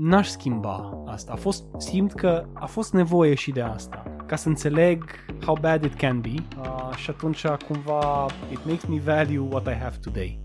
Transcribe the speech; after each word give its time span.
n-aș 0.00 0.28
schimba 0.28 1.02
asta. 1.06 1.32
A 1.32 1.36
fost, 1.36 1.64
simt 1.76 2.12
că 2.12 2.46
a 2.52 2.66
fost 2.66 2.92
nevoie 2.92 3.34
și 3.34 3.50
de 3.50 3.60
asta. 3.60 4.02
Ca 4.26 4.36
să 4.36 4.48
înțeleg 4.48 5.04
how 5.44 5.56
bad 5.60 5.84
it 5.84 5.94
can 5.94 6.20
be 6.20 6.34
uh, 6.60 6.94
și 6.96 7.10
atunci 7.10 7.46
cumva 7.46 8.26
it 8.50 8.64
makes 8.64 8.84
me 8.84 8.98
value 8.98 9.38
what 9.38 9.66
I 9.66 9.74
have 9.74 9.96
today. 10.02 10.40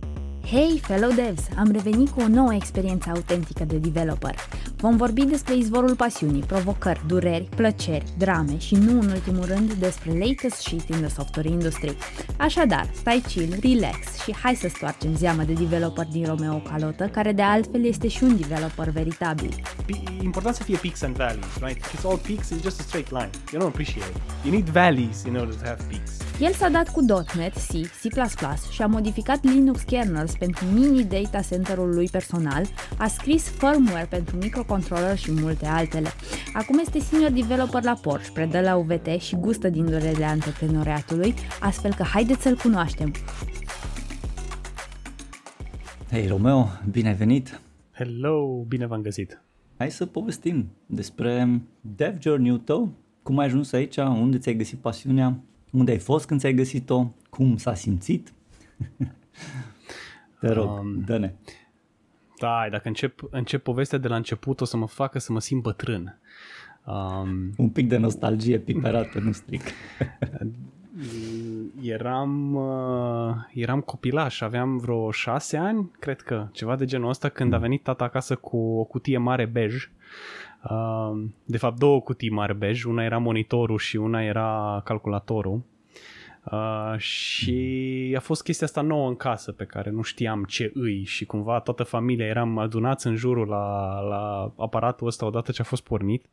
Hei, 0.46 0.80
fellow 0.84 1.12
devs! 1.12 1.48
Am 1.58 1.72
revenit 1.72 2.10
cu 2.10 2.22
o 2.22 2.28
nouă 2.28 2.54
experiență 2.54 3.10
autentică 3.10 3.64
de 3.66 3.78
developer. 3.78 4.36
Vom 4.78 4.98
vorbi 4.98 5.26
despre 5.26 5.56
izvorul 5.56 5.96
pasiunii, 5.96 6.42
provocări, 6.42 7.02
dureri, 7.08 7.50
plăceri, 7.56 8.06
drame 8.18 8.58
și 8.58 8.76
nu 8.76 9.00
în 9.00 9.10
ultimul 9.10 9.46
rând 9.46 9.74
despre 9.74 10.12
latest 10.12 10.56
shit 10.56 10.90
in 10.90 10.96
the 10.96 11.08
software 11.08 11.50
industry. 11.50 11.98
Așadar, 12.38 12.90
stai 12.94 13.24
chill, 13.28 13.56
relax 13.62 14.24
și 14.24 14.36
hai 14.36 14.56
să 14.56 14.68
stoarcem 14.68 15.16
zeama 15.16 15.44
de 15.44 15.54
developer 15.54 16.08
din 16.12 16.26
Romeo 16.26 16.58
Calotă, 16.58 17.08
care 17.08 17.32
de 17.32 17.42
altfel 17.42 17.86
este 17.86 18.08
și 18.08 18.24
un 18.24 18.38
developer 18.38 18.90
veritabil. 18.90 19.62
E 19.88 20.24
important 20.24 20.56
să 20.56 20.64
fie 20.64 20.78
peaks 20.78 21.02
and 21.02 21.16
valleys, 21.16 21.58
right? 21.62 21.78
If 21.78 22.00
it's 22.00 22.06
all 22.10 22.18
peaks, 22.18 22.52
it's 22.52 22.62
just 22.62 22.80
a 22.80 22.84
straight 22.84 23.12
line. 23.12 23.30
You 23.52 23.62
don't 23.62 23.72
appreciate 23.72 24.10
it. 24.16 24.22
You 24.44 24.54
need 24.54 24.70
valleys 24.70 25.24
in 25.24 25.36
order 25.36 25.56
to 25.56 25.66
have 25.66 25.84
peaks. 25.90 26.23
El 26.44 26.52
s-a 26.52 26.70
dat 26.70 26.90
cu 26.90 27.02
.NET, 27.38 27.54
C, 27.54 27.72
C++ 27.72 28.08
și 28.72 28.82
a 28.82 28.86
modificat 28.86 29.44
Linux 29.44 29.82
kernels 29.82 30.36
pentru 30.38 30.66
mini 30.66 31.04
data 31.04 31.42
center-ul 31.42 31.94
lui 31.94 32.08
personal, 32.12 32.64
a 32.98 33.08
scris 33.08 33.50
firmware 33.50 34.08
pentru 34.10 34.38
microcontroller 34.38 35.18
și 35.18 35.32
multe 35.32 35.66
altele. 35.66 36.08
Acum 36.54 36.78
este 36.78 37.00
senior 37.00 37.32
developer 37.32 37.84
la 37.84 37.94
Porsche, 38.02 38.32
predă 38.34 38.62
la 38.62 38.76
UVT 38.76 39.08
și 39.20 39.36
gustă 39.36 39.70
din 39.70 39.86
durerile 39.86 40.26
antreprenoriatului, 40.26 41.34
astfel 41.60 41.94
că 41.94 42.04
haideți 42.04 42.42
să-l 42.42 42.56
cunoaștem. 42.56 43.12
Hei 46.10 46.28
Romeo, 46.28 46.68
bine 46.92 47.08
ai 47.08 47.16
venit! 47.16 47.62
Hello, 47.92 48.64
bine 48.68 48.86
v-am 48.86 49.02
găsit! 49.02 49.42
Hai 49.78 49.92
să 49.92 50.06
povestim 50.06 50.72
despre 50.86 51.62
dev 51.82 52.22
journey-ul 52.22 52.58
tău, 52.58 52.92
cum 53.22 53.38
ai 53.38 53.46
ajuns 53.46 53.72
aici, 53.72 53.98
unde 53.98 54.38
ți-ai 54.38 54.56
găsit 54.56 54.80
pasiunea, 54.80 55.40
unde 55.74 55.92
ai 55.92 55.98
fost 55.98 56.26
când 56.26 56.40
ți-ai 56.40 56.54
găsit-o, 56.54 57.08
cum 57.30 57.58
s-a 57.58 57.74
simțit. 57.74 58.34
Te 60.40 60.52
rog, 60.52 60.80
um, 60.80 61.04
dă-ne. 61.06 61.34
Da, 62.40 62.68
dacă 62.72 62.88
încep, 62.88 63.20
încep 63.30 63.64
povestea 63.64 63.98
de 63.98 64.08
la 64.08 64.16
început 64.16 64.62
o 64.62 64.66
să 64.66 64.78
mă 64.78 64.88
facă 64.88 65.20
să 65.20 65.32
mă 65.32 65.40
simt 65.40 65.62
bătrân. 65.62 66.20
Um, 66.86 67.54
Un 67.58 67.70
pic 67.70 67.88
de 67.88 67.98
nostalgie 67.98 68.60
piperată, 68.60 69.20
nu 69.20 69.32
stric. 69.32 69.62
eram, 71.82 72.56
uh, 72.56 73.36
eram 73.54 73.82
copilaș, 73.82 74.42
aveam 74.42 74.78
vreo 74.78 75.12
șase 75.12 75.58
ani, 75.58 75.92
cred 76.00 76.22
că, 76.22 76.48
ceva 76.52 76.76
de 76.76 76.86
genul 76.86 77.10
ăsta, 77.10 77.30
când 77.30 77.54
a 77.54 77.58
venit 77.58 77.84
tata 77.84 78.04
acasă 78.04 78.36
cu 78.36 78.58
o 78.58 78.84
cutie 78.84 79.18
mare 79.18 79.46
bej. 79.46 79.90
Uh, 80.70 81.24
de 81.46 81.58
fapt, 81.58 81.80
două 81.80 82.02
cutii 82.02 82.30
mari 82.30 82.58
bej, 82.58 82.84
una 82.84 83.04
era 83.04 83.18
monitorul 83.18 83.78
și 83.78 83.96
una 83.96 84.24
era 84.24 84.82
calculatorul. 84.86 85.62
Uh, 86.52 86.98
și 86.98 88.14
a 88.18 88.20
fost 88.20 88.44
chestia 88.44 88.68
asta 88.68 88.82
nouă 88.82 89.08
în 89.08 89.16
casă 89.16 89.52
pe 89.52 89.66
care 89.66 89.90
nu 89.90 90.02
știam 90.02 90.44
ce 90.44 90.72
îi. 90.74 91.04
Și 91.04 91.26
cumva 91.26 91.60
toată 91.60 91.84
familia 91.84 92.26
eram 92.26 92.58
adunați 92.58 93.08
în 93.08 93.16
jurul 93.16 93.48
la, 93.48 94.00
la 94.02 94.54
aparatul 94.58 95.08
ăsta 95.08 95.26
odată 95.26 95.52
ce 95.52 95.62
a 95.62 95.66
fost 95.66 95.84
pornit. 95.84 96.26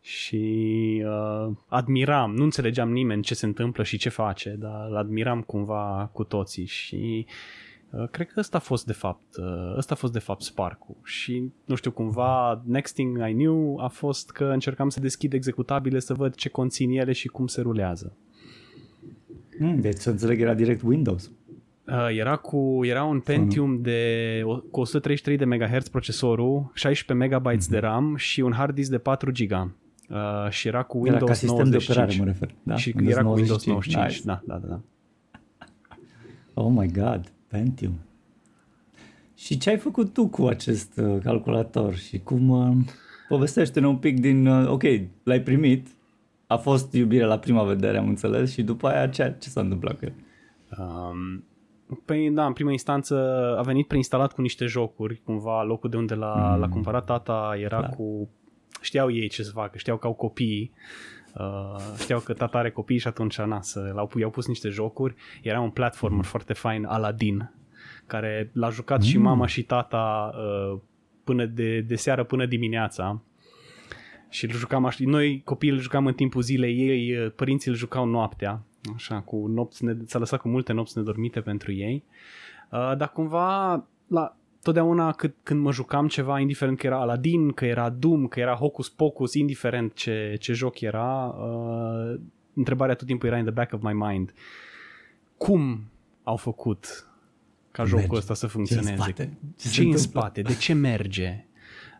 Și 0.00 1.02
uh, 1.06 1.52
admiram, 1.68 2.34
nu 2.34 2.44
înțelegeam 2.44 2.92
nimeni 2.92 3.22
ce 3.22 3.34
se 3.34 3.46
întâmplă 3.46 3.82
și 3.82 3.96
ce 3.96 4.08
face, 4.08 4.56
dar 4.58 4.86
îl 4.88 4.96
admiram 4.96 5.42
cumva 5.42 6.10
cu 6.12 6.24
toții. 6.24 6.66
Și 6.66 7.26
uh, 7.28 7.34
cred 8.10 8.26
că 8.26 8.40
ăsta 8.40 8.56
a 8.56 8.60
fost 8.60 8.86
de 8.86 8.92
fapt, 8.92 9.36
uh, 9.36 9.76
ăsta 9.76 9.94
a 9.94 9.96
fost 9.96 10.12
de 10.12 10.18
fapt 10.18 10.42
spark 10.42 10.78
și 11.02 11.52
nu 11.64 11.74
știu 11.74 11.90
cumva 11.90 12.62
next 12.66 12.94
thing 12.94 13.18
I 13.28 13.32
knew 13.32 13.78
a 13.78 13.88
fost 13.88 14.30
că 14.30 14.44
încercam 14.44 14.88
să 14.88 15.00
deschid 15.00 15.32
executabile 15.32 15.98
să 15.98 16.14
văd 16.14 16.34
ce 16.34 16.48
conțin 16.48 16.90
ele 16.90 17.12
și 17.12 17.28
cum 17.28 17.46
se 17.46 17.60
rulează. 17.60 18.16
Mm, 19.58 19.80
deci 19.80 19.96
să 19.96 20.10
înțeleg 20.10 20.40
era 20.40 20.54
direct 20.54 20.82
Windows. 20.82 21.30
Uh, 21.86 22.08
era 22.10 22.36
cu 22.36 22.80
era 22.84 23.04
un 23.04 23.20
Pentium 23.20 23.82
de 23.82 24.42
cu 24.70 24.80
133 24.80 25.36
de 25.36 25.44
MHz 25.44 25.88
procesorul, 25.88 26.70
16 26.74 27.36
MB 27.36 27.48
mm-hmm. 27.48 27.68
de 27.68 27.78
RAM 27.78 28.16
și 28.16 28.40
un 28.40 28.52
hard 28.52 28.74
disk 28.74 28.90
de 28.90 28.98
4 28.98 29.30
GB. 29.32 29.74
Uh, 30.08 30.50
și 30.50 30.68
era 30.68 30.82
cu 30.82 30.96
Windows 30.96 31.22
era 31.22 31.30
ca 31.30 31.32
sistem 31.32 31.56
95. 31.56 31.86
de 31.86 31.92
operare, 31.92 32.16
mă 32.18 32.24
refer. 32.24 32.54
Da? 32.62 32.76
Și 32.76 32.92
Windows 32.96 33.16
era 33.16 33.22
95. 33.22 33.62
cu 33.64 33.70
Windows 33.70 33.92
95. 33.96 34.04
Nice. 34.04 34.22
Da, 34.24 34.42
da, 34.46 34.58
da, 34.58 34.68
da. 34.68 34.80
Oh 36.54 36.72
my 36.76 36.90
god, 36.92 37.32
Pentium. 37.48 37.98
Și 39.34 39.58
ce 39.58 39.70
ai 39.70 39.78
făcut 39.78 40.12
tu 40.12 40.28
cu 40.28 40.46
acest 40.46 40.98
uh, 40.98 41.18
calculator 41.22 41.94
și 41.94 42.18
cum 42.18 42.48
uh, 42.48 42.76
povestește-ne 43.28 43.86
un 43.86 43.96
pic 43.96 44.20
din, 44.20 44.46
uh, 44.46 44.68
ok, 44.68 44.82
l-ai 45.22 45.40
primit, 45.40 45.88
a 46.46 46.56
fost 46.56 46.92
iubire 46.92 47.24
la 47.24 47.38
prima 47.38 47.62
vedere, 47.62 47.98
am 47.98 48.08
înțeles, 48.08 48.52
și 48.52 48.62
după 48.62 48.88
aia 48.88 49.08
ce, 49.08 49.36
ce 49.38 49.48
s-a 49.48 49.60
întâmplat 49.60 49.98
cu 49.98 50.04
el? 50.04 50.14
Um, 50.78 51.44
Păi 52.04 52.30
da, 52.30 52.46
în 52.46 52.52
prima 52.52 52.70
instanță 52.70 53.16
a 53.58 53.62
venit 53.62 53.86
preinstalat 53.86 54.32
cu 54.32 54.40
niște 54.40 54.66
jocuri, 54.66 55.22
cumva 55.24 55.62
locul 55.62 55.90
de 55.90 55.96
unde 55.96 56.14
l-a, 56.14 56.52
mm. 56.54 56.60
l-a 56.60 56.68
cumpărat 56.68 57.04
tata 57.04 57.56
era 57.58 57.78
Clar. 57.78 57.90
cu 57.90 58.28
știau 58.80 59.10
ei 59.10 59.28
ce 59.28 59.42
să 59.42 59.50
facă, 59.50 59.78
știau 59.78 59.96
că 59.96 60.06
au 60.06 60.14
copii, 60.14 60.72
uh, 61.38 61.76
știau 61.98 62.20
că 62.20 62.32
tata 62.32 62.58
are 62.58 62.70
copii 62.70 62.98
și 62.98 63.08
atunci 63.08 63.38
na, 63.38 63.62
să, 63.62 63.92
l-au, 63.94 64.10
i-au 64.18 64.30
pus 64.30 64.46
niște 64.46 64.68
jocuri. 64.68 65.14
Era 65.42 65.60
un 65.60 65.70
platformer 65.70 66.18
mm. 66.18 66.24
foarte 66.24 66.52
fain, 66.52 66.84
Aladdin, 66.84 67.52
care 68.06 68.50
l-a 68.52 68.70
jucat 68.70 68.98
mm. 68.98 69.04
și 69.04 69.18
mama 69.18 69.46
și 69.46 69.62
tata 69.62 70.34
uh, 70.34 70.78
până 71.24 71.44
de, 71.44 71.80
de 71.80 71.96
seară 71.96 72.24
până 72.24 72.46
dimineața. 72.46 73.20
Și 74.28 74.44
îl 74.44 74.50
jucam 74.50 74.84
așa, 74.84 74.98
noi 75.06 75.42
copiii 75.44 75.72
îl 75.72 75.78
jucam 75.78 76.06
în 76.06 76.14
timpul 76.14 76.42
zilei, 76.42 76.78
ei, 76.78 77.16
uh, 77.16 77.32
părinții 77.36 77.70
îl 77.70 77.76
jucau 77.76 78.04
noaptea, 78.04 78.62
așa, 78.94 79.20
cu 79.20 79.46
nopți, 79.46 79.84
ne, 79.84 79.96
s-a 80.04 80.18
lăsat 80.18 80.40
cu 80.40 80.48
multe 80.48 80.72
nopți 80.72 80.98
nedormite 80.98 81.40
pentru 81.40 81.72
ei. 81.72 82.04
Uh, 82.70 82.96
dar 82.96 83.12
cumva 83.12 83.84
la 84.06 84.36
totdeauna 84.66 85.12
cât, 85.12 85.34
când 85.42 85.60
mă 85.60 85.72
jucam 85.72 86.08
ceva, 86.08 86.40
indiferent 86.40 86.78
că 86.78 86.86
era 86.86 87.00
Aladdin, 87.00 87.52
că 87.52 87.64
era 87.64 87.88
Doom, 87.90 88.26
că 88.26 88.40
era 88.40 88.54
Hocus 88.54 88.88
Pocus, 88.88 89.34
indiferent 89.34 89.94
ce, 89.94 90.36
ce 90.40 90.52
joc 90.52 90.80
era, 90.80 91.26
uh, 91.26 92.20
întrebarea 92.54 92.94
tot 92.94 93.06
timpul 93.06 93.28
era 93.28 93.38
in 93.38 93.44
the 93.44 93.52
back 93.52 93.72
of 93.72 93.82
my 93.82 93.92
mind. 93.92 94.32
Cum 95.36 95.90
au 96.22 96.36
făcut 96.36 97.08
ca 97.70 97.82
merge. 97.82 98.00
jocul 98.00 98.16
ăsta 98.16 98.34
să 98.34 98.46
funcționeze? 98.46 98.88
Ce 98.88 98.94
în 98.94 99.02
spate? 99.02 99.38
Ce, 99.58 99.68
ce 99.68 99.82
în 99.82 99.96
spate? 99.96 100.42
De 100.42 100.54
ce 100.54 100.72
merge? 100.72 101.44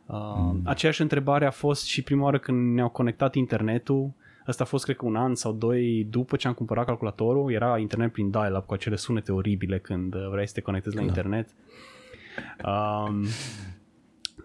Uh, 0.07 0.17
mm. 0.37 0.61
Aceeași 0.65 1.01
întrebare 1.01 1.47
a 1.47 1.51
fost 1.51 1.85
și 1.85 2.03
prima 2.03 2.23
oară 2.23 2.39
când 2.39 2.75
ne-au 2.75 2.89
conectat 2.89 3.35
internetul. 3.35 4.11
Asta 4.47 4.63
a 4.63 4.67
fost, 4.67 4.85
cred 4.85 4.97
că, 4.97 5.07
un 5.07 5.17
an 5.17 5.35
sau 5.35 5.53
doi 5.53 6.07
după 6.11 6.37
ce 6.37 6.49
am 6.49 6.55
cumpărat 6.55 6.87
calculatorul. 6.87 7.53
Era 7.53 7.79
internet 7.79 8.13
prin 8.13 8.31
dial-up 8.31 8.67
cu 8.67 8.75
acele 8.75 8.97
sunete 8.97 9.33
oribile 9.33 9.79
când 9.79 10.15
vrei 10.31 10.47
să 10.47 10.53
te 10.55 10.61
conectezi 10.61 10.95
la 10.95 11.01
da. 11.01 11.07
internet. 11.07 11.49
Um, 12.65 13.27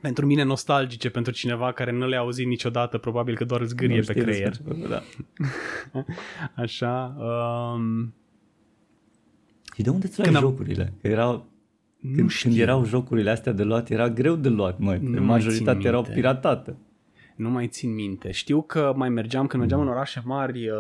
pentru 0.02 0.26
mine 0.26 0.44
nostalgice, 0.44 1.10
pentru 1.10 1.32
cineva 1.32 1.72
care 1.72 1.92
nu 1.92 2.08
le-a 2.08 2.20
auzit 2.20 2.48
niciodată, 2.48 2.98
probabil 2.98 3.36
că 3.36 3.46
doar 3.46 3.64
zgârie 3.64 4.02
pe 4.02 4.14
creier. 4.14 4.54
Da. 4.90 5.02
Așa. 6.64 7.16
Um, 7.20 8.14
și 9.76 9.82
de 9.82 9.90
unde 9.90 10.08
ți 10.08 10.22
ai 10.22 10.34
jocurile? 10.34 10.94
Că 11.02 11.08
erau, 11.08 11.46
nu 12.00 12.16
când, 12.16 12.30
știu. 12.30 12.50
când 12.50 12.62
erau 12.62 12.86
jocurile 12.86 13.30
astea 13.30 13.52
de 13.52 13.64
luat, 13.64 13.90
era 13.90 14.10
greu 14.10 14.36
de 14.36 14.50
luat, 14.50 14.80
măi. 14.80 15.00
Nu 15.02 15.24
majoritatea 15.24 15.90
erau 15.90 16.02
piratate. 16.14 16.76
Nu 17.42 17.50
mai 17.50 17.68
țin 17.68 17.94
minte. 17.94 18.32
Știu 18.32 18.62
că 18.62 18.94
mai 18.96 19.10
mergeam, 19.10 19.48
când 19.48 19.62
mergeam 19.62 19.82
mm. 19.82 19.88
în 19.88 19.94
orașe 19.94 20.22
mari, 20.26 20.70
uh, 20.70 20.78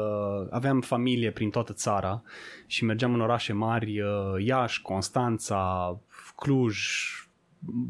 aveam 0.49 0.81
familie 0.81 1.31
prin 1.31 1.49
toată 1.49 1.73
țara 1.73 2.21
și 2.67 2.85
mergeam 2.85 3.13
în 3.13 3.21
orașe 3.21 3.53
mari, 3.53 4.01
uh, 4.01 4.45
Iași, 4.45 4.81
Constanța, 4.81 5.97
Cluj, 6.35 6.77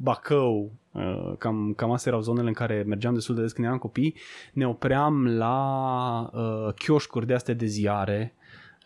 Bacău, 0.02 0.72
uh, 0.92 1.34
cam, 1.38 1.74
cam 1.76 1.92
astea 1.92 2.12
erau 2.12 2.24
zonele 2.24 2.48
în 2.48 2.54
care 2.54 2.84
mergeam 2.88 3.14
destul 3.14 3.35
de 3.35 3.41
des 3.41 3.52
când 3.52 3.68
eram 3.68 3.79
copii, 3.79 4.16
ne 4.53 4.68
opream 4.68 5.28
la 5.28 6.29
uh, 6.34 6.74
chioșcuri 6.74 7.26
de 7.26 7.34
astea 7.34 7.53
de 7.53 7.66
ziare, 7.66 8.34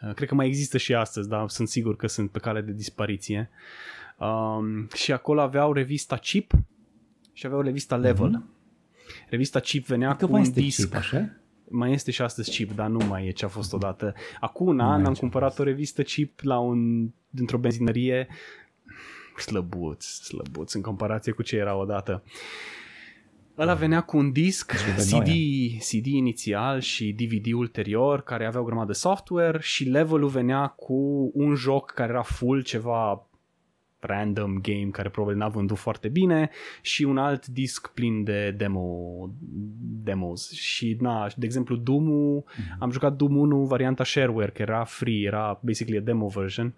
uh, 0.07 0.13
cred 0.13 0.27
că 0.27 0.35
mai 0.35 0.47
există 0.47 0.77
și 0.77 0.95
astăzi, 0.95 1.29
dar 1.29 1.49
sunt 1.49 1.67
sigur 1.67 1.95
că 1.95 2.07
sunt 2.07 2.31
pe 2.31 2.39
cale 2.39 2.61
de 2.61 2.71
dispariție, 2.71 3.49
um, 4.17 4.87
și 4.93 5.11
acolo 5.11 5.41
aveau 5.41 5.73
revista 5.73 6.15
Chip 6.15 6.51
și 7.33 7.45
aveau 7.45 7.61
revista 7.61 7.95
Level. 7.95 8.29
Mm-hmm. 8.29 8.54
Revista 9.29 9.59
Chip 9.59 9.85
venea 9.85 10.15
că 10.15 10.25
cu 10.25 10.33
un 10.33 10.51
disc. 10.51 10.81
Chip, 10.81 10.95
așa? 10.95 11.29
mai 11.69 11.91
este 11.91 12.11
și 12.11 12.21
astăzi 12.21 12.49
chip, 12.49 12.71
dar 12.71 12.87
nu 12.87 13.05
mai 13.05 13.27
e 13.27 13.31
ce 13.31 13.45
a 13.45 13.47
fost 13.47 13.73
odată. 13.73 14.13
Acum 14.39 14.67
un 14.67 14.79
an 14.79 15.05
am 15.05 15.13
cumpărat 15.13 15.59
o 15.59 15.63
revistă 15.63 16.03
chip 16.03 16.39
la 16.39 16.59
un, 16.59 17.09
dintr-o 17.29 17.57
benzinărie 17.57 18.27
slăbuț, 19.37 20.05
slăbuț 20.05 20.73
în 20.73 20.81
comparație 20.81 21.31
cu 21.31 21.41
ce 21.41 21.55
era 21.55 21.75
odată. 21.75 22.23
Ăla 23.57 23.73
venea 23.73 24.01
cu 24.01 24.17
un 24.17 24.31
disc, 24.31 24.71
CD, 24.95 25.29
CD 25.89 26.05
inițial 26.05 26.79
și 26.79 27.13
DVD 27.13 27.53
ulterior, 27.53 28.21
care 28.21 28.45
avea 28.45 28.59
o 28.59 28.63
grămadă 28.63 28.87
de 28.87 28.97
software 28.97 29.59
și 29.61 29.83
levelul 29.83 30.29
venea 30.29 30.67
cu 30.67 31.31
un 31.33 31.55
joc 31.55 31.91
care 31.91 32.11
era 32.11 32.21
full 32.21 32.61
ceva 32.61 33.27
random 34.05 34.59
game 34.61 34.89
care 34.91 35.09
probabil 35.09 35.37
n-a 35.37 35.47
vândut 35.47 35.77
foarte 35.77 36.07
bine 36.07 36.49
și 36.81 37.03
un 37.03 37.17
alt 37.17 37.47
disc 37.47 37.87
plin 37.87 38.23
de 38.23 38.51
demo, 38.51 39.29
demos 40.03 40.51
și 40.51 40.97
na, 40.99 41.27
de 41.35 41.45
exemplu 41.45 41.75
Doom 41.75 42.39
mm-hmm. 42.41 42.77
am 42.79 42.91
jucat 42.91 43.15
Doom 43.15 43.37
1 43.37 43.63
varianta 43.65 44.03
shareware 44.03 44.51
care 44.51 44.71
era 44.71 44.83
free, 44.83 45.25
era 45.25 45.59
basically 45.63 45.97
a 45.97 46.01
demo 46.01 46.27
version 46.27 46.73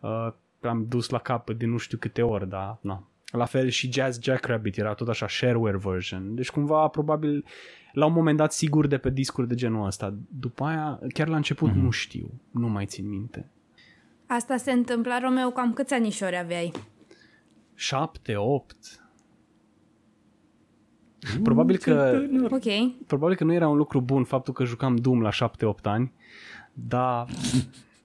uh, 0.00 0.32
am 0.60 0.86
dus 0.88 1.08
la 1.08 1.18
capăt 1.18 1.58
de 1.58 1.66
nu 1.66 1.76
știu 1.76 1.98
câte 1.98 2.22
ori, 2.22 2.48
dar 2.48 2.78
na. 2.80 3.08
La 3.30 3.44
fel 3.44 3.68
și 3.68 3.92
Jazz 3.92 4.22
Jackrabbit 4.22 4.78
era 4.78 4.94
tot 4.94 5.08
așa 5.08 5.28
shareware 5.28 5.76
version. 5.76 6.34
Deci 6.34 6.50
cumva 6.50 6.88
probabil 6.88 7.44
la 7.92 8.06
un 8.06 8.12
moment 8.12 8.36
dat 8.36 8.52
sigur 8.52 8.86
de 8.86 8.98
pe 8.98 9.10
discuri 9.10 9.48
de 9.48 9.54
genul 9.54 9.86
ăsta. 9.86 10.14
După 10.28 10.64
aia, 10.64 11.00
chiar 11.12 11.28
la 11.28 11.36
început 11.36 11.70
mm-hmm. 11.70 11.82
nu 11.82 11.90
știu, 11.90 12.40
nu 12.50 12.68
mai 12.68 12.86
țin 12.86 13.08
minte. 13.08 13.50
Asta 14.28 14.56
se 14.56 14.72
întâmpla, 14.72 15.18
Romeo, 15.18 15.50
cam 15.50 15.72
câți 15.72 15.94
anișori 15.94 16.38
aveai? 16.38 16.72
Șapte, 17.74 18.36
opt. 18.36 18.76
Probabil 21.42 21.76
că, 21.76 22.22
okay. 22.50 22.96
probabil 23.06 23.36
că 23.36 23.44
nu 23.44 23.52
era 23.52 23.68
un 23.68 23.76
lucru 23.76 24.00
bun 24.00 24.24
faptul 24.24 24.54
că 24.54 24.64
jucam 24.64 24.96
Doom 24.96 25.20
la 25.20 25.30
7-8 25.30 25.82
ani, 25.82 26.12
dar 26.72 27.26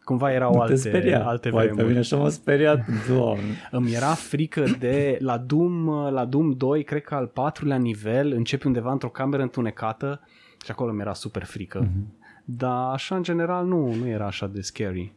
cumva 0.04 0.32
erau 0.32 0.54
nu 0.54 0.60
alte, 0.60 0.76
speria. 0.76 1.26
alte 1.26 1.50
Păi, 1.50 1.60
vremuri. 1.60 1.82
pe 1.82 1.88
mine 1.88 2.00
așa 2.00 2.18
m-a 2.18 2.30
speriat, 2.30 2.86
doamne. 3.08 3.58
Îmi 3.72 3.94
era 3.94 4.14
frică 4.14 4.64
de 4.80 5.18
la 5.20 5.38
Doom, 5.38 5.90
la 5.90 6.26
Doom 6.26 6.52
2, 6.52 6.84
cred 6.84 7.04
că 7.04 7.16
al 7.16 7.28
patrulea 7.28 7.78
nivel, 7.78 8.32
începi 8.32 8.68
undeva 8.68 8.92
într-o 8.92 9.10
cameră 9.10 9.42
întunecată 9.42 10.22
și 10.64 10.72
acolo 10.72 10.92
mi 10.92 11.02
era 11.02 11.14
super 11.14 11.44
frică. 11.44 11.88
Mm-hmm. 11.88 12.22
Dar 12.46 12.92
așa 12.94 13.16
în 13.16 13.24
general 13.24 13.66
nu, 13.66 13.94
nu 13.94 14.08
era 14.08 14.26
așa 14.26 14.48
de 14.48 14.62
scary. 14.62 15.14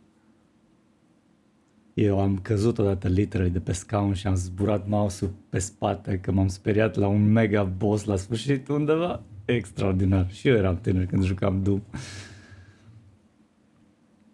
Eu 1.96 2.20
am 2.20 2.38
căzut 2.38 2.78
odată 2.78 3.08
literally 3.08 3.50
de 3.50 3.60
pe 3.60 3.72
scaun 3.72 4.14
și 4.14 4.26
am 4.26 4.34
zburat 4.34 4.88
mouse-ul 4.88 5.30
pe 5.48 5.58
spate 5.58 6.18
că 6.18 6.32
m-am 6.32 6.48
speriat 6.48 6.96
la 6.96 7.06
un 7.06 7.32
mega 7.32 7.62
boss 7.62 8.04
la 8.04 8.16
sfârșit 8.16 8.68
undeva. 8.68 9.22
Extraordinar. 9.44 10.30
Și 10.30 10.48
eu 10.48 10.54
eram 10.56 10.78
tânăr 10.80 11.04
când 11.04 11.24
jucam 11.24 11.62
Doom. 11.62 11.80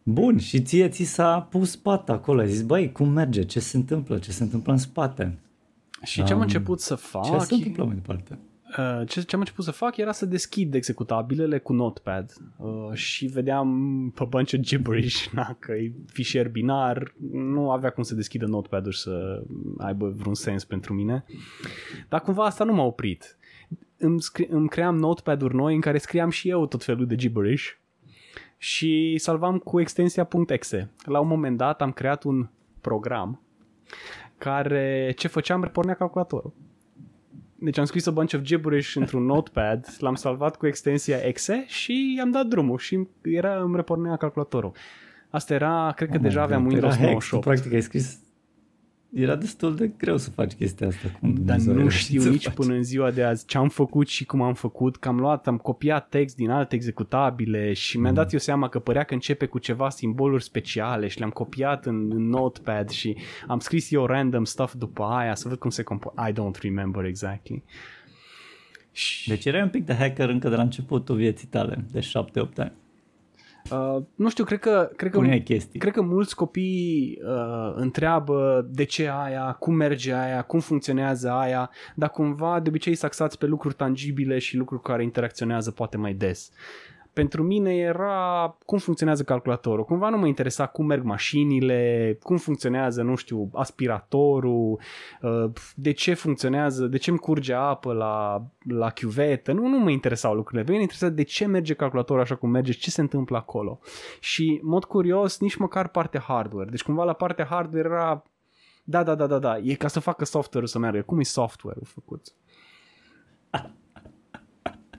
Bun, 0.02 0.38
și 0.38 0.62
ție 0.62 0.88
ți 0.88 1.04
s-a 1.04 1.40
pus 1.40 1.76
pata 1.76 2.12
acolo, 2.12 2.40
ai 2.40 2.48
zis, 2.48 2.62
băi, 2.62 2.92
cum 2.92 3.08
merge, 3.08 3.42
ce 3.42 3.60
se 3.60 3.76
întâmplă, 3.76 4.18
ce 4.18 4.32
se 4.32 4.42
întâmplă 4.42 4.72
în 4.72 4.78
spate? 4.78 5.38
Și 6.02 6.24
ce 6.24 6.32
am 6.32 6.40
început 6.40 6.80
să 6.80 6.94
fac... 6.94 7.24
Ce 7.24 7.44
se 7.44 7.54
întâmplă 7.54 7.84
mai 7.84 7.94
departe? 7.94 8.38
Uh, 8.78 9.08
ce, 9.08 9.20
ce 9.22 9.34
am 9.34 9.40
început 9.40 9.64
să 9.64 9.70
fac 9.70 9.96
era 9.96 10.12
să 10.12 10.26
deschid 10.26 10.74
executabilele 10.74 11.58
cu 11.58 11.72
Notepad 11.72 12.32
uh, 12.56 12.92
și 12.92 13.26
vedeam 13.26 13.68
a 14.16 14.24
bunch 14.24 14.52
of 14.54 14.60
gibberish, 14.60 15.26
na, 15.32 15.56
că 15.58 15.72
e 15.72 15.92
fișier 16.06 16.48
binar, 16.48 17.14
nu 17.32 17.70
avea 17.70 17.90
cum 17.90 18.02
să 18.02 18.14
deschidă 18.14 18.46
Notepad-ul 18.46 18.92
și 18.92 19.00
să 19.00 19.42
aibă 19.78 20.08
vreun 20.08 20.34
sens 20.34 20.64
pentru 20.64 20.94
mine. 20.94 21.24
Dar 22.08 22.20
cumva 22.20 22.44
asta 22.44 22.64
nu 22.64 22.72
m-a 22.72 22.84
oprit. 22.84 23.36
Îmi, 23.96 24.20
scri- 24.20 24.48
îmi 24.48 24.68
cream 24.68 24.96
Notepad-uri 24.96 25.54
noi 25.54 25.74
în 25.74 25.80
care 25.80 25.98
scriam 25.98 26.30
și 26.30 26.48
eu 26.48 26.66
tot 26.66 26.84
felul 26.84 27.06
de 27.06 27.14
gibberish 27.14 27.70
și 28.56 29.14
salvam 29.18 29.58
cu 29.58 29.80
extensia 29.80 30.28
.exe. 30.46 30.90
La 31.04 31.20
un 31.20 31.28
moment 31.28 31.56
dat 31.56 31.82
am 31.82 31.92
creat 31.92 32.24
un 32.24 32.48
program 32.80 33.40
care 34.38 35.12
ce 35.16 35.28
făceam 35.28 35.70
pornea 35.72 35.94
calculatorul. 35.94 36.52
Deci 37.64 37.78
am 37.78 37.84
scris 37.84 38.06
a 38.06 38.10
bunch 38.10 38.34
of 38.34 38.40
gibberish 38.40 38.96
într-un 39.00 39.24
notepad, 39.24 39.86
l-am 39.98 40.14
salvat 40.14 40.56
cu 40.56 40.66
extensia 40.66 41.16
exe 41.16 41.64
și 41.66 42.18
am 42.22 42.30
dat 42.30 42.46
drumul 42.46 42.78
și 42.78 43.06
era, 43.22 43.62
îmi 43.62 43.76
repornea 43.76 44.16
calculatorul. 44.16 44.72
Asta 45.30 45.54
era, 45.54 45.92
cred 45.96 46.08
că 46.08 46.16
Oh 46.16 46.22
deja 46.22 46.38
my 46.38 46.44
aveam 46.44 46.62
God, 46.62 46.72
Windows 46.72 46.94
era 46.94 47.06
hack, 47.06 47.24
tu 47.28 47.34
98. 47.34 47.44
Practic 47.44 47.72
ai 47.72 47.80
scris 47.80 48.18
era 49.14 49.36
destul 49.36 49.76
de 49.76 49.88
greu 49.98 50.16
să 50.16 50.30
faci 50.30 50.52
chestia 50.52 50.86
asta. 50.86 51.08
Cum 51.20 51.34
Dar 51.34 51.38
Dumnezeu 51.44 51.72
nu 51.72 51.78
a 51.78 51.80
reușit 51.80 52.06
știu 52.06 52.20
să 52.20 52.28
nici 52.28 52.44
faci. 52.44 52.54
până 52.54 52.74
în 52.74 52.82
ziua 52.82 53.10
de 53.10 53.22
azi 53.22 53.46
ce 53.46 53.58
am 53.58 53.68
făcut 53.68 54.08
și 54.08 54.24
cum 54.24 54.42
am 54.42 54.54
făcut, 54.54 54.96
că 54.96 55.08
am 55.08 55.18
luat, 55.18 55.46
am 55.46 55.56
copiat 55.56 56.08
text 56.08 56.36
din 56.36 56.50
alte 56.50 56.74
executabile 56.74 57.72
și 57.72 57.98
mi-am 57.98 58.14
dat 58.14 58.32
eu 58.32 58.38
seama 58.38 58.68
că 58.68 58.78
părea 58.78 59.02
că 59.04 59.14
începe 59.14 59.46
cu 59.46 59.58
ceva 59.58 59.90
simboluri 59.90 60.42
speciale 60.42 61.08
și 61.08 61.18
le-am 61.18 61.30
copiat 61.30 61.86
în, 61.86 62.10
în 62.12 62.28
notepad 62.28 62.88
și 62.88 63.16
am 63.46 63.58
scris 63.58 63.90
eu 63.90 64.06
random 64.06 64.44
stuff 64.44 64.74
după 64.74 65.02
aia 65.02 65.34
să 65.34 65.48
văd 65.48 65.58
cum 65.58 65.70
se 65.70 65.82
compo- 65.82 66.28
I 66.28 66.32
don't 66.32 66.60
remember 66.60 67.04
exactly. 67.04 67.62
Și, 68.92 69.28
Deci 69.28 69.44
erai 69.44 69.62
un 69.62 69.68
pic 69.68 69.84
de 69.86 69.94
hacker 69.94 70.28
încă 70.28 70.48
de 70.48 70.54
la 70.56 70.62
începutul 70.62 71.16
vieții 71.16 71.46
tale, 71.48 71.84
de 71.92 72.00
7-8 72.00 72.56
ani. 72.56 72.72
Uh, 73.70 74.02
nu 74.14 74.28
știu, 74.28 74.44
cred 74.44 74.58
că, 74.58 74.90
cred 74.96 75.10
că 75.10 75.18
Puneai 75.18 75.42
chestii. 75.42 75.80
Cred 75.80 75.92
că 75.92 76.02
mulți 76.02 76.34
copii 76.34 77.18
uh, 77.24 77.72
întreabă 77.74 78.68
de 78.70 78.84
ce 78.84 79.10
aia, 79.10 79.52
cum 79.52 79.74
merge 79.74 80.12
aia, 80.12 80.42
cum 80.42 80.60
funcționează 80.60 81.30
aia, 81.30 81.70
dar 81.94 82.10
cumva 82.10 82.60
de 82.60 82.68
obicei 82.68 82.94
să 82.94 83.06
axați 83.06 83.38
pe 83.38 83.46
lucruri 83.46 83.74
tangibile 83.74 84.38
și 84.38 84.56
lucruri 84.56 84.82
care 84.82 85.02
interacționează 85.02 85.70
poate 85.70 85.96
mai 85.96 86.14
des. 86.14 86.50
Pentru 87.12 87.42
mine 87.42 87.76
era 87.76 88.56
cum 88.66 88.78
funcționează 88.78 89.22
calculatorul. 89.22 89.84
Cumva 89.84 90.08
nu 90.08 90.16
mă 90.16 90.26
interesa 90.26 90.66
cum 90.66 90.86
merg 90.86 91.04
mașinile, 91.04 92.18
cum 92.22 92.36
funcționează, 92.36 93.02
nu 93.02 93.14
știu, 93.14 93.50
aspiratorul, 93.52 94.80
uh, 95.22 95.50
de 95.74 95.92
ce 95.92 96.14
funcționează, 96.14 96.86
de 96.86 96.98
ce 96.98 97.10
îmi 97.10 97.18
curge 97.18 97.52
apă 97.52 97.92
la, 97.92 98.46
la 98.68 98.90
chiuvetă. 98.90 99.52
Nu, 99.52 99.66
nu 99.66 99.78
mă 99.78 99.90
interesau 99.90 100.34
lucrurile. 100.34 100.62
Pe 100.62 100.70
mine 100.70 100.84
mă 100.84 100.90
interesa 100.90 101.14
de 101.14 101.22
ce 101.22 101.46
merge 101.46 101.74
calculatorul 101.74 102.22
așa 102.22 102.34
cum 102.34 102.50
merge, 102.50 102.72
ce 102.72 102.90
se 102.90 103.00
întâmplă 103.00 103.36
acolo. 103.36 103.78
Și, 104.20 104.60
în 104.62 104.68
mod 104.68 104.84
curios, 104.84 105.40
nici 105.40 105.56
măcar 105.56 105.88
partea 105.88 106.20
hardware. 106.20 106.70
Deci 106.70 106.82
cumva 106.82 107.04
la 107.04 107.12
partea 107.12 107.44
hardware 107.44 107.88
era 107.88 108.22
da, 108.84 109.02
da, 109.02 109.14
da, 109.14 109.26
da, 109.26 109.38
da, 109.38 109.58
e 109.58 109.74
ca 109.74 109.88
să 109.88 110.00
facă 110.00 110.24
software-ul 110.24 110.66
să 110.66 110.78
meargă. 110.78 111.02
Cum 111.02 111.18
e 111.18 111.22
software-ul 111.22 111.86
făcut? 111.86 112.34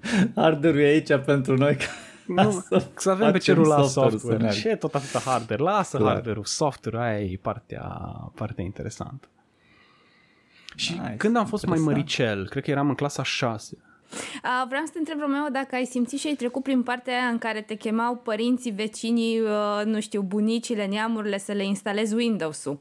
Hardware-ul 0.36 0.82
e 0.84 0.86
aici 0.86 1.12
pentru 1.26 1.58
noi 1.58 1.76
ca 1.76 1.86
Nu, 2.28 2.52
să, 2.70 2.86
să 2.96 3.10
avem 3.10 3.32
pe 3.32 3.38
facem 3.38 3.56
ce 3.56 3.62
rula 3.62 3.76
software-ul 3.82 4.12
să 4.12 4.18
software. 4.26 4.44
meargă. 4.44 4.60
Ce 4.60 4.76
tot 4.76 4.96
atâta 4.96 5.20
hardware? 5.20 5.62
Lasă 5.64 5.98
Clar. 5.98 6.12
hardware-ul, 6.14 6.46
software 6.46 6.98
aia 7.10 7.20
e 7.20 7.40
partea, 7.42 7.82
partea 8.36 8.64
interesantă. 8.64 9.28
Și 10.76 10.92
Nice, 10.92 11.14
când 11.18 11.36
am 11.36 11.46
fost 11.46 11.66
mai 11.66 11.78
interesant. 11.78 12.06
măricel, 12.26 12.48
cred 12.50 12.64
că 12.64 12.72
eram 12.72 12.90
în 12.90 12.96
clasa 12.96 13.24
6, 13.24 13.78
A, 14.42 14.66
vreau 14.68 14.84
să 14.86 14.92
te 14.92 14.98
întreb, 15.00 15.20
Romeo, 15.20 15.48
dacă 15.52 15.76
ai 15.76 15.86
simțit 15.86 16.20
și 16.20 16.28
ai 16.28 16.34
trecut 16.36 16.64
prin 16.64 16.84
partea 16.84 17.14
aia 17.14 17.28
în 17.28 17.38
care 17.38 17.62
te 17.62 17.74
chemau 17.76 18.16
părinții, 18.16 18.72
vecinii, 18.72 19.40
uh, 19.40 19.82
nu 19.86 20.00
știu, 20.00 20.22
bunicile, 20.22 20.86
neamurile 20.86 21.38
să 21.38 21.52
le 21.52 21.66
instalezi 21.66 22.14
Windows-ul. 22.16 22.80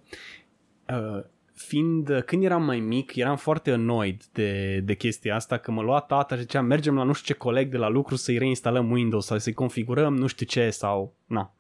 uh, 0.89 1.25
fiind, 1.55 2.23
când 2.27 2.45
eram 2.45 2.65
mai 2.65 2.81
mic, 2.81 3.15
eram 3.15 3.37
foarte 3.37 3.71
annoyed 3.71 4.23
de, 4.33 4.81
de 4.85 4.95
chestia 4.95 5.35
asta, 5.35 5.57
că 5.57 5.71
mă 5.71 5.83
lua 5.83 6.01
tata 6.01 6.35
și 6.35 6.41
zicea, 6.41 6.61
mergem 6.61 6.95
la 6.95 7.03
nu 7.03 7.13
știu 7.13 7.35
ce 7.35 7.41
coleg 7.41 7.71
de 7.71 7.77
la 7.77 7.89
lucru 7.89 8.17
să-i 8.17 8.39
reinstalăm 8.39 8.91
Windows 8.91 9.27
sau 9.27 9.39
să-i 9.39 9.53
configurăm 9.53 10.17
nu 10.17 10.27
știu 10.27 10.47
ce 10.47 10.71
sau, 10.71 11.15
na. 11.27 11.55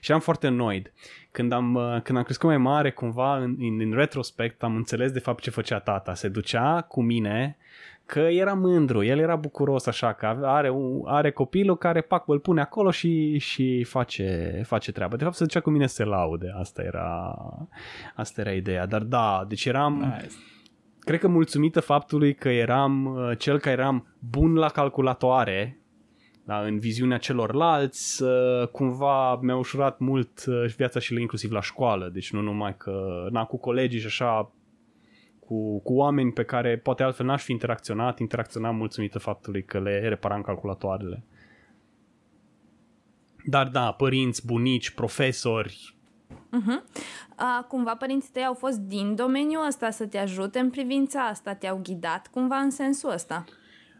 Și 0.00 0.10
eram 0.10 0.20
foarte 0.22 0.46
annoyed. 0.46 0.92
Când 1.30 1.52
am, 1.52 1.74
uh, 1.74 2.00
când 2.02 2.18
am 2.18 2.24
crescut 2.24 2.48
mai 2.48 2.58
mare, 2.58 2.90
cumva, 2.90 3.36
în, 3.36 3.56
în, 3.58 3.80
în 3.80 3.92
retrospect, 3.92 4.62
am 4.62 4.76
înțeles 4.76 5.12
de 5.12 5.18
fapt 5.18 5.42
ce 5.42 5.50
făcea 5.50 5.78
tata. 5.78 6.14
Se 6.14 6.28
ducea 6.28 6.80
cu 6.80 7.02
mine 7.02 7.56
că 8.06 8.18
era 8.18 8.54
mândru, 8.54 9.04
el 9.04 9.18
era 9.18 9.36
bucuros 9.36 9.86
așa, 9.86 10.12
că 10.12 10.26
are, 10.42 10.70
un, 10.70 11.02
are 11.04 11.30
copilul 11.30 11.76
care, 11.76 12.00
pac, 12.00 12.28
îl 12.28 12.38
pune 12.38 12.60
acolo 12.60 12.90
și, 12.90 13.38
și 13.38 13.84
face, 13.84 14.60
face 14.66 14.92
treaba. 14.92 15.16
De 15.16 15.24
fapt, 15.24 15.36
se 15.36 15.44
ducea 15.44 15.60
cu 15.60 15.70
mine 15.70 15.86
să 15.86 15.94
se 15.94 16.04
laude, 16.04 16.54
asta 16.58 16.82
era, 16.82 17.34
asta 18.14 18.40
era 18.40 18.52
ideea. 18.52 18.86
Dar 18.86 19.02
da, 19.02 19.44
deci 19.48 19.64
eram, 19.64 19.94
Nice. 19.94 20.34
cred 20.98 21.20
că 21.20 21.28
mulțumită 21.28 21.80
faptului 21.80 22.34
că 22.34 22.48
eram 22.48 23.04
uh, 23.04 23.38
cel 23.38 23.58
care 23.58 23.80
eram 23.80 24.16
bun 24.30 24.54
la 24.54 24.68
calculatoare, 24.68 25.80
da, 26.44 26.60
în 26.60 26.78
viziunea 26.78 27.18
celorlalți, 27.18 28.22
uh, 28.22 28.68
cumva 28.72 29.36
mi-a 29.36 29.56
ușurat 29.56 29.98
mult 29.98 30.44
uh, 30.46 30.74
viața 30.76 31.00
și 31.00 31.20
inclusiv 31.20 31.50
la 31.50 31.60
școală, 31.60 32.10
deci 32.12 32.32
nu 32.32 32.40
numai 32.40 32.76
că, 32.76 33.26
na, 33.30 33.44
cu 33.44 33.58
colegii 33.58 34.00
și 34.00 34.06
așa, 34.06 34.52
cu, 35.46 35.78
cu 35.78 35.94
oameni 35.94 36.32
pe 36.32 36.44
care 36.44 36.76
poate 36.76 37.02
altfel 37.02 37.26
n-aș 37.26 37.42
fi 37.42 37.52
interacționat, 37.52 38.18
interacționam 38.18 38.76
mulțumită 38.76 39.18
faptului 39.18 39.64
că 39.64 39.80
le 39.80 40.08
reparam 40.08 40.42
calculatoarele. 40.42 41.24
Dar 43.44 43.68
da, 43.68 43.92
părinți, 43.92 44.46
bunici, 44.46 44.90
profesori, 44.90 45.96
A, 47.36 47.64
cumva 47.68 47.94
părinții 47.94 48.30
tăi 48.32 48.44
au 48.44 48.54
fost 48.54 48.78
din 48.78 49.14
domeniul 49.14 49.66
ăsta 49.66 49.90
să 49.90 50.06
te 50.06 50.18
ajute 50.18 50.58
în 50.58 50.70
privința 50.70 51.20
asta, 51.20 51.54
te-au 51.54 51.80
ghidat 51.82 52.26
cumva 52.26 52.56
în 52.56 52.70
sensul 52.70 53.12
ăsta. 53.12 53.44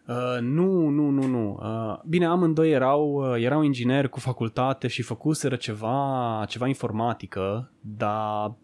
Uh, 0.07 0.41
nu, 0.41 0.89
nu, 0.89 1.11
nu, 1.11 1.27
nu. 1.27 1.59
Uh, 1.63 2.01
bine, 2.05 2.27
amândoi 2.27 2.71
erau, 2.71 3.13
uh, 3.13 3.43
erau 3.43 3.63
ingineri 3.63 4.09
cu 4.09 4.21
facultate 4.21 4.89
și 4.89 5.03
făcuseră 5.03 5.57
ceva, 5.57 6.45
ceva 6.49 6.67
informatică, 6.67 7.73
dar 7.81 8.55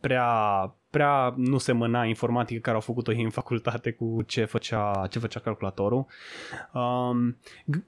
prea, 0.00 0.30
prea 0.90 1.34
nu 1.36 1.58
semăna 1.58 2.04
informatică 2.04 2.60
care 2.60 2.74
au 2.74 2.80
făcut-o 2.80 3.12
ei 3.12 3.22
în 3.22 3.30
facultate 3.30 3.90
cu 3.90 4.22
ce 4.26 4.44
făcea, 4.44 5.06
ce 5.10 5.18
făcea 5.18 5.40
calculatorul. 5.40 6.06
Um, 6.72 7.36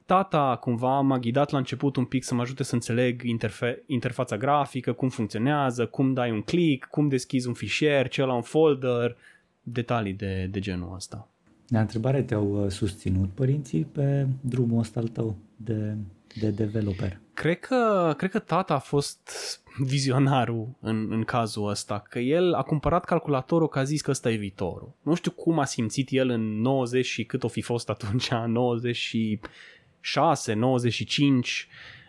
tata 0.05 0.57
cumva 0.61 0.99
m-a 0.99 1.19
ghidat 1.19 1.51
la 1.51 1.57
început 1.57 1.95
un 1.95 2.05
pic 2.05 2.23
să 2.23 2.35
mă 2.35 2.41
ajute 2.41 2.63
să 2.63 2.73
înțeleg 2.73 3.21
interfe- 3.23 3.83
interfața 3.85 4.37
grafică, 4.37 4.93
cum 4.93 5.09
funcționează, 5.09 5.85
cum 5.85 6.13
dai 6.13 6.31
un 6.31 6.41
click, 6.41 6.87
cum 6.89 7.07
deschizi 7.07 7.47
un 7.47 7.53
fișier, 7.53 8.07
ce 8.07 8.23
la 8.23 8.33
un 8.33 8.41
folder, 8.41 9.17
detalii 9.63 10.13
de, 10.13 10.47
de 10.51 10.59
genul 10.59 10.93
ăsta. 10.95 11.27
La 11.67 11.79
întrebare 11.79 12.21
te-au 12.21 12.63
uh, 12.63 12.71
susținut 12.71 13.29
părinții 13.29 13.83
pe 13.83 14.27
drumul 14.41 14.79
ăsta 14.79 14.99
al 14.99 15.07
tău 15.07 15.35
de, 15.55 15.95
de 16.39 16.49
developer? 16.49 17.19
Cred 17.41 17.59
că, 17.59 18.13
cred 18.17 18.31
că 18.31 18.39
tata 18.39 18.73
a 18.73 18.79
fost 18.79 19.29
vizionarul 19.77 20.67
în, 20.79 21.11
în 21.11 21.23
cazul 21.23 21.69
ăsta, 21.69 22.03
că 22.09 22.19
el 22.19 22.53
a 22.53 22.61
cumpărat 22.61 23.05
calculatorul 23.05 23.67
că 23.67 23.79
a 23.79 23.83
zis 23.83 24.01
că 24.01 24.11
ăsta 24.11 24.31
e 24.31 24.35
viitorul. 24.35 24.91
Nu 25.01 25.13
știu 25.13 25.31
cum 25.31 25.59
a 25.59 25.65
simțit 25.65 26.07
el 26.11 26.29
în 26.29 26.61
90 26.61 27.05
și 27.05 27.23
cât 27.23 27.43
o 27.43 27.47
fi 27.47 27.61
fost 27.61 27.89
atunci, 27.89 28.31
96, 28.45 30.53
95, 30.53 31.67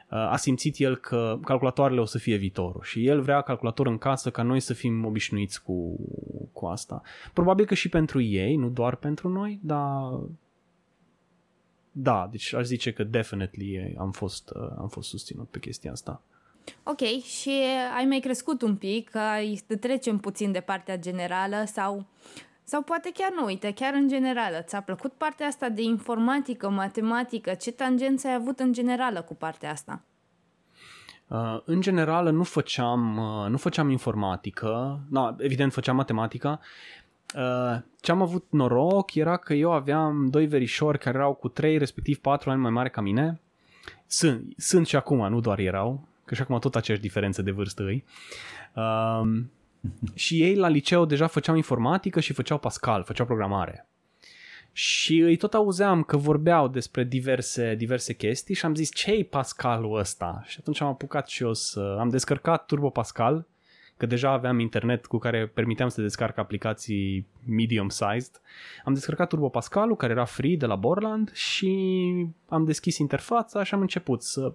a 0.09 0.37
simțit 0.37 0.79
el 0.79 0.97
că 0.97 1.39
calculatoarele 1.45 2.01
o 2.01 2.05
să 2.05 2.19
fie 2.19 2.37
viitorul 2.37 2.83
și 2.83 3.07
el 3.07 3.21
vrea 3.21 3.41
calculator 3.41 3.87
în 3.87 3.99
casă 3.99 4.31
ca 4.31 4.43
noi 4.43 4.61
să 4.61 4.75
fim 4.75 5.05
obișnuiți 5.05 5.63
cu, 5.63 5.97
cu 6.53 6.67
asta. 6.67 7.03
Probabil 7.33 7.65
că 7.65 7.75
și 7.75 7.89
pentru 7.89 8.21
ei, 8.21 8.57
nu 8.57 8.69
doar 8.69 8.97
pentru 8.97 9.29
noi, 9.29 9.59
dar 9.63 10.21
da, 11.93 12.29
deci 12.31 12.55
aș 12.55 12.65
zice 12.65 12.93
că 12.93 13.05
definitely 13.05 13.95
am 13.99 14.11
fost, 14.11 14.51
am 14.79 14.89
fost 14.89 15.09
susținut 15.09 15.49
pe 15.49 15.59
chestia 15.59 15.93
asta. 15.93 16.23
Ok, 16.83 17.01
și 17.23 17.63
ai 17.97 18.05
mai 18.05 18.21
crescut 18.21 18.63
un 18.63 18.77
pic, 18.77 19.15
ai 19.15 19.63
să 19.69 19.77
trecem 19.77 20.19
puțin 20.19 20.53
de 20.53 20.61
partea 20.61 20.99
generală 20.99 21.65
sau, 21.67 22.07
sau 22.65 22.83
poate 22.83 23.11
chiar 23.15 23.33
nu, 23.37 23.45
uite, 23.45 23.73
chiar 23.73 23.95
în 23.95 24.09
generală. 24.09 24.63
Ți-a 24.63 24.81
plăcut 24.81 25.13
partea 25.13 25.47
asta 25.47 25.69
de 25.69 25.83
informatică, 25.83 26.69
matematică? 26.69 27.55
Ce 27.55 27.73
tangență 27.73 28.29
ai 28.29 28.35
avut 28.35 28.59
în 28.59 28.73
generală 28.73 29.23
cu 29.23 29.35
partea 29.35 29.71
asta? 29.71 30.03
Uh, 31.27 31.61
în 31.65 31.81
general 31.81 32.33
nu 32.33 32.43
făceam, 32.43 33.17
uh, 33.17 33.49
nu 33.49 33.57
făceam 33.57 33.91
informatică, 33.91 35.01
na, 35.11 35.37
evident 35.39 35.73
făceam 35.73 35.97
matematica. 35.97 36.61
Uh, 37.37 37.81
ce 38.01 38.11
am 38.11 38.23
avut 38.23 38.47
noroc 38.51 39.15
era 39.15 39.37
că 39.37 39.55
eu 39.55 39.73
aveam 39.73 40.27
doi 40.31 40.47
verișori 40.47 40.99
care 40.99 41.17
erau 41.17 41.35
cu 41.35 41.49
3, 41.49 41.79
respectiv 41.79 42.19
4 42.19 42.51
ani 42.51 42.61
mai 42.61 42.71
mari 42.71 42.91
ca 42.91 43.01
mine. 43.01 43.41
Sunt, 44.07 44.55
sunt 44.57 44.87
și 44.87 44.97
acum, 44.97 45.29
nu 45.29 45.41
doar 45.41 45.59
erau, 45.59 46.09
că 46.25 46.35
și 46.35 46.41
acum 46.41 46.59
tot 46.59 46.77
aceeași 46.77 47.03
diferență 47.03 47.43
de 47.43 47.51
vârstă 47.51 47.83
îi. 47.83 48.05
Um, 48.75 49.51
și 50.15 50.43
ei 50.43 50.55
la 50.55 50.69
liceu 50.69 51.05
deja 51.05 51.27
făceau 51.27 51.57
informatică 51.57 52.21
și 52.21 52.33
făceau 52.33 52.59
Pascal, 52.59 53.03
făceau 53.05 53.27
programare. 53.27 53.87
Și 54.73 55.19
îi 55.19 55.37
tot 55.37 55.55
auzeam 55.55 56.03
că 56.03 56.17
vorbeau 56.17 56.69
despre 56.69 57.05
diverse, 57.05 57.75
diverse 57.75 58.13
chestii 58.13 58.55
și 58.55 58.65
am 58.65 58.75
zis 58.75 58.95
ce 58.95 59.11
e 59.11 59.25
Pascalul 59.25 59.99
ăsta? 59.99 60.43
Și 60.47 60.57
atunci 60.61 60.81
am 60.81 60.89
apucat 60.89 61.29
și 61.29 61.43
eu 61.43 61.55
să... 61.55 61.97
Am 61.99 62.09
descărcat 62.09 62.67
Turbo 62.67 62.91
Pascal, 62.91 63.47
că 64.03 64.09
deja 64.09 64.31
aveam 64.31 64.59
internet 64.59 65.07
cu 65.07 65.19
care 65.19 65.47
permiteam 65.47 65.89
să 65.89 66.01
descarc 66.01 66.39
aplicații 66.39 67.27
medium-sized. 67.47 68.41
Am 68.85 68.95
descărcat 68.95 69.29
Turbo 69.29 69.49
Pascalul, 69.49 69.97
care 69.97 70.13
era 70.13 70.25
free 70.25 70.57
de 70.57 70.67
la 70.67 70.77
Borland 70.77 71.33
și 71.33 72.27
am 72.49 72.65
deschis 72.65 72.99
interfața 72.99 73.63
și 73.63 73.75
am 73.75 73.81
început 73.81 74.23
să 74.23 74.55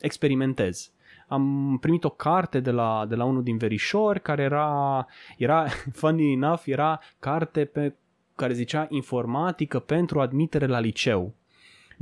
experimentez. 0.00 0.92
Am 1.28 1.76
primit 1.80 2.04
o 2.04 2.10
carte 2.10 2.60
de 2.60 2.70
la, 2.70 3.06
de 3.08 3.14
la 3.14 3.24
unul 3.24 3.42
din 3.42 3.56
verișori 3.56 4.20
care 4.20 4.42
era, 4.42 5.06
era, 5.38 5.66
funny 6.00 6.32
enough, 6.32 6.62
era 6.64 7.00
carte 7.18 7.64
pe 7.64 7.94
care 8.34 8.52
zicea 8.52 8.86
informatică 8.88 9.78
pentru 9.78 10.20
admitere 10.20 10.66
la 10.66 10.80
liceu. 10.80 11.34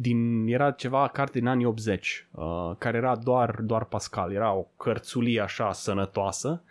Din, 0.01 0.47
era 0.49 0.71
ceva 0.71 1.09
carte 1.09 1.39
din 1.39 1.49
anii 1.49 1.65
80, 1.65 2.27
uh, 2.31 2.45
care 2.79 2.97
era 2.97 3.17
doar, 3.17 3.61
doar 3.63 3.85
Pascal, 3.85 4.33
era 4.33 4.53
o 4.53 4.67
cărțulie 4.77 5.41
așa 5.41 5.73
sănătoasă 5.73 6.63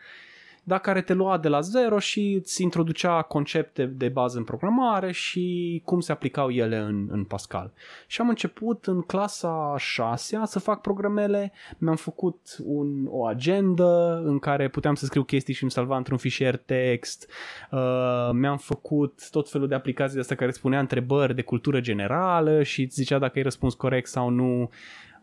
dar 0.70 0.80
care 0.80 1.02
te 1.02 1.14
lua 1.14 1.38
de 1.38 1.48
la 1.48 1.60
zero 1.60 2.00
și 2.00 2.38
îți 2.42 2.64
introducea 2.64 3.22
concepte 3.22 3.86
de 3.86 4.10
bază 4.10 4.38
în 4.38 4.44
programare 4.44 5.12
și 5.12 5.82
cum 5.86 6.00
se 6.00 6.12
aplicau 6.12 6.50
ele 6.50 6.78
în, 6.78 7.08
în 7.12 7.24
Pascal. 7.24 7.72
Și 8.08 8.22
am 8.22 8.30
început 8.30 8.86
în 8.86 9.02
clasa 9.02 9.74
6 9.78 10.40
să 10.44 10.60
fac 10.60 10.82
programele, 10.82 11.52
mi-am 11.78 11.96
făcut 11.96 12.58
un, 12.64 13.06
o 13.08 13.26
agendă 13.26 14.22
în 14.26 14.40
care 14.40 14.68
puteam 14.68 14.96
să 14.96 15.06
scriu 15.06 15.24
chestii 15.24 15.54
și 15.54 15.62
îmi 15.64 15.72
salva 15.72 15.98
într-un 15.98 16.18
fișier 16.18 16.58
text, 16.58 17.30
uh, 17.72 18.30
mi-am 18.32 18.58
făcut 18.58 19.30
tot 19.32 19.50
felul 19.50 19.68
de 19.68 19.76
aplicații 19.76 20.14
de 20.14 20.20
astea 20.20 20.36
care 20.36 20.50
îți 20.50 20.62
punea 20.62 20.80
întrebări 20.80 21.36
de 21.36 21.42
cultură 21.42 21.80
generală 21.80 22.64
și 22.64 22.82
îți 22.82 22.96
zicea 22.96 23.20
dacă 23.20 23.34
ai 23.36 23.44
răspuns 23.44 23.74
corect 23.74 24.08
sau 24.08 24.30
nu. 24.30 24.70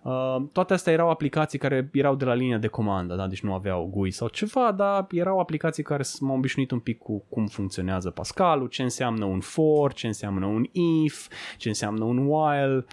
Uh, 0.06 0.42
toate 0.52 0.72
astea 0.72 0.92
erau 0.92 1.10
aplicații 1.10 1.58
care 1.58 1.90
erau 1.92 2.14
de 2.14 2.24
la 2.24 2.34
linia 2.34 2.58
de 2.58 2.66
comandă, 2.66 3.14
da? 3.14 3.26
deci 3.26 3.42
nu 3.42 3.54
aveau 3.54 3.86
GUI 3.86 4.10
sau 4.10 4.28
ceva, 4.28 4.72
dar 4.72 5.06
erau 5.10 5.38
aplicații 5.38 5.82
care 5.82 6.02
m-au 6.20 6.36
obișnuit 6.36 6.70
un 6.70 6.78
pic 6.78 6.98
cu 6.98 7.24
cum 7.28 7.46
funcționează 7.46 8.10
Pascalul, 8.10 8.68
ce 8.68 8.82
înseamnă 8.82 9.24
un 9.24 9.40
for, 9.40 9.92
ce 9.92 10.06
înseamnă 10.06 10.46
un 10.46 10.64
if, 11.04 11.28
ce 11.56 11.68
înseamnă 11.68 12.04
un 12.04 12.26
while, 12.26 12.84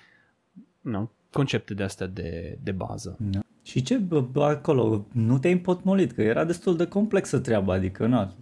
no, 0.82 1.10
concepte 1.32 1.74
de 1.74 1.84
astea 1.84 2.08
de, 2.08 2.58
de 2.64 2.72
bază. 2.72 3.18
Da. 3.20 3.40
Și 3.64 3.82
ce 3.82 3.98
bă, 3.98 4.44
acolo, 4.44 5.06
nu 5.12 5.38
te-ai 5.38 5.54
împotmolit, 5.54 6.12
că 6.12 6.22
era 6.22 6.44
destul 6.44 6.78
de 6.78 6.86
complexă 6.86 7.40
treaba, 7.40 7.74
adică 7.74 8.06
nu, 8.06 8.34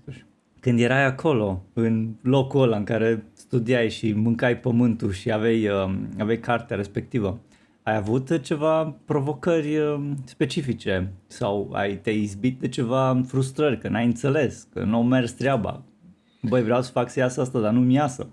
când 0.59 0.79
erai 0.79 1.05
acolo, 1.05 1.63
în 1.73 2.09
locul 2.21 2.61
ăla 2.61 2.77
în 2.77 2.83
care 2.83 3.23
studiai 3.33 3.89
și 3.89 4.13
mâncai 4.13 4.57
pământul 4.57 5.11
și 5.11 5.31
aveai, 5.31 5.67
uh, 5.67 5.93
aveai 6.19 6.39
cartea 6.39 6.75
respectivă, 6.75 7.39
ai 7.83 7.95
avut 7.95 8.39
ceva 8.41 8.95
provocări 9.05 9.77
um, 9.79 10.17
specifice 10.25 11.13
sau 11.27 11.69
ai 11.73 11.97
te 11.97 12.11
izbit 12.11 12.59
de 12.59 12.69
ceva 12.69 13.21
frustrări, 13.27 13.79
că 13.79 13.87
n-ai 13.87 14.05
înțeles, 14.05 14.67
că 14.73 14.83
nu 14.83 15.03
mers 15.03 15.31
treaba. 15.31 15.83
Băi, 16.41 16.63
vreau 16.63 16.81
să 16.81 16.91
fac 16.91 17.09
să 17.09 17.19
iasă 17.19 17.41
asta, 17.41 17.59
dar 17.59 17.73
nu-mi 17.73 17.93
iasă. 17.93 18.29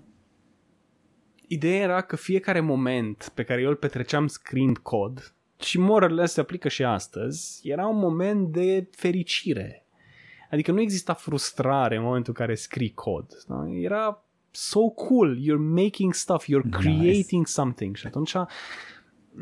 Ideea 1.47 1.81
era 1.81 2.01
că 2.01 2.15
fiecare 2.15 2.59
moment 2.59 3.31
pe 3.33 3.43
care 3.43 3.61
eu 3.61 3.69
îl 3.69 3.75
petreceam 3.75 4.27
scriind 4.27 4.77
cod, 4.77 5.33
și 5.59 5.79
morele 5.79 6.25
se 6.25 6.39
aplică 6.39 6.67
și 6.67 6.83
astăzi, 6.83 7.69
era 7.69 7.87
un 7.87 7.97
moment 7.97 8.51
de 8.51 8.87
fericire. 8.91 9.85
Adică 10.51 10.71
nu 10.71 10.81
exista 10.81 11.13
frustrare 11.13 11.95
în 11.95 12.03
momentul 12.03 12.33
în 12.37 12.45
care 12.45 12.55
scrii 12.55 12.93
cod. 12.93 13.43
Da? 13.47 13.67
Era 13.69 14.23
so 14.51 14.89
cool, 14.89 15.37
you're 15.37 15.83
making 15.83 16.13
stuff, 16.13 16.45
you're 16.45 16.69
creating 16.69 17.31
nice. 17.31 17.51
something. 17.51 17.95
Și 17.95 18.07
atunci 18.07 18.35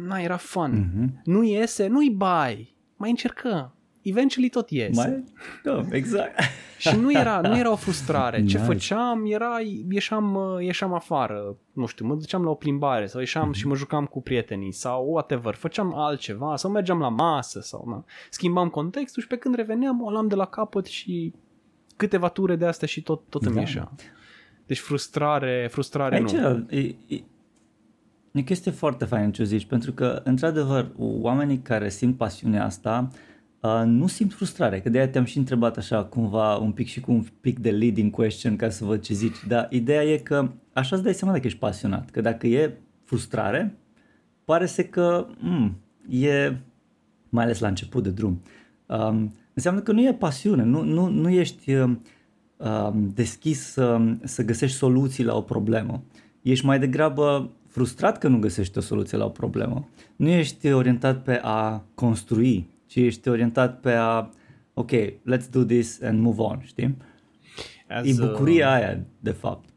na, 0.05 0.19
era 0.19 0.37
fun. 0.37 0.71
Mm-hmm. 0.73 1.21
Nu 1.23 1.43
iese, 1.43 1.87
nu-i 1.87 2.09
bai, 2.09 2.75
mai 2.95 3.09
încercăm. 3.09 3.71
Eventually 4.01 4.49
tot 4.49 4.69
iese. 4.69 4.91
Mai? 4.93 5.23
Da, 5.63 5.85
exact. 5.95 6.39
și 6.77 6.95
nu 6.95 7.11
era, 7.11 7.41
nu 7.41 7.57
era 7.57 7.71
o 7.71 7.75
frustrare. 7.75 8.37
Ce 8.37 8.41
nice. 8.41 8.57
făceam 8.57 9.25
era, 9.25 9.57
ieșeam, 9.89 10.37
ieșeam 10.59 10.93
afară, 10.93 11.57
nu 11.73 11.85
știu, 11.85 12.05
mă 12.05 12.15
duceam 12.15 12.43
la 12.43 12.49
o 12.49 12.53
plimbare 12.53 13.05
sau 13.05 13.19
ieșeam 13.19 13.49
mm-hmm. 13.49 13.57
și 13.57 13.67
mă 13.67 13.75
jucam 13.75 14.05
cu 14.05 14.21
prietenii 14.21 14.71
sau 14.71 15.05
whatever, 15.11 15.53
făceam 15.53 15.95
altceva 15.95 16.55
sau 16.55 16.71
mergeam 16.71 16.99
la 16.99 17.09
masă 17.09 17.59
sau 17.59 17.85
na, 17.87 18.05
schimbam 18.29 18.69
contextul 18.69 19.21
și 19.21 19.27
pe 19.27 19.35
când 19.37 19.55
reveneam 19.55 20.01
o 20.01 20.09
luam 20.09 20.27
de 20.27 20.35
la 20.35 20.45
capăt 20.45 20.85
și 20.85 21.33
câteva 21.95 22.29
ture 22.29 22.55
de 22.55 22.65
astea 22.65 22.87
și 22.87 23.01
tot, 23.01 23.21
tot 23.29 23.45
îmi 23.45 23.55
da. 23.55 23.59
ieșea. 23.59 23.91
Deci 24.65 24.79
frustrare, 24.79 25.67
frustrare 25.71 26.15
Aici 26.15 26.31
nu. 26.31 26.65
E, 26.69 26.95
e, 27.07 27.23
E 28.37 28.41
chestie 28.41 28.71
foarte 28.71 29.05
faină 29.05 29.29
ce 29.29 29.43
zici, 29.43 29.65
pentru 29.65 29.91
că, 29.91 30.21
într-adevăr, 30.23 30.91
oamenii 30.97 31.57
care 31.57 31.89
simt 31.89 32.17
pasiunea 32.17 32.65
asta 32.65 33.09
uh, 33.59 33.81
nu 33.85 34.07
simt 34.07 34.33
frustrare, 34.33 34.81
că 34.81 34.89
de-aia 34.89 35.09
te-am 35.09 35.23
și 35.23 35.37
întrebat 35.37 35.77
așa 35.77 36.03
cumva 36.03 36.55
un 36.55 36.71
pic 36.71 36.87
și 36.87 36.99
cu 36.99 37.11
un 37.11 37.23
pic 37.41 37.59
de 37.59 37.71
leading 37.71 38.11
question 38.11 38.55
ca 38.55 38.69
să 38.69 38.85
văd 38.85 39.01
ce 39.01 39.13
zici, 39.13 39.45
dar 39.47 39.67
ideea 39.69 40.03
e 40.03 40.17
că 40.17 40.51
așa 40.73 40.95
îți 40.95 41.03
dai 41.03 41.13
seama 41.13 41.33
dacă 41.33 41.47
ești 41.47 41.59
pasionat, 41.59 42.09
că 42.09 42.21
dacă 42.21 42.47
e 42.47 42.77
frustrare, 43.03 43.77
pare 44.45 44.65
să 44.65 44.83
că 44.83 45.27
mm, 45.39 45.77
e, 46.09 46.55
mai 47.29 47.43
ales 47.43 47.59
la 47.59 47.67
început 47.67 48.03
de 48.03 48.09
drum, 48.09 48.41
um, 48.85 49.33
înseamnă 49.53 49.81
că 49.81 49.91
nu 49.91 50.01
e 50.01 50.13
pasiune, 50.13 50.63
nu, 50.63 50.83
nu, 50.83 51.07
nu 51.07 51.29
ești 51.29 51.73
uh, 51.73 51.97
deschis 52.93 53.71
să, 53.71 54.01
să 54.23 54.43
găsești 54.43 54.77
soluții 54.77 55.23
la 55.23 55.35
o 55.35 55.41
problemă. 55.41 56.03
Ești 56.41 56.65
mai 56.65 56.79
degrabă 56.79 57.51
frustrat 57.77 58.17
că 58.17 58.27
nu 58.27 58.39
găsești 58.39 58.77
o 58.77 58.81
soluție 58.81 59.17
la 59.17 59.25
o 59.25 59.29
problemă. 59.29 59.89
Nu 60.15 60.29
ești 60.29 60.71
orientat 60.71 61.23
pe 61.23 61.39
a 61.43 61.83
construi, 61.95 62.69
ci 62.87 62.95
ești 62.95 63.29
orientat 63.29 63.79
pe 63.79 63.91
a, 63.91 64.29
ok, 64.73 64.91
let's 65.11 65.49
do 65.51 65.63
this 65.63 66.01
and 66.01 66.19
move 66.19 66.41
on, 66.41 66.61
știi? 66.65 66.97
As, 67.87 68.05
e 68.05 68.25
bucuria 68.25 68.67
uh, 68.67 68.73
aia, 68.73 69.05
de 69.19 69.31
fapt. 69.31 69.69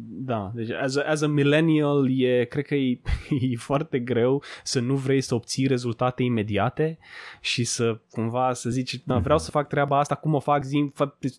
Da, 0.00 0.52
deci 0.54 0.70
as 0.70 0.96
a, 0.96 1.02
as 1.02 1.20
a 1.20 1.26
millennial 1.26 2.20
e, 2.20 2.44
cred 2.44 2.64
că 2.64 2.74
e, 2.74 3.00
e 3.50 3.56
foarte 3.56 3.98
greu 3.98 4.42
să 4.62 4.80
nu 4.80 4.94
vrei 4.94 5.20
să 5.20 5.34
obții 5.34 5.66
rezultate 5.66 6.22
imediate 6.22 6.98
și 7.40 7.64
să 7.64 8.00
cumva 8.10 8.52
să 8.52 8.70
zici, 8.70 9.02
da, 9.04 9.18
vreau 9.18 9.38
să 9.38 9.50
fac 9.50 9.68
treaba 9.68 9.98
asta, 9.98 10.14
cum 10.14 10.34
o 10.34 10.40
fac, 10.40 10.64
zi, 10.64 10.92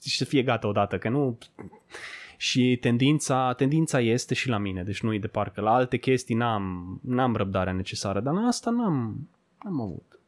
și 0.05 0.17
să 0.17 0.25
fie 0.25 0.43
gata 0.43 0.67
odată, 0.67 0.97
că 0.97 1.09
nu... 1.09 1.37
Și 2.41 2.77
tendința, 2.81 3.53
tendința 3.53 3.99
este 3.99 4.33
și 4.33 4.49
la 4.49 4.57
mine, 4.57 4.83
deci 4.83 5.01
nu 5.01 5.13
e 5.13 5.19
de 5.19 5.27
parcă. 5.27 5.61
La 5.61 5.73
alte 5.73 5.97
chestii 5.97 6.35
n-am, 6.35 6.99
n-am 7.03 7.35
răbdarea 7.35 7.73
necesară, 7.73 8.19
dar 8.19 8.33
la 8.33 8.41
asta 8.41 8.69
n-am, 8.69 9.29
n-am 9.63 9.81
avut. 9.81 10.19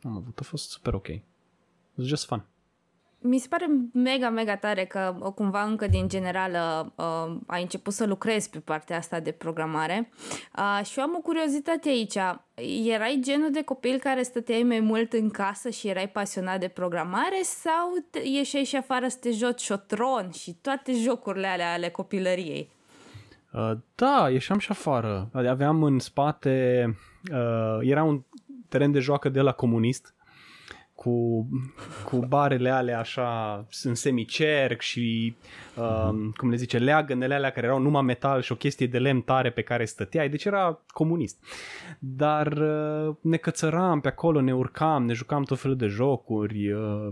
N-am 0.00 0.16
avut, 0.16 0.38
a 0.38 0.42
fost 0.42 0.70
super 0.70 0.94
ok. 0.94 1.08
It 1.08 1.22
was 1.94 2.06
just 2.06 2.26
fun 2.26 2.44
mi 3.22 3.38
se 3.38 3.46
pare 3.48 3.66
mega, 3.92 4.30
mega 4.30 4.56
tare 4.56 4.84
că 4.84 5.32
cumva 5.34 5.62
încă 5.62 5.86
din 5.86 6.08
general 6.08 6.52
uh, 6.96 7.36
ai 7.46 7.62
început 7.62 7.92
să 7.92 8.06
lucrezi 8.06 8.50
pe 8.50 8.58
partea 8.58 8.96
asta 8.96 9.20
de 9.20 9.30
programare 9.30 10.10
uh, 10.56 10.86
și 10.86 10.98
eu 10.98 11.04
am 11.04 11.14
o 11.16 11.20
curiozitate 11.20 11.88
aici. 11.88 12.16
Erai 12.86 13.18
genul 13.22 13.50
de 13.52 13.62
copil 13.62 13.98
care 13.98 14.22
stăteai 14.22 14.62
mai 14.62 14.80
mult 14.80 15.12
în 15.12 15.30
casă 15.30 15.70
și 15.70 15.88
erai 15.88 16.08
pasionat 16.08 16.60
de 16.60 16.68
programare 16.68 17.40
sau 17.42 17.94
ieșeai 18.22 18.64
și 18.64 18.76
afară 18.76 19.08
să 19.08 19.16
te 19.20 19.30
joci 19.30 19.60
șotron 19.60 20.30
și 20.30 20.54
toate 20.60 20.92
jocurile 20.92 21.46
alea 21.46 21.72
ale 21.72 21.88
copilăriei? 21.88 22.70
Uh, 23.52 23.72
da, 23.94 24.28
ieșeam 24.30 24.58
și 24.58 24.70
afară. 24.70 25.30
Aveam 25.32 25.82
în 25.82 25.98
spate, 25.98 26.84
uh, 27.32 27.78
era 27.80 28.02
un 28.02 28.22
teren 28.68 28.92
de 28.92 28.98
joacă 28.98 29.28
de 29.28 29.40
la 29.40 29.52
comunist 29.52 30.14
cu, 31.02 31.48
cu 32.04 32.16
barele 32.16 32.70
alea 32.70 32.98
așa 32.98 33.66
în 33.82 33.94
semicerc 33.94 34.80
și 34.80 35.36
uh, 35.76 36.08
cum 36.36 36.50
le 36.50 36.56
zice, 36.56 36.78
leagănele 36.78 37.34
alea 37.34 37.50
care 37.50 37.66
erau 37.66 37.78
numai 37.78 38.02
metal 38.02 38.40
și 38.40 38.52
o 38.52 38.54
chestie 38.54 38.86
de 38.86 38.98
lemn 38.98 39.20
tare 39.20 39.50
pe 39.50 39.62
care 39.62 39.84
stăteai, 39.84 40.28
deci 40.28 40.44
era 40.44 40.80
comunist. 40.86 41.44
Dar 41.98 42.46
uh, 42.46 43.14
ne 43.20 43.36
cățăram 43.36 44.00
pe 44.00 44.08
acolo, 44.08 44.40
ne 44.40 44.54
urcam, 44.54 45.04
ne 45.04 45.12
jucam 45.12 45.42
tot 45.42 45.58
felul 45.58 45.76
de 45.76 45.86
jocuri. 45.86 46.72
Uh, 46.72 47.08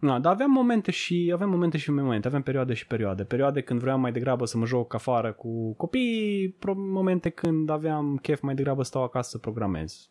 Na, 0.00 0.18
dar 0.18 0.32
aveam 0.32 0.50
momente 0.50 0.90
și 0.90 1.30
aveam 1.34 1.50
momente 1.50 1.78
și 1.78 1.90
momente, 1.90 2.26
aveam 2.26 2.42
perioade 2.42 2.74
și 2.74 2.86
perioade. 2.86 3.24
Perioade 3.24 3.60
când 3.60 3.80
vreau 3.80 3.98
mai 3.98 4.12
degrabă 4.12 4.44
să 4.44 4.58
mă 4.58 4.66
joc 4.66 4.94
afară 4.94 5.32
cu 5.32 5.72
copii, 5.72 6.56
momente 6.76 7.28
când 7.28 7.70
aveam 7.70 8.18
chef 8.22 8.40
mai 8.40 8.54
degrabă 8.54 8.82
să 8.82 8.88
stau 8.88 9.02
acasă 9.02 9.30
să 9.30 9.38
programez. 9.38 10.10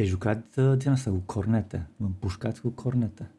Te-ai 0.00 0.12
jucat 0.12 0.56
uh, 0.56 0.78
din 0.78 0.90
asta 0.90 1.10
cu 1.10 1.22
cornete, 1.26 1.88
împușcat 1.96 2.58
cu 2.58 2.68
cornete. 2.68 3.30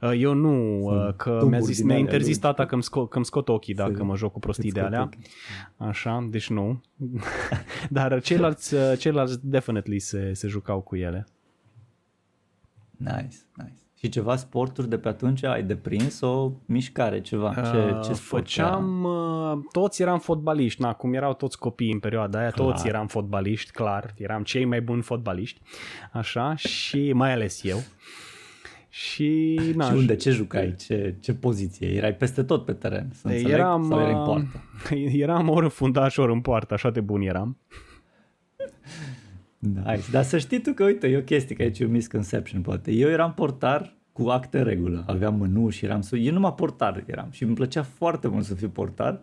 Uh, 0.00 0.12
eu 0.16 0.32
nu, 0.32 0.82
uh, 0.82 1.14
că 1.16 1.44
mi-a 1.48 1.58
zis, 1.60 1.82
mi-a 1.82 1.96
interzis 1.96 2.38
tata 2.38 2.66
că-mi, 2.66 2.82
sco- 2.82 3.08
că 3.08 3.22
scot 3.22 3.48
ochii 3.48 3.74
dacă 3.74 4.04
mă 4.04 4.16
joc 4.16 4.32
cu 4.32 4.38
prostii 4.38 4.72
de 4.72 4.80
alea. 4.80 5.08
Așa, 5.76 6.26
deci 6.30 6.50
nu. 6.50 6.80
Dar 7.90 8.20
ceilalți, 8.20 8.74
ceilalți 8.98 9.46
definitely 9.46 9.98
se, 9.98 10.32
se 10.32 10.48
jucau 10.48 10.80
cu 10.80 10.96
ele. 10.96 11.26
Nice, 12.96 13.36
nice. 13.56 13.82
Și 14.00 14.08
ceva 14.08 14.36
sporturi 14.36 14.88
de 14.88 14.98
pe 14.98 15.08
atunci 15.08 15.44
ai 15.44 15.62
deprins 15.62 16.20
o 16.20 16.52
mișcare, 16.66 17.20
ceva? 17.20 17.54
Ce, 17.54 18.08
ce 18.08 18.12
Făceam, 18.12 19.04
era? 19.04 19.60
toți 19.72 20.02
eram 20.02 20.18
fotbaliști, 20.18 20.82
na, 20.82 20.92
cum 20.92 21.14
erau 21.14 21.34
toți 21.34 21.58
copii 21.58 21.92
în 21.92 21.98
perioada 21.98 22.38
aia, 22.38 22.50
clar. 22.50 22.66
toți 22.66 22.88
eram 22.88 23.06
fotbaliști, 23.06 23.70
clar, 23.70 24.14
eram 24.16 24.42
cei 24.42 24.64
mai 24.64 24.80
buni 24.80 25.02
fotbaliști, 25.02 25.60
așa, 26.12 26.56
și 26.56 27.12
mai 27.12 27.32
ales 27.32 27.64
eu. 27.64 27.78
Și, 28.88 29.60
na, 29.74 29.84
și 29.84 29.94
unde, 29.94 30.16
ce 30.16 30.30
jucai, 30.30 30.74
ce, 30.78 31.14
ce 31.20 31.34
poziție? 31.34 31.88
Erai 31.88 32.14
peste 32.14 32.42
tot 32.42 32.64
pe 32.64 32.72
teren, 32.72 33.10
să 33.12 33.28
înțeleg, 33.28 33.52
eram, 33.52 33.88
sau 33.88 34.00
erai 34.00 34.12
în 34.12 34.24
poartă? 34.24 34.62
Eram 35.24 35.48
ori 35.48 35.64
în 35.64 35.70
fundaș, 35.70 36.16
ori 36.16 36.32
în 36.32 36.40
poartă, 36.40 36.74
așa 36.74 36.90
de 36.90 37.00
bun 37.00 37.20
eram. 37.20 37.56
Nice. 39.60 40.10
Dar 40.10 40.22
să 40.22 40.38
știi 40.38 40.60
tu 40.60 40.72
că, 40.72 40.84
uite, 40.84 41.06
e 41.06 41.16
o 41.16 41.22
chestie, 41.22 41.56
că 41.56 41.62
aici 41.62 41.78
e 41.78 41.84
o 41.84 41.88
misconception, 41.88 42.60
poate. 42.62 42.92
Eu 42.92 43.08
eram 43.08 43.34
portar 43.34 43.94
cu 44.12 44.28
acte 44.28 44.58
în 44.58 44.64
regulă, 44.64 45.04
aveam 45.06 45.34
mânu 45.34 45.68
și 45.68 45.84
eram... 45.84 46.02
Eu 46.12 46.32
numai 46.32 46.54
portar 46.54 47.04
eram 47.06 47.28
și 47.30 47.42
îmi 47.42 47.54
plăcea 47.54 47.82
foarte 47.82 48.28
mult 48.28 48.44
să 48.44 48.54
fiu 48.54 48.68
portar 48.68 49.20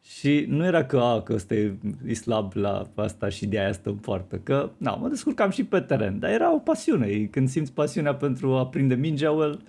și 0.00 0.44
nu 0.48 0.64
era 0.64 0.84
că, 0.84 0.98
a, 0.98 1.22
că 1.22 1.32
ăsta 1.32 1.54
e, 1.54 1.74
e 2.06 2.14
slab 2.14 2.52
la 2.54 2.90
asta 2.94 3.28
și 3.28 3.46
de 3.46 3.58
aia 3.58 3.72
stă 3.72 3.88
în 3.88 3.96
poartă, 3.96 4.36
că, 4.36 4.70
na, 4.76 4.94
mă 4.94 5.08
descurcam 5.08 5.50
și 5.50 5.64
pe 5.64 5.80
teren, 5.80 6.18
dar 6.18 6.30
era 6.30 6.54
o 6.54 6.58
pasiune. 6.58 7.24
Când 7.24 7.48
simți 7.48 7.72
pasiunea 7.72 8.14
pentru 8.14 8.54
a 8.54 8.66
prinde 8.66 8.94
mingea, 8.94 9.30
well, 9.30 9.62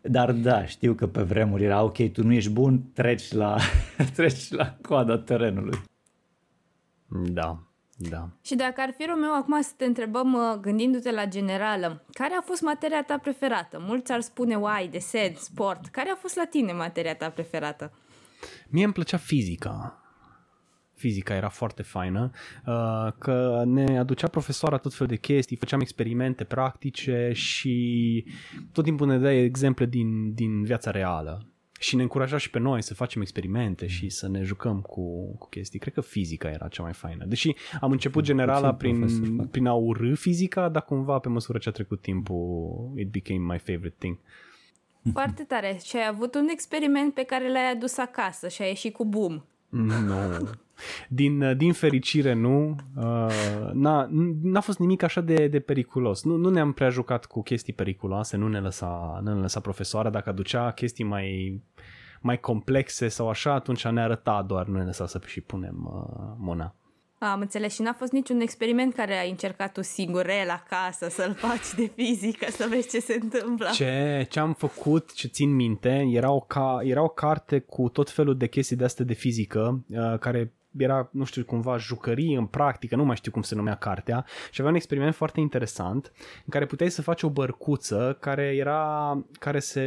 dar 0.00 0.32
da, 0.32 0.66
știu 0.66 0.94
că 0.94 1.06
pe 1.06 1.22
vremuri 1.22 1.64
era 1.64 1.82
ok, 1.82 2.12
tu 2.12 2.24
nu 2.24 2.32
ești 2.32 2.50
bun, 2.50 2.82
treci 2.92 3.32
la, 3.32 3.56
treci 4.16 4.50
la 4.50 4.76
coada 4.82 5.18
terenului. 5.18 5.78
Da, 7.30 7.65
da. 7.98 8.28
Și 8.42 8.54
dacă 8.54 8.80
ar 8.80 8.94
fi 8.96 9.04
Romeo, 9.04 9.30
acum 9.30 9.60
să 9.60 9.70
te 9.76 9.84
întrebăm, 9.84 10.32
uh, 10.32 10.58
gândindu-te 10.60 11.10
la 11.10 11.26
generală, 11.26 12.04
care 12.12 12.34
a 12.34 12.40
fost 12.40 12.62
materia 12.62 13.02
ta 13.02 13.18
preferată? 13.18 13.78
Mulți 13.80 14.12
ar 14.12 14.20
spune, 14.20 14.56
uai, 14.56 14.88
desen, 14.88 15.34
sport. 15.34 15.86
Care 15.86 16.10
a 16.10 16.14
fost 16.14 16.36
la 16.36 16.44
tine 16.44 16.72
materia 16.72 17.14
ta 17.14 17.30
preferată? 17.30 17.92
Mie 18.68 18.84
îmi 18.84 18.92
plăcea 18.92 19.16
fizica. 19.16 20.00
Fizica 20.94 21.34
era 21.34 21.48
foarte 21.48 21.82
faină, 21.82 22.30
uh, 22.66 23.12
că 23.18 23.62
ne 23.66 23.98
aducea 23.98 24.28
profesoara 24.28 24.76
tot 24.76 24.94
fel 24.94 25.06
de 25.06 25.16
chestii, 25.16 25.56
făceam 25.56 25.80
experimente 25.80 26.44
practice 26.44 27.30
și 27.32 28.24
tot 28.72 28.84
timpul 28.84 29.06
ne 29.06 29.18
dea 29.18 29.42
exemple 29.42 29.86
din, 29.86 30.34
din 30.34 30.62
viața 30.62 30.90
reală 30.90 31.55
și 31.78 31.96
ne 31.96 32.02
încuraja 32.02 32.36
și 32.36 32.50
pe 32.50 32.58
noi 32.58 32.82
să 32.82 32.94
facem 32.94 33.20
experimente 33.20 33.86
și 33.86 34.08
să 34.08 34.28
ne 34.28 34.42
jucăm 34.42 34.80
cu, 34.80 35.36
cu 35.38 35.48
chestii. 35.48 35.78
Cred 35.78 35.94
că 35.94 36.00
fizica 36.00 36.48
era 36.50 36.68
cea 36.68 36.82
mai 36.82 36.92
faină. 36.92 37.24
Deși 37.24 37.54
am 37.80 37.90
început 37.90 38.24
generala 38.24 38.74
prin, 38.74 39.06
prin 39.50 39.66
a 39.66 39.74
urâ 39.74 40.14
fizica, 40.14 40.68
dar 40.68 40.84
cumva 40.84 41.18
pe 41.18 41.28
măsură 41.28 41.58
ce 41.58 41.68
a 41.68 41.72
trecut 41.72 42.00
timpul, 42.00 42.92
it 42.96 43.10
became 43.10 43.52
my 43.52 43.58
favorite 43.58 43.96
thing. 43.98 44.18
Foarte 45.12 45.42
tare. 45.42 45.78
Și 45.84 45.96
ai 45.96 46.06
avut 46.06 46.34
un 46.34 46.48
experiment 46.50 47.14
pe 47.14 47.22
care 47.22 47.52
l-ai 47.52 47.70
adus 47.70 47.96
acasă 47.96 48.48
și 48.48 48.62
ai 48.62 48.68
ieșit 48.68 48.92
cu 48.94 49.04
boom. 49.04 49.42
Nu. 49.68 50.48
Din, 51.08 51.56
din 51.56 51.72
fericire 51.72 52.32
nu. 52.32 52.76
Uh, 52.96 53.70
n-a, 53.72 54.08
n-a 54.42 54.60
fost 54.60 54.78
nimic 54.78 55.02
așa 55.02 55.20
de, 55.20 55.46
de 55.48 55.60
periculos. 55.60 56.24
Nu, 56.24 56.36
nu 56.36 56.48
ne-am 56.48 56.72
prea 56.72 56.88
jucat 56.88 57.26
cu 57.26 57.42
chestii 57.42 57.72
periculoase, 57.72 58.36
nu 58.36 58.48
ne 58.48 58.60
lăsa, 58.60 59.20
nu 59.22 59.34
ne 59.34 59.40
lăsa 59.40 59.60
profesoara. 59.60 60.10
Dacă 60.10 60.28
aducea 60.28 60.70
chestii 60.70 61.04
mai, 61.04 61.60
mai 62.20 62.40
complexe 62.40 63.08
sau 63.08 63.28
așa, 63.28 63.52
atunci 63.52 63.86
ne 63.86 64.02
arăta 64.02 64.44
doar, 64.46 64.66
nu 64.66 64.78
ne 64.78 64.84
lăsa 64.84 65.06
să 65.06 65.20
și 65.26 65.40
punem 65.40 65.90
uh, 65.92 66.34
mâna. 66.38 66.74
Am 67.18 67.40
înțeles 67.40 67.74
și 67.74 67.82
n-a 67.82 67.92
fost 67.92 68.12
niciun 68.12 68.40
experiment 68.40 68.94
care 68.94 69.18
ai 69.18 69.30
încercat 69.30 69.72
tu 69.72 69.82
singur 69.82 70.28
el 70.28 70.50
acasă 70.50 71.08
să-l 71.08 71.34
faci 71.34 71.74
de 71.76 71.90
fizică, 71.94 72.46
să 72.50 72.66
vezi 72.70 72.88
ce 72.88 73.00
se 73.00 73.18
întâmplă. 73.22 73.68
Ce, 73.72 74.26
ce 74.30 74.40
am 74.40 74.52
făcut, 74.52 75.12
ce 75.14 75.28
țin 75.28 75.54
minte, 75.54 76.08
era 76.10 76.30
o, 76.30 76.40
ca, 76.40 76.78
era 76.82 77.02
o 77.02 77.08
carte 77.08 77.58
cu 77.58 77.88
tot 77.88 78.10
felul 78.10 78.36
de 78.36 78.46
chestii 78.46 78.76
de 78.76 78.84
astea 78.84 79.04
de 79.04 79.12
fizică, 79.12 79.84
uh, 79.88 80.18
care 80.18 80.52
era, 80.78 81.08
nu 81.12 81.24
știu, 81.24 81.44
cumva 81.44 81.76
jucărie 81.76 82.38
în 82.38 82.46
practică, 82.46 82.96
nu 82.96 83.04
mai 83.04 83.16
știu 83.16 83.32
cum 83.32 83.42
se 83.42 83.54
numea 83.54 83.74
cartea, 83.74 84.24
și 84.50 84.60
avea 84.60 84.70
un 84.70 84.76
experiment 84.76 85.14
foarte 85.14 85.40
interesant 85.40 86.12
în 86.16 86.48
care 86.48 86.66
puteai 86.66 86.90
să 86.90 87.02
faci 87.02 87.22
o 87.22 87.30
bărcuță 87.30 88.16
care 88.20 88.54
era, 88.56 89.24
care 89.38 89.58
se 89.58 89.82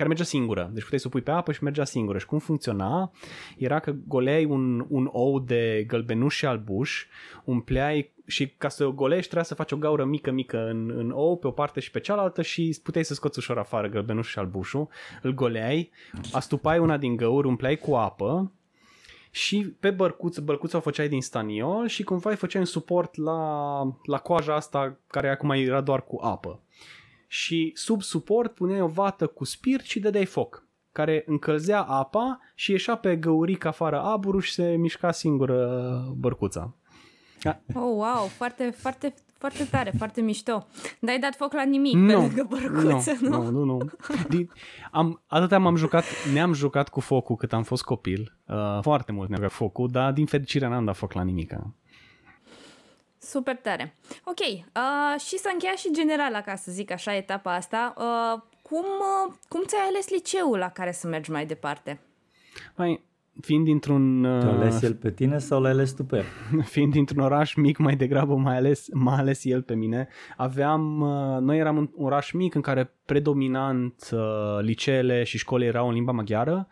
care 0.00 0.12
mergea 0.12 0.24
singură. 0.24 0.70
Deci 0.72 0.82
puteai 0.82 1.00
să 1.00 1.06
o 1.06 1.10
pui 1.10 1.22
pe 1.22 1.30
apă 1.30 1.52
și 1.52 1.62
mergea 1.62 1.84
singură. 1.84 2.18
Și 2.18 2.26
cum 2.26 2.38
funcționa 2.38 3.12
era 3.56 3.78
că 3.78 3.94
goleai 4.06 4.44
un, 4.44 4.86
un 4.88 5.08
ou 5.12 5.40
de 5.40 5.84
gălbenuș 5.86 6.36
și 6.36 6.46
albuș, 6.46 7.06
umpleai 7.44 8.12
și 8.26 8.48
ca 8.48 8.68
să 8.68 8.84
o 8.84 8.92
golești 8.92 9.24
trebuia 9.24 9.44
să 9.44 9.54
faci 9.54 9.72
o 9.72 9.76
gaură 9.76 10.04
mică, 10.04 10.30
mică 10.30 10.68
în, 10.68 10.92
în 10.96 11.10
ou 11.10 11.36
pe 11.36 11.46
o 11.46 11.50
parte 11.50 11.80
și 11.80 11.90
pe 11.90 12.00
cealaltă 12.00 12.42
și 12.42 12.80
puteai 12.82 13.04
să 13.04 13.14
scoți 13.14 13.38
ușor 13.38 13.58
afară 13.58 13.88
gălbenuș 13.88 14.28
și 14.28 14.38
albușul, 14.38 14.88
îl 15.22 15.34
goleai, 15.34 15.90
astupai 16.32 16.78
una 16.78 16.96
din 16.96 17.16
găuri, 17.16 17.46
umpleai 17.46 17.76
cu 17.76 17.94
apă 17.94 18.52
și 19.30 19.76
pe 19.80 19.90
bărcuță, 19.90 20.40
bărcuța 20.40 20.76
o 20.76 20.80
făceai 20.80 21.08
din 21.08 21.22
staniol 21.22 21.86
și 21.86 22.02
cumva 22.02 22.30
îi 22.30 22.36
făceai 22.36 22.60
un 22.60 22.66
suport 22.66 23.16
la, 23.16 23.82
la 24.04 24.18
coaja 24.18 24.54
asta 24.54 24.96
care 25.06 25.30
acum 25.30 25.50
era 25.50 25.80
doar 25.80 26.04
cu 26.04 26.20
apă 26.22 26.60
și 27.26 27.72
sub 27.74 28.02
suport 28.02 28.54
puneai 28.54 28.80
o 28.80 28.86
vată 28.86 29.26
cu 29.26 29.44
spirit 29.44 29.86
și 29.86 30.00
dădeai 30.00 30.24
foc 30.24 30.64
care 30.92 31.22
încălzea 31.26 31.82
apa 31.82 32.40
și 32.54 32.70
ieșea 32.70 32.96
pe 32.96 33.16
găuric 33.16 33.64
afară 33.64 34.00
aburul 34.00 34.40
și 34.40 34.52
se 34.52 34.76
mișca 34.76 35.12
singură 35.12 36.14
bărcuța. 36.16 36.74
Oh, 37.74 37.82
wow, 37.82 38.26
foarte, 38.26 38.70
foarte, 38.70 39.14
foarte 39.40 39.64
tare, 39.64 39.92
foarte 39.96 40.20
mișto. 40.20 40.66
Dar 41.00 41.14
ai 41.14 41.18
dat 41.18 41.34
foc 41.34 41.52
la 41.52 41.62
nimic 41.62 41.94
nu, 41.94 42.06
pe 42.06 42.12
lângă 42.12 42.46
bărcuță, 42.48 43.16
nu? 43.20 43.28
Nu, 43.28 43.50
nu, 43.50 43.64
nu. 43.64 43.90
Din, 44.28 44.50
am, 44.90 45.22
atâta 45.26 45.58
m-am 45.58 45.76
jucat, 45.76 46.04
ne-am 46.32 46.52
jucat 46.52 46.88
cu 46.88 47.00
focul 47.00 47.36
cât 47.36 47.52
am 47.52 47.62
fost 47.62 47.82
copil. 47.82 48.36
Uh, 48.46 48.78
foarte 48.82 49.12
mult 49.12 49.28
ne-am 49.28 49.40
jucat 49.40 49.56
focul, 49.56 49.88
dar 49.90 50.12
din 50.12 50.26
fericire 50.26 50.68
n-am 50.68 50.84
dat 50.84 50.96
foc 50.96 51.12
la 51.12 51.22
nimic. 51.22 51.52
Super 53.18 53.56
tare. 53.56 53.96
Ok, 54.24 54.40
uh, 54.40 55.20
și 55.20 55.38
să 55.38 55.50
încheia 55.52 55.74
și 55.74 55.92
generala, 55.92 56.40
ca 56.40 56.54
să 56.54 56.72
zic 56.72 56.90
așa, 56.90 57.14
etapa 57.14 57.54
asta, 57.54 57.94
uh, 57.96 58.42
cum, 58.62 58.84
uh, 58.84 59.34
cum 59.48 59.62
ți-ai 59.66 59.86
ales 59.88 60.08
liceul 60.08 60.58
la 60.58 60.68
care 60.68 60.92
să 60.92 61.06
mergi 61.06 61.30
mai 61.30 61.46
departe? 61.46 62.00
Mai, 62.76 63.04
fiind 63.40 63.64
dintr-un... 63.64 64.22
Te-a 64.22 64.50
ales 64.50 64.82
el 64.82 64.94
pe 64.94 65.10
tine 65.10 65.38
sau 65.38 65.60
l-ai 65.60 65.70
ales 65.70 65.92
tu 65.92 66.04
pe 66.04 66.16
el? 66.16 66.24
fiind 66.74 66.92
dintr-un 66.92 67.22
oraș 67.22 67.54
mic, 67.54 67.78
mai 67.78 67.96
degrabă 67.96 68.34
mai 68.34 68.56
ales, 68.56 68.88
mai 68.92 69.18
ales 69.18 69.44
el 69.44 69.62
pe 69.62 69.74
mine, 69.74 70.08
aveam, 70.36 71.00
uh, 71.00 71.40
noi 71.40 71.58
eram 71.58 71.76
un 71.76 71.90
oraș 71.96 72.32
mic 72.32 72.54
în 72.54 72.60
care 72.60 72.94
predominant 73.04 74.10
uh, 74.12 74.20
liceele 74.60 75.22
și 75.22 75.38
școlile 75.38 75.68
erau 75.68 75.88
în 75.88 75.94
limba 75.94 76.12
maghiară, 76.12 76.68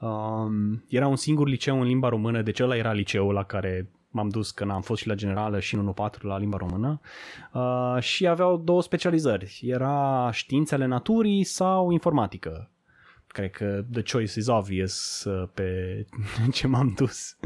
um, 0.00 0.84
era 0.88 1.06
un 1.06 1.16
singur 1.16 1.48
liceu 1.48 1.80
în 1.80 1.86
limba 1.86 2.08
română, 2.08 2.42
deci 2.42 2.60
ăla 2.60 2.76
era 2.76 2.92
liceul 2.92 3.32
la 3.32 3.44
care 3.44 3.90
m-am 4.12 4.28
dus 4.28 4.50
când 4.50 4.70
am 4.70 4.80
fost 4.80 5.00
și 5.00 5.08
la 5.08 5.14
generală 5.14 5.60
și 5.60 5.74
în 5.74 5.94
1-4 6.18 6.20
la 6.20 6.38
limba 6.38 6.56
română. 6.56 7.00
Uh, 7.52 8.02
și 8.02 8.26
aveau 8.26 8.56
două 8.56 8.82
specializări, 8.82 9.60
era 9.62 10.30
științele 10.32 10.86
naturii 10.86 11.44
sau 11.44 11.90
informatică 11.90 12.70
cred 13.32 13.50
că 13.50 13.84
the 13.92 14.02
choice 14.12 14.38
is 14.38 14.46
obvious 14.46 15.24
uh, 15.24 15.48
pe 15.54 16.06
ce 16.52 16.66
m-am 16.66 16.92
dus. 16.96 17.36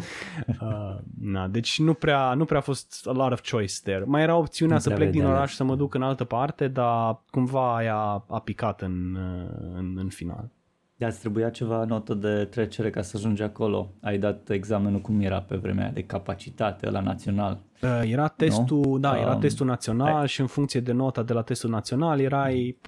Uh, 0.61 0.97
na, 1.21 1.49
deci 1.49 1.79
nu 1.79 1.95
prea, 1.95 2.35
nu 2.35 2.45
prea 2.45 2.59
a 2.59 2.63
fost 2.63 3.07
a 3.09 3.13
lot 3.13 3.33
of 3.33 3.51
choice 3.51 3.75
there. 3.83 4.05
Mai 4.07 4.23
era 4.23 4.37
opțiunea 4.37 4.75
Nu 4.75 4.81
să 4.81 4.87
prea 4.89 4.99
plec 5.01 5.11
din 5.11 5.21
vedeai. 5.21 5.37
oraș 5.39 5.53
să 5.55 5.65
mă 5.65 5.77
duc 5.77 5.95
în 5.95 6.03
altă 6.03 6.25
parte, 6.25 6.69
dar 6.69 7.23
cumva 7.31 7.77
aia 7.77 8.25
a 8.29 8.41
picat 8.45 8.81
în, 8.83 9.15
uh, 9.15 9.71
în, 9.75 9.95
în 9.99 10.09
final. 10.09 10.51
Dar 10.99 11.09
îți 11.11 11.21
trebuia 11.21 11.51
ceva 11.51 11.85
notă 11.85 12.15
de 12.15 12.45
trecere 12.45 12.91
ca 12.91 13.03
să 13.03 13.17
ajungi 13.17 13.43
acolo. 13.43 13.93
Ai 14.03 14.19
dat 14.19 14.51
examenul 14.51 15.01
cum 15.01 15.21
era 15.21 15.41
pe 15.41 15.57
vremea 15.57 15.83
aia, 15.85 15.93
de 15.93 16.03
capacitate 16.03 16.91
la 16.91 17.01
național. 17.01 17.59
Uh, 17.83 18.01
Era 18.05 18.29
testul, 18.29 18.81
Nu? 18.87 18.99
da, 18.99 19.19
era 19.19 19.35
Um, 19.35 19.41
testul 19.41 19.67
național 19.67 20.13
hai. 20.13 20.29
și 20.29 20.41
în 20.41 20.47
funcție 20.47 20.81
de 20.81 20.93
nota 20.93 21.23
de 21.23 21.33
la 21.33 21.43
testul 21.43 21.71
național 21.71 22.21
erai, 22.21 22.79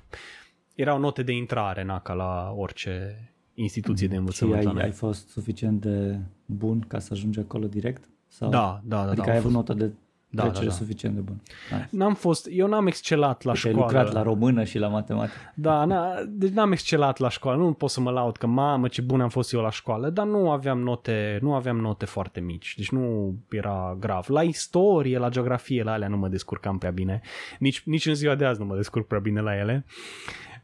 erau 0.81 0.99
note 0.99 1.23
de 1.23 1.33
intrare, 1.33 1.85
na, 1.85 2.01
ca 2.01 2.13
la 2.13 2.53
orice 2.57 3.19
instituție 3.55 4.07
de 4.07 4.13
Și 4.13 4.19
învățământ. 4.19 4.63
la 4.63 4.69
ai, 4.69 4.75
noi. 4.75 4.85
ai 4.85 4.91
fost 4.91 5.29
suficient 5.29 5.81
de 5.81 6.19
bun 6.47 6.85
ca 6.89 6.99
să 6.99 7.09
ajungi 7.13 7.39
acolo 7.39 7.67
direct? 7.67 8.09
Sau? 8.29 8.51
Da, 8.51 8.81
da, 8.85 8.97
da. 9.05 9.11
Adică 9.11 9.27
da, 9.27 9.31
ai 9.33 9.39
am 9.39 9.45
avut 9.47 9.53
fost- 9.53 9.55
notă 9.69 9.75
de 9.85 9.93
Da, 10.31 10.43
trecere 10.43 10.65
da, 10.65 10.71
da. 10.71 10.77
suficient 10.77 11.15
de 11.15 11.21
bună. 11.21 11.39
Nice. 11.71 11.89
N-am 11.91 12.15
fost, 12.15 12.49
eu 12.51 12.67
n-am 12.67 12.87
excelat 12.87 13.43
la 13.43 13.53
Deci 13.53 13.65
ai 13.65 13.71
școală. 13.73 13.93
lucrat 13.93 14.13
la 14.13 14.23
română 14.23 14.65
și 14.65 14.79
la 14.79 14.89
matematică. 14.89 15.37
Da, 15.55 15.85
na, 15.85 16.15
deci 16.29 16.51
n-am 16.51 16.73
excelat 16.73 17.19
la 17.19 17.29
școală, 17.29 17.63
nu 17.63 17.73
pot 17.73 17.91
să 17.91 18.01
mă 18.01 18.11
laud 18.11 18.37
că 18.37 18.47
mamă 18.47 18.89
ce 18.89 19.03
bun 19.03 19.21
am 19.21 19.29
fost 19.29 19.53
eu 19.53 19.61
la 19.61 19.71
școală, 19.71 20.11
dar 20.11 20.27
nu 20.27 20.51
aveam 20.51 20.79
note, 20.81 21.39
nu 21.43 21.55
aveam 21.55 21.77
note 21.81 22.05
foarte 22.05 22.41
mici, 22.41 22.75
deci 22.77 22.91
nu 22.91 23.35
era 23.51 23.97
grav. 24.01 24.29
La 24.29 24.43
istorie, 24.43 25.19
la 25.19 25.29
geografie, 25.29 25.83
la 25.83 25.93
alea 25.93 26.09
nu 26.09 26.17
mă 26.17 26.29
descurcam 26.29 26.79
prea 26.79 26.91
bine, 26.91 27.21
nici, 27.59 27.83
nici 27.85 28.07
în 28.07 28.15
ziua 28.15 28.35
de 28.35 28.45
azi 28.45 28.61
nu 28.61 28.67
mă 28.67 28.77
descurc 28.77 29.07
prea 29.07 29.21
bine 29.21 29.41
la 29.41 29.57
ele, 29.57 29.85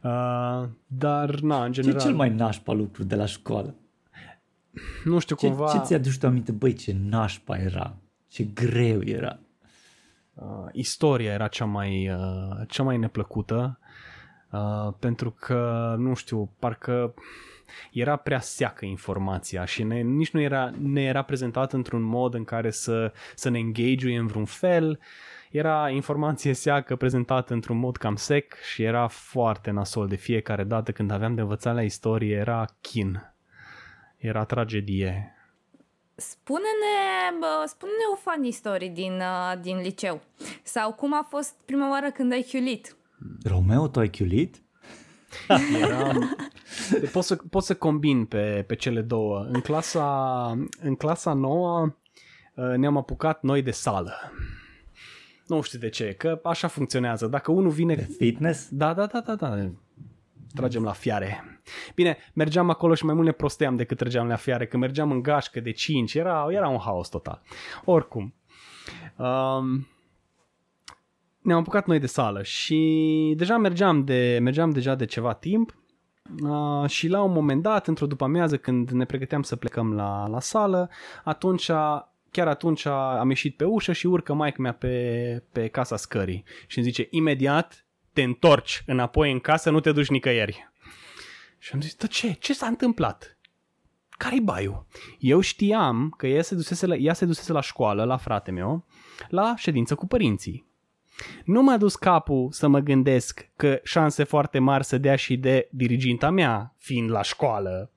uh, 0.05 0.69
dar 0.87 1.39
na, 1.39 1.63
în 1.63 1.71
Ce 1.71 1.79
e 1.79 1.83
general, 1.83 2.05
cel 2.05 2.15
mai 2.15 2.29
nașpa 2.29 2.73
lucru 2.73 3.03
de 3.03 3.15
la 3.15 3.25
școală? 3.25 3.75
nu 5.03 5.19
știu 5.19 5.35
Ce, 5.35 5.47
cumva, 5.47 5.71
ce 5.71 5.79
ți-aduci 5.79 6.17
tu 6.17 6.27
aminte? 6.27 6.51
Băi, 6.51 6.73
ce 6.73 6.95
nașpa 7.09 7.57
era. 7.57 7.95
Ce 8.27 8.43
greu 8.43 9.01
era. 9.03 9.39
uh, 10.33 10.67
istoria 10.71 11.31
era 11.31 11.47
cea 11.47 11.65
mai, 11.65 12.09
uh, 12.09 12.61
cea 12.67 12.83
mai 12.83 12.97
neplăcută, 12.97 13.79
uh, 14.51 14.93
pentru 14.99 15.31
că, 15.31 15.95
nu 15.97 16.13
știu, 16.13 16.51
parcă 16.59 17.13
era 17.91 18.15
prea 18.15 18.39
seacă 18.39 18.85
informația 18.85 19.65
și 19.65 19.83
ne, 19.83 20.01
nici 20.01 20.31
nu 20.31 20.41
era, 20.41 20.71
ne 20.79 21.01
era 21.03 21.21
prezentat 21.21 21.73
într-un 21.73 22.01
mod 22.01 22.33
în 22.33 22.43
care 22.43 22.71
să, 22.71 23.13
să 23.35 23.49
ne 23.49 23.57
engage 23.57 24.17
în 24.17 24.27
vreun 24.27 24.45
fel. 24.45 24.99
Era 25.55 25.89
informație 25.89 26.53
seacă 26.53 26.95
prezentată 26.95 27.53
într-un 27.53 27.77
mod 27.77 27.97
cam 27.97 28.15
sec 28.15 28.55
și 28.61 28.83
era 28.83 29.07
foarte 29.07 29.71
nasol 29.71 30.07
de 30.07 30.15
fiecare 30.15 30.63
dată 30.63 30.91
când 30.91 31.11
aveam 31.11 31.35
de 31.35 31.41
învățat 31.41 31.73
la 31.73 31.83
istorie, 31.83 32.35
era 32.35 32.65
chin. 32.81 33.33
Era 34.17 34.45
tragedie. 34.45 35.35
Spune-ne, 36.15 37.37
bă, 37.39 37.63
spune-ne 37.67 38.03
o 38.13 38.15
funny 38.15 38.51
story 38.51 38.87
din, 38.87 39.13
uh, 39.13 39.61
din 39.61 39.77
liceu. 39.77 40.21
Sau 40.63 40.93
cum 40.93 41.13
a 41.13 41.25
fost 41.29 41.55
prima 41.65 41.89
oară 41.89 42.11
când 42.11 42.31
ai 42.31 42.45
chiulit? 42.51 42.95
Romeo, 43.43 43.87
tu 43.87 43.99
ai 43.99 44.09
chiulit? 44.09 44.61
Eram... 45.81 46.35
Pot 47.11 47.23
să, 47.23 47.35
pot 47.35 47.63
să 47.63 47.75
combin 47.75 48.25
pe, 48.25 48.63
pe 48.67 48.75
cele 48.75 49.01
două. 49.01 49.47
În 49.51 49.61
clasa, 49.61 50.47
în 50.81 50.95
clasa 50.95 51.33
nouă 51.33 51.95
uh, 52.55 52.75
ne-am 52.75 52.97
apucat 52.97 53.41
noi 53.41 53.61
de 53.61 53.71
sală. 53.71 54.31
Nu 55.47 55.61
știu 55.61 55.79
de 55.79 55.89
ce, 55.89 56.13
că 56.13 56.39
așa 56.43 56.67
funcționează. 56.67 57.27
Dacă 57.27 57.51
unul 57.51 57.71
vine... 57.71 57.95
De 57.95 58.15
fitness? 58.17 58.67
Da, 58.71 58.93
da, 58.93 59.05
da, 59.05 59.19
da, 59.19 59.35
da. 59.35 59.69
Tragem 60.53 60.83
la 60.83 60.91
fiare. 60.91 61.59
Bine, 61.95 62.17
mergeam 62.33 62.69
acolo 62.69 62.93
și 62.93 63.05
mai 63.05 63.13
mult 63.13 63.25
ne 63.25 63.31
prosteam 63.31 63.75
decât 63.75 63.97
trăgeam 63.97 64.27
la 64.27 64.35
fiare, 64.35 64.67
că 64.67 64.77
mergeam 64.77 65.11
în 65.11 65.21
gașcă 65.21 65.59
de 65.59 65.71
5, 65.71 66.13
era, 66.13 66.47
era 66.49 66.67
un 66.67 66.79
haos 66.79 67.09
total. 67.09 67.41
Oricum, 67.85 68.33
um, 69.17 69.87
ne-am 71.41 71.59
apucat 71.59 71.87
noi 71.87 71.99
de 71.99 72.07
sală 72.07 72.43
și 72.43 73.33
deja 73.37 73.57
mergeam, 73.57 74.01
de, 74.01 74.39
mergeam 74.41 74.69
deja 74.69 74.95
de 74.95 75.05
ceva 75.05 75.33
timp 75.33 75.75
uh, 76.43 76.89
și 76.89 77.07
la 77.07 77.21
un 77.21 77.31
moment 77.31 77.61
dat, 77.61 77.87
într-o 77.87 78.05
după 78.05 78.23
amiază, 78.23 78.57
când 78.57 78.89
ne 78.89 79.05
pregăteam 79.05 79.41
să 79.41 79.55
plecăm 79.55 79.93
la, 79.93 80.27
la 80.27 80.39
sală, 80.39 80.89
atunci 81.23 81.69
chiar 82.35 82.47
atunci 82.47 82.85
am 82.85 83.29
ieșit 83.29 83.57
pe 83.57 83.63
ușă 83.63 83.93
și 83.93 84.07
urcă 84.07 84.33
maică 84.33 84.61
mea 84.61 84.73
pe, 84.73 85.43
pe 85.51 85.67
casa 85.67 85.97
scării 85.97 86.43
și 86.67 86.77
îmi 86.77 86.87
zice 86.87 87.07
imediat 87.09 87.85
te 88.13 88.21
întorci 88.21 88.83
înapoi 88.85 89.31
în 89.31 89.39
casă, 89.39 89.69
nu 89.69 89.79
te 89.79 89.91
duci 89.91 90.09
nicăieri. 90.09 90.71
Și 91.57 91.71
am 91.73 91.81
zis, 91.81 91.95
da 91.95 92.07
ce? 92.07 92.31
Ce 92.31 92.53
s-a 92.53 92.65
întâmplat? 92.65 93.37
Care-i 94.09 94.39
baiul? 94.39 94.85
Eu 95.19 95.39
știam 95.39 96.13
că 96.17 96.27
ea 96.27 96.41
se, 96.41 96.55
dusese 96.55 96.85
la, 96.85 96.95
ea 96.95 97.13
se 97.13 97.25
dusese 97.25 97.51
la 97.51 97.61
școală, 97.61 98.03
la 98.03 98.17
frate 98.17 98.51
meu, 98.51 98.85
la 99.29 99.53
ședință 99.57 99.95
cu 99.95 100.07
părinții. 100.07 100.65
Nu 101.45 101.61
m-a 101.61 101.77
dus 101.77 101.95
capul 101.95 102.51
să 102.51 102.67
mă 102.67 102.79
gândesc 102.79 103.49
că 103.55 103.79
șanse 103.83 104.23
foarte 104.23 104.59
mari 104.59 104.85
să 104.85 104.97
dea 104.97 105.15
și 105.15 105.37
de 105.37 105.67
diriginta 105.71 106.29
mea, 106.29 106.75
fiind 106.77 107.09
la 107.09 107.21
școală. 107.21 107.91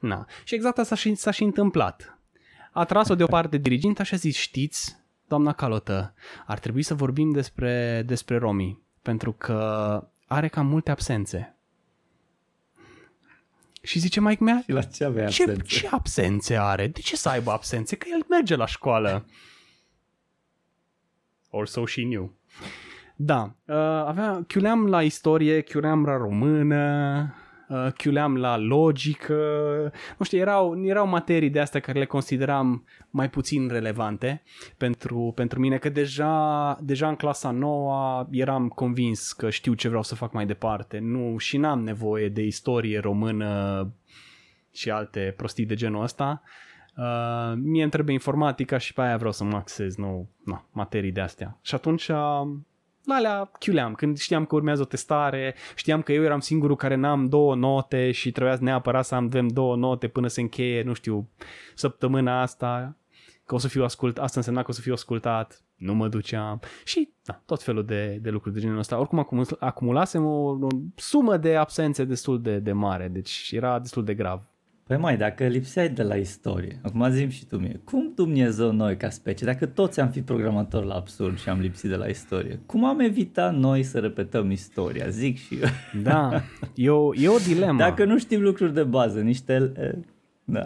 Na. 0.00 0.26
Și 0.44 0.54
exact 0.54 0.78
asta 0.78 0.94
s-a 0.94 1.00
și, 1.00 1.14
s-a 1.14 1.30
și 1.30 1.42
întâmplat. 1.42 2.19
A 2.70 2.84
tras-o 2.84 3.14
deoparte 3.14 3.56
diriginta 3.56 4.02
și 4.02 4.14
a 4.14 4.16
zis, 4.16 4.36
știți, 4.36 4.96
doamna 5.28 5.52
Calotă, 5.52 6.14
ar 6.46 6.58
trebui 6.58 6.82
să 6.82 6.94
vorbim 6.94 7.30
despre, 7.30 8.02
despre 8.06 8.36
Romi, 8.36 8.78
pentru 9.02 9.32
că 9.32 10.08
are 10.26 10.48
cam 10.48 10.66
multe 10.66 10.90
absențe. 10.90 11.54
Și 13.82 13.98
zice 13.98 14.20
Mike 14.20 14.44
mea, 14.44 14.60
Și 14.64 14.72
la 14.72 14.82
ce 14.82 15.04
avea 15.04 15.28
ce, 15.28 15.42
absențe? 15.42 15.62
ce 15.62 15.88
absențe 15.90 16.56
are? 16.56 16.86
De 16.86 17.00
ce 17.00 17.16
să 17.16 17.28
aibă 17.28 17.50
absențe? 17.50 17.96
Că 17.96 18.06
el 18.12 18.24
merge 18.28 18.54
la 18.56 18.66
școală. 18.66 19.26
Or 21.50 21.66
so 21.66 21.86
she 21.86 22.02
knew. 22.02 22.32
Da, 23.16 23.54
uh, 23.64 23.74
avea, 24.06 24.44
chiuleam 24.46 24.86
la 24.86 25.02
istorie, 25.02 25.60
chiuleam 25.62 26.04
la 26.04 26.16
română, 26.16 27.34
uh, 27.70 27.92
chiuleam 27.92 28.36
la 28.36 28.56
logică, 28.56 29.34
nu 30.18 30.24
știu, 30.24 30.38
erau, 30.38 30.84
erau 30.84 31.06
materii 31.06 31.50
de 31.50 31.60
astea 31.60 31.80
care 31.80 31.98
le 31.98 32.04
consideram 32.04 32.84
mai 33.10 33.30
puțin 33.30 33.68
relevante 33.68 34.42
pentru, 34.76 35.32
pentru 35.34 35.60
mine, 35.60 35.78
că 35.78 35.88
deja, 35.88 36.78
deja 36.82 37.08
în 37.08 37.16
clasa 37.16 37.50
nouă 37.50 38.26
eram 38.30 38.68
convins 38.68 39.32
că 39.32 39.50
știu 39.50 39.74
ce 39.74 39.88
vreau 39.88 40.02
să 40.02 40.14
fac 40.14 40.32
mai 40.32 40.46
departe, 40.46 40.98
nu, 40.98 41.38
și 41.38 41.56
n-am 41.56 41.82
nevoie 41.82 42.28
de 42.28 42.42
istorie 42.42 42.98
română 42.98 43.92
și 44.72 44.90
alte 44.90 45.34
prostii 45.36 45.66
de 45.66 45.74
genul 45.74 46.02
ăsta. 46.02 46.42
Uh, 46.96 47.52
mie 47.56 47.82
îmi 47.82 47.90
trebuie 47.90 48.14
informatica 48.14 48.78
și 48.78 48.92
pe 48.92 49.00
aia 49.00 49.16
vreau 49.16 49.32
să 49.32 49.44
mă 49.44 49.56
axez, 49.56 49.96
nu, 49.96 50.28
na, 50.44 50.64
materii 50.72 51.12
de 51.12 51.20
astea. 51.20 51.58
Și 51.62 51.74
atunci 51.74 52.08
uh, 52.08 52.48
la 53.04 53.14
alea 53.14 53.50
chiuleam, 53.58 53.94
când 53.94 54.18
știam 54.18 54.44
că 54.46 54.54
urmează 54.54 54.82
o 54.82 54.84
testare, 54.84 55.54
știam 55.74 56.02
că 56.02 56.12
eu 56.12 56.22
eram 56.22 56.40
singurul 56.40 56.76
care 56.76 56.94
n-am 56.94 57.28
două 57.28 57.54
note 57.54 58.10
și 58.10 58.30
trebuia 58.30 58.56
neapărat 58.60 59.04
să 59.04 59.14
avem 59.14 59.48
două 59.48 59.76
note 59.76 60.08
până 60.08 60.26
se 60.26 60.40
încheie, 60.40 60.82
nu 60.82 60.92
știu, 60.92 61.28
săptămâna 61.74 62.40
asta, 62.40 62.96
că 63.44 63.54
o 63.54 63.58
să 63.58 63.68
fiu 63.68 63.84
ascultat, 63.84 64.24
asta 64.24 64.38
însemna 64.38 64.62
că 64.62 64.70
o 64.70 64.74
să 64.74 64.80
fiu 64.80 64.92
ascultat, 64.92 65.64
nu 65.76 65.94
mă 65.94 66.08
duceam 66.08 66.60
și 66.84 67.12
da, 67.24 67.42
tot 67.46 67.62
felul 67.62 67.84
de, 67.84 68.18
de 68.22 68.30
lucruri 68.30 68.54
de 68.54 68.60
genul 68.60 68.78
ăsta. 68.78 68.98
Oricum 68.98 69.18
acum, 69.18 69.44
acumulasem 69.58 70.24
o, 70.24 70.48
o 70.48 70.66
sumă 70.94 71.36
de 71.36 71.56
absențe 71.56 72.04
destul 72.04 72.42
de, 72.42 72.58
de 72.58 72.72
mare, 72.72 73.08
deci 73.08 73.50
era 73.52 73.78
destul 73.78 74.04
de 74.04 74.14
grav. 74.14 74.49
Păi 74.90 74.98
mai, 74.98 75.16
dacă 75.16 75.46
lipseai 75.46 75.88
de 75.88 76.02
la 76.02 76.16
istorie, 76.16 76.80
acum 76.82 77.10
zim 77.10 77.28
și 77.28 77.46
tu 77.46 77.56
mie, 77.56 77.80
cum 77.84 78.12
Dumnezeu 78.14 78.72
noi 78.72 78.96
ca 78.96 79.10
specie, 79.10 79.46
dacă 79.46 79.66
toți 79.66 80.00
am 80.00 80.10
fi 80.10 80.22
programatori 80.22 80.86
la 80.86 80.94
absurd 80.94 81.38
și 81.38 81.48
am 81.48 81.60
lipsit 81.60 81.90
de 81.90 81.96
la 81.96 82.06
istorie, 82.06 82.60
cum 82.66 82.84
am 82.84 83.00
evitat 83.00 83.54
noi 83.54 83.82
să 83.82 83.98
repetăm 83.98 84.50
istoria, 84.50 85.08
zic 85.08 85.38
și 85.38 85.58
eu. 85.60 85.68
Da, 86.02 86.42
e 86.74 86.90
o, 86.90 87.14
e 87.14 87.28
o 87.28 87.38
dilemă. 87.38 87.78
Dacă 87.78 88.04
nu 88.04 88.18
știm 88.18 88.42
lucruri 88.42 88.74
de 88.74 88.82
bază, 88.82 89.20
niște... 89.20 89.72
eh, 89.76 89.92
Da. 90.44 90.62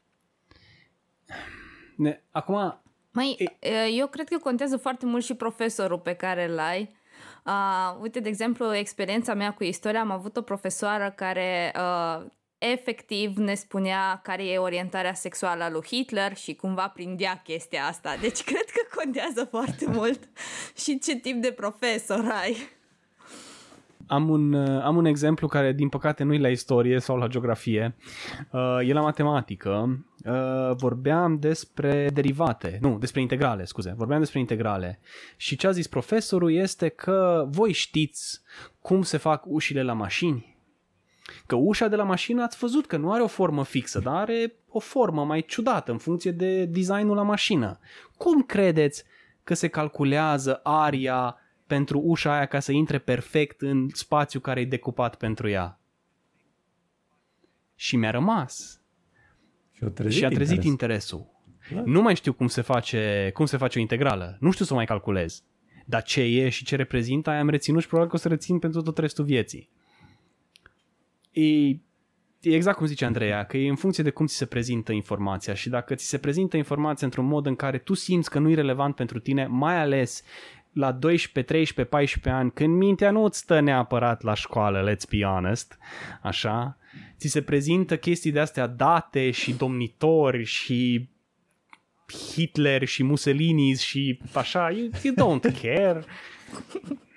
Ne, 1.97 2.23
acum, 2.31 2.83
Mai, 3.13 3.59
eu 3.97 4.07
cred 4.07 4.29
că 4.29 4.39
contează 4.39 4.77
foarte 4.77 5.07
mult 5.07 5.25
și 5.25 5.35
profesorul 5.35 5.99
pe 5.99 6.13
care 6.13 6.51
îl 6.51 6.59
ai, 6.59 7.03
Uh, 7.47 8.01
uite, 8.01 8.21
de 8.21 8.29
exemplu, 8.29 8.75
experiența 8.75 9.35
mea 9.35 9.53
cu 9.53 9.65
istoria, 9.65 10.01
am 10.01 10.11
avut 10.11 10.37
o 10.37 10.43
profesoară 10.43 11.13
care 11.17 11.73
uh, 11.77 12.25
efectiv 12.73 13.37
ne 13.37 13.55
spunea 13.55 14.21
care 14.23 14.47
e 14.47 14.59
orientarea 14.59 15.15
sexuală 15.15 15.63
a 15.63 15.71
lui 15.71 15.85
Hitler 15.87 16.37
și 16.37 16.55
cumva 16.55 16.89
prindea 16.89 17.41
chestia 17.45 17.85
asta. 17.85 18.17
Deci 18.21 18.45
cred 18.51 18.65
că 18.65 18.97
contează 18.97 19.45
foarte 19.51 19.87
mult 19.89 20.29
și 20.83 20.99
ce 20.99 21.17
tip 21.17 21.43
de 21.43 21.53
profesor 21.57 22.25
ai. 22.43 22.57
Am 24.07 24.29
un, 24.29 24.53
uh, 24.53 24.83
am 24.83 24.97
un 24.97 25.05
exemplu 25.05 25.47
care, 25.47 25.73
din 25.73 25.89
păcate, 25.89 26.23
nu 26.23 26.35
e 26.35 26.39
la 26.39 26.49
istorie 26.49 26.99
sau 26.99 27.17
la 27.17 27.27
geografie. 27.27 27.97
Uh, 28.51 28.89
e 28.89 28.93
la 28.93 29.01
matematică. 29.01 30.05
Uh, 30.25 30.77
vorbeam 30.77 31.39
despre 31.39 32.11
derivate. 32.13 32.79
Nu, 32.81 32.99
despre 32.99 33.21
integrale, 33.21 33.65
scuze. 33.65 33.95
Vorbeam 33.97 34.19
despre 34.19 34.39
integrale. 34.39 35.01
Și 35.37 35.57
ce 35.57 35.67
a 35.67 35.71
zis 35.71 35.87
profesorul 35.87 36.53
este 36.53 36.89
că 36.89 37.47
voi 37.49 37.73
știți 37.73 38.41
cum 38.81 39.03
se 39.03 39.17
fac 39.17 39.45
ușile 39.47 39.83
la 39.83 39.93
mașini? 39.93 40.54
Că 41.47 41.55
ușa 41.55 41.89
de 41.89 41.97
la 41.97 42.05
mașină 42.05 42.43
ați 42.43 42.59
văzut 42.59 42.87
că 42.87 42.97
nu 42.97 43.13
are 43.13 43.23
o 43.23 43.27
formă 43.27 43.65
fixă, 43.65 43.99
dar 43.99 44.15
are 44.15 44.55
o 44.69 44.79
formă 44.79 45.25
mai 45.25 45.43
ciudată 45.43 45.93
în 45.93 45.99
funcție 45.99 46.31
de 46.31 46.65
designul 46.65 47.17
la 47.17 47.23
mașină. 47.23 47.79
Cum 48.17 48.43
credeți 48.43 49.05
că 49.45 49.55
se 49.55 49.69
calculează 49.69 50.61
aria 50.63 51.37
pentru 51.67 51.99
ușa 51.99 52.35
aia 52.35 52.47
ca 52.47 52.61
să 52.61 52.73
intre 52.73 52.99
perfect 52.99 53.61
în 53.61 53.89
spațiu 53.93 54.41
care 54.41 54.61
e 54.61 54.65
decupat 54.65 55.15
pentru 55.15 55.49
ea? 55.49 55.81
Și 57.75 57.97
mi-a 57.97 58.11
rămas. 58.11 58.81
Și, 59.73 59.85
trezit 59.85 60.19
și 60.19 60.25
a 60.25 60.29
trezit 60.29 60.51
interes. 60.51 60.71
interesul. 60.71 61.33
Da. 61.75 61.83
Nu 61.85 62.03
mai 62.03 62.17
știu 62.17 62.33
cum 62.33 62.47
se, 62.47 62.61
face, 62.61 63.31
cum 63.35 63.47
se 63.47 63.57
face 63.57 63.79
o 63.79 63.81
integrală. 63.81 64.37
Nu 64.41 64.51
știu 64.51 64.65
să 64.65 64.73
o 64.73 64.77
mai 64.77 64.85
calculez. 64.85 65.45
Dar 65.87 66.03
ce 66.03 66.21
e 66.21 66.49
și 66.49 66.65
ce 66.65 66.77
reprezintă, 66.77 67.31
aia 67.31 67.41
am 67.41 67.49
reținut 67.49 67.81
și 67.81 67.87
probabil 67.87 68.11
că 68.11 68.17
o 68.17 68.21
să 68.21 68.29
rețin 68.29 68.59
pentru 68.59 68.83
tot 68.83 68.99
restul 68.99 69.25
vieții 69.25 69.71
e, 71.41 71.69
e 72.41 72.55
exact 72.55 72.77
cum 72.77 72.87
zice 72.87 73.05
Andreea, 73.05 73.45
că 73.45 73.57
e 73.57 73.69
în 73.69 73.77
funcție 73.77 74.03
de 74.03 74.11
cum 74.11 74.27
ți 74.27 74.37
se 74.37 74.47
prezintă 74.47 74.93
informația 74.93 75.55
și 75.55 75.69
dacă 75.69 75.95
ți 75.95 76.09
se 76.09 76.19
prezintă 76.19 76.57
informația 76.57 77.07
într-un 77.07 77.27
mod 77.27 77.47
în 77.47 77.57
care 77.57 77.79
tu 77.79 77.95
simți 77.95 78.31
că 78.31 78.39
nu 78.39 78.51
e 78.51 78.55
relevant 78.55 78.95
pentru 78.95 79.19
tine, 79.19 79.47
mai 79.47 79.77
ales 79.81 80.23
la 80.73 80.93
12, 80.93 81.53
13, 81.53 81.95
14 81.95 82.43
ani, 82.43 82.53
când 82.53 82.77
mintea 82.77 83.11
nu 83.11 83.25
îți 83.25 83.39
stă 83.39 83.61
neapărat 83.61 84.23
la 84.23 84.35
școală, 84.35 84.93
let's 84.93 85.09
be 85.11 85.25
honest, 85.25 85.79
așa, 86.23 86.79
ți 87.19 87.29
se 87.29 87.43
prezintă 87.43 87.97
chestii 87.97 88.33
de 88.33 88.41
astea 88.41 88.67
date 88.67 89.31
și 89.31 89.53
domnitori 89.53 90.45
și 90.45 91.09
Hitler 92.33 92.85
și 92.85 93.03
Mussolini 93.03 93.75
și 93.75 94.19
așa, 94.33 94.71
you, 94.71 94.89
you 95.03 95.15
don't 95.15 95.61
care. 95.63 96.05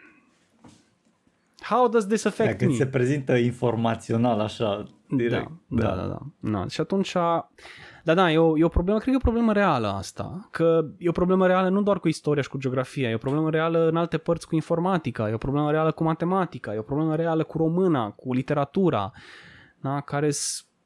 How 1.69 1.87
does 1.87 2.07
this 2.07 2.25
affect 2.25 2.51
Dacă 2.51 2.65
me? 2.65 2.73
se 2.73 2.87
prezintă 2.87 3.35
informațional 3.35 4.39
așa, 4.39 4.83
direct. 5.09 5.51
Da, 5.67 5.87
da, 5.87 5.95
da. 5.95 6.07
da. 6.07 6.19
da. 6.39 6.67
Și 6.67 6.81
atunci, 6.81 7.13
da, 8.03 8.13
da, 8.13 8.31
e 8.31 8.37
o, 8.37 8.57
e 8.57 8.63
o 8.63 8.67
problemă, 8.67 8.99
cred 8.99 9.13
că 9.13 9.19
e 9.19 9.23
o 9.23 9.31
problemă 9.31 9.53
reală 9.53 9.87
asta, 9.87 10.47
că 10.51 10.85
e 10.97 11.09
o 11.09 11.11
problemă 11.11 11.47
reală 11.47 11.69
nu 11.69 11.81
doar 11.81 11.99
cu 11.99 12.07
istoria 12.07 12.41
și 12.41 12.49
cu 12.49 12.57
geografia, 12.57 13.09
e 13.09 13.13
o 13.13 13.17
problemă 13.17 13.49
reală 13.49 13.87
în 13.87 13.95
alte 13.95 14.17
părți 14.17 14.47
cu 14.47 14.55
informatica, 14.55 15.29
e 15.29 15.33
o 15.33 15.37
problemă 15.37 15.71
reală 15.71 15.91
cu 15.91 16.03
matematica, 16.03 16.73
e 16.73 16.77
o 16.77 16.81
problemă 16.81 17.15
reală 17.15 17.43
cu 17.43 17.57
româna, 17.57 18.09
cu 18.09 18.33
literatura, 18.33 19.11
da, 19.81 20.01
care 20.01 20.29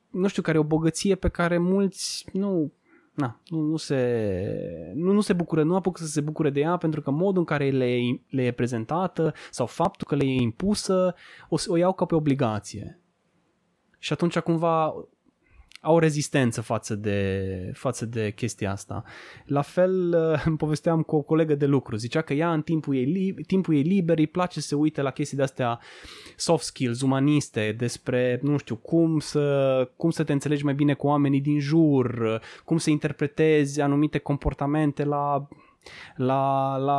nu 0.10 0.28
știu, 0.28 0.42
care 0.42 0.58
e 0.58 0.62
o 0.62 0.64
bogăție 0.64 1.16
pe 1.16 1.30
care 1.30 1.58
mulți 1.58 2.26
nu 2.34 2.72
na, 3.22 3.40
nu, 3.48 3.60
nu, 3.60 3.78
se, 3.78 4.92
nu, 4.96 5.12
nu 5.12 5.22
se 5.22 5.34
bucură, 5.34 5.64
nu 5.64 5.76
apucă 5.76 6.02
să 6.02 6.08
se 6.08 6.22
bucure 6.22 6.50
de 6.50 6.60
ea 6.60 6.78
pentru 6.78 7.02
că 7.02 7.12
modul 7.12 7.40
în 7.40 7.46
care 7.46 7.70
le, 7.70 7.98
le 8.30 8.44
e 8.44 8.52
prezentată 8.52 9.34
sau 9.50 9.66
faptul 9.66 10.08
că 10.08 10.16
le 10.16 10.26
e 10.26 10.42
impusă 10.42 11.16
o, 11.50 11.56
o 11.68 11.76
iau 11.76 11.94
ca 11.94 12.06
pe 12.06 12.16
obligație. 12.16 13.00
Și 14.00 14.14
atunci 14.14 14.40
cumva 14.40 14.94
au 15.82 16.00
rezistență 16.00 16.62
față 16.62 16.96
de, 16.96 17.72
față 17.74 18.06
de 18.06 18.32
chestia 18.32 18.72
asta. 18.72 19.04
La 19.46 19.62
fel 19.62 20.14
îmi 20.46 20.58
povesteam 20.58 21.02
cu 21.02 21.16
o 21.16 21.22
colegă 21.22 21.56
de 21.56 21.66
lucru, 21.66 21.96
zicea 21.96 22.22
că 22.22 22.34
ea 22.34 22.54
în 22.54 22.62
timpul 22.62 22.96
ei, 22.96 23.36
timpul 23.48 23.76
ei 23.76 23.82
liber 23.82 24.18
îi 24.18 24.28
place 24.28 24.60
să 24.60 24.68
se 24.68 24.76
uite 24.76 25.02
la 25.02 25.12
chestii 25.12 25.38
de 25.38 25.44
astea 25.44 25.80
soft 26.36 26.64
skills, 26.64 27.02
umaniste, 27.02 27.76
despre, 27.78 28.40
nu 28.42 28.58
știu, 28.58 28.76
cum 28.76 29.20
să, 29.20 29.90
cum 29.96 30.10
să 30.10 30.24
te 30.24 30.32
înțelegi 30.32 30.64
mai 30.64 30.74
bine 30.74 30.94
cu 30.94 31.08
oamenii 31.08 31.42
din 31.42 31.60
jur, 31.60 32.42
cum 32.66 32.78
să 32.78 32.90
interpretezi 32.90 33.82
anumite 33.82 34.18
comportamente 34.18 35.04
la 35.04 35.48
la, 36.16 36.76
la 36.78 36.98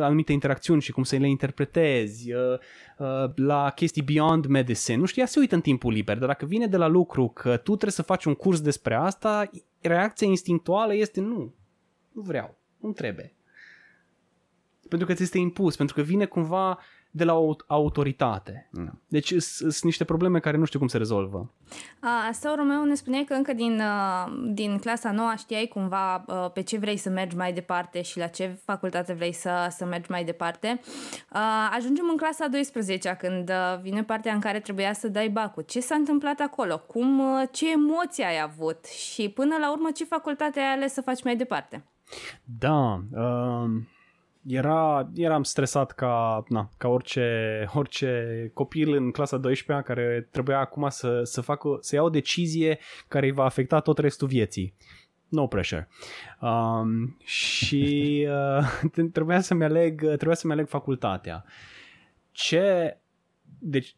anumite 0.00 0.32
interacțiuni 0.32 0.80
și 0.80 0.92
cum 0.92 1.02
să 1.02 1.16
le 1.16 1.28
interpretezi, 1.28 2.32
uh, 2.32 2.40
uh, 2.52 2.58
la 3.34 3.70
chestii 3.70 4.02
beyond 4.02 4.46
medicine. 4.46 4.96
Nu 4.96 5.04
știu, 5.04 5.22
ea 5.22 5.28
se 5.28 5.38
uită 5.38 5.54
în 5.54 5.60
timpul 5.60 5.92
liber, 5.92 6.18
dar 6.18 6.28
dacă 6.28 6.46
vine 6.46 6.66
de 6.66 6.76
la 6.76 6.86
lucru 6.86 7.28
că 7.28 7.56
tu 7.56 7.70
trebuie 7.70 7.90
să 7.90 8.02
faci 8.02 8.24
un 8.24 8.34
curs 8.34 8.60
despre 8.60 8.94
asta, 8.94 9.50
reacția 9.80 10.26
instinctuală 10.26 10.94
este 10.94 11.20
nu, 11.20 11.54
nu 12.12 12.22
vreau, 12.22 12.58
nu 12.80 12.92
trebuie. 12.92 13.34
Pentru 14.88 15.06
că 15.06 15.14
ți 15.14 15.22
este 15.22 15.38
impus, 15.38 15.76
pentru 15.76 15.94
că 15.94 16.02
vine 16.02 16.24
cumva 16.24 16.78
de 17.14 17.24
la 17.24 17.34
o 17.34 17.54
autoritate. 17.66 18.68
Mm. 18.70 19.00
Deci 19.08 19.34
sunt 19.38 19.82
niște 19.82 20.04
probleme 20.04 20.38
care 20.38 20.56
nu 20.56 20.64
știu 20.64 20.78
cum 20.78 20.88
se 20.88 20.98
rezolvă. 20.98 21.50
Asta 22.28 22.54
Romeo 22.56 22.84
ne 22.84 22.94
spunea 22.94 23.24
că 23.24 23.34
încă 23.34 23.52
din, 23.52 23.82
din 24.52 24.78
clasa 24.78 25.10
nouă 25.10 25.32
știai 25.38 25.66
cumva 25.66 26.24
pe 26.54 26.62
ce 26.62 26.78
vrei 26.78 26.96
să 26.96 27.10
mergi 27.10 27.36
mai 27.36 27.52
departe 27.52 28.02
și 28.02 28.18
la 28.18 28.26
ce 28.26 28.60
facultate 28.64 29.12
vrei 29.12 29.32
să, 29.32 29.66
să 29.70 29.84
mergi 29.84 30.10
mai 30.10 30.24
departe. 30.24 30.80
Ajungem 31.76 32.04
în 32.10 32.16
clasa 32.16 32.48
12 32.48 33.16
când 33.18 33.50
vine 33.82 34.02
partea 34.04 34.34
în 34.34 34.40
care 34.40 34.60
trebuia 34.60 34.92
să 34.92 35.08
dai 35.08 35.28
bacul. 35.28 35.62
Ce 35.62 35.80
s-a 35.80 35.94
întâmplat 35.94 36.40
acolo? 36.40 36.78
Cum, 36.78 37.22
ce 37.50 37.70
emoții 37.70 38.24
ai 38.24 38.40
avut? 38.40 38.84
Și 38.84 39.28
până 39.28 39.56
la 39.60 39.72
urmă 39.72 39.90
ce 39.90 40.04
facultate 40.04 40.60
ai 40.60 40.72
ales 40.72 40.92
să 40.92 41.00
faci 41.00 41.22
mai 41.22 41.36
departe? 41.36 41.84
Da, 42.44 43.02
uh 43.12 43.70
era, 44.46 45.10
eram 45.14 45.42
stresat 45.42 45.92
ca, 45.92 46.44
na, 46.48 46.68
ca 46.76 46.88
orice, 46.88 47.26
orice 47.74 48.50
copil 48.54 48.92
în 48.92 49.10
clasa 49.10 49.36
12 49.36 49.86
care 49.86 50.28
trebuia 50.30 50.58
acum 50.58 50.88
să, 50.88 51.20
să, 51.22 51.40
facă, 51.40 51.76
să 51.80 51.94
ia 51.94 52.02
o 52.02 52.10
decizie 52.10 52.78
care 53.08 53.26
îi 53.26 53.32
va 53.32 53.44
afecta 53.44 53.80
tot 53.80 53.98
restul 53.98 54.28
vieții. 54.28 54.74
No 55.28 55.46
pressure. 55.46 55.88
Um, 56.40 57.16
și 57.24 58.26
uh, 58.94 59.04
trebuia 59.12 59.40
să-mi 59.40 59.64
aleg, 59.64 60.00
trebuia 60.00 60.34
să-mi 60.34 60.52
aleg 60.52 60.68
facultatea. 60.68 61.44
Ce, 62.30 62.96
deci, 63.58 63.96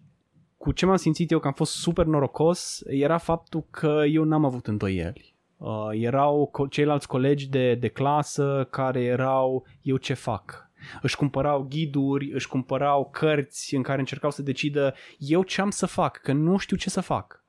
cu 0.56 0.72
ce 0.72 0.86
m-am 0.86 0.96
simțit 0.96 1.30
eu 1.30 1.38
că 1.38 1.46
am 1.46 1.52
fost 1.52 1.72
super 1.72 2.06
norocos 2.06 2.82
era 2.86 3.18
faptul 3.18 3.66
că 3.70 4.02
eu 4.08 4.24
n-am 4.24 4.44
avut 4.44 4.66
îndoieli 4.66 5.33
Uh, 5.64 5.88
erau 5.90 6.50
co- 6.50 6.68
ceilalți 6.70 7.06
colegi 7.06 7.48
de, 7.48 7.74
de 7.74 7.88
clasă 7.88 8.66
care 8.70 9.02
erau 9.02 9.66
eu 9.82 9.96
ce 9.96 10.14
fac. 10.14 10.70
Își 11.02 11.16
cumpărau 11.16 11.66
ghiduri, 11.70 12.30
își 12.32 12.48
cumpărau 12.48 13.10
cărți 13.12 13.74
în 13.74 13.82
care 13.82 13.98
încercau 13.98 14.30
să 14.30 14.42
decidă 14.42 14.94
eu 15.18 15.42
ce 15.42 15.60
am 15.60 15.70
să 15.70 15.86
fac, 15.86 16.16
că 16.16 16.32
nu 16.32 16.56
știu 16.56 16.76
ce 16.76 16.90
să 16.90 17.00
fac. 17.00 17.44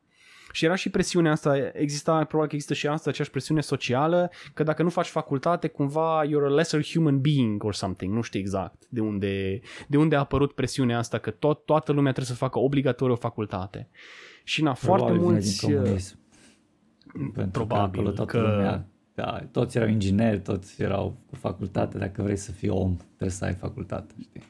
Și 0.52 0.66
era 0.66 0.76
și 0.76 0.90
presiunea 0.90 1.32
asta, 1.32 1.58
exista, 1.74 2.12
probabil 2.12 2.50
că 2.50 2.56
există 2.56 2.74
și 2.74 2.88
asta, 2.88 3.10
aceeași 3.10 3.32
presiune 3.32 3.62
socială, 3.62 4.32
că 4.54 4.64
dacă 4.64 4.84
nu 4.84 4.90
faci 4.90 5.08
facultate, 5.08 5.68
cumva 5.68 6.24
you're 6.26 6.46
a 6.46 6.54
lesser 6.54 6.84
human 6.84 7.22
being 7.22 7.64
or 7.64 7.74
something, 7.74 8.14
nu 8.14 8.22
știu 8.22 8.40
exact 8.40 8.84
de 8.90 9.02
unde, 9.02 9.60
de 9.88 9.98
unde 9.98 10.16
a 10.16 10.20
apărut 10.20 10.54
presiunea 10.54 10.98
asta, 10.98 11.18
că 11.18 11.32
tot, 11.32 11.66
toată 11.66 11.92
lumea 11.92 12.12
trebuie 12.12 12.36
să 12.36 12.44
facă 12.44 12.60
obligatoriu 12.60 13.14
o 13.14 13.18
facultate. 13.18 13.90
Și 14.44 14.64
na, 14.64 14.74
foarte 14.74 15.12
mulți... 15.12 15.66
Pentru 17.34 17.66
Probabil 17.66 18.04
că, 18.04 18.10
toată 18.10 18.32
că... 18.32 18.40
Lumea, 18.40 18.86
da, 19.14 19.40
toți 19.52 19.78
erau 19.78 19.90
ingineri, 19.90 20.40
toți 20.40 20.82
erau 20.82 21.18
cu 21.30 21.36
facultate, 21.36 21.98
dacă 21.98 22.22
vrei 22.22 22.36
să 22.36 22.52
fii 22.52 22.70
om, 22.70 22.96
trebuie 22.96 23.30
să 23.30 23.46
ai 23.46 23.54
facultate, 23.54 24.14
știi? 24.20 24.42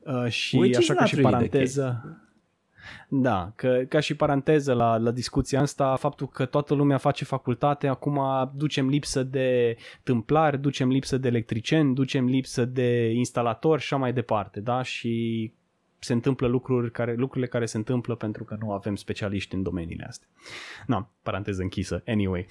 Uh, 0.00 0.28
și 0.28 0.56
Which 0.56 0.78
așa 0.78 0.94
ca 0.94 1.04
și 1.04 1.20
paranteză, 1.20 2.18
da, 3.08 3.52
că, 3.54 3.82
ca 3.88 4.00
și 4.00 4.14
paranteză 4.14 4.72
la, 4.72 4.96
la 4.96 5.10
discuția 5.10 5.60
asta, 5.60 5.96
faptul 5.96 6.28
că 6.28 6.44
toată 6.44 6.74
lumea 6.74 6.96
face 6.96 7.24
facultate, 7.24 7.86
acum 7.86 8.20
ducem 8.54 8.88
lipsă 8.88 9.22
de 9.22 9.76
tâmplari, 10.02 10.60
ducem 10.60 10.88
lipsă 10.88 11.18
de 11.18 11.28
electricieni, 11.28 11.94
ducem 11.94 12.26
lipsă 12.26 12.64
de 12.64 13.10
instalatori 13.10 13.80
și 13.80 13.86
așa 13.92 14.02
mai 14.02 14.12
departe, 14.12 14.60
da? 14.60 14.82
Și 14.82 15.52
se 16.04 16.12
întâmplă 16.12 16.46
lucruri 16.46 16.90
care, 16.90 17.14
lucrurile 17.14 17.50
care 17.50 17.66
se 17.66 17.76
întâmplă 17.76 18.14
pentru 18.14 18.44
că 18.44 18.56
nu 18.60 18.72
avem 18.72 18.96
specialiști 18.96 19.54
în 19.54 19.62
domeniile 19.62 20.04
astea. 20.08 20.28
Na, 20.86 21.10
paranteză 21.22 21.62
închisă. 21.62 22.02
Anyway. 22.06 22.46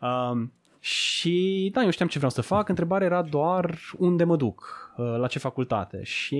Um, 0.00 0.52
și 0.80 1.70
da, 1.72 1.82
eu 1.82 1.90
știam 1.90 2.08
ce 2.08 2.16
vreau 2.16 2.32
să 2.32 2.40
fac, 2.40 2.68
întrebarea 2.68 3.06
era 3.06 3.22
doar 3.22 3.78
unde 3.98 4.24
mă 4.24 4.36
duc, 4.36 4.90
uh, 4.96 5.16
la 5.18 5.26
ce 5.26 5.38
facultate. 5.38 6.02
Și 6.02 6.38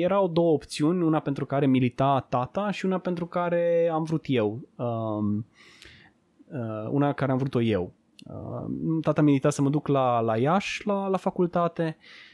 erau 0.00 0.28
două 0.28 0.52
opțiuni, 0.52 1.02
una 1.02 1.20
pentru 1.20 1.46
care 1.46 1.66
milita 1.66 2.26
tata 2.28 2.70
și 2.70 2.84
una 2.84 2.98
pentru 2.98 3.26
care 3.26 3.90
am 3.92 4.02
vrut 4.02 4.24
eu. 4.28 4.60
Um, 4.76 5.46
uh, 6.46 6.88
una 6.90 7.12
care 7.12 7.32
am 7.32 7.38
vrut-o 7.38 7.60
eu. 7.60 7.92
Uh, 8.26 8.70
tata 9.02 9.22
milita 9.22 9.50
să 9.50 9.62
mă 9.62 9.70
duc 9.70 9.86
la, 9.88 10.20
la 10.20 10.36
Iași, 10.36 10.86
la, 10.86 11.08
la 11.08 11.16
facultate, 11.16 11.96
uh, 11.98 12.29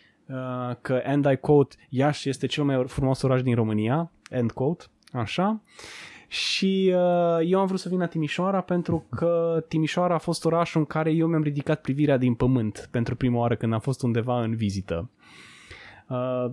că, 0.80 1.02
and 1.04 1.26
I 1.30 1.36
quote, 1.36 1.76
Iași 1.88 2.28
este 2.28 2.46
cel 2.46 2.64
mai 2.64 2.84
frumos 2.86 3.22
oraș 3.22 3.42
din 3.42 3.54
România, 3.54 4.10
end 4.30 4.52
quote, 4.52 4.84
așa. 5.12 5.60
Și 6.28 6.92
uh, 6.94 7.50
eu 7.50 7.60
am 7.60 7.66
vrut 7.66 7.80
să 7.80 7.88
vin 7.88 7.98
la 7.98 8.06
Timișoara 8.06 8.60
pentru 8.60 9.06
că 9.10 9.64
Timișoara 9.68 10.14
a 10.14 10.18
fost 10.18 10.44
orașul 10.44 10.80
în 10.80 10.86
care 10.86 11.10
eu 11.10 11.26
mi-am 11.26 11.42
ridicat 11.42 11.80
privirea 11.80 12.16
din 12.16 12.34
pământ 12.34 12.88
pentru 12.90 13.16
prima 13.16 13.38
oară 13.38 13.56
când 13.56 13.72
am 13.72 13.80
fost 13.80 14.02
undeva 14.02 14.42
în 14.42 14.56
vizită. 14.56 15.10
Uh, 15.10 15.45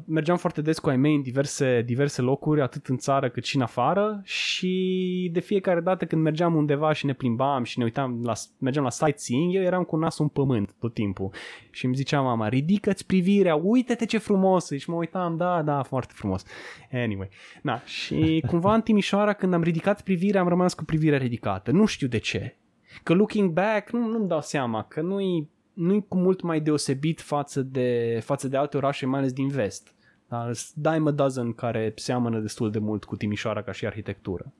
mergeam 0.05 0.37
foarte 0.37 0.61
des 0.61 0.79
cu 0.79 0.89
ai 0.89 0.97
mei 0.97 1.15
în 1.15 1.21
diverse, 1.21 1.81
diverse 1.81 2.21
locuri, 2.21 2.61
atât 2.61 2.87
în 2.87 2.97
țară 2.97 3.29
cât 3.29 3.43
și 3.43 3.55
în 3.55 3.61
afară 3.61 4.21
și 4.23 5.29
de 5.33 5.39
fiecare 5.39 5.79
dată 5.79 6.05
când 6.05 6.21
mergeam 6.21 6.55
undeva 6.55 6.93
și 6.93 7.05
ne 7.05 7.13
plimbam 7.13 7.63
și 7.63 7.77
ne 7.77 7.83
uitam 7.83 8.21
la, 8.23 8.33
mergeam 8.57 8.83
la 8.83 8.89
sightseeing, 8.89 9.53
eu 9.53 9.61
eram 9.61 9.83
cu 9.83 9.95
nasul 9.95 10.23
în 10.23 10.29
pământ 10.29 10.75
tot 10.79 10.93
timpul 10.93 11.29
și 11.71 11.85
îmi 11.85 11.95
zicea 11.95 12.21
mama, 12.21 12.47
ridică-ți 12.47 13.05
privirea, 13.05 13.55
uite-te 13.55 14.05
ce 14.05 14.17
frumos 14.17 14.71
și 14.71 14.89
mă 14.89 14.95
uitam, 14.95 15.37
da, 15.37 15.61
da, 15.61 15.83
foarte 15.83 16.13
frumos. 16.15 16.43
Anyway, 16.91 17.29
na, 17.61 17.81
și 17.85 18.39
cumva 18.49 18.73
în 18.73 18.81
Timișoara 18.81 19.33
când 19.33 19.53
am 19.53 19.63
ridicat 19.63 20.01
privirea 20.01 20.41
am 20.41 20.47
rămas 20.47 20.73
cu 20.73 20.83
privirea 20.83 21.17
ridicată, 21.17 21.71
nu 21.71 21.85
știu 21.85 22.07
de 22.07 22.17
ce. 22.17 22.57
Că 23.03 23.13
looking 23.13 23.49
back, 23.51 23.91
nu, 23.91 24.07
nu-mi 24.07 24.27
dau 24.27 24.41
seama, 24.41 24.83
că 24.83 25.01
nu-i 25.01 25.49
nu 25.73 25.93
e 25.93 26.05
cu 26.07 26.17
mult 26.17 26.41
mai 26.41 26.61
deosebit 26.61 27.21
față 27.21 27.61
de, 27.61 28.19
față 28.23 28.47
de 28.47 28.57
alte 28.57 28.77
orașe, 28.77 29.05
mai 29.05 29.19
ales 29.19 29.33
din 29.33 29.47
vest. 29.47 29.93
Da? 30.27 30.51
Dime 30.73 31.09
a 31.09 31.11
dozen 31.11 31.53
care 31.53 31.93
seamănă 31.95 32.39
destul 32.39 32.71
de 32.71 32.79
mult 32.79 33.03
cu 33.03 33.15
Timișoara 33.15 33.63
ca 33.63 33.71
și 33.71 33.85
arhitectură. 33.85 34.53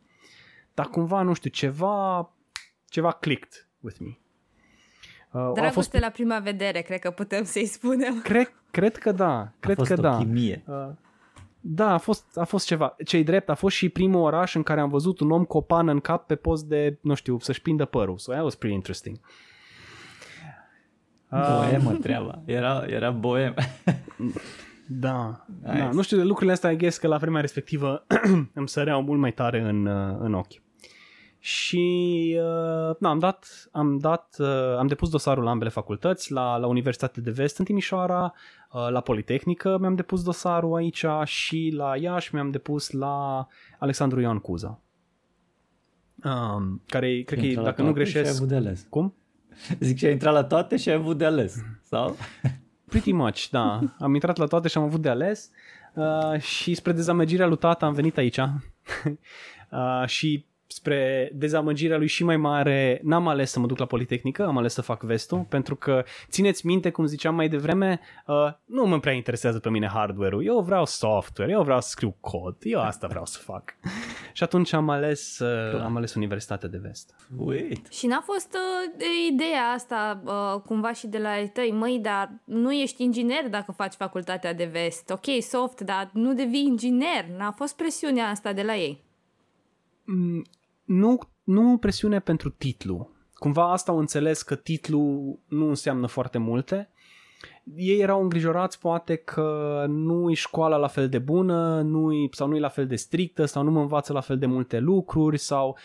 Dar 0.74 0.86
cumva, 0.86 1.22
nu 1.22 1.34
știu, 1.34 1.50
ceva, 1.50 2.30
ceva 2.90 3.12
clicked 3.12 3.68
with 3.80 3.98
me. 4.00 4.18
Uh, 5.32 5.52
Dragoste 5.54 5.72
fost... 5.72 5.94
la 5.94 6.10
prima 6.10 6.40
vedere, 6.40 6.82
cred 6.82 7.00
că 7.00 7.12
putem 7.12 7.44
să-i 7.44 7.66
spunem. 7.66 8.22
Cred, 8.22 8.54
cred 8.72 8.98
că 8.98 9.12
da, 9.12 9.52
cred 9.60 9.76
a 9.76 9.80
fost 9.80 9.94
că 9.94 10.00
o 10.00 10.02
da. 10.02 10.18
Chimie. 10.18 10.64
Uh, 10.68 10.90
da, 11.60 11.94
a 11.94 11.98
fost, 11.98 12.38
a 12.38 12.44
fost 12.44 12.66
ceva. 12.66 12.96
Cei 13.06 13.24
drept, 13.24 13.50
a 13.50 13.54
fost 13.54 13.76
și 13.76 13.90
primul 13.90 14.22
oraș 14.22 14.56
în 14.56 14.64
care 14.64 14.80
am 14.80 14.90
văzut 14.90 15.20
un 15.20 15.32
om 15.32 15.46
cu 15.46 15.58
o 15.58 15.62
pană 15.62 15.92
în 15.92 16.00
cap 16.00 16.28
pe 16.28 16.36
post 16.36 16.66
de, 16.66 16.98
nu 17.02 17.14
știu, 17.14 17.40
să-și 17.40 17.62
prindă 17.62 17.86
părul. 17.86 18.18
So 18.18 18.32
that 18.32 18.44
was 18.44 18.56
pretty 18.56 18.76
interesting. 18.76 19.20
Uh, 19.22 19.53
Boemă 21.34 21.92
treaba. 21.92 22.42
Era, 22.46 22.84
era 22.88 23.10
boem. 23.12 23.54
Da, 24.88 25.46
nice. 25.64 25.78
da, 25.78 25.90
nu 25.92 26.02
știu, 26.02 26.18
de 26.18 26.24
lucrurile 26.24 26.52
astea, 26.52 26.72
I 26.72 26.78
guess 26.78 26.98
că 26.98 27.08
la 27.08 27.18
vremea 27.18 27.42
respectivă 27.42 28.06
îmi 28.54 28.70
săreau 28.70 29.02
mult 29.02 29.20
mai 29.20 29.32
tare 29.32 29.60
în, 29.60 29.86
uh, 29.86 30.18
în 30.20 30.34
ochi. 30.34 30.62
Și 31.40 32.38
uh, 32.38 32.96
na, 33.00 33.10
am 33.10 33.20
dat, 33.20 33.70
am 33.72 33.98
dat, 33.98 34.36
uh, 34.40 34.78
am 34.78 34.88
depus 34.88 35.10
dosarul 35.10 35.44
la 35.44 35.50
ambele 35.50 35.70
facultăți, 35.70 36.32
la, 36.32 36.58
la 36.58 36.68
Universitatea 36.68 37.24
de 37.24 37.32
Vest 37.32 37.58
în 37.58 37.66
Timișoara, 37.66 38.34
uh, 38.72 38.88
la 38.90 39.02
Politehnică 39.02 39.78
mi-am 39.80 39.96
depus 39.96 40.24
dosarul 40.24 40.76
aici 40.76 41.06
și 41.24 41.74
la 41.76 41.98
Iași 41.98 42.34
mi-am 42.34 42.52
depus 42.52 42.92
la 42.92 43.48
Alexandru 43.80 44.20
Ioan 44.22 44.40
Cuza. 44.40 44.82
Um, 46.24 46.82
care, 46.86 47.22
cred 47.22 47.54
că, 47.54 47.62
dacă 47.62 47.82
nu 47.82 47.92
greșesc... 47.92 48.50
Cum? 48.90 49.14
Zic 49.80 49.98
și 49.98 50.06
ai 50.06 50.12
intrat 50.12 50.34
la 50.34 50.44
toate 50.44 50.78
și 50.78 50.90
ai 50.90 50.96
avut 50.96 51.18
de 51.18 51.26
ales, 51.26 51.56
sau? 51.82 52.18
Pretty 52.90 53.12
much, 53.12 53.50
da. 53.52 53.80
Am 54.00 54.14
intrat 54.14 54.38
la 54.38 54.46
toate 54.46 54.68
și 54.68 54.78
am 54.78 54.84
avut 54.84 55.02
de 55.02 55.10
ales 55.10 55.50
uh, 55.94 56.40
și 56.40 56.74
spre 56.74 56.92
dezamăgirea 56.92 57.48
lui 57.48 57.58
tata 57.58 57.86
am 57.86 57.94
venit 57.94 58.18
aici 58.18 58.38
uh, 59.72 60.04
și 60.06 60.46
spre 60.74 61.30
dezamăgirea 61.34 61.98
lui 61.98 62.08
și 62.08 62.24
mai 62.24 62.38
mare, 62.38 63.00
n-am 63.04 63.28
ales 63.28 63.52
să 63.52 63.60
mă 63.60 63.68
duc 63.68 63.78
la 63.78 63.86
Politehnică, 63.86 64.46
am 64.46 64.58
ales 64.58 64.74
să 64.74 64.82
fac 64.82 65.04
vestul, 65.04 65.46
pentru 65.50 65.76
că, 65.76 66.04
țineți 66.30 66.66
minte, 66.66 66.92
cum 66.92 67.06
ziceam 67.06 67.36
mai 67.36 67.50
devreme, 67.50 68.00
uh, 68.28 68.36
nu 68.66 68.86
mă 68.86 69.00
prea 69.00 69.14
interesează 69.14 69.60
pe 69.60 69.70
mine 69.70 69.88
hardware-ul, 69.94 70.46
eu 70.46 70.60
vreau 70.60 70.86
software, 70.86 71.52
eu 71.52 71.64
vreau 71.64 71.82
să 71.82 71.90
scriu 71.90 72.16
cod, 72.20 72.56
eu 72.62 72.82
asta 72.82 73.08
vreau 73.08 73.26
să 73.26 73.40
fac. 73.40 73.76
și 74.34 74.44
atunci 74.44 74.74
am 74.74 74.90
ales, 74.90 75.40
uh, 75.40 75.82
am 75.82 75.96
ales 75.96 76.14
Universitatea 76.14 76.70
de 76.70 76.78
Vest. 76.78 77.16
Wait. 77.38 77.92
Și 77.92 78.08
n-a 78.08 78.22
fost 78.26 78.54
uh, 78.54 79.04
ideea 79.32 79.64
asta 79.74 80.22
uh, 80.26 80.62
cumva 80.62 80.94
și 80.94 81.08
de 81.08 81.18
la 81.18 81.48
tăi, 81.54 81.72
măi, 81.72 82.00
dar 82.02 82.32
nu 82.44 82.74
ești 82.74 83.04
inginer 83.04 83.50
dacă 83.50 83.72
faci 83.72 83.94
facultatea 83.94 84.54
de 84.54 84.70
vest, 84.72 85.10
ok, 85.10 85.42
soft, 85.42 85.82
dar 85.82 86.10
nu 86.14 86.34
devii 86.34 86.66
inginer, 86.66 87.26
n-a 87.38 87.52
fost 87.52 87.76
presiunea 87.76 88.28
asta 88.28 88.54
de 88.54 88.62
la 88.62 88.76
ei. 88.76 89.02
Mm, 90.06 90.44
nu, 90.84 91.20
nu 91.44 91.78
presiune 91.78 92.20
pentru 92.20 92.50
titlu. 92.50 93.10
Cumva 93.34 93.72
asta 93.72 93.92
au 93.92 93.98
înțeles 93.98 94.42
că 94.42 94.56
titlu 94.56 95.00
nu 95.48 95.68
înseamnă 95.68 96.08
foarte 96.08 96.38
multe. 96.38 96.90
Ei 97.76 98.00
erau 98.00 98.22
îngrijorați 98.22 98.80
poate 98.80 99.16
că 99.16 99.86
nu 99.88 100.30
e 100.30 100.34
școala 100.34 100.78
la 100.78 100.88
fel 100.88 101.10
de 101.10 101.20
bună 101.20 101.82
nu 101.82 102.30
sau 102.32 102.48
nu 102.48 102.56
e 102.56 102.60
la 102.60 102.70
fel 102.70 102.88
de 102.88 102.96
strictă 102.96 103.46
sau 103.46 103.64
nu 103.64 103.72
mă 103.72 103.80
învață 103.82 104.14
la 104.14 104.22
fel 104.22 104.38
de 104.38 104.46
multe 104.46 104.80
lucruri 104.80 105.38
sau 105.38 105.78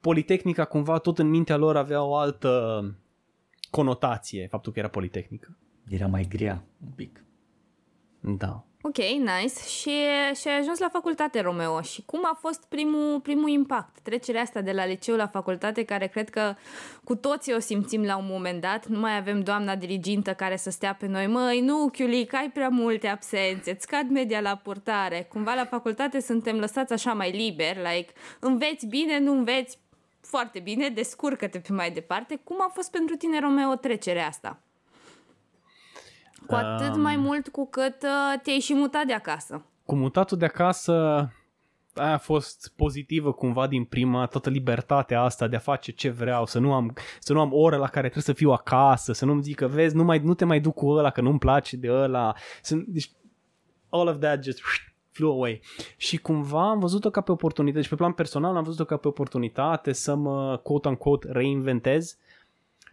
Politehnica 0.00 0.64
cumva 0.64 0.98
tot 0.98 1.18
în 1.18 1.28
mintea 1.28 1.56
lor 1.56 1.76
avea 1.76 2.02
o 2.02 2.16
altă 2.16 2.82
conotație 3.70 4.46
faptul 4.50 4.72
că 4.72 4.78
era 4.78 4.88
Politehnică. 4.88 5.58
Era 5.88 6.06
mai 6.06 6.26
grea 6.28 6.64
un 6.84 6.92
pic. 6.94 7.24
Da. 8.20 8.67
Ok, 8.82 8.96
nice. 8.96 9.68
Și, 9.68 9.90
și 10.40 10.48
ai 10.48 10.58
ajuns 10.58 10.78
la 10.78 10.88
facultate, 10.88 11.40
Romeo. 11.40 11.80
Și 11.80 12.02
cum 12.06 12.20
a 12.22 12.36
fost 12.40 12.64
primul, 12.68 13.20
primul 13.20 13.48
impact? 13.48 13.98
Trecerea 14.02 14.40
asta 14.40 14.60
de 14.60 14.72
la 14.72 14.86
liceu 14.86 15.16
la 15.16 15.26
facultate, 15.26 15.84
care 15.84 16.06
cred 16.06 16.30
că 16.30 16.54
cu 17.04 17.14
toții 17.14 17.54
o 17.54 17.58
simțim 17.58 18.04
la 18.04 18.16
un 18.16 18.26
moment 18.28 18.60
dat. 18.60 18.86
Nu 18.86 18.98
mai 18.98 19.16
avem 19.16 19.40
doamna 19.40 19.76
dirigintă 19.76 20.34
care 20.34 20.56
să 20.56 20.70
stea 20.70 20.94
pe 20.94 21.06
noi. 21.06 21.26
Măi, 21.26 21.60
nu, 21.60 21.88
Chiulic, 21.92 22.34
ai 22.34 22.50
prea 22.50 22.68
multe 22.68 23.06
absențe, 23.06 23.70
îți 23.70 23.82
scad 23.82 24.10
media 24.10 24.40
la 24.40 24.56
purtare. 24.56 25.26
Cumva 25.28 25.54
la 25.54 25.64
facultate 25.64 26.20
suntem 26.20 26.58
lăsați 26.58 26.92
așa 26.92 27.12
mai 27.12 27.30
liber, 27.30 27.76
like, 27.76 28.12
înveți 28.40 28.86
bine, 28.86 29.18
nu 29.18 29.32
înveți 29.32 29.78
foarte 30.20 30.58
bine, 30.58 30.88
descurcă-te 30.88 31.58
pe 31.58 31.72
mai 31.72 31.90
departe. 31.90 32.40
Cum 32.44 32.56
a 32.60 32.70
fost 32.74 32.90
pentru 32.90 33.16
tine, 33.16 33.40
Romeo, 33.40 33.74
trecerea 33.74 34.26
asta? 34.26 34.62
Cu 36.48 36.54
atât 36.54 36.94
um, 36.94 37.00
mai 37.00 37.16
mult 37.16 37.48
cu 37.48 37.68
cât 37.68 38.02
uh, 38.02 38.40
te-ai 38.42 38.58
și 38.58 38.74
mutat 38.74 39.06
de 39.06 39.12
acasă. 39.12 39.64
Cu 39.84 39.94
mutatul 39.94 40.38
de 40.38 40.44
acasă 40.44 40.92
aia 41.94 42.12
a 42.12 42.18
fost 42.18 42.72
pozitivă 42.76 43.32
cumva 43.32 43.66
din 43.66 43.84
prima, 43.84 44.26
toată 44.26 44.50
libertatea 44.50 45.22
asta 45.22 45.46
de 45.46 45.56
a 45.56 45.58
face 45.58 45.92
ce 45.92 46.10
vreau, 46.10 46.46
să 46.46 46.58
nu 46.58 46.72
am, 46.72 46.96
să 47.18 47.32
nu 47.32 47.40
am 47.40 47.52
oră 47.52 47.76
la 47.76 47.88
care 47.88 48.08
trebuie 48.08 48.22
să 48.22 48.32
fiu 48.32 48.50
acasă, 48.50 49.12
să 49.12 49.24
nu-mi 49.24 49.42
zică, 49.42 49.66
vezi, 49.66 49.96
nu, 49.96 50.04
mai, 50.04 50.18
nu 50.18 50.34
te 50.34 50.44
mai 50.44 50.60
duc 50.60 50.74
cu 50.74 50.88
ăla 50.88 51.10
că 51.10 51.20
nu-mi 51.20 51.38
place 51.38 51.76
de 51.76 51.92
ăla. 51.92 52.34
Să, 52.62 52.76
deci, 52.86 53.10
all 53.88 54.08
of 54.08 54.18
that 54.18 54.44
just 54.44 54.60
flew 55.10 55.30
away. 55.30 55.60
Și 55.96 56.16
cumva 56.16 56.68
am 56.68 56.78
văzut-o 56.78 57.10
ca 57.10 57.20
pe 57.20 57.32
oportunitate, 57.32 57.80
deci 57.80 57.90
pe 57.90 57.96
plan 57.96 58.12
personal 58.12 58.56
am 58.56 58.62
văzut-o 58.62 58.84
ca 58.84 58.96
pe 58.96 59.08
oportunitate 59.08 59.92
să 59.92 60.14
mă, 60.14 60.60
quote-unquote, 60.62 61.28
reinventez 61.32 62.16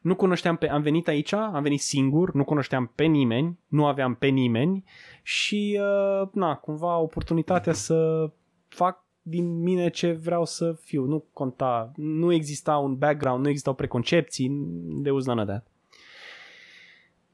nu 0.06 0.16
cunoșteam 0.16 0.56
pe, 0.56 0.70
am 0.70 0.82
venit 0.82 1.08
aici, 1.08 1.34
am 1.34 1.62
venit 1.62 1.82
singur, 1.82 2.34
nu 2.34 2.44
cunoșteam 2.44 2.92
pe 2.96 3.04
nimeni, 3.04 3.60
nu 3.68 3.86
aveam 3.86 4.16
pe 4.16 4.28
nimeni 4.28 4.84
și, 5.22 5.80
uh, 5.82 6.28
na, 6.34 6.56
cumva 6.56 6.98
oportunitatea 6.98 7.74
să 7.74 8.30
fac 8.68 9.04
din 9.22 9.62
mine 9.62 9.90
ce 9.90 10.12
vreau 10.12 10.46
să 10.46 10.74
fiu. 10.82 11.06
Nu 11.06 11.26
conta, 11.34 11.92
nu 11.96 12.34
exista 12.34 12.78
un 12.78 12.96
background, 12.96 13.44
nu 13.44 13.50
existau 13.50 13.74
preconcepții, 13.74 14.50
de 15.02 15.12
uz 15.12 15.26
none 15.26 15.42
of 15.42 15.48
that. 15.48 15.68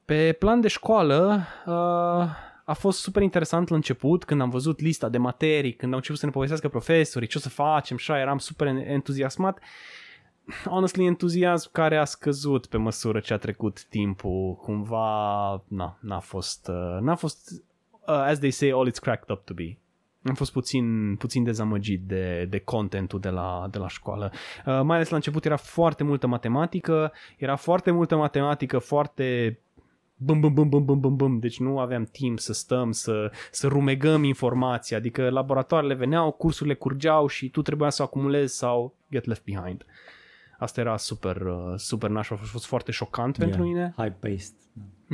Pe 0.04 0.36
plan 0.38 0.60
de 0.60 0.68
școală, 0.68 1.40
uh, 1.66 1.72
a 2.64 2.72
fost 2.72 3.00
super 3.00 3.22
interesant 3.22 3.68
la 3.68 3.76
început 3.76 4.24
când 4.24 4.40
am 4.40 4.50
văzut 4.50 4.80
lista 4.80 5.08
de 5.08 5.18
materii, 5.18 5.74
când 5.74 5.90
au 5.92 5.96
început 5.96 6.18
să 6.18 6.26
ne 6.26 6.32
povestească 6.32 6.68
profesorii 6.68 7.28
ce 7.28 7.38
o 7.38 7.40
să 7.40 7.48
facem 7.48 7.96
și 7.96 8.10
eram 8.12 8.38
super 8.38 8.66
entuziasmat 8.66 9.58
honestly, 10.64 11.04
entuziasm 11.04 11.72
care 11.72 11.96
a 11.96 12.04
scăzut 12.04 12.66
pe 12.66 12.76
măsură 12.76 13.20
ce 13.20 13.32
a 13.32 13.36
trecut 13.36 13.84
timpul. 13.84 14.54
Cumva, 14.54 15.64
na, 15.68 15.98
n-a 16.00 16.18
fost, 16.18 16.68
uh, 16.68 16.98
n-a 17.00 17.14
fost, 17.14 17.50
uh, 17.90 18.06
as 18.06 18.38
they 18.38 18.50
say, 18.50 18.70
all 18.70 18.90
it's 18.90 19.00
cracked 19.00 19.30
up 19.30 19.44
to 19.44 19.54
be. 19.54 19.76
Am 20.24 20.34
fost 20.34 20.52
puțin, 20.52 21.16
puțin 21.16 21.44
dezamăgit 21.44 22.00
de, 22.00 22.46
de 22.50 22.58
contentul 22.58 23.20
de 23.20 23.28
la, 23.28 23.68
de 23.70 23.78
la 23.78 23.88
școală. 23.88 24.32
Uh, 24.66 24.80
mai 24.82 24.96
ales 24.96 25.08
la 25.08 25.16
început 25.16 25.44
era 25.44 25.56
foarte 25.56 26.04
multă 26.04 26.26
matematică, 26.26 27.12
era 27.36 27.56
foarte 27.56 27.90
multă 27.90 28.16
matematică, 28.16 28.78
foarte 28.78 29.58
bum, 30.16 30.40
bum, 30.40 30.54
bum, 30.54 30.68
bum, 30.68 30.84
bum, 30.84 31.00
bum, 31.00 31.16
bum. 31.16 31.38
Deci 31.38 31.58
nu 31.58 31.78
aveam 31.78 32.04
timp 32.04 32.38
să 32.38 32.52
stăm, 32.52 32.92
să, 32.92 33.32
să 33.50 33.66
rumegăm 33.66 34.24
informația. 34.24 34.96
Adică 34.96 35.30
laboratoarele 35.30 35.94
veneau, 35.94 36.30
cursurile 36.30 36.74
curgeau 36.74 37.26
și 37.26 37.48
tu 37.48 37.62
trebuia 37.62 37.90
să 37.90 38.02
acumulezi 38.02 38.56
sau 38.56 38.94
get 39.10 39.24
left 39.24 39.44
behind. 39.44 39.84
Uh, 39.86 39.90
Asta 40.62 40.80
era 40.80 40.96
super, 40.96 41.40
uh, 41.40 41.74
super 41.76 42.10
naș, 42.10 42.30
a 42.30 42.36
fost 42.36 42.66
foarte 42.66 42.92
șocant 42.92 43.36
yeah, 43.36 43.48
pentru 43.48 43.66
mine. 43.66 43.94
High-paced. 43.96 44.54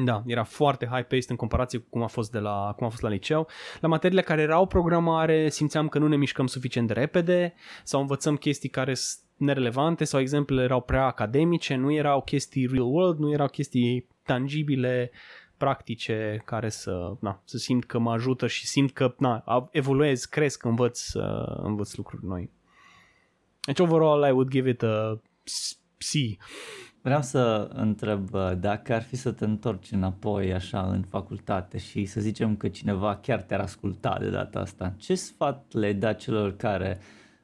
Da, 0.05 0.23
era 0.27 0.45
foarte 0.45 0.87
high-paced 0.87 1.31
în 1.31 1.37
comparație 1.37 1.79
cu 1.79 1.87
cum 1.91 2.03
a 2.03 2.07
fost, 2.07 2.31
de 2.31 2.39
la, 2.39 2.73
cum 2.77 2.87
a 2.87 2.91
fost 2.91 3.03
la 3.03 3.09
liceu. 3.09 3.47
La 3.81 3.89
materiile 3.89 4.23
care 4.23 4.43
erau 4.43 4.67
programare 4.67 5.49
simțeam 5.49 5.88
că 5.88 5.99
nu 5.99 6.09
ne 6.09 6.17
mișcăm 6.17 6.46
suficient 6.46 6.87
de 6.87 6.92
repede 6.92 7.55
sau 7.85 8.01
învățăm 8.01 8.37
chestii 8.37 8.69
care 8.69 8.94
sunt 8.94 9.25
nerelevante 9.37 10.05
sau 10.05 10.21
exemplele 10.21 10.63
erau 10.63 10.81
prea 10.81 11.05
academice, 11.05 11.75
nu 11.75 11.92
erau 11.92 12.23
chestii 12.23 12.67
real 12.67 12.87
world, 12.87 13.19
nu 13.19 13.33
erau 13.33 13.49
chestii 13.49 14.07
tangibile 14.23 15.11
practice 15.57 16.42
care 16.44 16.69
să, 16.69 17.13
na, 17.21 17.42
să 17.44 17.57
simt 17.57 17.85
că 17.85 17.99
mă 17.99 18.13
ajută 18.13 18.46
și 18.46 18.67
simt 18.67 18.92
că 18.92 19.15
na, 19.19 19.44
evoluez, 19.71 20.25
cresc, 20.25 20.65
învăț, 20.65 21.13
uh, 21.13 21.57
învăț 21.63 21.94
lucruri 21.94 22.25
noi. 22.25 22.51
Deci 23.61 23.79
overall 23.79 24.27
I 24.29 24.31
would 24.31 24.49
give 24.49 24.69
it 24.69 24.83
a 24.83 25.21
C. 25.99 26.38
Vreau 27.03 27.23
să 27.23 27.71
întreb 27.75 28.35
uh, 28.35 28.53
dacă 28.59 28.94
ar 28.94 29.03
fi 29.03 29.17
să 29.17 29.33
te 29.33 29.44
întorci 29.44 29.90
înapoi 29.90 30.53
așa 30.53 30.81
în 30.81 31.03
facultate 31.03 31.79
și 31.79 32.05
să 32.05 32.21
zicem 32.21 32.57
că 32.57 32.69
cineva 32.69 33.17
chiar 33.17 33.42
te-ar 33.42 33.61
asculta 33.61 34.17
de 34.21 34.31
data 34.31 34.61
asta, 34.61 34.94
ce 34.96 35.15
sfat 35.15 35.73
le 35.73 35.92
da 35.92 36.13
celor 36.13 36.57
care 36.57 36.99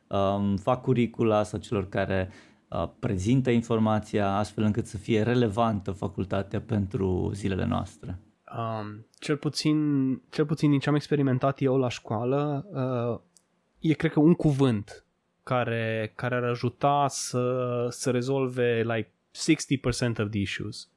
um, 0.09 0.57
fac 0.57 0.83
curicula 0.83 1.43
sau 1.43 1.59
celor 1.59 1.89
care 1.89 2.31
uh, 2.69 2.89
prezintă 2.99 3.51
informația 3.51 4.37
astfel 4.37 4.65
încât 4.65 4.87
să 4.87 4.97
fie 4.97 5.23
relevantă 5.23 5.91
facultatea 5.91 6.61
pentru 6.61 7.31
zilele 7.35 7.65
noastre? 7.65 8.19
Um, 8.59 9.07
cel, 9.19 9.37
puțin, 9.37 9.77
cel 10.31 10.47
puțin 10.47 10.71
din 10.71 10.79
ce 10.79 10.89
am 10.89 10.95
experimentat 10.95 11.61
eu 11.61 11.77
la 11.77 11.89
școală, 11.89 12.67
uh, 12.73 13.21
e 13.79 13.93
cred 13.93 14.13
că 14.13 14.21
un 14.21 14.35
cuvânt 14.35 15.07
care, 15.45 16.13
care 16.15 16.35
ar 16.35 16.45
ajuta 16.45 17.07
să, 17.09 17.87
să 17.91 18.11
rezolve 18.11 18.83
like 18.83 19.11
60% 20.19 20.19
of 20.19 20.31
the 20.31 20.41
issues. 20.41 20.89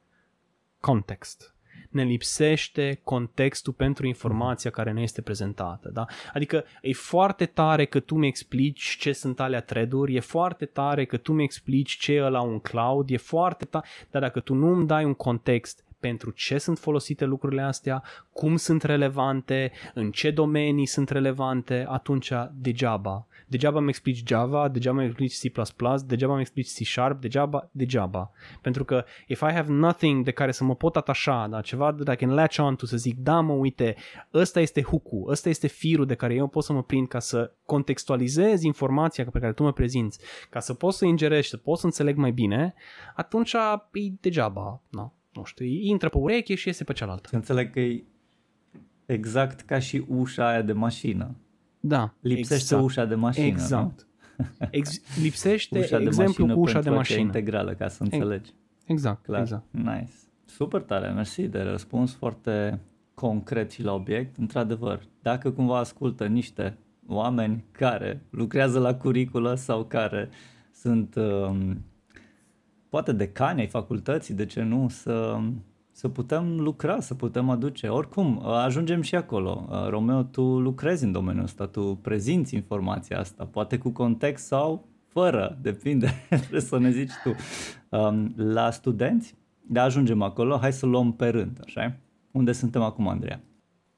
Context. 0.80 1.56
Ne 1.89 2.04
lipsește 2.04 3.00
contextul 3.04 3.74
pentru 3.74 4.08
informația 4.08 4.70
care 4.70 4.91
ne 4.91 5.02
este 5.02 5.22
prezentată. 5.22 5.89
Da? 5.93 6.06
Adică 6.34 6.64
e 6.82 6.93
foarte 6.93 7.45
tare 7.45 7.86
că 7.86 8.00
tu 8.00 8.16
mi 8.16 8.28
explici 8.28 8.98
ce 9.00 9.12
sunt 9.12 9.39
alea 9.39 9.62
thread 9.62 9.91
e 10.08 10.20
foarte 10.20 10.66
tare 10.66 11.06
că 11.06 11.18
tu 11.18 11.34
mi 11.34 11.43
explici 11.43 11.98
ce 11.98 12.14
e 12.14 12.20
la 12.20 12.41
un 12.41 12.60
cloud, 12.60 13.10
e 13.10 13.18
foarte 13.18 13.66
tare, 13.66 13.88
dar 14.12 14.22
dacă 14.22 14.39
tu 14.39 14.54
nu 14.54 14.68
îmi 14.68 14.88
dai 14.88 15.04
un 15.04 15.14
context 15.14 15.86
pentru 16.00 16.32
ce 16.32 16.58
sunt 16.58 16.80
folosite 16.80 17.26
lucrurile 17.26 17.62
astea, 17.62 18.04
cum 18.34 18.56
sunt 18.56 18.84
relevante, 18.84 19.72
în 19.93 20.12
ce 20.12 20.32
domenii 20.32 20.86
sunt 20.86 21.10
relevante, 21.10 21.86
atunci 21.89 22.32
degeaba 22.54 23.28
degeaba 23.48 23.80
îmi 23.80 23.89
explici 23.89 24.24
Java, 24.28 24.68
degeaba 24.68 24.98
îmi 24.98 25.08
explici 25.08 25.52
C++, 25.52 25.52
degeaba 26.06 26.32
îmi 26.32 26.41
explici 26.41 26.72
C 26.72 26.86
Sharp, 26.86 27.22
degeaba, 27.22 27.70
degeaba. 27.72 28.32
Pentru 28.62 28.86
că 28.86 29.06
if 29.28 29.41
I 29.41 29.52
have 29.52 29.72
nothing 29.72 30.24
de 30.24 30.32
care 30.32 30.52
să 30.52 30.64
mă 30.64 30.76
pot 30.76 30.95
atașa, 30.95 31.48
da, 31.48 31.62
ceva 31.62 31.91
de 31.91 32.12
I 32.12 32.16
can 32.16 32.34
latch 32.34 32.60
on 32.60 32.76
to, 32.76 32.86
să 32.86 32.98
zic, 32.98 33.18
da 33.18 33.39
mă, 33.39 33.54
uite, 33.54 33.95
ăsta 34.34 34.60
este 34.60 34.82
hook-ul, 34.82 35.30
ăsta 35.30 35.50
este 35.50 35.68
firul 35.68 36.06
de 36.06 36.16
care 36.16 36.34
eu 36.34 36.48
pot 36.48 36.64
să 36.64 36.74
mă 36.74 36.84
prind 36.84 37.08
ca 37.08 37.20
să 37.20 37.52
contextualizez 37.66 38.62
informația 38.62 39.26
pe 39.26 39.39
care 39.39 39.54
tu 39.54 39.64
mă 39.64 39.74
prezinți, 39.74 40.20
ca 40.50 40.60
să 40.60 40.74
pot 40.74 40.93
să 40.93 41.06
ingerești, 41.06 41.50
să 41.50 41.58
pot 41.58 41.78
să 41.78 41.86
înțeleg 41.86 42.18
mai 42.18 42.32
bine, 42.32 42.74
atunci 43.16 43.54
e 43.54 44.12
degeaba, 44.22 44.82
no, 44.89 45.12
nu 45.38 45.43
știu, 45.43 45.65
intră 45.65 46.09
pe 46.09 46.17
ureche 46.17 46.55
și 46.55 46.67
iese 46.67 46.83
pe 46.83 46.93
cealaltă. 46.93 47.29
Să 47.29 47.35
înțeleg 47.35 47.71
că 47.71 47.79
e 47.79 48.03
exact 49.05 49.61
ca 49.61 49.79
și 49.79 50.05
ușa 50.07 50.49
aia 50.49 50.61
de 50.61 50.73
mașină. 50.73 51.35
Da. 51.79 52.13
Lipsește 52.19 52.53
exact. 52.53 52.83
ușa 52.83 53.05
de 53.05 53.15
mașină. 53.15 53.45
Exact. 53.45 54.07
Ex- 54.69 55.01
lipsește 55.21 55.79
ușa 55.79 56.01
exemplu 56.01 56.47
cu 56.47 56.59
ușa 56.59 56.81
de 56.81 56.89
mașină. 56.89 57.19
integrală, 57.19 57.73
ca 57.73 57.88
să 57.88 58.03
înțelegi. 58.03 58.51
Exact, 58.85 59.23
Clar. 59.23 59.39
exact. 59.39 59.65
Nice. 59.71 60.11
Super 60.45 60.81
tare, 60.81 61.07
mersi 61.09 61.41
de 61.41 61.61
răspuns 61.61 62.13
foarte 62.13 62.79
concret 63.13 63.71
și 63.71 63.83
la 63.83 63.93
obiect. 63.93 64.38
Într-adevăr, 64.38 65.01
dacă 65.21 65.51
cumva 65.51 65.77
ascultă 65.77 66.27
niște 66.27 66.77
oameni 67.07 67.63
care 67.71 68.21
lucrează 68.29 68.79
la 68.79 68.95
curiculă 68.95 69.55
sau 69.55 69.85
care 69.85 70.29
sunt 70.71 71.15
um, 71.15 71.77
poate 72.89 73.11
decani 73.11 73.59
ai 73.59 73.67
facultății, 73.67 74.33
de 74.33 74.45
ce 74.45 74.61
nu, 74.61 74.89
să 74.89 75.39
să 75.97 76.07
putem 76.09 76.59
lucra, 76.59 76.99
să 76.99 77.13
putem 77.13 77.49
aduce. 77.49 77.88
Oricum, 77.88 78.41
ajungem 78.45 79.01
și 79.01 79.15
acolo. 79.15 79.69
Romeo, 79.89 80.23
tu 80.23 80.41
lucrezi 80.41 81.03
în 81.03 81.11
domeniul 81.11 81.43
ăsta, 81.43 81.65
tu 81.65 81.99
prezinți 82.01 82.55
informația 82.55 83.19
asta, 83.19 83.45
poate 83.45 83.77
cu 83.77 83.89
context 83.89 84.45
sau 84.45 84.88
fără, 85.07 85.57
depinde, 85.61 86.13
trebuie 86.29 86.61
să 86.61 86.77
ne 86.77 86.91
zici 86.91 87.11
tu. 87.23 87.35
Um, 87.97 88.33
la 88.35 88.71
studenți, 88.71 89.35
de 89.61 89.79
ajungem 89.79 90.21
acolo, 90.21 90.57
hai 90.57 90.73
să 90.73 90.85
luăm 90.85 91.13
pe 91.13 91.27
rând, 91.27 91.59
așa 91.65 91.95
Unde 92.31 92.51
suntem 92.51 92.81
acum, 92.81 93.07
Andreea? 93.07 93.41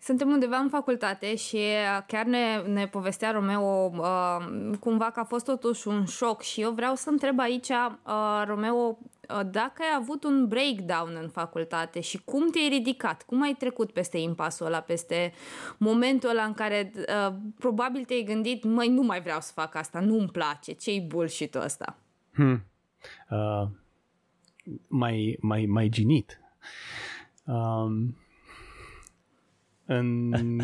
Suntem 0.01 0.29
undeva 0.29 0.57
în 0.57 0.69
facultate 0.69 1.35
și 1.35 1.59
chiar 2.07 2.25
ne, 2.25 2.61
ne 2.67 2.87
povestea 2.87 3.31
Romeo 3.31 3.91
uh, 3.95 4.77
cumva 4.79 5.11
că 5.11 5.19
a 5.19 5.23
fost 5.23 5.45
totuși 5.45 5.87
un 5.87 6.05
șoc 6.05 6.41
și 6.41 6.61
eu 6.61 6.71
vreau 6.71 6.95
să 6.95 7.09
întreb 7.09 7.39
aici, 7.39 7.69
uh, 7.69 8.43
Romeo, 8.45 8.97
Uh, 9.29 9.41
dacă 9.51 9.81
ai 9.81 9.97
avut 9.97 10.23
un 10.23 10.47
breakdown 10.47 11.17
în 11.21 11.29
facultate 11.29 11.99
și 11.99 12.21
cum 12.23 12.49
te-ai 12.49 12.69
ridicat, 12.69 13.23
cum 13.23 13.41
ai 13.41 13.53
trecut 13.53 13.91
peste 13.91 14.17
impasul 14.17 14.65
ăla, 14.65 14.79
peste 14.79 15.33
momentul 15.77 16.29
ăla 16.29 16.43
în 16.43 16.53
care 16.53 16.91
uh, 16.95 17.35
probabil 17.59 18.03
te-ai 18.03 18.23
gândit, 18.23 18.63
măi, 18.63 18.87
nu 18.87 19.01
mai 19.01 19.21
vreau 19.21 19.39
să 19.41 19.51
fac 19.53 19.75
asta, 19.75 19.99
nu-mi 19.99 20.27
place, 20.27 20.71
ce-i 20.71 21.01
bullshit-ul 21.01 21.61
ăsta? 21.61 21.97
Hmm. 22.33 22.63
Uh, 23.29 23.67
mai, 24.87 25.37
mai, 25.41 25.65
mai 25.65 25.89
ginit. 25.89 26.39
Um, 27.45 28.17
în 29.89 30.31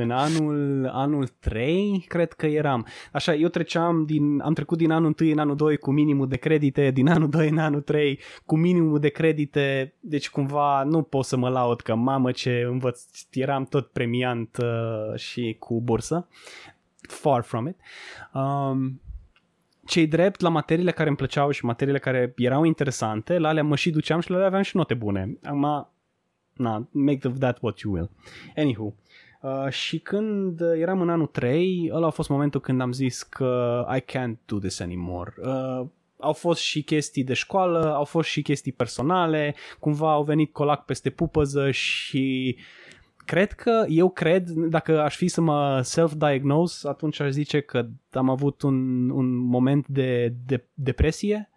în 0.00 0.10
anul, 0.10 0.88
anul 0.92 1.28
3, 1.28 2.04
cred 2.08 2.32
că 2.32 2.46
eram. 2.46 2.86
Așa, 3.12 3.34
eu 3.34 3.48
treceam 3.48 4.04
din, 4.04 4.40
am 4.40 4.52
trecut 4.52 4.78
din 4.78 4.90
anul 4.90 5.14
1 5.20 5.30
în 5.30 5.38
anul 5.38 5.56
2 5.56 5.76
cu 5.76 5.90
minimul 5.90 6.28
de 6.28 6.36
credite, 6.36 6.90
din 6.90 7.08
anul 7.08 7.28
2 7.28 7.48
în 7.48 7.58
anul 7.58 7.80
3 7.80 8.20
cu 8.44 8.56
minimul 8.56 8.98
de 8.98 9.08
credite, 9.08 9.94
deci 10.00 10.30
cumva 10.30 10.82
nu 10.82 11.02
pot 11.02 11.24
să 11.24 11.36
mă 11.36 11.48
laud 11.48 11.80
că 11.80 11.94
mamă 11.94 12.30
ce 12.30 12.66
învăț, 12.70 13.02
eram 13.32 13.64
tot 13.64 13.86
premiant 13.86 14.56
uh, 14.56 15.18
și 15.18 15.56
cu 15.58 15.80
bursă. 15.82 16.28
Far 17.00 17.42
from 17.42 17.66
it. 17.66 17.76
Um, 18.32 19.00
cei 19.86 20.06
drept 20.06 20.40
la 20.40 20.48
materiile 20.48 20.90
care 20.90 21.08
îmi 21.08 21.16
plăceau 21.16 21.50
și 21.50 21.64
materiile 21.64 21.98
care 21.98 22.32
erau 22.36 22.64
interesante, 22.64 23.38
la 23.38 23.48
alea 23.48 23.62
mă 23.62 23.76
și 23.76 23.90
duceam 23.90 24.20
și 24.20 24.30
la 24.30 24.34
alea 24.34 24.48
aveam 24.48 24.62
și 24.62 24.76
note 24.76 24.94
bune. 24.94 25.38
Acum, 25.42 25.90
na, 26.56 26.88
make 26.90 27.28
of 27.28 27.38
that 27.38 27.58
what 27.60 27.78
you 27.78 27.94
will. 27.94 28.10
Anywho, 28.56 28.94
Uh, 29.46 29.68
și 29.70 29.98
când 29.98 30.60
eram 30.60 31.00
în 31.00 31.08
anul 31.08 31.26
3, 31.26 31.90
ăla 31.92 32.06
a 32.06 32.10
fost 32.10 32.28
momentul 32.28 32.60
când 32.60 32.80
am 32.80 32.92
zis 32.92 33.22
că 33.22 33.84
I 33.96 34.00
can't 34.00 34.44
do 34.44 34.58
this 34.58 34.80
anymore. 34.80 35.34
Uh, 35.38 35.86
au 36.18 36.32
fost 36.32 36.60
și 36.60 36.82
chestii 36.82 37.24
de 37.24 37.32
școală, 37.32 37.94
au 37.94 38.04
fost 38.04 38.28
și 38.28 38.42
chestii 38.42 38.72
personale, 38.72 39.54
cumva 39.80 40.12
au 40.12 40.22
venit 40.24 40.52
colac 40.52 40.84
peste 40.84 41.10
pupăză 41.10 41.70
și 41.70 42.56
cred 43.16 43.52
că, 43.52 43.84
eu 43.88 44.10
cred, 44.10 44.48
dacă 44.48 45.00
aș 45.00 45.16
fi 45.16 45.28
să 45.28 45.40
mă 45.40 45.80
self-diagnose, 45.82 46.88
atunci 46.88 47.20
aș 47.20 47.30
zice 47.30 47.60
că 47.60 47.86
am 48.10 48.30
avut 48.30 48.62
un, 48.62 49.10
un 49.10 49.36
moment 49.36 49.86
de, 49.86 50.34
de 50.46 50.64
depresie 50.74 51.50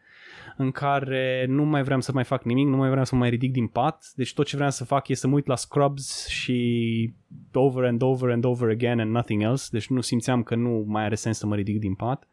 în 0.61 0.71
care 0.71 1.45
nu 1.47 1.63
mai 1.63 1.83
vreau 1.83 2.01
să 2.01 2.11
mai 2.11 2.23
fac 2.23 2.43
nimic, 2.43 2.67
nu 2.67 2.75
mai 2.75 2.89
vreau 2.89 3.05
să 3.05 3.15
mă 3.15 3.21
mai 3.21 3.29
ridic 3.29 3.51
din 3.51 3.67
pat, 3.67 4.11
deci 4.15 4.33
tot 4.33 4.45
ce 4.45 4.55
vreau 4.55 4.71
să 4.71 4.85
fac 4.85 5.07
e 5.07 5.13
să 5.13 5.27
mă 5.27 5.35
uit 5.35 5.47
la 5.47 5.55
Scrubs 5.55 6.27
și 6.27 7.13
over 7.53 7.85
and 7.85 8.01
over 8.01 8.29
and 8.31 8.45
over 8.45 8.69
again 8.69 8.99
and 8.99 9.11
nothing 9.11 9.41
else, 9.41 9.67
deci 9.71 9.87
nu 9.87 10.01
simțeam 10.01 10.43
că 10.43 10.55
nu 10.55 10.83
mai 10.87 11.03
are 11.03 11.15
sens 11.15 11.37
să 11.37 11.45
mă 11.45 11.55
ridic 11.55 11.79
din 11.79 11.93
pat. 11.93 12.27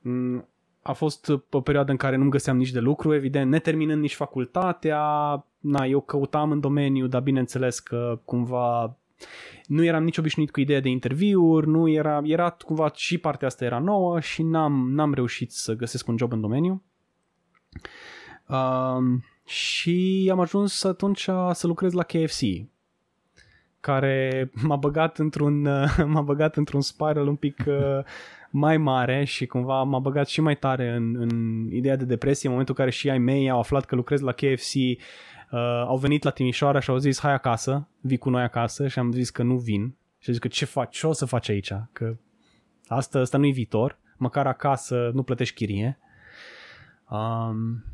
Mm, 0.00 0.48
a 0.82 0.92
fost 0.92 1.32
o 1.50 1.60
perioadă 1.60 1.90
în 1.90 1.96
care 1.96 2.16
nu 2.16 2.28
găseam 2.28 2.56
nici 2.56 2.70
de 2.70 2.80
lucru, 2.80 3.14
evident, 3.14 3.50
neterminând 3.50 4.00
nici 4.00 4.14
facultatea, 4.14 5.02
na, 5.58 5.84
eu 5.84 6.00
căutam 6.00 6.50
în 6.50 6.60
domeniu, 6.60 7.06
dar 7.06 7.20
bineînțeles 7.20 7.78
că 7.78 8.20
cumva 8.24 8.96
nu 9.66 9.84
eram 9.84 10.04
nici 10.04 10.18
obișnuit 10.18 10.50
cu 10.50 10.60
ideea 10.60 10.80
de 10.80 10.88
interviuri, 10.88 11.68
nu 11.68 11.88
era, 11.88 12.20
era 12.24 12.50
cumva 12.50 12.90
și 12.94 13.18
partea 13.18 13.46
asta 13.46 13.64
era 13.64 13.78
nouă 13.78 14.20
și 14.20 14.42
n-am, 14.42 14.90
n-am 14.92 15.14
reușit 15.14 15.50
să 15.50 15.74
găsesc 15.74 16.08
un 16.08 16.16
job 16.16 16.32
în 16.32 16.40
domeniu. 16.40 16.82
Um, 18.46 19.24
și 19.46 20.28
am 20.32 20.40
ajuns 20.40 20.84
atunci 20.84 21.28
să 21.52 21.66
lucrez 21.66 21.92
la 21.92 22.02
KFC 22.02 22.40
care 23.80 24.50
m-a 24.62 24.76
băgat 24.76 25.18
într-un, 25.18 25.62
m-a 26.12 26.20
băgat 26.20 26.56
într-un 26.56 26.80
spiral 26.80 27.26
un 27.26 27.36
pic 27.36 27.64
uh, 27.66 28.04
mai 28.50 28.76
mare 28.76 29.24
și 29.24 29.46
cumva 29.46 29.82
m-a 29.82 29.98
băgat 29.98 30.28
și 30.28 30.40
mai 30.40 30.56
tare 30.56 30.88
în, 30.88 31.16
în 31.16 31.30
ideea 31.70 31.96
de 31.96 32.04
depresie. 32.04 32.48
În 32.48 32.50
momentul 32.50 32.74
în 32.78 32.84
care 32.84 32.96
și 32.96 33.10
ai 33.10 33.18
mei 33.18 33.50
au 33.50 33.58
aflat 33.58 33.84
că 33.84 33.94
lucrez 33.94 34.20
la 34.20 34.32
KFC 34.32 34.74
uh, 34.74 34.98
au 35.86 35.96
venit 35.96 36.22
la 36.22 36.30
Timișoara 36.30 36.80
și 36.80 36.90
au 36.90 36.96
zis 36.96 37.20
hai 37.20 37.32
acasă, 37.32 37.88
vii 38.00 38.18
cu 38.18 38.30
noi 38.30 38.42
acasă. 38.42 38.88
Și 38.88 38.98
am 38.98 39.12
zis 39.12 39.30
că 39.30 39.42
nu 39.42 39.56
vin. 39.56 39.94
Și 40.18 40.28
am 40.28 40.32
zis 40.32 40.38
că 40.38 40.48
ce 40.48 40.64
faci, 40.64 40.98
ce 40.98 41.06
o 41.06 41.12
să 41.12 41.24
faci 41.24 41.48
aici, 41.48 41.72
că 41.92 42.16
asta, 42.86 43.18
asta 43.18 43.38
nu-i 43.38 43.52
viitor, 43.52 43.98
măcar 44.16 44.46
acasă 44.46 45.10
nu 45.14 45.22
plătești 45.22 45.54
chirie 45.54 45.98
Um, 47.10 47.84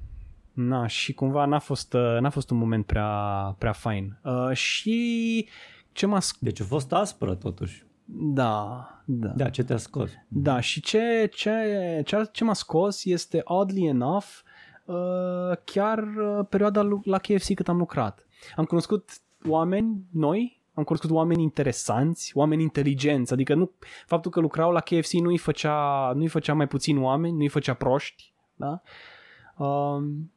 na, 0.52 0.86
și 0.86 1.14
cumva 1.14 1.44
n-a 1.44 1.58
fost, 1.58 1.94
uh, 1.94 2.16
n-a 2.20 2.30
fost 2.30 2.50
un 2.50 2.56
moment 2.56 2.86
prea, 2.86 3.10
prea 3.58 3.72
fain. 3.72 4.18
Uh, 4.24 4.52
și 4.52 5.48
ce 5.92 6.06
m-a... 6.06 6.20
Sc- 6.20 6.38
deci 6.40 6.60
a 6.60 6.64
fost 6.64 6.92
aspră 6.92 7.34
totuși. 7.34 7.84
Da, 8.08 8.86
da. 9.04 9.28
Da, 9.28 9.48
ce 9.48 9.64
te-a 9.64 9.76
scos. 9.76 10.10
Da, 10.28 10.60
și 10.60 10.80
ce, 10.80 11.30
ce, 11.34 11.50
ce, 12.04 12.28
ce 12.32 12.44
m-a 12.44 12.52
scos 12.52 13.04
este, 13.04 13.40
oddly 13.44 13.86
enough, 13.86 14.26
uh, 14.84 15.56
chiar 15.64 15.98
uh, 15.98 16.46
perioada 16.48 16.88
la 17.04 17.18
KFC 17.18 17.54
cât 17.54 17.68
am 17.68 17.76
lucrat. 17.76 18.26
am 18.56 18.64
cunoscut 18.64 19.10
oameni 19.48 20.04
noi, 20.12 20.62
am 20.74 20.84
cunoscut 20.84 21.10
oameni 21.10 21.42
interesanți, 21.42 22.32
oameni 22.34 22.62
inteligenți, 22.62 23.32
adică 23.32 23.54
nu, 23.54 23.70
faptul 24.06 24.30
că 24.30 24.40
lucrau 24.40 24.72
la 24.72 24.80
KFC 24.80 25.12
nu 25.12 25.28
îi 25.28 25.38
făcea, 25.38 26.10
nu 26.14 26.20
îi 26.20 26.28
făcea 26.28 26.54
mai 26.54 26.68
puțin 26.68 27.02
oameni, 27.02 27.34
nu 27.34 27.40
îi 27.40 27.48
făcea 27.48 27.74
proști, 27.74 28.34
da? 28.56 28.80
Um, 29.64 30.30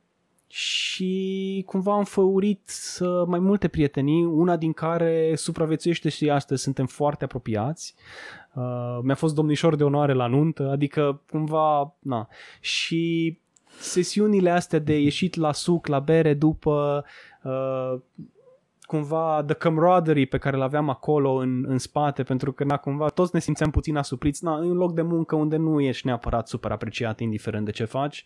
și 0.52 1.64
cumva 1.66 1.94
am 1.94 2.04
făurit 2.04 2.72
uh, 3.00 3.24
mai 3.28 3.40
multe 3.40 3.68
prietenii, 3.68 4.26
una 4.26 4.58
din 4.58 4.74
care 4.74 5.36
supraviețuiește 5.36 6.10
și 6.10 6.30
astăzi, 6.30 6.64
suntem 6.64 6.86
foarte 6.86 7.24
apropiați. 7.24 7.96
Uh, 8.54 9.00
mi-a 9.02 9.16
fost 9.16 9.36
domnișor 9.36 9.76
de 9.76 9.84
onoare 9.84 10.14
la 10.14 10.28
nuntă, 10.28 10.70
adică 10.70 11.22
cumva, 11.32 11.96
na. 12.00 12.28
Și 12.60 13.38
sesiunile 13.80 14.50
astea 14.50 14.80
de 14.80 15.00
ieșit 15.00 15.36
la 15.36 15.52
suc, 15.52 15.88
la 15.88 16.00
bere 16.00 16.34
după 16.34 17.06
uh, 17.44 18.00
cumva 18.90 19.44
the 19.46 19.56
camaraderie 19.56 20.26
pe 20.26 20.38
care 20.38 20.58
l 20.58 20.62
aveam 20.62 20.90
acolo 20.90 21.34
în, 21.34 21.66
în 21.68 21.78
spate, 21.78 22.24
pentru 22.24 22.52
că 22.52 22.64
na, 22.64 22.78
cumva 22.78 23.08
toți 23.08 23.32
ne 23.34 23.40
simțeam 23.40 23.70
puțin 23.70 23.98
asupriți, 23.98 24.44
na, 24.44 24.56
în 24.56 24.74
loc 24.74 24.94
de 24.94 25.02
muncă 25.02 25.36
unde 25.36 25.56
nu 25.58 25.80
ești 25.80 26.06
neapărat 26.06 26.48
super 26.48 26.72
apreciat 26.72 27.20
indiferent 27.20 27.66
de 27.66 27.72
ce 27.72 27.86
faci 27.86 28.26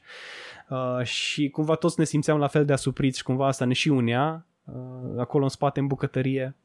uh, 0.70 1.06
și 1.06 1.50
cumva 1.50 1.76
toți 1.76 2.00
ne 2.00 2.06
simțeam 2.06 2.38
la 2.38 2.48
fel 2.48 2.66
de 2.66 2.74
asupriți 2.74 3.18
și 3.18 3.24
cumva 3.24 3.48
asta 3.48 3.66
ne 3.66 3.74
și 3.74 3.90
unea 3.90 4.46
uh, 4.64 4.74
acolo 5.18 5.44
în 5.44 5.50
spate 5.50 5.80
în 5.80 5.88
bucătărie 5.88 6.56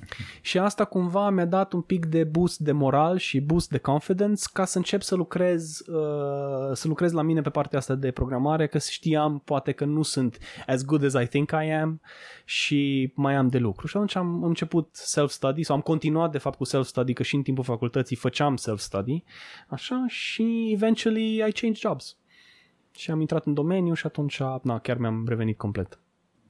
și 0.40 0.58
asta 0.58 0.84
cumva 0.84 1.30
mi-a 1.30 1.44
dat 1.44 1.72
un 1.72 1.80
pic 1.80 2.06
de 2.06 2.24
boost 2.24 2.58
de 2.58 2.72
moral 2.72 3.16
și 3.16 3.40
boost 3.40 3.70
de 3.70 3.78
confidence 3.78 4.44
ca 4.52 4.64
să 4.64 4.78
încep 4.78 5.02
să 5.02 5.14
lucrez, 5.14 5.78
uh, 5.78 6.70
să 6.72 6.88
lucrez 6.88 7.12
la 7.12 7.22
mine 7.22 7.40
pe 7.40 7.50
partea 7.50 7.78
asta 7.78 7.94
de 7.94 8.10
programare, 8.10 8.66
că 8.66 8.78
știam 8.78 9.42
poate 9.44 9.72
că 9.72 9.84
nu 9.84 10.02
sunt 10.02 10.38
as 10.66 10.84
good 10.84 11.04
as 11.04 11.12
I 11.12 11.26
think 11.26 11.50
I 11.50 11.70
am 11.70 12.00
și 12.44 13.12
mai 13.14 13.34
am 13.34 13.48
de 13.48 13.58
lucru. 13.58 13.86
Și 13.86 13.96
atunci 13.96 14.16
am 14.16 14.42
început 14.42 14.88
self-study 14.92 15.62
sau 15.62 15.76
am 15.76 15.82
continuat 15.82 16.30
de 16.32 16.38
fapt 16.38 16.56
cu 16.56 16.64
self-study, 16.64 17.12
că 17.12 17.22
și 17.22 17.34
în 17.34 17.42
timpul 17.42 17.64
facultății 17.64 18.16
făceam 18.16 18.56
self-study, 18.56 19.24
așa, 19.68 20.04
și 20.08 20.70
eventually 20.72 21.34
I 21.34 21.52
changed 21.52 21.76
jobs. 21.76 22.16
Și 22.90 23.10
am 23.10 23.20
intrat 23.20 23.46
în 23.46 23.54
domeniu 23.54 23.94
și 23.94 24.06
atunci, 24.06 24.40
na, 24.62 24.78
chiar 24.78 24.96
mi-am 24.96 25.24
revenit 25.28 25.56
complet. 25.56 25.98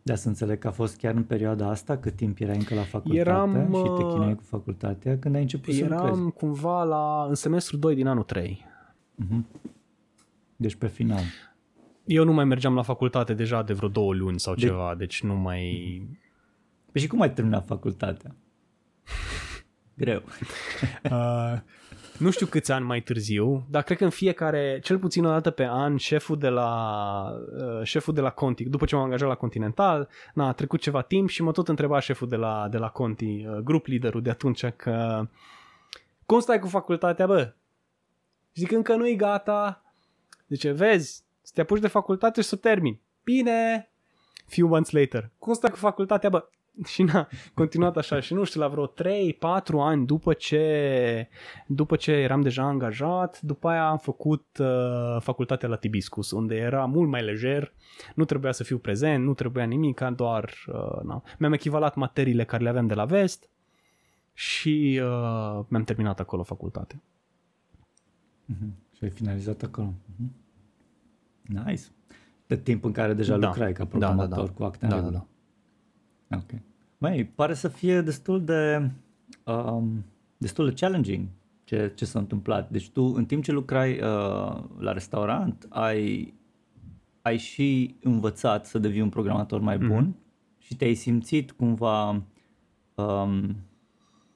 Da, 0.05 0.14
să 0.14 0.28
înțeleg 0.28 0.59
că 0.59 0.68
a 0.68 0.70
fost 0.70 0.96
chiar 0.96 1.14
în 1.14 1.22
perioada 1.22 1.68
asta, 1.68 1.96
cât 1.96 2.16
timp 2.16 2.38
erai 2.40 2.57
încă 2.57 2.74
la 2.74 2.82
facultate 2.82 3.18
Eram, 3.18 3.50
și 3.74 3.82
te 3.82 3.88
uh, 4.05 4.11
chinuiai 4.12 4.34
cu 4.34 4.42
facultatea, 4.42 5.18
când 5.18 5.34
ai 5.34 5.40
început 5.40 5.74
să 5.74 5.80
lucrezi. 5.82 6.03
Eram 6.05 6.30
cumva 6.30 6.82
la, 6.84 7.26
în 7.28 7.34
semestru 7.34 7.76
2 7.76 7.94
din 7.94 8.07
anul 8.07 8.22
3. 8.22 8.64
Deci 10.57 10.74
pe 10.74 10.86
final. 10.86 11.22
Eu 12.05 12.24
nu 12.24 12.32
mai 12.32 12.44
mergeam 12.44 12.74
la 12.74 12.82
facultate 12.82 13.34
deja 13.34 13.62
de 13.62 13.72
vreo 13.72 13.88
două 13.88 14.14
luni 14.14 14.40
sau 14.40 14.55
De- 14.55 14.61
ceva, 14.61 14.94
deci 14.98 15.22
nu 15.22 15.34
mai... 15.34 15.62
Păi 16.92 17.00
și 17.00 17.07
cum 17.07 17.20
ai 17.20 17.32
terminat 17.32 17.66
facultatea? 17.66 18.34
Greu. 19.94 20.22
Uh, 21.11 21.59
nu 22.22 22.30
știu 22.30 22.46
câți 22.46 22.72
ani 22.72 22.84
mai 22.84 23.00
târziu, 23.00 23.66
dar 23.70 23.82
cred 23.82 23.96
că 23.96 24.04
în 24.04 24.10
fiecare, 24.10 24.80
cel 24.82 24.98
puțin 24.98 25.24
o 25.24 25.28
dată 25.28 25.50
pe 25.50 25.66
an, 25.66 25.96
șeful 25.96 26.38
de 26.38 26.48
la, 26.48 27.22
uh, 27.56 27.82
șeful 27.82 28.14
de 28.14 28.20
la 28.20 28.30
Conti, 28.30 28.64
după 28.64 28.84
ce 28.84 28.94
m-am 28.94 29.04
angajat 29.04 29.28
la 29.28 29.34
Continental, 29.34 30.08
na, 30.34 30.48
a 30.48 30.52
trecut 30.52 30.80
ceva 30.80 31.02
timp 31.02 31.28
și 31.28 31.42
mă 31.42 31.52
tot 31.52 31.68
întreba 31.68 32.00
șeful 32.00 32.28
de 32.28 32.36
la, 32.36 32.68
de 32.70 32.78
la 32.78 32.88
Conti, 32.88 33.46
uh, 33.46 33.56
grup 33.56 33.86
liderul 33.86 34.22
de 34.22 34.30
atunci, 34.30 34.64
că 34.66 35.26
cum 36.26 36.40
stai 36.40 36.58
cu 36.58 36.68
facultatea, 36.68 37.26
bă? 37.26 37.52
Zic, 38.54 38.70
încă 38.70 38.94
nu-i 38.94 39.16
gata. 39.16 39.84
Zice, 40.48 40.70
vezi, 40.70 41.24
să 41.42 41.52
te 41.54 41.60
apuci 41.60 41.80
de 41.80 41.88
facultate 41.88 42.40
și 42.40 42.48
să 42.48 42.54
o 42.54 42.58
termini. 42.58 43.00
Bine! 43.24 43.90
Few 44.46 44.68
months 44.68 44.90
later. 44.90 45.30
Cum 45.38 45.52
stai 45.52 45.70
cu 45.70 45.76
facultatea, 45.76 46.28
bă? 46.28 46.48
Și 46.84 47.02
n-a 47.02 47.28
continuat 47.54 47.96
așa 47.96 48.20
și 48.20 48.34
nu 48.34 48.44
știu, 48.44 48.60
la 48.60 48.68
vreo 48.68 48.86
3-4 48.86 48.92
ani 49.78 50.06
după 50.06 50.32
ce, 50.32 51.28
după 51.66 51.96
ce 51.96 52.12
eram 52.12 52.40
deja 52.40 52.62
angajat, 52.62 53.40
după 53.40 53.68
aia 53.68 53.88
am 53.88 53.98
făcut 53.98 54.58
uh, 54.60 55.16
facultatea 55.20 55.68
la 55.68 55.76
Tibiscus, 55.76 56.30
unde 56.30 56.54
era 56.54 56.84
mult 56.84 57.08
mai 57.08 57.22
lejer, 57.22 57.72
nu 58.14 58.24
trebuia 58.24 58.52
să 58.52 58.64
fiu 58.64 58.78
prezent, 58.78 59.24
nu 59.24 59.34
trebuia 59.34 59.64
nimic, 59.64 60.00
doar 60.00 60.52
uh, 60.66 61.02
na. 61.02 61.22
mi-am 61.38 61.52
echivalat 61.52 61.94
materiile 61.94 62.44
care 62.44 62.62
le 62.62 62.68
aveam 62.68 62.86
de 62.86 62.94
la 62.94 63.04
vest 63.04 63.48
și 64.32 65.00
uh, 65.02 65.64
mi-am 65.68 65.84
terminat 65.84 66.20
acolo 66.20 66.42
facultatea. 66.42 67.02
Și 68.96 69.04
ai 69.04 69.10
finalizat 69.10 69.62
acolo. 69.62 69.94
Mhm. 70.16 70.32
Nice. 71.66 71.82
De 72.46 72.56
timp 72.56 72.84
în 72.84 72.92
care 72.92 73.14
deja 73.14 73.36
Da. 73.38 73.46
lucrai 73.46 73.72
ca 73.72 73.84
Da, 73.84 73.84
da, 73.84 73.88
programator 74.06 74.46
da. 74.46 74.52
cu 74.52 74.62
acte 74.64 74.84
în 74.84 74.90
Da, 74.90 74.96
da, 74.96 75.02
regulă. 75.02 75.26
Ok. 76.37 76.61
Mai 76.99 77.24
pare 77.35 77.55
să 77.55 77.68
fie 77.68 78.01
destul 78.01 78.45
de 78.45 78.91
um, 79.45 80.05
destul 80.37 80.68
de 80.68 80.74
challenging 80.74 81.26
ce, 81.64 81.93
ce 81.95 82.05
s-a 82.05 82.18
întâmplat. 82.18 82.70
Deci 82.70 82.89
tu, 82.89 83.03
în 83.03 83.24
timp 83.24 83.43
ce 83.43 83.53
lucrai 83.53 83.93
uh, 83.93 84.62
la 84.78 84.93
restaurant, 84.93 85.66
ai, 85.68 86.35
ai 87.22 87.37
și 87.37 87.97
învățat 88.03 88.66
să 88.66 88.78
devii 88.78 89.01
un 89.01 89.09
programator 89.09 89.61
mai 89.61 89.78
bun 89.78 90.14
și 90.59 90.76
te-ai 90.76 90.95
simțit 90.95 91.53
cumva 91.53 92.22
um, 92.95 93.57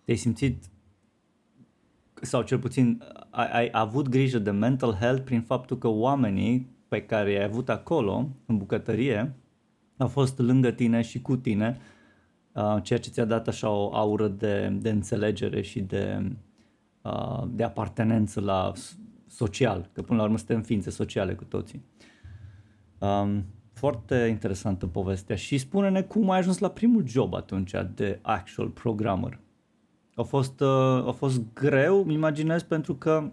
te-ai 0.04 0.16
simțit 0.16 0.64
sau 2.20 2.42
cel 2.42 2.58
puțin 2.58 3.02
ai, 3.30 3.50
ai 3.52 3.68
avut 3.72 4.08
grijă 4.08 4.38
de 4.38 4.50
mental 4.50 4.92
health 4.92 5.22
prin 5.22 5.42
faptul 5.42 5.78
că 5.78 5.88
oamenii 5.88 6.74
pe 6.88 7.02
care 7.02 7.30
i-ai 7.30 7.44
avut 7.44 7.68
acolo, 7.68 8.28
în 8.46 8.56
bucătărie, 8.58 9.34
au 9.98 10.08
fost 10.08 10.38
lângă 10.38 10.70
tine 10.70 11.02
și 11.02 11.20
cu 11.20 11.36
tine, 11.36 11.78
uh, 12.52 12.76
ceea 12.82 12.98
ce 12.98 13.10
ți-a 13.10 13.24
dat 13.24 13.48
așa 13.48 13.68
o 13.70 13.94
aură 13.94 14.28
de, 14.28 14.76
de 14.80 14.90
înțelegere 14.90 15.60
și 15.62 15.80
de, 15.80 16.32
uh, 17.02 17.42
de 17.48 17.62
apartenență 17.62 18.40
la 18.40 18.72
s- 18.74 18.98
social, 19.28 19.90
că 19.92 20.02
până 20.02 20.18
la 20.18 20.24
urmă 20.24 20.36
suntem 20.36 20.62
ființe 20.62 20.90
sociale 20.90 21.34
cu 21.34 21.44
toții. 21.44 21.82
Um, 22.98 23.44
foarte 23.72 24.14
interesantă 24.14 24.86
povestea 24.86 25.36
și 25.36 25.58
spune-ne 25.58 26.02
cum 26.02 26.30
ai 26.30 26.38
ajuns 26.38 26.58
la 26.58 26.68
primul 26.70 27.06
job 27.06 27.34
atunci 27.34 27.72
de 27.94 28.18
actual 28.22 28.68
programmer. 28.68 29.40
A 30.14 30.22
fost, 30.22 30.60
uh, 30.60 31.06
a 31.06 31.14
fost 31.16 31.42
greu, 31.54 32.02
îmi 32.02 32.14
imaginez, 32.14 32.62
pentru 32.62 32.94
că 32.94 33.32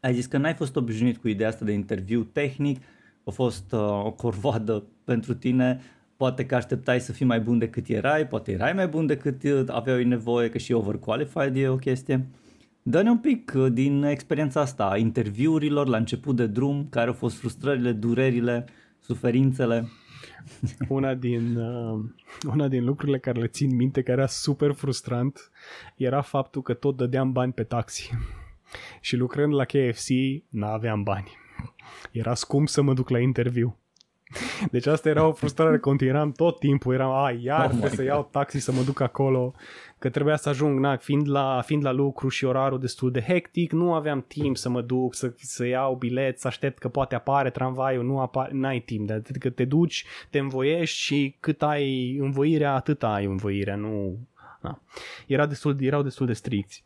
ai 0.00 0.14
zis 0.14 0.26
că 0.26 0.38
n-ai 0.38 0.54
fost 0.54 0.76
obișnuit 0.76 1.16
cu 1.16 1.28
ideea 1.28 1.48
asta 1.48 1.64
de 1.64 1.72
interviu 1.72 2.22
tehnic, 2.22 2.82
a 3.24 3.30
fost 3.30 3.72
uh, 3.72 4.04
o 4.04 4.12
corvoadă 4.12 4.84
pentru 5.08 5.34
tine, 5.34 5.80
poate 6.16 6.46
că 6.46 6.54
așteptai 6.54 7.00
să 7.00 7.12
fii 7.12 7.26
mai 7.26 7.40
bun 7.40 7.58
decât 7.58 7.88
erai, 7.88 8.26
poate 8.26 8.52
erai 8.52 8.72
mai 8.72 8.88
bun 8.88 9.06
decât 9.06 9.42
uh, 9.42 9.62
aveau 9.66 9.98
nevoie, 9.98 10.48
că 10.48 10.58
și 10.58 10.72
overqualified 10.72 11.56
e 11.56 11.68
o 11.68 11.76
chestie. 11.76 12.28
Dă-ne 12.82 13.10
un 13.10 13.18
pic 13.18 13.52
uh, 13.56 13.72
din 13.72 14.02
experiența 14.02 14.60
asta 14.60 14.84
a 14.84 14.96
interviurilor 14.96 15.86
la 15.86 15.96
început 15.96 16.36
de 16.36 16.46
drum, 16.46 16.86
care 16.90 17.06
au 17.06 17.12
fost 17.12 17.36
frustrările, 17.36 17.92
durerile, 17.92 18.64
suferințele. 18.98 19.88
Una 20.88 21.14
din, 21.14 21.56
uh, 21.56 22.04
una 22.46 22.68
din 22.68 22.84
lucrurile 22.84 23.18
care 23.18 23.40
le 23.40 23.46
țin 23.46 23.76
minte, 23.76 24.02
care 24.02 24.18
era 24.18 24.26
super 24.26 24.72
frustrant, 24.72 25.50
era 25.96 26.20
faptul 26.20 26.62
că 26.62 26.74
tot 26.74 26.96
dădeam 26.96 27.32
bani 27.32 27.52
pe 27.52 27.62
taxi. 27.62 28.10
Și 29.06 29.16
lucrând 29.16 29.54
la 29.54 29.64
KFC, 29.64 30.08
n-aveam 30.48 31.02
bani. 31.02 31.30
Era 32.12 32.34
scump 32.34 32.68
să 32.68 32.82
mă 32.82 32.94
duc 32.94 33.08
la 33.08 33.18
interviu. 33.18 33.78
Deci 34.70 34.86
asta 34.86 35.08
era 35.08 35.26
o 35.26 35.32
frustrare 35.32 35.78
continuă, 35.78 36.12
eram 36.12 36.32
tot 36.32 36.58
timpul, 36.58 36.94
eram, 36.94 37.10
a, 37.10 37.30
iar 37.30 37.58
Oh 37.58 37.64
oh 37.64 37.72
my 37.72 37.78
trebuie 37.78 37.90
să 37.90 38.02
God. 38.02 38.06
iau 38.06 38.28
taxi 38.30 38.58
să 38.58 38.72
mă 38.72 38.82
duc 38.82 39.00
acolo, 39.00 39.54
că 39.98 40.08
trebuia 40.08 40.36
să 40.36 40.48
ajung, 40.48 40.78
na, 40.78 40.96
fiind 40.96 41.28
la, 41.28 41.62
fiind 41.64 41.84
la 41.84 41.92
lucru 41.92 42.28
și 42.28 42.44
orarul 42.44 42.80
destul 42.80 43.10
de 43.10 43.20
hectic, 43.20 43.72
nu 43.72 43.94
aveam 43.94 44.24
timp 44.28 44.56
să 44.56 44.68
mă 44.68 44.80
duc, 44.80 45.14
să, 45.14 45.32
să 45.36 45.66
iau 45.66 45.94
bilet, 45.94 46.38
să 46.40 46.46
aștept 46.46 46.78
că 46.78 46.88
poate 46.88 47.14
apare 47.14 47.50
tramvaiul, 47.50 48.04
nu 48.04 48.20
apare, 48.20 48.50
n-ai 48.52 48.80
timp, 48.80 49.06
de 49.06 49.12
atât 49.12 49.36
că 49.36 49.50
te 49.50 49.64
duci, 49.64 50.04
te 50.30 50.38
învoiești 50.38 50.98
și 50.98 51.36
cât 51.40 51.62
ai 51.62 52.16
învoirea, 52.16 52.74
atât 52.74 53.02
ai 53.02 53.24
învoirea, 53.24 53.76
nu... 53.76 54.18
Na. 54.60 54.80
Era 55.26 55.46
destul, 55.46 55.76
erau 55.80 56.02
destul 56.02 56.26
de 56.26 56.32
stricți. 56.32 56.84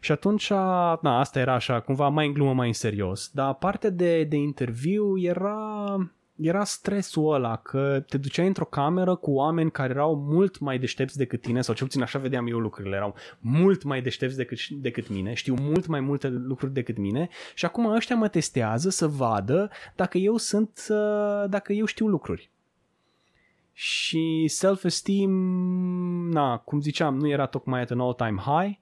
Și 0.00 0.12
atunci, 0.12 0.50
na, 0.50 1.18
asta 1.18 1.38
era 1.38 1.54
așa, 1.54 1.80
cumva 1.80 2.08
mai 2.08 2.26
în 2.26 2.32
glumă, 2.32 2.52
mai 2.52 2.66
în 2.66 2.72
serios. 2.72 3.30
Dar 3.34 3.54
partea 3.54 3.90
de, 3.90 4.24
de 4.24 4.36
interviu 4.36 5.18
era, 5.18 5.96
era 6.36 6.64
stresul 6.64 7.34
ăla, 7.34 7.56
că 7.56 8.04
te 8.08 8.18
duceai 8.18 8.46
într-o 8.46 8.64
cameră 8.64 9.14
cu 9.14 9.30
oameni 9.30 9.70
care 9.70 9.92
erau 9.92 10.16
mult 10.16 10.58
mai 10.58 10.78
deștepți 10.78 11.16
decât 11.16 11.40
tine, 11.40 11.60
sau 11.60 11.74
cel 11.74 11.86
puțin 11.86 12.02
așa 12.02 12.18
vedeam 12.18 12.46
eu 12.46 12.58
lucrurile, 12.58 12.96
erau 12.96 13.14
mult 13.40 13.82
mai 13.82 14.02
deștepți 14.02 14.36
decât, 14.36 14.68
decât 14.68 15.08
mine, 15.08 15.34
știu 15.34 15.54
mult 15.60 15.86
mai 15.86 16.00
multe 16.00 16.28
lucruri 16.28 16.72
decât 16.72 16.96
mine 16.96 17.28
și 17.54 17.64
acum 17.64 17.86
ăștia 17.86 18.16
mă 18.16 18.28
testează 18.28 18.90
să 18.90 19.06
vadă 19.06 19.70
dacă 19.96 20.18
eu 20.18 20.36
sunt, 20.36 20.86
uh, 20.88 21.44
dacă 21.48 21.72
eu 21.72 21.84
știu 21.84 22.06
lucruri. 22.06 22.50
Și 23.72 24.44
self-esteem, 24.48 25.30
na, 26.30 26.56
cum 26.56 26.80
ziceam, 26.80 27.18
nu 27.18 27.28
era 27.28 27.46
tocmai 27.46 27.80
at 27.80 27.90
an 27.90 28.00
all-time 28.00 28.40
high, 28.40 28.70
uh, 28.70 28.81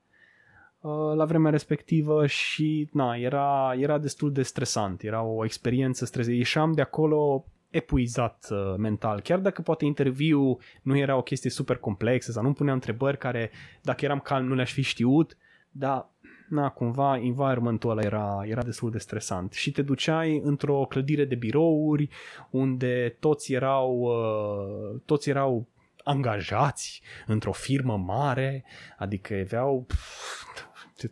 la 1.15 1.25
vremea 1.25 1.51
respectivă 1.51 2.27
și 2.27 2.89
na, 2.93 3.15
era, 3.15 3.75
era 3.79 3.99
destul 3.99 4.33
de 4.33 4.43
stresant, 4.43 5.03
era 5.03 5.23
o 5.23 5.45
experiență 5.45 6.05
stresantă. 6.05 6.37
Ieșeam 6.37 6.73
de 6.73 6.81
acolo 6.81 7.45
epuizat 7.71 8.49
uh, 8.51 8.75
mental. 8.77 9.21
Chiar 9.21 9.39
dacă 9.39 9.63
poate 9.63 9.85
interviu 9.85 10.59
nu 10.83 10.97
era 10.97 11.17
o 11.17 11.23
chestie 11.23 11.51
super 11.51 11.77
complexă 11.77 12.33
sau 12.33 12.43
nu 12.43 12.53
puneam 12.53 12.75
întrebări 12.75 13.19
care 13.19 13.51
dacă 13.83 14.05
eram 14.05 14.21
calm 14.21 14.47
nu 14.47 14.55
le-aș 14.55 14.73
fi 14.73 14.83
știut, 14.83 15.37
dar 15.71 16.09
na, 16.49 16.69
cumva 16.69 17.17
environmentul 17.17 17.91
ăla 17.91 18.03
era, 18.03 18.41
era 18.45 18.63
destul 18.63 18.91
de 18.91 18.99
stresant 18.99 19.53
și 19.53 19.73
te 19.73 19.83
duceai 19.83 20.41
într-o 20.45 20.87
clădire 20.89 21.25
de 21.25 21.35
birouri 21.35 22.09
unde 22.51 23.17
toți 23.21 23.53
erau, 23.53 23.99
uh, 24.01 25.01
toți 25.05 25.31
erau 25.31 25.67
angajați 26.05 27.03
într-o 27.27 27.53
firmă 27.53 27.97
mare, 27.97 28.65
adică 28.99 29.35
aveau 29.35 29.85
pf, 29.89 30.45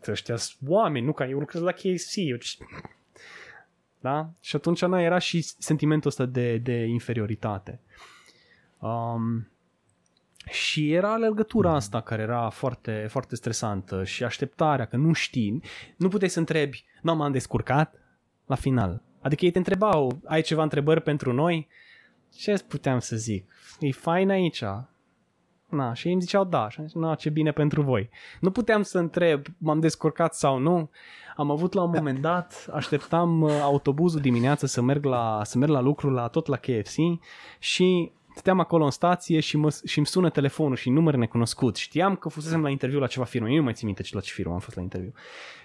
ăștia 0.09 0.37
oameni, 0.67 1.07
nu 1.07 1.13
ca 1.13 1.29
eu 1.29 1.39
lucrez 1.39 1.63
la 1.63 1.73
KFC, 1.73 2.15
eu 2.15 2.37
da? 4.01 4.31
Și 4.41 4.57
atunci 4.57 4.85
na, 4.85 5.01
era 5.01 5.19
și 5.19 5.43
sentimentul 5.43 6.11
ăsta 6.11 6.25
de, 6.25 6.57
de 6.57 6.85
inferioritate. 6.85 7.81
Um, 8.79 9.49
și 10.51 10.93
era 10.93 11.13
alergătura 11.13 11.75
asta 11.75 12.01
care 12.01 12.23
era 12.23 12.49
foarte, 12.49 13.07
foarte 13.11 13.37
stresantă 13.37 14.05
și 14.05 14.25
așteptarea 14.25 14.85
că 14.85 14.97
nu 14.97 15.13
știi. 15.13 15.63
Nu 15.97 16.09
puteai 16.09 16.31
să 16.31 16.39
întrebi, 16.39 16.85
nu 17.03 17.15
m-am 17.15 17.33
descurcat 17.33 17.95
la 18.47 18.55
final. 18.55 19.03
Adică 19.21 19.45
ei 19.45 19.51
te 19.51 19.59
întrebau, 19.59 20.21
ai 20.25 20.43
ceva 20.43 20.63
întrebări 20.63 21.01
pentru 21.01 21.33
noi? 21.33 21.69
Ce 22.35 22.65
puteam 22.69 22.99
să 22.99 23.17
zic? 23.17 23.53
E 23.81 23.91
fain 23.91 24.31
aici. 24.31 24.63
Na, 25.69 25.93
și 25.93 26.07
ei 26.07 26.13
îmi 26.13 26.23
ziceau 26.23 26.45
da. 26.45 26.69
Și 26.69 26.81
am 26.81 26.87
zis, 26.87 26.95
na, 26.95 27.15
ce 27.15 27.31
bine 27.31 27.53
pentru 27.53 27.83
voi. 27.83 28.11
Nu 28.41 28.51
puteam 28.51 28.83
să 28.83 28.99
întreb, 28.99 29.47
m-am 29.59 29.81
descurcat 29.81 30.35
sau 30.35 30.59
nu. 30.59 30.91
Am 31.37 31.51
avut 31.51 31.73
la 31.73 31.83
un 31.83 31.91
moment 31.95 32.21
dat, 32.21 32.69
așteptam 32.73 33.41
uh, 33.41 33.61
autobuzul 33.63 34.21
dimineață 34.21 34.67
să 34.67 34.83
merg 34.83 35.05
la, 35.05 35.41
să 35.45 35.59
merg 35.59 35.71
la 35.71 35.81
lucru 35.81 36.11
la 36.11 36.29
tot 36.29 36.47
la 36.47 36.57
KFC 36.57 36.97
și 37.59 38.13
stăteam 38.31 38.61
acolo 38.61 38.85
în 38.85 38.91
stație 38.91 39.41
și, 39.41 39.57
mă, 39.57 39.77
și 39.85 39.99
îmi 39.99 40.07
sună 40.07 40.31
telefonul 40.31 40.77
și 40.77 40.91
număr 40.91 41.15
necunoscut. 41.15 41.77
Știam 41.77 42.17
că 42.17 42.29
fusesem 42.29 42.63
la 42.63 42.71
interviu 42.71 42.99
la 42.99 43.07
ceva 43.07 43.25
firmă. 43.25 43.49
Eu 43.49 43.57
nu 43.57 43.63
mai 43.63 43.73
țin 43.73 43.87
minte 43.87 44.03
la 44.11 44.21
ce 44.21 44.33
firmă 44.33 44.53
am 44.53 44.59
fost 44.59 44.77
la 44.77 44.83
interviu. 44.83 45.13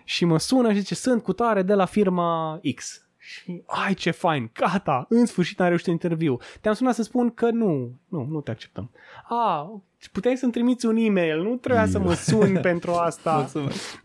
Și 0.03 0.25
mă 0.25 0.39
sună 0.39 0.71
și 0.71 0.79
zice, 0.79 0.95
sunt 0.95 1.23
cu 1.23 1.33
tare 1.33 1.61
de 1.61 1.73
la 1.73 1.85
firma 1.85 2.59
X. 2.75 3.07
Și, 3.17 3.63
ai 3.65 3.93
ce 3.93 4.11
fain, 4.11 4.51
gata, 4.53 5.05
în 5.09 5.25
sfârșit 5.25 5.59
am 5.59 5.67
reușit 5.67 5.87
interviu. 5.87 6.37
Te-am 6.61 6.73
sunat 6.73 6.95
să 6.95 7.03
spun 7.03 7.33
că 7.33 7.49
nu, 7.49 7.99
nu, 8.07 8.25
nu 8.29 8.41
te 8.41 8.51
acceptăm. 8.51 8.91
A, 9.27 9.81
puteai 10.11 10.37
să-mi 10.37 10.51
trimiți 10.51 10.85
un 10.85 10.95
e-mail, 10.95 11.41
nu 11.41 11.55
trebuia 11.55 11.85
să 11.85 11.99
mă 11.99 12.13
suni 12.13 12.59
pentru 12.59 12.91
asta. 12.91 13.35
Mulțumesc. 13.37 14.03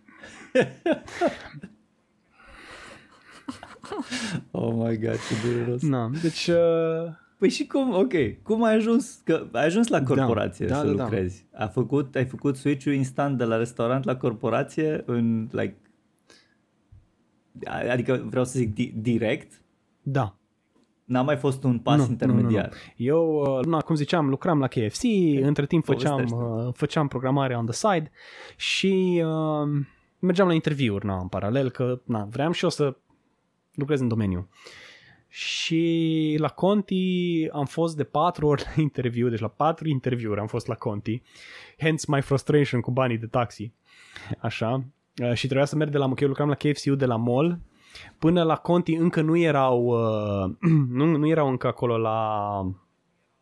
oh 4.50 4.72
my 4.72 4.98
god, 4.98 5.18
ce 5.28 5.48
dureros. 5.48 5.82
Na, 5.82 6.10
deci... 6.22 6.46
Uh... 6.46 7.12
Păi 7.38 7.48
și 7.48 7.66
cum, 7.66 7.94
ok, 7.94 8.12
cum 8.42 8.62
ai 8.62 8.74
ajuns, 8.74 9.20
că 9.24 9.46
ai 9.52 9.64
ajuns 9.64 9.88
la 9.88 10.02
corporație 10.02 10.66
da, 10.66 10.74
să 10.74 10.86
da, 10.86 10.92
da, 10.92 11.02
lucrezi? 11.02 11.46
Da. 11.50 11.64
A 11.64 11.66
făcut, 11.66 12.14
ai 12.14 12.24
făcut 12.24 12.56
switch-ul 12.56 12.92
instant 12.92 13.38
de 13.38 13.44
la 13.44 13.56
restaurant 13.56 14.04
la 14.04 14.16
corporație 14.16 15.02
în, 15.06 15.48
like, 15.50 15.76
adică 17.90 18.24
vreau 18.28 18.44
să 18.44 18.58
zic 18.58 18.74
di- 18.74 18.92
direct? 18.94 19.60
Da. 20.02 20.37
N-a 21.08 21.22
mai 21.22 21.36
fost 21.36 21.64
un 21.64 21.78
pas 21.78 21.96
nu, 21.96 22.06
intermediar. 22.08 22.64
Nu, 22.64 22.76
nu. 22.96 23.04
Eu, 23.04 23.60
na, 23.66 23.80
cum 23.80 23.94
ziceam, 23.94 24.28
lucram 24.28 24.58
la 24.58 24.66
KFC, 24.66 25.02
okay. 25.02 25.40
între 25.42 25.66
timp 25.66 25.84
făceam, 25.84 26.24
uh, 26.30 26.74
făceam 26.74 27.08
programare 27.08 27.56
on 27.56 27.66
the 27.66 27.74
side 27.74 28.10
și 28.56 29.22
uh, 29.24 29.84
mergeam 30.18 30.46
la 30.46 30.54
interviuri 30.54 31.06
na, 31.06 31.18
în 31.18 31.28
paralel, 31.28 31.70
că 31.70 32.00
na, 32.04 32.24
vreau 32.30 32.52
și 32.52 32.64
eu 32.64 32.70
să 32.70 32.96
lucrez 33.74 34.00
în 34.00 34.08
domeniu. 34.08 34.48
Și 35.28 36.36
la 36.38 36.48
Conti 36.48 37.48
am 37.52 37.64
fost 37.64 37.96
de 37.96 38.04
patru 38.04 38.46
ori 38.46 38.62
la 38.64 38.82
interviu, 38.82 39.28
deci 39.28 39.40
la 39.40 39.48
patru 39.48 39.88
interviuri 39.88 40.40
am 40.40 40.46
fost 40.46 40.66
la 40.66 40.74
Conti, 40.74 41.22
hence 41.78 42.04
my 42.08 42.20
frustration 42.20 42.80
cu 42.80 42.90
banii 42.90 43.18
de 43.18 43.26
taxi. 43.26 43.72
Așa. 44.38 44.84
Uh, 45.22 45.32
și 45.32 45.44
trebuia 45.44 45.66
să 45.66 45.76
merg 45.76 45.90
de 45.90 45.98
la, 45.98 46.08
că 46.14 46.22
eu 46.22 46.28
lucram 46.28 46.48
la 46.48 46.54
KFC 46.54 46.84
de 46.84 47.06
la 47.06 47.16
mall, 47.16 47.58
până 48.18 48.42
la 48.42 48.56
Conti 48.56 48.94
încă 48.94 49.20
nu 49.20 49.36
erau, 49.36 49.84
uh, 49.84 50.70
nu, 50.98 51.16
nu 51.16 51.28
erau 51.28 51.48
încă 51.48 51.66
acolo 51.66 51.98
la 51.98 52.60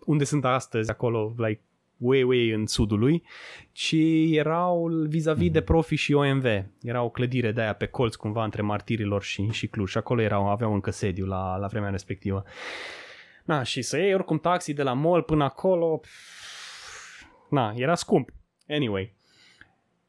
unde 0.05 0.25
sunt 0.25 0.45
astăzi, 0.45 0.91
acolo, 0.91 1.35
like, 1.37 1.61
way, 1.97 2.23
way 2.23 2.51
în 2.51 2.67
sudul 2.67 2.99
lui, 2.99 3.23
ci 3.73 3.95
erau 4.31 4.89
vis-a-vis 5.09 5.51
de 5.51 5.61
Profi 5.61 5.95
și 5.95 6.13
OMV. 6.13 6.45
Era 6.83 7.03
o 7.03 7.11
clădire 7.11 7.53
de 7.53 7.61
aia 7.61 7.73
pe 7.73 7.87
colț 7.87 8.15
cumva 8.15 8.45
între 8.45 8.63
Martirilor 8.63 9.23
și, 9.23 9.49
și 9.51 9.67
Cluj 9.67 9.91
și 9.91 9.99
acolo 9.99 10.21
erau, 10.21 10.51
aveau 10.51 10.73
încă 10.75 10.91
sediu 10.91 11.27
la, 11.27 11.57
la 11.57 11.67
vremea 11.67 11.91
respectivă. 11.91 12.45
Na, 13.45 13.63
și 13.63 13.83
să 13.83 13.99
iei 13.99 14.15
oricum 14.15 14.39
taxi 14.39 14.73
de 14.73 14.83
la 14.83 14.93
mall 14.93 15.23
până 15.23 15.45
acolo, 15.45 16.01
na, 17.51 17.73
era 17.77 17.95
scump. 17.95 18.31
Anyway. 18.69 19.15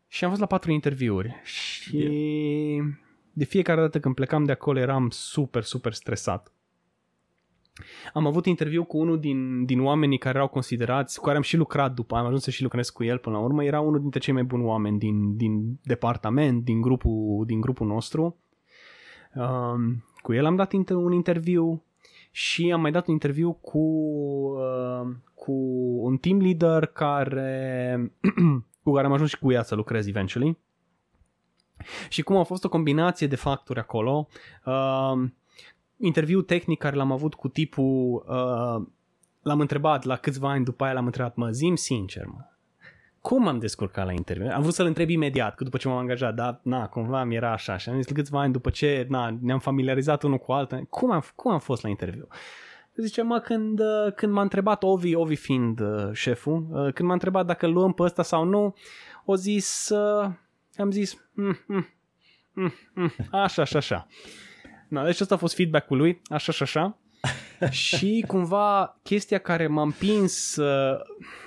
Și 0.08 0.24
am 0.24 0.30
fost 0.30 0.42
la 0.42 0.48
patru 0.48 0.72
interviuri 0.72 1.42
și 1.44 1.98
yeah. 1.98 2.86
De 3.38 3.46
fiecare 3.46 3.82
dată 3.82 4.00
când 4.00 4.16
plecam 4.16 4.44
de 4.44 4.52
acolo 4.52 4.80
eram 4.80 5.10
super, 5.10 5.64
super 5.64 5.94
stresat. 5.94 6.52
Am 8.14 8.26
avut 8.26 8.46
interviu 8.46 8.84
cu 8.84 8.98
unul 8.98 9.20
din, 9.20 9.66
din 9.66 9.82
oamenii 9.82 10.18
care 10.18 10.36
erau 10.36 10.48
considerați, 10.48 11.18
cu 11.20 11.26
care 11.26 11.36
am 11.36 11.44
și 11.44 11.58
lucrat 11.58 11.94
după, 11.94 12.16
am 12.16 12.26
ajuns 12.26 12.44
să 12.44 12.52
și 12.52 12.64
lucrez 12.64 12.90
cu 12.90 13.04
el 13.04 13.18
până 13.18 13.36
la 13.36 13.44
urmă, 13.44 13.64
era 13.64 13.80
unul 13.80 14.00
dintre 14.00 14.20
cei 14.20 14.34
mai 14.34 14.44
buni 14.44 14.64
oameni 14.64 15.00
din, 15.00 15.36
din 15.36 15.80
departament, 15.84 16.64
din 16.64 16.82
grupul, 16.82 17.46
din 17.46 17.62
grupul 17.62 17.88
nostru. 17.88 18.38
Um, 19.36 20.04
cu 20.22 20.34
el 20.34 20.46
am 20.46 20.56
dat 20.56 20.74
inter- 20.74 21.04
un 21.04 21.12
interviu 21.12 21.84
și 22.32 22.72
am 22.72 22.82
mai 22.82 22.92
dat 22.92 23.08
un 23.08 23.14
interviu 23.14 23.52
cu, 23.52 23.80
uh, 23.80 25.16
cu 25.34 25.54
un 26.02 26.18
team 26.18 26.40
leader 26.40 26.86
care, 26.86 28.12
cu 28.84 28.94
care 28.94 29.06
am 29.06 29.14
ajuns 29.14 29.30
și 29.30 29.40
cu 29.40 29.52
ea 29.52 29.64
să 29.64 29.76
lucrez 29.76 30.08
eventually. 30.08 30.58
Și 32.10 32.22
cum 32.22 32.36
a 32.36 32.44
fost 32.44 32.64
o 32.64 32.70
combinație 32.70 33.28
de 33.28 33.36
factori 33.36 33.80
acolo, 33.80 34.28
uh, 34.66 35.30
interviu 35.98 36.42
tehnic 36.42 36.80
care 36.80 36.96
l-am 36.96 37.12
avut 37.12 37.34
cu 37.34 37.48
tipul, 37.48 38.26
uh, 38.28 38.88
l-am 39.42 39.60
întrebat 39.60 40.04
la 40.04 40.16
câțiva 40.16 40.50
ani 40.50 40.64
după 40.64 40.84
aia 40.84 40.94
l-am 40.94 41.06
întrebat, 41.06 41.36
mă, 41.36 41.50
zim 41.50 41.76
sincer, 41.76 42.26
mă, 42.26 42.46
cum 43.22 43.48
am 43.48 43.60
descurcat 43.60 44.06
la 44.06 44.12
interviu? 44.12 44.50
Am 44.54 44.62
vrut 44.62 44.74
să-l 44.74 44.86
întreb 44.86 45.10
imediat, 45.10 45.56
că 45.56 45.64
după 45.64 45.78
ce 45.78 45.88
m-am 45.88 45.98
angajat, 45.98 46.34
dar 46.34 46.60
na, 46.64 46.88
cumva 46.88 47.24
mi 47.24 47.36
era 47.36 47.52
așa 47.52 47.78
și 47.78 47.90
am 47.90 48.02
zis 48.02 48.12
câțiva 48.14 48.40
ani 48.40 48.52
după 48.52 48.70
ce 48.70 49.06
na, 49.10 49.38
ne-am 49.42 49.60
familiarizat 49.60 50.24
unul 50.24 50.38
cu 50.38 50.52
altul, 50.52 50.88
cum 50.90 51.12
am, 51.12 51.24
cum 51.36 51.52
am 51.52 51.60
fost 51.60 51.84
la 51.84 51.90
interviu? 51.90 52.28
Zice, 52.96 53.22
mă, 53.22 53.40
când, 53.40 53.80
uh, 53.80 54.14
când 54.16 54.34
m-a 54.34 54.42
întrebat 54.42 54.84
Ovi, 54.84 55.16
Ovi 55.16 55.36
fiind 55.36 55.80
uh, 55.80 56.10
șeful, 56.12 56.68
uh, 56.72 56.94
când 56.94 57.08
m-a 57.08 57.14
întrebat 57.14 57.46
dacă 57.46 57.66
îl 57.66 57.74
luăm 57.74 57.94
pe 57.94 58.04
ăsta 58.04 58.24
sau 58.24 58.44
nu, 58.44 58.76
o 59.26 59.36
zis, 59.36 59.90
uh, 59.90 60.30
am 60.78 60.92
zis, 60.92 61.28
mm, 61.34 61.58
mm, 61.68 61.88
mm, 62.54 62.74
mm, 62.94 63.12
așa, 63.32 63.62
așa, 63.62 63.78
așa. 63.78 64.08
No, 64.88 65.04
deci 65.04 65.20
ăsta 65.20 65.36
a 65.36 65.38
fost 65.38 65.56
feedback-ul 65.56 65.98
lui, 65.98 66.22
așa 66.30 66.52
și 66.52 66.64
așa. 66.64 66.98
și 67.70 68.24
cumva 68.28 69.00
chestia 69.04 69.38
care 69.38 69.68
m-a 69.68 69.82
împins 69.82 70.56
uh, 70.56 71.00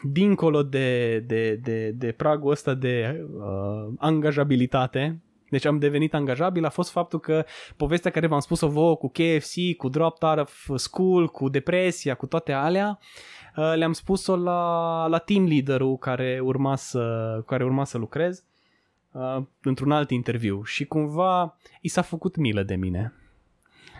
dincolo 0.02 0.62
de, 0.62 1.18
de, 1.18 1.54
de, 1.54 1.90
de 1.90 2.12
pragul 2.12 2.50
ăsta 2.50 2.74
de 2.74 3.26
uh, 3.34 3.92
angajabilitate, 3.98 5.20
deci 5.50 5.64
am 5.64 5.78
devenit 5.78 6.14
angajabil, 6.14 6.64
a 6.64 6.68
fost 6.68 6.90
faptul 6.90 7.20
că 7.20 7.44
povestea 7.76 8.10
care 8.10 8.26
v-am 8.26 8.40
spus-o 8.40 8.68
vouă 8.68 8.96
cu 8.96 9.08
KFC, 9.08 9.76
cu 9.76 9.88
drop 9.88 10.22
out 10.22 10.38
of 10.38 10.70
school, 10.74 11.28
cu 11.28 11.48
depresia, 11.48 12.14
cu 12.14 12.26
toate 12.26 12.52
alea, 12.52 12.98
uh, 13.56 13.72
le-am 13.76 13.92
spus-o 13.92 14.36
la, 14.36 15.06
la 15.06 15.18
team 15.18 15.46
leader-ul 15.46 15.98
care 15.98 16.40
urma 16.42 16.76
să, 16.76 17.42
care 17.46 17.64
urma 17.64 17.84
să 17.84 17.98
lucrez 17.98 18.44
uh, 19.12 19.42
într-un 19.62 19.90
alt 19.90 20.10
interviu 20.10 20.62
și 20.64 20.84
cumva 20.84 21.56
i 21.80 21.88
s-a 21.88 22.02
făcut 22.02 22.36
milă 22.36 22.62
de 22.62 22.74
mine 22.74 23.12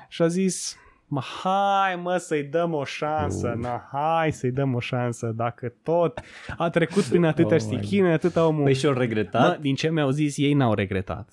și 0.09 0.23
a 0.23 0.27
zis, 0.27 0.77
mă, 1.07 1.21
hai 1.43 1.97
mă 1.97 2.17
să-i 2.17 2.43
dăm 2.43 2.75
o 2.75 2.85
șansă, 2.85 3.55
uh. 3.57 3.63
na, 3.63 3.89
hai 3.93 4.33
să-i 4.33 4.51
dăm 4.51 4.75
o 4.75 4.81
șansă, 4.81 5.33
dacă 5.37 5.73
tot 5.83 6.21
a 6.57 6.71
trecut 6.71 7.05
prin 7.05 7.25
atâtea 7.35 7.57
oh 7.57 7.63
stichine, 7.63 8.13
atâta 8.13 8.47
omul. 8.47 8.63
Păi 8.63 8.75
și-au 8.75 8.93
regretat? 8.93 9.49
Mă, 9.49 9.59
din 9.61 9.75
ce 9.75 9.91
mi-au 9.91 10.11
zis, 10.11 10.37
ei 10.37 10.53
n-au 10.53 10.75
regretat. 10.75 11.31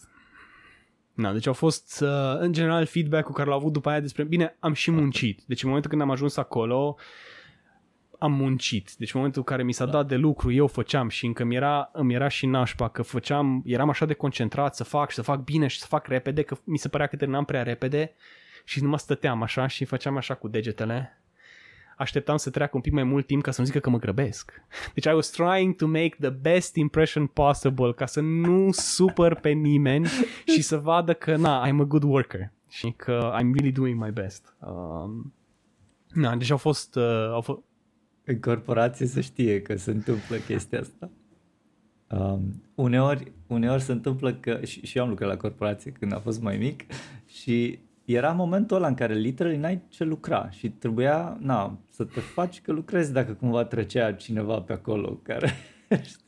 Na, 1.13 1.33
deci 1.33 1.47
au 1.47 1.53
fost, 1.53 2.01
uh, 2.01 2.39
în 2.39 2.51
general, 2.51 2.85
feedback-ul 2.85 3.33
care 3.33 3.49
l-au 3.49 3.57
avut 3.57 3.73
după 3.73 3.89
aia 3.89 3.99
despre, 3.99 4.23
bine, 4.23 4.55
am 4.59 4.73
și 4.73 4.91
muncit. 4.91 5.41
Deci 5.45 5.61
în 5.61 5.67
momentul 5.67 5.89
când 5.89 6.01
am 6.01 6.11
ajuns 6.11 6.37
acolo, 6.37 6.95
am 8.17 8.31
muncit. 8.31 8.93
Deci 8.97 9.13
în 9.13 9.19
momentul 9.19 9.41
în 9.45 9.53
care 9.53 9.63
mi 9.63 9.71
s-a 9.71 9.85
da. 9.85 9.91
dat 9.91 10.07
de 10.07 10.15
lucru, 10.15 10.51
eu 10.51 10.67
făceam 10.67 11.09
și 11.09 11.25
încă 11.25 11.43
mi 11.43 11.55
era, 11.55 11.89
îmi 11.93 12.13
era 12.13 12.27
și 12.27 12.45
nașpa 12.45 12.89
că 12.89 13.01
făceam, 13.01 13.61
eram 13.65 13.89
așa 13.89 14.05
de 14.05 14.13
concentrat 14.13 14.75
să 14.75 14.83
fac 14.83 15.09
și 15.09 15.15
să 15.15 15.21
fac 15.21 15.43
bine 15.43 15.67
și 15.67 15.79
să 15.79 15.85
fac 15.85 16.07
repede, 16.07 16.41
că 16.41 16.57
mi 16.63 16.77
se 16.77 16.87
părea 16.87 17.07
că 17.07 17.15
terminam 17.15 17.45
prea 17.45 17.63
repede 17.63 18.13
și 18.63 18.81
numai 18.81 18.99
stăteam 18.99 19.41
așa 19.41 19.67
și 19.67 19.85
făceam 19.85 20.17
așa 20.17 20.33
cu 20.33 20.47
degetele. 20.47 21.21
Așteptam 21.97 22.37
să 22.37 22.49
treacă 22.49 22.71
un 22.75 22.81
pic 22.81 22.93
mai 22.93 23.03
mult 23.03 23.25
timp 23.25 23.43
ca 23.43 23.51
să-mi 23.51 23.67
zică 23.67 23.79
că 23.79 23.89
mă 23.89 23.97
grăbesc. 23.97 24.61
Deci 24.93 25.05
I 25.05 25.13
was 25.13 25.29
trying 25.29 25.75
to 25.75 25.87
make 25.87 26.15
the 26.19 26.29
best 26.29 26.75
impression 26.75 27.27
possible 27.27 27.93
ca 27.93 28.05
să 28.05 28.19
nu 28.19 28.71
supăr 28.71 29.35
pe 29.35 29.49
nimeni 29.49 30.07
și 30.53 30.61
să 30.61 30.77
vadă 30.77 31.13
că, 31.13 31.35
na, 31.35 31.67
I'm 31.67 31.79
a 31.79 31.83
good 31.83 32.03
worker 32.03 32.51
și 32.69 32.93
că 32.95 33.33
I'm 33.33 33.53
really 33.53 33.71
doing 33.71 34.03
my 34.03 34.11
best. 34.11 34.55
Um, 34.59 35.31
Na, 36.17 36.35
deci 36.35 36.49
au 36.49 36.57
fost, 36.57 36.95
uh, 36.95 37.29
au 37.31 37.41
fost... 37.41 37.59
În 38.29 38.39
corporație 38.39 39.05
să 39.05 39.21
știe 39.21 39.61
că 39.61 39.75
se 39.75 39.91
întâmplă 39.91 40.35
chestia 40.37 40.79
asta. 40.79 41.09
Um, 42.09 42.63
uneori, 42.75 43.31
uneori 43.47 43.81
se 43.81 43.91
întâmplă 43.91 44.33
că, 44.33 44.59
și, 44.65 44.85
și 44.85 44.97
eu 44.97 45.03
am 45.03 45.09
lucrat 45.09 45.29
la 45.29 45.37
corporație 45.37 45.91
când 45.91 46.13
a 46.13 46.19
fost 46.19 46.41
mai 46.41 46.57
mic 46.57 46.83
și 47.25 47.79
era 48.05 48.31
momentul 48.31 48.77
ăla 48.77 48.87
în 48.87 48.93
care 48.93 49.13
literally 49.13 49.57
n-ai 49.57 49.81
ce 49.89 50.03
lucra 50.03 50.49
și 50.49 50.69
trebuia, 50.69 51.37
na, 51.39 51.79
să 51.89 52.03
te 52.03 52.19
faci 52.19 52.61
că 52.61 52.71
lucrezi 52.71 53.13
dacă 53.13 53.33
cumva 53.33 53.63
trecea 53.63 54.11
cineva 54.11 54.61
pe 54.61 54.73
acolo 54.73 55.19
care 55.23 55.53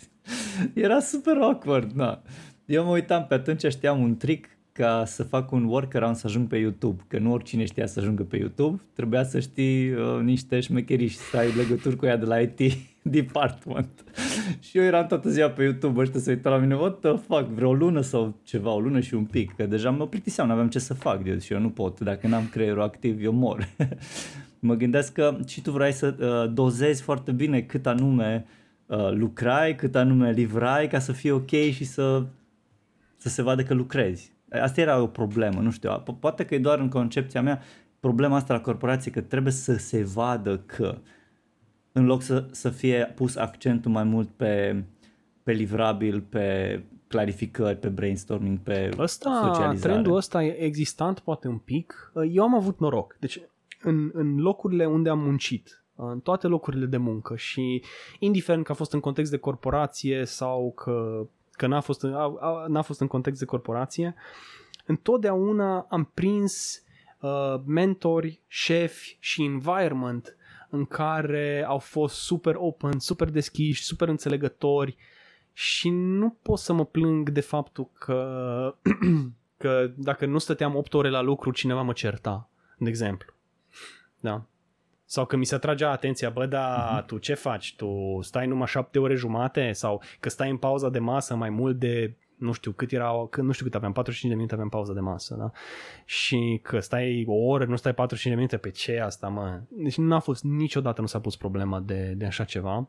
era 0.73 0.99
super 0.99 1.37
awkward, 1.37 1.91
na. 1.91 2.21
Eu 2.65 2.85
mă 2.85 2.91
uitam 2.91 3.25
pe 3.27 3.33
atunci, 3.33 3.65
știam 3.65 4.01
un 4.01 4.17
trick 4.17 4.49
ca 4.79 5.03
să 5.05 5.23
fac 5.23 5.51
un 5.51 5.63
workaround 5.63 6.15
să 6.15 6.27
ajung 6.27 6.47
pe 6.47 6.57
YouTube, 6.57 7.03
că 7.07 7.17
nu 7.19 7.31
oricine 7.31 7.65
știa 7.65 7.85
să 7.85 7.99
ajungă 7.99 8.23
pe 8.23 8.37
YouTube, 8.37 8.81
trebuia 8.93 9.23
să 9.23 9.39
știi 9.39 9.91
uh, 9.91 10.19
niște 10.21 10.59
șmecherii 10.59 11.07
și 11.07 11.17
să 11.17 11.37
ai 11.37 11.51
legături 11.55 11.95
cu 11.95 12.05
ea 12.05 12.17
de 12.17 12.25
la 12.25 12.39
IT 12.39 12.59
department. 13.01 14.03
și 14.69 14.77
eu 14.77 14.83
eram 14.83 15.05
toată 15.07 15.29
ziua 15.29 15.49
pe 15.49 15.63
YouTube, 15.63 15.99
ăștia 15.99 16.19
să 16.19 16.29
uită 16.29 16.49
la 16.49 16.57
mine, 16.57 16.75
what 16.75 16.99
the 16.99 17.15
fuck, 17.15 17.47
vreo 17.47 17.73
lună 17.73 18.01
sau 18.01 18.35
ceva, 18.43 18.71
o 18.71 18.79
lună 18.79 18.99
și 18.99 19.13
un 19.13 19.25
pic, 19.25 19.55
că 19.55 19.65
deja 19.65 19.89
mă 19.89 20.07
plictiseam, 20.07 20.47
nu 20.47 20.53
aveam 20.53 20.69
ce 20.69 20.79
să 20.79 20.93
fac, 20.93 21.25
eu, 21.25 21.37
și 21.37 21.53
eu 21.53 21.59
nu 21.59 21.69
pot, 21.69 21.99
dacă 21.99 22.27
n-am 22.27 22.47
creierul 22.51 22.81
activ, 22.81 23.23
eu 23.23 23.31
mor. 23.31 23.69
mă 24.59 24.73
gândesc 24.73 25.13
că 25.13 25.37
și 25.47 25.61
tu 25.61 25.71
vrei 25.71 25.91
să 25.91 26.15
uh, 26.19 26.53
dozezi 26.53 27.01
foarte 27.01 27.31
bine 27.31 27.61
cât 27.61 27.85
anume 27.85 28.45
uh, 28.85 29.11
lucrai, 29.11 29.75
cât 29.75 29.95
anume 29.95 30.31
livrai 30.31 30.87
ca 30.87 30.99
să 30.99 31.11
fie 31.11 31.31
ok 31.31 31.49
și 31.49 31.83
să, 31.83 32.23
să 33.17 33.29
se 33.29 33.41
vadă 33.41 33.63
că 33.63 33.73
lucrezi. 33.73 34.37
Asta 34.51 34.81
era 34.81 35.01
o 35.01 35.07
problemă, 35.07 35.61
nu 35.61 35.71
știu, 35.71 36.03
poate 36.19 36.45
că 36.45 36.55
e 36.55 36.59
doar 36.59 36.79
în 36.79 36.89
concepția 36.89 37.41
mea 37.41 37.61
problema 37.99 38.35
asta 38.35 38.53
la 38.53 38.61
corporație, 38.61 39.11
că 39.11 39.21
trebuie 39.21 39.53
să 39.53 39.75
se 39.75 40.03
vadă 40.03 40.57
că 40.57 40.97
în 41.91 42.05
loc 42.05 42.21
să, 42.21 42.47
să 42.51 42.69
fie 42.69 43.11
pus 43.15 43.35
accentul 43.35 43.91
mai 43.91 44.03
mult 44.03 44.29
pe, 44.29 44.83
pe 45.43 45.51
livrabil, 45.51 46.21
pe 46.21 46.83
clarificări, 47.07 47.77
pe 47.77 47.87
brainstorming, 47.87 48.59
pe 48.59 48.89
ăsta, 48.97 49.41
socializare. 49.45 49.93
Trendul 49.93 50.15
ăsta 50.15 50.43
e 50.43 50.61
existant 50.61 51.19
poate 51.19 51.47
un 51.47 51.57
pic. 51.57 52.11
Eu 52.31 52.43
am 52.43 52.55
avut 52.55 52.79
noroc. 52.79 53.15
Deci 53.19 53.41
în, 53.81 54.09
în 54.13 54.37
locurile 54.37 54.85
unde 54.85 55.09
am 55.09 55.19
muncit, 55.19 55.83
în 55.95 56.19
toate 56.19 56.47
locurile 56.47 56.85
de 56.85 56.97
muncă 56.97 57.35
și 57.35 57.83
indiferent 58.19 58.65
că 58.65 58.71
a 58.71 58.75
fost 58.75 58.93
în 58.93 58.99
context 58.99 59.31
de 59.31 59.37
corporație 59.37 60.25
sau 60.25 60.71
că, 60.71 61.27
că 61.59 61.67
n-a, 61.67 61.79
fost, 61.79 62.03
a, 62.03 62.37
a, 62.39 62.65
n-a 62.67 62.81
fost 62.81 62.99
în 62.99 63.07
context 63.07 63.39
de 63.39 63.45
corporație, 63.45 64.15
întotdeauna 64.85 65.85
am 65.89 66.11
prins 66.13 66.83
uh, 67.19 67.55
mentori, 67.65 68.41
șefi 68.47 69.17
și 69.19 69.43
environment 69.43 70.35
în 70.69 70.85
care 70.85 71.65
au 71.67 71.77
fost 71.77 72.15
super 72.15 72.55
open, 72.57 72.99
super 72.99 73.29
deschiși, 73.29 73.83
super 73.83 74.07
înțelegători 74.07 74.97
și 75.53 75.89
nu 75.89 76.37
pot 76.41 76.57
să 76.57 76.73
mă 76.73 76.85
plâng 76.85 77.29
de 77.29 77.41
faptul 77.41 77.89
că, 77.93 78.75
că 79.61 79.91
dacă 79.95 80.25
nu 80.25 80.37
stăteam 80.37 80.75
8 80.75 80.93
ore 80.93 81.09
la 81.09 81.21
lucru, 81.21 81.51
cineva 81.51 81.81
mă 81.81 81.93
certa, 81.93 82.49
de 82.77 82.89
exemplu. 82.89 83.33
Da. 84.19 84.45
Sau 85.11 85.25
că 85.25 85.35
mi 85.35 85.45
se 85.45 85.55
atragea 85.55 85.91
atenția, 85.91 86.29
bă, 86.29 86.45
da, 86.45 87.01
uh-huh. 87.01 87.05
tu 87.05 87.17
ce 87.17 87.33
faci? 87.33 87.75
Tu 87.75 88.19
stai 88.21 88.47
numai 88.47 88.67
7 88.67 88.99
ore 88.99 89.15
jumate? 89.15 89.71
Sau 89.71 90.01
că 90.19 90.29
stai 90.29 90.49
în 90.49 90.57
pauza 90.57 90.89
de 90.89 90.99
masă 90.99 91.35
mai 91.35 91.49
mult 91.49 91.79
de 91.79 92.15
nu 92.37 92.51
știu 92.51 92.71
cât 92.71 92.91
era, 92.91 93.27
că, 93.29 93.41
nu 93.41 93.51
știu 93.51 93.65
cât 93.65 93.75
aveam, 93.75 93.91
45 93.91 94.31
de 94.31 94.35
minute 94.35 94.53
aveam 94.53 94.69
pauză 94.69 94.93
de 94.93 94.99
masă, 94.99 95.35
da? 95.35 95.51
Și 96.05 96.59
că 96.63 96.79
stai 96.79 97.23
o 97.27 97.33
oră, 97.33 97.65
nu 97.65 97.75
stai 97.75 97.93
45 97.93 98.33
de 98.33 98.41
minute, 98.41 98.57
pe 98.57 98.69
ce 98.69 98.99
asta, 98.99 99.27
mă? 99.27 99.61
Deci 99.69 99.97
nu 99.97 100.15
a 100.15 100.19
fost, 100.19 100.43
niciodată 100.43 101.01
nu 101.01 101.07
s-a 101.07 101.19
pus 101.19 101.35
problema 101.35 101.79
de, 101.79 102.13
de 102.17 102.25
așa 102.25 102.43
ceva. 102.43 102.87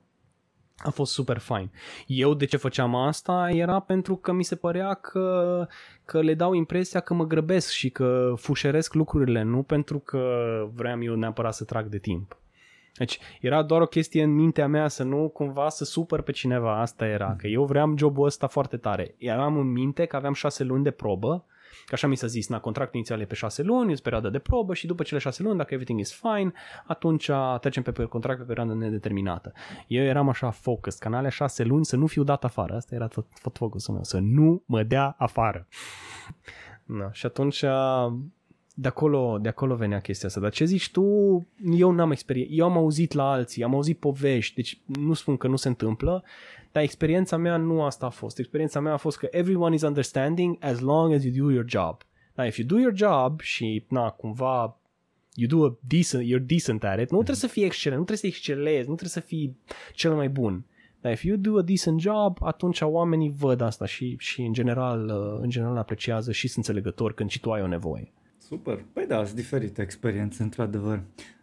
A 0.83 0.91
fost 0.91 1.13
super 1.13 1.39
fain. 1.39 1.71
Eu 2.07 2.35
de 2.35 2.45
ce 2.45 2.57
făceam 2.57 2.95
asta 2.95 3.51
era 3.51 3.81
pentru 3.81 4.17
că 4.17 4.33
mi 4.33 4.43
se 4.43 4.57
părea 4.57 4.95
că, 4.95 5.67
că 6.05 6.21
le 6.21 6.35
dau 6.35 6.53
impresia 6.53 7.01
că 7.01 7.15
mă 7.15 7.27
grăbesc 7.27 7.71
și 7.71 7.91
că 7.91 8.33
fușeresc 8.37 8.95
lucrurile, 8.95 9.43
nu 9.43 9.63
pentru 9.63 9.99
că 9.99 10.23
vreau 10.75 11.03
eu 11.03 11.15
neapărat 11.15 11.55
să 11.55 11.65
trag 11.65 11.87
de 11.87 11.99
timp. 11.99 12.39
Deci 12.95 13.19
era 13.41 13.63
doar 13.63 13.81
o 13.81 13.87
chestie 13.87 14.23
în 14.23 14.35
mintea 14.35 14.69
mea 14.69 14.89
să 14.89 15.03
nu 15.03 15.29
cumva 15.29 15.69
să 15.69 15.85
supăr 15.85 16.21
pe 16.21 16.33
cineva, 16.33 16.81
asta 16.81 17.07
era, 17.07 17.35
că 17.39 17.47
eu 17.47 17.65
vreau 17.65 17.95
jobul 17.97 18.27
ăsta 18.27 18.47
foarte 18.47 18.77
tare. 18.77 19.15
Eram 19.19 19.57
în 19.57 19.73
minte 19.73 20.05
că 20.05 20.17
aveam 20.17 20.33
șase 20.33 20.65
luni 20.65 20.85
de 20.85 20.91
probă, 20.91 21.45
că 21.91 21.97
așa 21.97 22.07
mi 22.07 22.17
s-a 22.17 22.27
zis, 22.27 22.49
na, 22.49 22.61
contractul 22.61 22.97
inițial 22.97 23.21
e 23.21 23.25
pe 23.25 23.35
șase 23.35 23.63
luni, 23.63 23.93
e 23.93 23.97
perioadă 24.03 24.29
de 24.29 24.39
probă 24.39 24.75
și 24.75 24.87
după 24.87 25.03
cele 25.03 25.21
șase 25.21 25.43
luni, 25.43 25.57
dacă 25.57 25.69
everything 25.75 26.01
is 26.01 26.13
fine, 26.13 26.53
atunci 26.87 27.31
trecem 27.61 27.83
pe 27.83 28.05
contract 28.05 28.39
pe 28.39 28.45
perioadă 28.45 28.75
nedeterminată. 28.75 29.53
Eu 29.87 30.03
eram 30.03 30.29
așa 30.29 30.51
focus, 30.51 30.95
canale 30.95 31.29
șase 31.29 31.65
luni 31.65 31.85
să 31.85 31.97
nu 31.97 32.07
fiu 32.07 32.23
dat 32.23 32.45
afară, 32.45 32.75
asta 32.75 32.95
era 32.95 33.07
tot, 33.07 33.27
tot 33.43 33.57
focusul 33.57 33.95
meu, 33.95 34.03
să 34.03 34.19
nu 34.19 34.63
mă 34.67 34.83
dea 34.83 35.15
afară. 35.19 35.67
Na, 36.85 37.13
și 37.13 37.27
atunci 37.27 37.65
de 38.75 38.89
acolo, 38.89 39.39
de 39.41 39.49
acolo 39.49 39.75
venea 39.75 40.01
chestia 40.01 40.29
asta. 40.29 40.41
Dar 40.41 40.51
ce 40.51 40.65
zici 40.65 40.91
tu, 40.91 41.03
eu 41.77 41.91
n-am 41.91 42.11
experiență. 42.11 42.53
Eu 42.55 42.65
am 42.65 42.77
auzit 42.77 43.13
la 43.13 43.31
alții, 43.31 43.63
am 43.63 43.75
auzit 43.75 43.99
povești, 43.99 44.55
deci 44.55 44.81
nu 44.87 45.13
spun 45.13 45.37
că 45.37 45.49
nu 45.49 45.57
se 45.57 45.69
întâmplă, 45.69 46.25
dar 46.73 46.83
experiența 46.83 47.37
mea 47.37 47.57
nu 47.57 47.83
asta 47.83 48.07
a 48.07 48.11
fost. 48.11 48.39
Experiența 48.39 48.81
mea 48.81 48.93
a 48.93 48.97
fost 48.97 49.19
că 49.19 49.29
everyone 49.31 49.75
is 49.75 49.83
understanding 49.83 50.57
as 50.61 50.81
long 50.81 51.15
as 51.15 51.25
you 51.25 51.47
do 51.47 51.53
your 51.53 51.69
job. 51.69 52.03
Now, 52.35 52.47
if 52.47 52.57
you 52.57 52.67
do 52.67 52.79
your 52.79 52.95
job 52.95 53.41
și, 53.41 53.87
na, 53.89 54.11
cumva 54.11 54.81
you 55.35 55.49
do 55.49 55.65
a 55.67 55.79
decent, 55.87 56.25
you're 56.25 56.47
decent 56.47 56.85
at 56.85 57.01
it, 57.01 57.11
nu 57.11 57.17
trebuie 57.17 57.37
să 57.37 57.47
fii 57.47 57.65
excelent, 57.65 57.99
nu 57.99 58.05
trebuie 58.05 58.31
să 58.31 58.39
excelezi, 58.39 58.89
nu 58.89 58.95
trebuie 58.95 59.09
să 59.09 59.21
fii 59.21 59.57
cel 59.93 60.15
mai 60.15 60.29
bun. 60.29 60.65
Dar 61.01 61.13
if 61.13 61.23
you 61.23 61.37
do 61.37 61.59
a 61.59 61.63
decent 61.63 62.01
job, 62.01 62.37
atunci 62.41 62.81
oamenii 62.81 63.33
văd 63.37 63.61
asta 63.61 63.87
și, 63.87 64.17
și 64.19 64.41
în 64.41 64.53
general, 64.53 65.11
în 65.41 65.51
general 65.51 65.77
apreciază 65.77 66.33
și 66.33 66.49
sunt 66.49 66.67
înțelegători 66.67 67.15
când 67.15 67.31
și 67.31 67.41
tu 67.41 67.51
ai 67.51 67.63
o 67.63 67.67
nevoie. 67.67 68.13
Super. 68.39 68.85
Păi 68.93 69.07
da, 69.07 69.25
sunt 69.25 69.37
diferite 69.37 69.83
experiențe, 69.83 70.43
într-adevăr. 70.43 71.03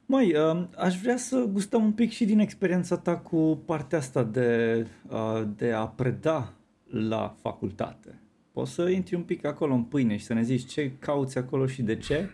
Mai, 0.10 0.34
uh, 0.34 0.64
aș 0.78 1.00
vrea 1.00 1.18
să 1.18 1.46
gustăm 1.52 1.84
un 1.84 1.92
pic 1.92 2.12
și 2.12 2.26
din 2.26 2.40
experiența 2.40 2.98
ta 2.98 3.18
cu 3.18 3.62
partea 3.66 3.98
asta 3.98 4.24
de, 4.24 4.86
uh, 5.10 5.44
de 5.56 5.72
a 5.72 5.86
preda 5.86 6.54
la 6.90 7.36
facultate. 7.42 8.22
Poți 8.52 8.72
să 8.72 8.90
intri 8.90 9.16
un 9.16 9.22
pic 9.22 9.46
acolo 9.46 9.74
în 9.74 9.84
pâine 9.84 10.18
și 10.18 10.26
să 10.26 10.34
ne 10.34 10.42
zici 10.42 10.72
ce 10.72 10.92
cauți 11.00 11.38
acolo 11.38 11.66
și 11.66 11.82
de 11.82 11.96
ce? 11.96 12.30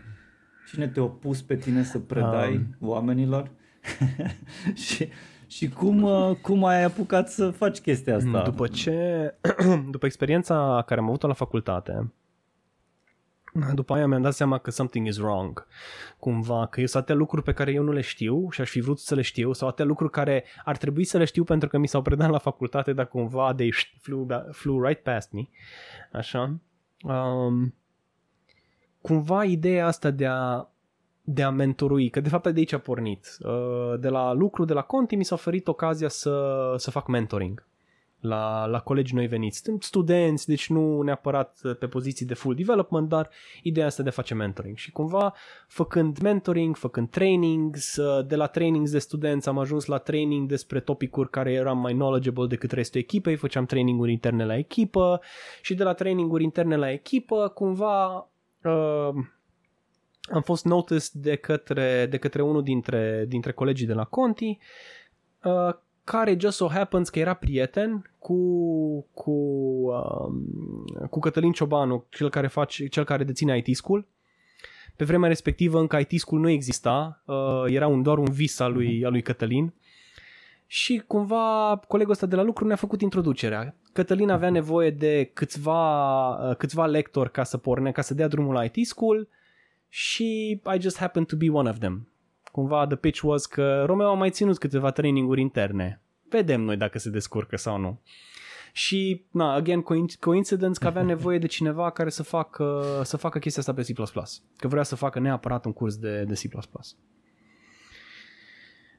Cine 0.70 0.88
te-a 0.88 1.02
pus 1.02 1.42
pe 1.42 1.56
tine 1.56 1.82
să 1.82 1.98
predai 1.98 2.54
um. 2.54 2.88
oamenilor? 2.88 3.50
și, 4.86 5.08
și 5.46 5.68
cum, 5.68 6.02
uh, 6.02 6.36
cum 6.42 6.64
ai 6.64 6.84
apucat 6.84 7.30
să 7.30 7.50
faci 7.50 7.78
chestia 7.78 8.16
asta? 8.16 8.42
După 8.44 8.66
ce, 8.66 9.34
după 9.90 10.06
experiența 10.06 10.82
care 10.86 11.00
am 11.00 11.06
avut-o 11.06 11.26
la 11.26 11.32
facultate, 11.32 12.12
după 13.74 13.94
aia 13.94 14.06
mi-am 14.06 14.22
dat 14.22 14.34
seama 14.34 14.58
că 14.58 14.70
something 14.70 15.06
is 15.06 15.18
wrong. 15.18 15.66
Cumva, 16.18 16.66
că 16.66 16.80
eu 16.80 16.86
sunt 16.86 17.02
atâtea 17.02 17.18
lucruri 17.18 17.42
pe 17.42 17.52
care 17.52 17.72
eu 17.72 17.82
nu 17.82 17.92
le 17.92 18.00
știu 18.00 18.50
și 18.50 18.60
aș 18.60 18.70
fi 18.70 18.80
vrut 18.80 18.98
să 18.98 19.14
le 19.14 19.22
știu 19.22 19.52
sau 19.52 19.68
atâtea 19.68 19.84
lucruri 19.84 20.12
care 20.12 20.44
ar 20.64 20.76
trebui 20.76 21.04
să 21.04 21.18
le 21.18 21.24
știu 21.24 21.44
pentru 21.44 21.68
că 21.68 21.78
mi 21.78 21.88
s-au 21.88 22.02
predat 22.02 22.30
la 22.30 22.38
facultate, 22.38 22.92
dar 22.92 23.08
cumva 23.08 23.54
they 23.54 23.72
flew, 24.00 24.26
flew 24.50 24.82
right 24.82 25.02
past 25.02 25.32
me. 25.32 25.42
Așa. 26.12 26.60
Um, 27.02 27.74
cumva 29.00 29.44
ideea 29.44 29.86
asta 29.86 30.10
de 30.10 30.26
a 30.26 30.68
de 31.26 31.42
a 31.42 31.50
mentorui, 31.50 32.08
că 32.08 32.20
de 32.20 32.28
fapt 32.28 32.48
de 32.48 32.58
aici 32.58 32.72
a 32.72 32.78
pornit. 32.78 33.36
Uh, 33.40 34.00
de 34.00 34.08
la 34.08 34.32
lucru, 34.32 34.64
de 34.64 34.72
la 34.72 34.82
Conti, 34.82 35.16
mi 35.16 35.24
s-a 35.24 35.34
oferit 35.34 35.68
ocazia 35.68 36.08
să, 36.08 36.74
să 36.76 36.90
fac 36.90 37.06
mentoring 37.06 37.66
la, 38.24 38.66
la 38.66 38.80
colegi 38.80 39.14
noi 39.14 39.26
veniți. 39.26 39.62
Sunt 39.62 39.82
studenți, 39.82 40.46
deci 40.46 40.68
nu 40.68 41.02
neapărat 41.02 41.60
pe 41.78 41.86
poziții 41.86 42.26
de 42.26 42.34
full 42.34 42.54
development, 42.54 43.08
dar 43.08 43.30
ideea 43.62 43.86
asta 43.86 44.02
de 44.02 44.08
a 44.08 44.12
face 44.12 44.34
mentoring. 44.34 44.76
Și 44.76 44.90
cumva, 44.90 45.34
făcând 45.68 46.18
mentoring, 46.18 46.76
făcând 46.76 47.10
trainings, 47.10 47.98
de 48.26 48.36
la 48.36 48.46
trainings 48.46 48.90
de 48.90 48.98
studenți 48.98 49.48
am 49.48 49.58
ajuns 49.58 49.84
la 49.84 49.98
training 49.98 50.48
despre 50.48 50.80
topicuri 50.80 51.30
care 51.30 51.52
eram 51.52 51.78
mai 51.78 51.92
knowledgeable 51.92 52.46
decât 52.46 52.70
restul 52.70 53.00
echipei, 53.00 53.36
făceam 53.36 53.64
traininguri 53.66 54.12
interne 54.12 54.44
la 54.44 54.56
echipă 54.56 55.20
și 55.62 55.74
de 55.74 55.82
la 55.82 55.92
traininguri 55.92 56.44
interne 56.44 56.76
la 56.76 56.90
echipă, 56.90 57.48
cumva 57.48 58.28
uh, 58.62 59.14
am 60.32 60.42
fost 60.42 60.64
noticed 60.64 61.22
de 61.22 61.36
către, 61.36 62.06
de 62.10 62.18
către 62.18 62.42
unul 62.42 62.62
dintre, 62.62 63.24
dintre 63.28 63.52
colegii 63.52 63.86
de 63.86 63.92
la 63.92 64.04
Conti 64.04 64.58
uh, 65.42 65.74
care 66.04 66.36
just 66.40 66.56
so 66.56 66.68
happens 66.68 67.08
că 67.08 67.18
era 67.18 67.34
prieten 67.34 68.10
cu, 68.18 68.36
cu, 69.14 69.30
um, 69.30 70.84
cu 71.10 71.18
Cătălin 71.18 71.52
Ciobanu, 71.52 72.04
cel 72.08 72.30
care, 72.30 72.46
face, 72.46 72.86
cel 72.86 73.04
care 73.04 73.24
deține 73.24 73.62
IT 73.64 73.76
School. 73.76 74.06
Pe 74.96 75.04
vremea 75.04 75.28
respectivă 75.28 75.80
încă 75.80 75.98
IT 75.98 76.20
School 76.20 76.40
nu 76.40 76.48
exista, 76.48 77.22
uh, 77.24 77.64
era 77.66 77.86
un, 77.86 78.02
doar 78.02 78.18
un 78.18 78.30
vis 78.32 78.58
al 78.58 78.72
lui, 78.72 79.04
al 79.04 79.10
lui 79.10 79.22
Cătălin. 79.22 79.72
Și 80.66 81.02
cumva 81.06 81.80
colegul 81.88 82.12
ăsta 82.12 82.26
de 82.26 82.36
la 82.36 82.42
lucru 82.42 82.66
ne-a 82.66 82.76
făcut 82.76 83.00
introducerea. 83.00 83.74
Cătălin 83.92 84.30
avea 84.30 84.50
nevoie 84.50 84.90
de 84.90 85.30
câțiva, 85.32 86.28
uh, 86.30 86.56
câțiva 86.56 86.86
lectori 86.86 87.30
ca 87.30 87.44
să 87.44 87.58
porne, 87.58 87.92
ca 87.92 88.02
să 88.02 88.14
dea 88.14 88.28
drumul 88.28 88.54
la 88.54 88.64
IT 88.64 88.86
School 88.86 89.28
și 89.88 90.60
I 90.76 90.80
just 90.80 90.98
happened 90.98 91.28
to 91.28 91.36
be 91.36 91.50
one 91.50 91.68
of 91.68 91.78
them 91.78 92.08
Cumva 92.54 92.86
the 92.86 92.96
pitch 92.96 93.20
was 93.22 93.46
că 93.46 93.84
Romeo 93.86 94.08
a 94.08 94.14
mai 94.14 94.30
ținut 94.30 94.58
câteva 94.58 94.90
traininguri 94.90 95.40
interne. 95.40 96.00
Vedem 96.28 96.60
noi 96.60 96.76
dacă 96.76 96.98
se 96.98 97.10
descurcă 97.10 97.56
sau 97.56 97.78
nu. 97.78 98.00
Și, 98.72 99.26
na, 99.30 99.52
again, 99.52 99.82
coincidence 100.20 100.78
că 100.80 100.86
avea 100.86 101.02
nevoie 101.14 101.38
de 101.38 101.46
cineva 101.46 101.90
care 101.90 102.10
să 102.10 102.22
facă, 102.22 102.82
să 103.04 103.16
facă 103.16 103.38
chestia 103.38 103.62
asta 103.62 103.74
pe 103.74 103.92
C++. 103.92 104.12
Că 104.56 104.68
vrea 104.68 104.82
să 104.82 104.96
facă 104.96 105.18
neapărat 105.18 105.64
un 105.64 105.72
curs 105.72 105.96
de, 105.96 106.24
de 106.24 106.34
C++. 106.34 106.54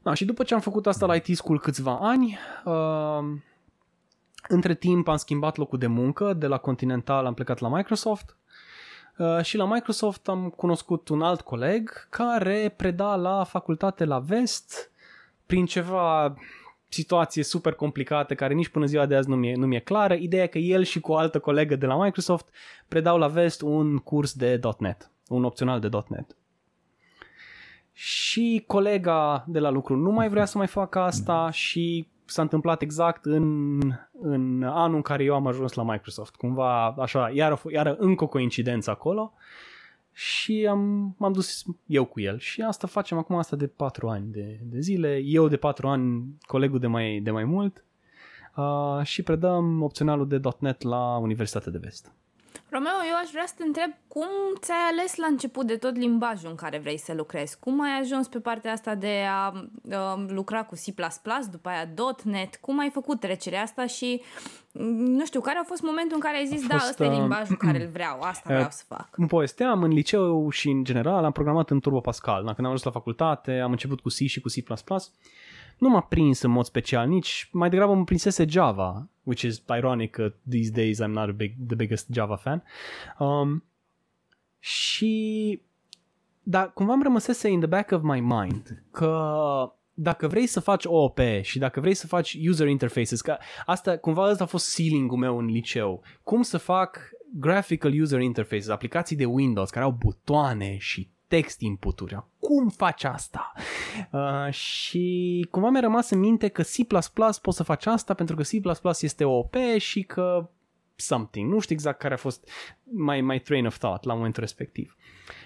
Da, 0.03 0.13
și 0.13 0.25
după 0.25 0.43
ce 0.43 0.53
am 0.53 0.59
făcut 0.59 0.87
asta 0.87 1.05
la 1.05 1.15
IT 1.15 1.35
School 1.35 1.59
câțiva 1.59 1.97
ani, 2.01 2.37
uh, 2.65 3.39
între 4.47 4.75
timp 4.75 5.07
am 5.07 5.17
schimbat 5.17 5.57
locul 5.57 5.79
de 5.79 5.87
muncă, 5.87 6.33
de 6.33 6.47
la 6.47 6.57
Continental 6.57 7.25
am 7.25 7.33
plecat 7.33 7.59
la 7.59 7.69
Microsoft 7.69 8.29
uh, 8.29 8.44
și 9.41 9.57
la 9.57 9.65
Microsoft 9.65 10.27
am 10.27 10.49
cunoscut 10.49 11.07
un 11.07 11.21
alt 11.21 11.41
coleg 11.41 12.07
care 12.09 12.73
preda 12.77 13.15
la 13.15 13.43
facultate 13.43 14.05
la 14.05 14.19
Vest 14.19 14.91
prin 15.45 15.65
ceva 15.65 16.35
situație 16.89 17.43
super 17.43 17.73
complicată 17.73 18.35
care 18.35 18.53
nici 18.53 18.67
până 18.67 18.85
ziua 18.85 19.05
de 19.05 19.15
azi 19.15 19.29
nu 19.29 19.35
mi-e, 19.35 19.55
nu 19.55 19.65
mi-e 19.65 19.79
clară. 19.79 20.13
Ideea 20.13 20.43
e 20.43 20.47
că 20.47 20.57
el 20.57 20.83
și 20.83 20.99
cu 20.99 21.11
o 21.11 21.17
altă 21.17 21.39
colegă 21.39 21.75
de 21.75 21.85
la 21.85 22.03
Microsoft 22.03 22.49
predau 22.87 23.17
la 23.17 23.27
Vest 23.27 23.61
un 23.61 23.97
curs 23.97 24.33
de 24.33 24.59
.NET, 24.79 25.11
un 25.27 25.43
opțional 25.43 25.79
de 25.79 25.89
.NET. 26.07 26.35
Și 27.93 28.63
colega 28.67 29.45
de 29.47 29.59
la 29.59 29.69
lucru 29.69 29.95
nu 29.95 30.11
mai 30.11 30.29
vrea 30.29 30.45
să 30.45 30.57
mai 30.57 30.67
facă 30.67 30.99
asta 30.99 31.49
și 31.51 32.07
s-a 32.25 32.41
întâmplat 32.41 32.81
exact 32.81 33.25
în, 33.25 33.79
în 34.21 34.63
anul 34.63 34.95
în 34.95 35.01
care 35.01 35.23
eu 35.23 35.35
am 35.35 35.47
ajuns 35.47 35.73
la 35.73 35.83
Microsoft. 35.83 36.35
Cumva, 36.35 36.85
așa, 36.85 37.29
iară, 37.33 37.61
iară 37.71 37.95
încă 37.99 38.23
o 38.23 38.27
coincidență 38.27 38.89
acolo 38.89 39.33
și 40.11 40.67
am, 40.69 41.15
m-am 41.17 41.31
dus 41.31 41.63
eu 41.85 42.05
cu 42.05 42.19
el 42.19 42.39
și 42.39 42.61
asta 42.61 42.87
facem 42.87 43.17
acum 43.17 43.35
asta 43.35 43.55
de 43.55 43.67
patru 43.67 44.07
ani 44.07 44.31
de, 44.31 44.59
de 44.63 44.79
zile, 44.79 45.21
eu 45.23 45.47
de 45.47 45.57
patru 45.57 45.87
ani, 45.87 46.35
colegul 46.41 46.79
de 46.79 46.87
mai, 46.87 47.19
de 47.19 47.31
mai 47.31 47.43
mult 47.43 47.83
uh, 48.55 48.99
și 49.03 49.23
predăm 49.23 49.81
opționalul 49.81 50.27
de 50.27 50.39
.NET 50.59 50.81
la 50.81 51.17
Universitatea 51.17 51.71
de 51.71 51.77
Vest. 51.77 52.11
Romeo, 52.69 52.99
eu 53.09 53.15
aș 53.21 53.29
vrea 53.31 53.43
să 53.45 53.53
te 53.57 53.63
întreb 53.63 53.91
cum 54.07 54.27
ți-ai 54.59 54.77
ales 54.91 55.15
la 55.15 55.25
început 55.25 55.65
de 55.65 55.75
tot 55.75 55.95
limbajul 55.95 56.49
în 56.49 56.55
care 56.55 56.77
vrei 56.77 56.97
să 56.97 57.13
lucrezi? 57.13 57.59
Cum 57.59 57.81
ai 57.81 57.99
ajuns 57.99 58.27
pe 58.27 58.39
partea 58.39 58.71
asta 58.71 58.95
de 58.95 59.23
a 59.29 59.51
uh, 59.81 60.25
lucra 60.27 60.63
cu 60.63 60.75
C++, 60.75 60.93
după 61.51 61.69
aia 61.69 61.89
.NET? 62.23 62.55
Cum 62.55 62.79
ai 62.79 62.89
făcut 62.89 63.19
trecerea 63.19 63.61
asta 63.61 63.85
și, 63.85 64.21
nu 64.97 65.25
știu, 65.25 65.41
care 65.41 65.59
a 65.59 65.63
fost 65.63 65.81
momentul 65.81 66.15
în 66.15 66.21
care 66.21 66.37
ai 66.37 66.45
zis, 66.45 66.67
da, 66.67 66.75
ăsta 66.75 67.03
e 67.03 67.07
uh, 67.07 67.17
limbajul 67.17 67.55
care 67.55 67.81
îl 67.81 67.89
vreau, 67.97 68.19
asta 68.21 68.43
vreau 68.45 68.61
uh, 68.61 68.71
să 68.71 68.83
fac? 68.87 69.09
Cum 69.09 69.27
povesteam, 69.27 69.83
în 69.83 69.91
liceu 69.91 70.49
și 70.49 70.69
în 70.69 70.83
general 70.83 71.23
am 71.23 71.31
programat 71.31 71.69
în 71.69 71.79
Turbo 71.79 71.99
Pascal. 71.99 72.43
Când 72.43 72.59
am 72.59 72.65
ajuns 72.65 72.83
la 72.83 72.91
facultate, 72.91 73.59
am 73.59 73.71
început 73.71 73.99
cu 73.99 74.07
C 74.07 74.13
și 74.27 74.41
cu 74.41 74.47
C++ 74.47 74.83
nu 75.77 75.89
m-a 75.89 76.01
prins 76.01 76.41
în 76.41 76.51
mod 76.51 76.65
special, 76.65 77.07
nici 77.07 77.49
mai 77.51 77.69
degrabă 77.69 77.93
mă 77.93 78.03
prinsese 78.03 78.45
Java, 78.47 79.09
which 79.25 79.41
is 79.41 79.63
ironic 79.77 80.11
că 80.11 80.33
these 80.49 80.71
days 80.71 81.01
I'm 81.01 81.13
not 81.13 81.29
a 81.29 81.31
big, 81.31 81.53
the 81.67 81.75
biggest 81.75 82.07
Java 82.11 82.35
fan. 82.35 82.63
Um, 83.19 83.63
și 84.59 85.61
dar 86.43 86.73
cumva 86.73 86.93
îmi 86.93 87.03
rămăsese 87.03 87.47
in 87.49 87.59
the 87.59 87.67
back 87.67 87.91
of 87.91 88.01
my 88.01 88.19
mind 88.19 88.83
că 88.91 89.31
dacă 89.93 90.27
vrei 90.27 90.47
să 90.47 90.59
faci 90.59 90.85
OOP 90.85 91.19
și 91.41 91.59
dacă 91.59 91.79
vrei 91.79 91.93
să 91.93 92.07
faci 92.07 92.37
user 92.47 92.67
interfaces, 92.67 93.21
că 93.21 93.37
asta 93.65 93.97
cumva 93.97 94.29
ăsta 94.29 94.43
a 94.43 94.47
fost 94.47 94.75
ceiling-ul 94.75 95.17
meu 95.17 95.37
în 95.37 95.45
liceu, 95.45 96.01
cum 96.23 96.41
să 96.41 96.57
fac 96.57 96.99
graphical 97.33 98.01
user 98.01 98.19
interfaces, 98.19 98.67
aplicații 98.67 99.15
de 99.15 99.25
Windows 99.25 99.69
care 99.69 99.85
au 99.85 99.91
butoane 99.91 100.77
și 100.77 101.09
text 101.35 101.61
input-uri. 101.61 102.23
Cum 102.39 102.69
faci 102.69 103.03
asta? 103.03 103.51
Uh, 104.11 104.53
și 104.53 105.47
cumva 105.51 105.69
mi-a 105.69 105.79
rămas 105.79 106.09
în 106.09 106.19
minte 106.19 106.47
că 106.47 106.61
C++ 106.61 106.65
poți 107.41 107.57
să 107.57 107.63
faci 107.63 107.85
asta 107.85 108.13
pentru 108.13 108.35
că 108.35 108.41
C++ 108.41 109.01
este 109.01 109.23
OP 109.23 109.55
și 109.77 110.03
că 110.03 110.49
something. 110.95 111.51
Nu 111.51 111.59
știu 111.59 111.75
exact 111.75 111.99
care 111.99 112.13
a 112.13 112.17
fost 112.17 112.49
my, 112.83 113.21
my 113.21 113.39
train 113.39 113.65
of 113.65 113.77
thought 113.77 114.03
la 114.03 114.13
momentul 114.13 114.41
respectiv. 114.41 114.97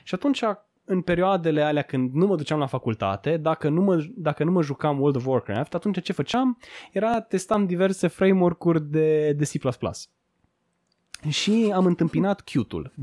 Și 0.03 0.15
atunci 0.15 0.43
în 0.85 1.01
perioadele 1.01 1.61
alea 1.61 1.81
când 1.81 2.13
nu 2.13 2.25
mă 2.25 2.35
duceam 2.35 2.59
la 2.59 2.65
facultate, 2.65 3.37
dacă 3.37 3.69
nu 3.69 3.81
mă, 3.81 4.05
dacă 4.15 4.43
nu 4.43 4.51
mă 4.51 4.61
jucam 4.61 4.99
World 4.99 5.15
of 5.15 5.25
Warcraft, 5.25 5.73
atunci 5.73 6.01
ce 6.01 6.13
făceam 6.13 6.57
era 6.91 7.21
testam 7.21 7.65
diverse 7.65 8.07
framework-uri 8.07 8.89
de, 8.89 9.33
de 9.33 9.43
C++. 9.43 9.51
Și 11.29 11.71
am 11.73 11.85
întâmpinat 11.85 12.41
Qt-ul. 12.41 12.93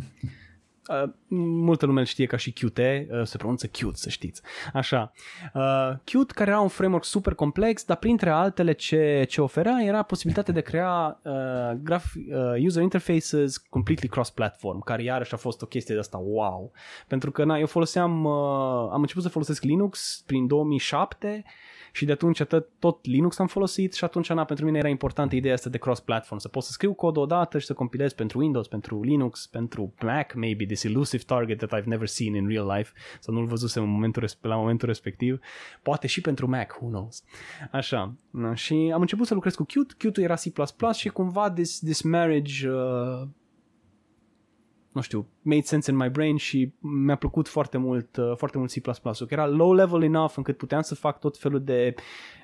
Uh, 0.89 1.11
multă 1.39 1.87
lume 1.87 2.01
îl 2.01 2.07
știe 2.07 2.27
ca 2.27 2.37
și 2.37 2.53
Qt, 2.53 2.79
uh, 2.79 3.23
se 3.23 3.37
pronunță 3.37 3.67
Qt, 3.67 3.97
să 3.97 4.09
știți. 4.09 4.43
Așa. 4.73 5.13
Uh, 5.55 5.91
Qt, 6.05 6.31
care 6.31 6.51
era 6.51 6.61
un 6.61 6.69
framework 6.69 7.05
super 7.05 7.35
complex, 7.35 7.85
dar 7.85 7.97
printre 7.97 8.31
altele 8.31 8.73
ce, 8.73 9.25
ce 9.29 9.41
oferea 9.41 9.83
era 9.83 10.03
posibilitatea 10.03 10.53
de 10.53 10.59
a 10.59 10.63
crea 10.63 11.21
uh, 11.23 11.79
graph, 11.83 12.05
uh, 12.15 12.65
user 12.65 12.83
interfaces 12.83 13.57
completely 13.57 14.09
cross-platform, 14.09 14.81
care 14.81 15.03
iarăși 15.03 15.35
a 15.35 15.37
fost 15.37 15.63
o 15.63 15.67
chestie 15.67 15.95
de 15.95 16.01
asta 16.01 16.19
wow. 16.19 16.73
Pentru 17.09 17.31
că 17.31 17.45
na, 17.45 17.59
eu 17.59 17.67
foloseam, 17.67 18.25
uh, 18.25 18.89
am 18.93 19.01
început 19.01 19.23
să 19.23 19.29
folosesc 19.29 19.63
Linux 19.63 20.23
prin 20.27 20.47
2007 20.47 21.45
și 21.97 22.05
de 22.05 22.13
atunci 22.13 22.43
tot, 22.43 22.69
tot 22.79 23.07
Linux 23.07 23.39
am 23.39 23.47
folosit 23.47 23.95
și 23.95 24.05
atunci 24.05 24.33
na, 24.33 24.45
pentru 24.45 24.65
mine 24.65 24.79
era 24.79 24.89
importantă 24.89 25.35
ideea 25.35 25.55
asta 25.55 25.71
de 25.71 25.79
cross-platform, 25.79 26.41
să 26.41 26.49
pot 26.49 26.63
să 26.63 26.71
scriu 26.71 26.95
cod 26.95 27.17
odată 27.17 27.59
și 27.59 27.67
să 27.67 27.73
compilez 27.73 28.13
pentru 28.13 28.39
Windows, 28.39 28.69
pentru 28.69 29.03
Linux, 29.03 29.47
pentru 29.47 29.95
Mac, 30.03 30.35
maybe 30.35 30.65
this 30.77 30.93
elusive 30.93 31.23
target 31.27 31.59
that 31.59 31.81
I've 31.81 31.87
never 31.87 32.07
seen 32.07 32.35
in 32.35 32.49
real 32.49 32.67
life, 32.77 32.93
sau 33.21 33.35
nu-l 33.35 33.47
văzusem 33.47 33.83
în 33.83 33.89
momentul, 33.89 34.29
la 34.41 34.57
momentul 34.57 34.89
respectiv, 34.89 35.39
poate 35.83 36.07
și 36.07 36.21
pentru 36.21 36.49
Mac, 36.49 36.77
who 36.81 36.89
knows. 36.89 37.25
Așa, 37.73 38.15
na, 38.31 38.55
și 38.55 38.91
am 38.95 39.01
început 39.01 39.27
să 39.27 39.35
lucrez 39.35 39.55
cu 39.55 39.65
Qt, 39.65 39.93
Qt 39.93 40.17
era 40.17 40.35
C++ 40.35 40.43
și 40.95 41.09
cumva 41.09 41.51
this, 41.51 41.79
this 41.79 42.03
marriage 42.03 42.69
uh, 42.69 43.29
nu 44.97 45.03
știu, 45.03 45.29
made 45.43 45.63
sense 45.63 45.91
in 45.91 45.97
my 45.97 46.09
brain 46.09 46.37
și 46.37 46.73
mi-a 46.79 47.17
plăcut 47.17 47.49
foarte 47.49 47.79
mult, 47.79 48.17
uh, 48.17 48.33
foarte 48.37 48.59
mult 48.59 48.71
C++. 48.71 48.81
Că 49.03 49.27
era 49.29 49.47
low 49.47 49.73
level 49.73 50.03
enough 50.03 50.33
încât 50.37 50.57
puteam 50.57 50.83
să 50.83 50.95
fac 50.95 51.21
tot 51.21 51.39
felul 51.39 51.65
de 51.65 51.95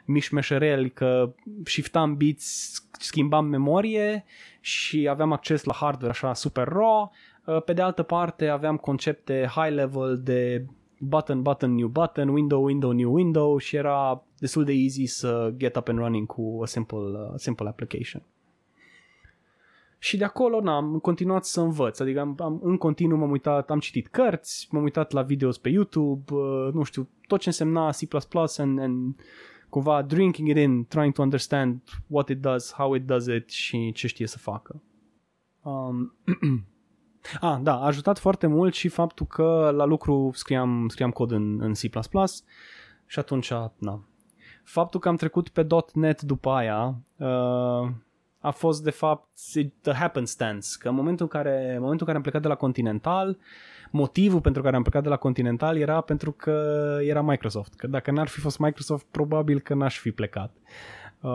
mișmeșăreli, 0.05 0.91
că 0.91 1.35
shiftam 1.64 2.16
bits, 2.16 2.72
schimbam 2.99 3.47
memorie 3.47 4.24
și 4.61 5.09
aveam 5.11 5.33
acces 5.33 5.64
la 5.64 5.72
hardware 5.72 6.12
așa 6.12 6.35
super 6.35 6.68
raw. 6.68 7.12
Uh, 7.45 7.62
pe 7.62 7.72
de 7.72 7.82
altă 7.82 8.03
parte 8.03 8.49
aveam 8.49 8.76
concepte 8.76 9.51
high 9.55 9.74
level 9.74 10.20
de 10.22 10.66
button, 10.99 11.43
button, 11.43 11.74
new 11.74 11.88
button, 11.88 12.28
window, 12.28 12.64
window, 12.64 12.90
new 12.90 13.14
window 13.14 13.59
și 13.59 13.76
era 13.76 14.24
destul 14.38 14.64
de 14.64 14.72
easy 14.72 15.07
să 15.07 15.55
get 15.57 15.76
up 15.76 15.88
and 15.88 15.99
running 15.99 16.26
cu 16.26 16.59
a 16.62 16.66
simple, 16.66 16.99
uh, 16.99 17.32
simple 17.34 17.68
application. 17.68 18.22
Și 19.99 20.16
de 20.16 20.24
acolo 20.24 20.61
n 20.61 20.66
am 20.66 20.99
continuat 20.99 21.45
să 21.45 21.61
învăț, 21.61 21.99
adică 21.99 22.20
am, 22.20 22.36
am, 22.38 22.61
în 22.62 22.76
continuu 22.76 23.18
m-am 23.18 23.30
uitat, 23.30 23.70
am 23.70 23.78
citit 23.78 24.07
cărți, 24.07 24.68
m-am 24.70 24.82
uitat 24.82 25.12
la 25.12 25.22
videos 25.22 25.59
pe 25.59 25.68
YouTube, 25.68 26.34
uh, 26.34 26.72
nu 26.72 26.82
știu, 26.82 27.09
tot 27.26 27.40
ce 27.40 27.49
însemna 27.49 27.90
C++ 27.90 27.97
and, 28.59 28.78
and 28.78 29.20
cumva 29.68 30.03
drinking 30.03 30.49
it 30.49 30.57
in, 30.57 30.84
trying 30.84 31.12
to 31.12 31.22
understand 31.22 31.82
what 32.07 32.28
it 32.28 32.40
does, 32.40 32.72
how 32.72 32.95
it 32.95 33.07
does 33.07 33.26
it 33.26 33.51
și 33.51 33.93
ce 33.93 34.07
știe 34.07 34.26
să 34.26 34.38
facă. 34.38 34.82
Um, 35.62 36.14
ah, 37.41 37.59
da, 37.62 37.75
a 37.75 37.87
ajutat 37.87 38.18
foarte 38.18 38.47
mult 38.47 38.75
și 38.75 38.89
faptul 38.89 39.27
că 39.27 39.73
la 39.75 39.85
lucru 39.85 40.31
scriam, 40.35 40.89
scriam 40.89 41.11
cod 41.11 41.31
în, 41.31 41.61
în 41.61 41.73
C++ 41.73 41.79
și 43.07 43.18
atunci, 43.18 43.53
na. 43.79 44.01
Faptul 44.64 45.01
că 45.01 45.09
am 45.09 45.16
trecut 45.16 45.49
pe 45.49 45.66
.NET 45.93 46.23
după 46.23 46.51
aia, 46.51 46.95
uh, 47.16 47.91
a 48.41 48.51
fost 48.51 48.83
de 48.83 48.91
fapt 48.91 49.29
the 49.81 49.93
happenstance, 49.93 50.68
că 50.79 50.89
în 50.89 50.95
momentul 50.95 51.29
în 51.33 51.41
care, 51.41 51.75
în 51.75 51.81
momentul 51.81 52.01
în 52.01 52.07
care 52.07 52.16
am 52.16 52.23
plecat 52.23 52.43
de 52.43 52.49
la 52.49 52.55
Continental, 52.55 53.39
motivul 53.91 54.41
pentru 54.41 54.62
care 54.62 54.77
am 54.77 54.83
plecat 54.83 55.03
de 55.03 55.09
la 55.09 55.16
Continental 55.16 55.77
era 55.77 56.01
pentru 56.01 56.33
că 56.33 56.97
era 57.01 57.23
Microsoft, 57.23 57.75
că 57.75 57.87
dacă 57.87 58.11
n-ar 58.11 58.29
fi 58.29 58.41
fost 58.41 58.59
Microsoft, 58.59 59.07
probabil 59.11 59.61
că 59.61 59.75
n-aș 59.75 59.99
fi 59.99 60.11
plecat. 60.11 60.53
Uh, 61.20 61.31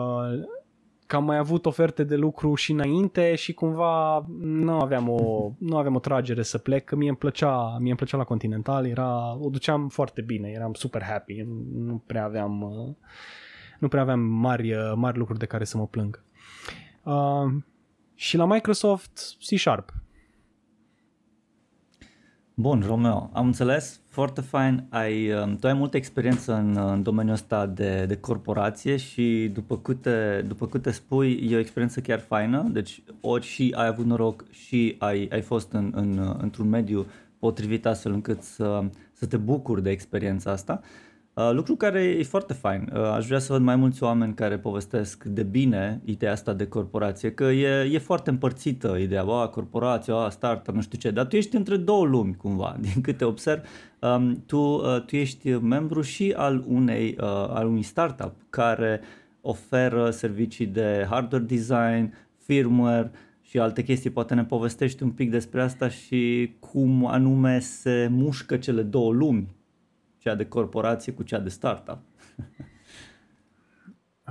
că 1.08 1.16
am 1.16 1.24
mai 1.24 1.36
avut 1.36 1.66
oferte 1.66 2.04
de 2.04 2.16
lucru 2.16 2.54
și 2.54 2.72
înainte 2.72 3.34
și 3.34 3.54
cumva 3.54 4.24
nu 4.40 4.80
aveam 4.80 5.08
o, 5.08 5.50
nu 5.58 5.76
aveam 5.76 5.94
o 5.94 5.98
tragere 5.98 6.42
să 6.42 6.58
plec, 6.58 6.84
că 6.84 6.96
mie 6.96 7.08
îmi 7.08 7.16
plăcea, 7.16 7.76
mie 7.78 7.88
îmi 7.88 7.96
plăcea 7.96 8.16
la 8.16 8.24
Continental, 8.24 8.86
era, 8.86 9.36
o 9.40 9.48
duceam 9.48 9.88
foarte 9.88 10.20
bine, 10.20 10.48
eram 10.48 10.72
super 10.72 11.02
happy, 11.02 11.46
nu 11.72 12.02
prea 12.06 12.24
aveam, 12.24 12.62
uh, 12.62 12.94
nu 13.78 13.88
prea 13.88 14.02
aveam 14.02 14.20
mari, 14.20 14.74
uh, 14.74 14.92
mari 14.94 15.18
lucruri 15.18 15.38
de 15.38 15.46
care 15.46 15.64
să 15.64 15.76
mă 15.76 15.86
plâng. 15.86 16.22
Uh, 17.02 17.62
și 18.14 18.36
la 18.36 18.44
Microsoft 18.44 19.36
C 19.48 19.58
Sharp. 19.58 19.92
Bun, 22.60 22.82
Romeo, 22.86 23.30
am 23.32 23.46
înțeles, 23.46 24.00
foarte 24.08 24.40
fain. 24.40 24.84
Ai, 24.88 25.32
um, 25.32 25.56
tu 25.56 25.66
ai 25.66 25.72
multă 25.72 25.96
experiență 25.96 26.54
în, 26.54 26.76
în 26.76 27.02
domeniul 27.02 27.34
ăsta 27.34 27.66
de, 27.66 28.04
de 28.06 28.16
corporație 28.16 28.96
și 28.96 29.50
după 29.54 29.78
câte, 29.78 30.44
după 30.48 30.66
câte 30.66 30.90
spui, 30.90 31.48
e 31.50 31.56
o 31.56 31.58
experiență 31.58 32.00
chiar 32.00 32.20
faină, 32.20 32.68
deci 32.72 33.02
ori 33.20 33.44
și 33.44 33.74
ai 33.76 33.86
avut 33.86 34.04
noroc 34.04 34.44
și 34.50 34.96
ai, 34.98 35.28
ai 35.32 35.40
fost 35.40 35.72
în, 35.72 35.92
în, 35.94 36.36
într-un 36.40 36.68
mediu 36.68 37.06
potrivit 37.38 37.86
astfel 37.86 38.12
încât 38.12 38.42
să, 38.42 38.84
să 39.12 39.26
te 39.26 39.36
bucuri 39.36 39.82
de 39.82 39.90
experiența 39.90 40.50
asta. 40.50 40.80
Uh, 40.82 41.07
lucru 41.52 41.76
care 41.76 42.02
e 42.02 42.22
foarte 42.22 42.52
fain. 42.52 42.90
Uh, 42.94 43.00
aș 43.00 43.26
vrea 43.26 43.38
să 43.38 43.52
văd 43.52 43.62
mai 43.62 43.76
mulți 43.76 44.02
oameni 44.02 44.34
care 44.34 44.58
povestesc 44.58 45.24
de 45.24 45.42
bine 45.42 46.00
ideea 46.04 46.32
asta 46.32 46.52
de 46.52 46.66
corporație, 46.66 47.32
că 47.32 47.44
e, 47.44 47.90
e 47.92 47.98
foarte 47.98 48.30
împărțită 48.30 48.96
ideea, 49.00 49.24
bă, 49.24 49.48
corporație, 49.52 50.12
a, 50.12 50.28
startup, 50.28 50.74
nu 50.74 50.80
știu 50.80 50.98
ce, 50.98 51.10
dar 51.10 51.26
tu 51.26 51.36
ești 51.36 51.56
între 51.56 51.76
două 51.76 52.04
lumi 52.04 52.36
cumva, 52.36 52.76
din 52.92 53.00
câte 53.00 53.24
observ. 53.24 53.62
Um, 54.00 54.42
tu, 54.46 54.58
uh, 54.58 55.04
tu 55.06 55.16
ești 55.16 55.50
membru 55.50 56.00
și 56.00 56.34
al 56.36 56.64
unei, 56.66 57.16
uh, 57.20 57.26
al 57.28 57.66
unui 57.66 57.82
startup 57.82 58.34
care 58.50 59.00
oferă 59.40 60.10
servicii 60.10 60.66
de 60.66 61.06
hardware 61.10 61.44
design, 61.44 62.14
firmware 62.44 63.10
și 63.42 63.58
alte 63.58 63.82
chestii. 63.82 64.10
Poate 64.10 64.34
ne 64.34 64.44
povestești 64.44 65.02
un 65.02 65.10
pic 65.10 65.30
despre 65.30 65.62
asta 65.62 65.88
și 65.88 66.52
cum 66.58 67.06
anume 67.06 67.58
se 67.58 68.08
mușcă 68.10 68.56
cele 68.56 68.82
două 68.82 69.12
lumi 69.12 69.56
cea 70.28 70.34
de 70.34 70.46
corporație 70.46 71.12
cu 71.12 71.22
cea 71.22 71.38
de 71.38 71.48
startup. 71.48 71.98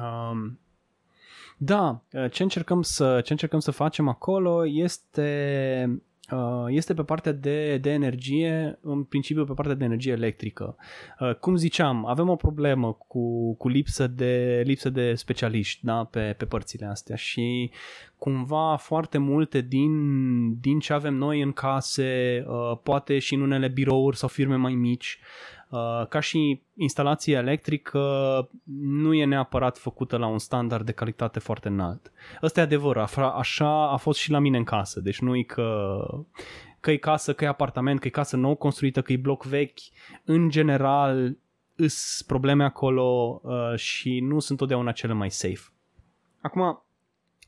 um, 0.01 0.59
da, 1.57 2.01
ce 2.31 2.43
încercăm 2.43 2.81
să, 2.81 3.21
ce 3.21 3.31
încercăm 3.31 3.59
să 3.59 3.71
facem 3.71 4.07
acolo 4.07 4.67
este 4.67 6.01
uh, 6.31 6.65
este 6.67 6.93
pe 6.93 7.03
partea 7.03 7.31
de, 7.31 7.77
de 7.77 7.89
energie, 7.89 8.79
în 8.81 9.03
principiu 9.03 9.45
pe 9.45 9.53
partea 9.53 9.75
de 9.75 9.83
energie 9.83 10.11
electrică. 10.11 10.75
Uh, 11.19 11.35
cum 11.35 11.55
ziceam, 11.55 12.05
avem 12.05 12.29
o 12.29 12.35
problemă 12.35 12.97
cu, 13.07 13.55
cu 13.55 13.67
lipsă, 13.67 14.07
de, 14.07 14.61
lipsă 14.65 14.89
de 14.89 15.13
specialiști 15.13 15.85
da, 15.85 16.03
pe, 16.03 16.35
pe 16.37 16.45
părțile 16.45 16.85
astea 16.85 17.15
și 17.15 17.71
cumva 18.17 18.75
foarte 18.75 19.17
multe 19.17 19.61
din, 19.61 20.59
din 20.59 20.79
ce 20.79 20.93
avem 20.93 21.13
noi 21.13 21.41
în 21.41 21.51
case, 21.51 22.43
uh, 22.47 22.77
poate 22.83 23.19
și 23.19 23.33
în 23.33 23.41
unele 23.41 23.67
birouri 23.67 24.17
sau 24.17 24.29
firme 24.29 24.55
mai 24.55 24.73
mici, 24.73 25.19
Uh, 25.19 25.56
ca 26.09 26.19
și 26.19 26.61
instalație 26.75 27.35
electrică 27.35 27.99
nu 28.81 29.13
e 29.13 29.25
neapărat 29.25 29.77
făcută 29.77 30.17
la 30.17 30.27
un 30.27 30.39
standard 30.39 30.85
de 30.85 30.91
calitate 30.91 31.39
foarte 31.39 31.67
înalt. 31.67 32.11
Ăsta 32.41 32.59
e 32.59 32.63
adevăr, 32.63 32.97
așa 33.35 33.91
a 33.91 33.95
fost 33.95 34.19
și 34.19 34.31
la 34.31 34.39
mine 34.39 34.57
în 34.57 34.63
casă, 34.63 34.99
deci 34.99 35.19
nu 35.19 35.35
e 35.35 35.43
că 35.43 35.99
că 36.79 36.91
e 36.91 36.97
casă, 36.97 37.33
că 37.33 37.43
e 37.43 37.47
apartament, 37.47 37.99
că 37.99 38.07
e 38.07 38.09
casă 38.09 38.35
nou 38.35 38.55
construită, 38.55 39.01
că 39.01 39.11
e 39.11 39.17
bloc 39.17 39.43
vechi, 39.43 39.79
în 40.25 40.49
general 40.49 41.37
îs 41.75 42.23
probleme 42.27 42.63
acolo 42.63 43.39
uh, 43.43 43.75
și 43.75 44.19
nu 44.19 44.39
sunt 44.39 44.57
totdeauna 44.57 44.91
cele 44.91 45.13
mai 45.13 45.31
safe. 45.31 45.71
Acum, 46.41 46.83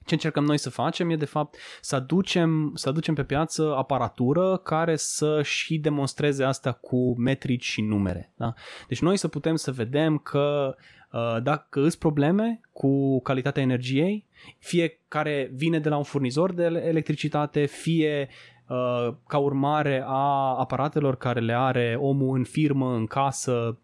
ce 0.09 0.15
încercăm 0.15 0.43
noi 0.43 0.57
să 0.57 0.69
facem 0.69 1.09
e 1.09 1.15
de 1.15 1.25
fapt 1.25 1.57
să 1.81 1.95
aducem, 1.95 2.71
să 2.75 2.89
aducem 2.89 3.13
pe 3.13 3.23
piață 3.23 3.75
aparatură 3.75 4.57
care 4.57 4.95
să 4.95 5.41
și 5.43 5.77
demonstreze 5.77 6.43
asta 6.43 6.71
cu 6.71 7.19
metrici 7.19 7.63
și 7.63 7.81
numere. 7.81 8.31
Da? 8.35 8.53
Deci 8.87 9.01
noi 9.01 9.17
să 9.17 9.27
putem 9.27 9.55
să 9.55 9.71
vedem 9.71 10.17
că 10.17 10.75
uh, 11.11 11.37
dacă 11.43 11.81
îți 11.85 11.97
probleme 11.97 12.61
cu 12.71 13.21
calitatea 13.21 13.61
energiei, 13.61 14.25
fie 14.57 14.99
care 15.07 15.51
vine 15.53 15.79
de 15.79 15.89
la 15.89 15.97
un 15.97 16.03
furnizor 16.03 16.53
de 16.53 16.63
electricitate, 16.63 17.65
fie 17.65 18.29
uh, 18.67 19.13
ca 19.27 19.37
urmare 19.37 20.03
a 20.05 20.55
aparatelor 20.57 21.15
care 21.15 21.39
le 21.39 21.53
are 21.53 21.97
omul 21.99 22.37
în 22.37 22.43
firmă, 22.43 22.93
în 22.93 23.05
casă, 23.05 23.79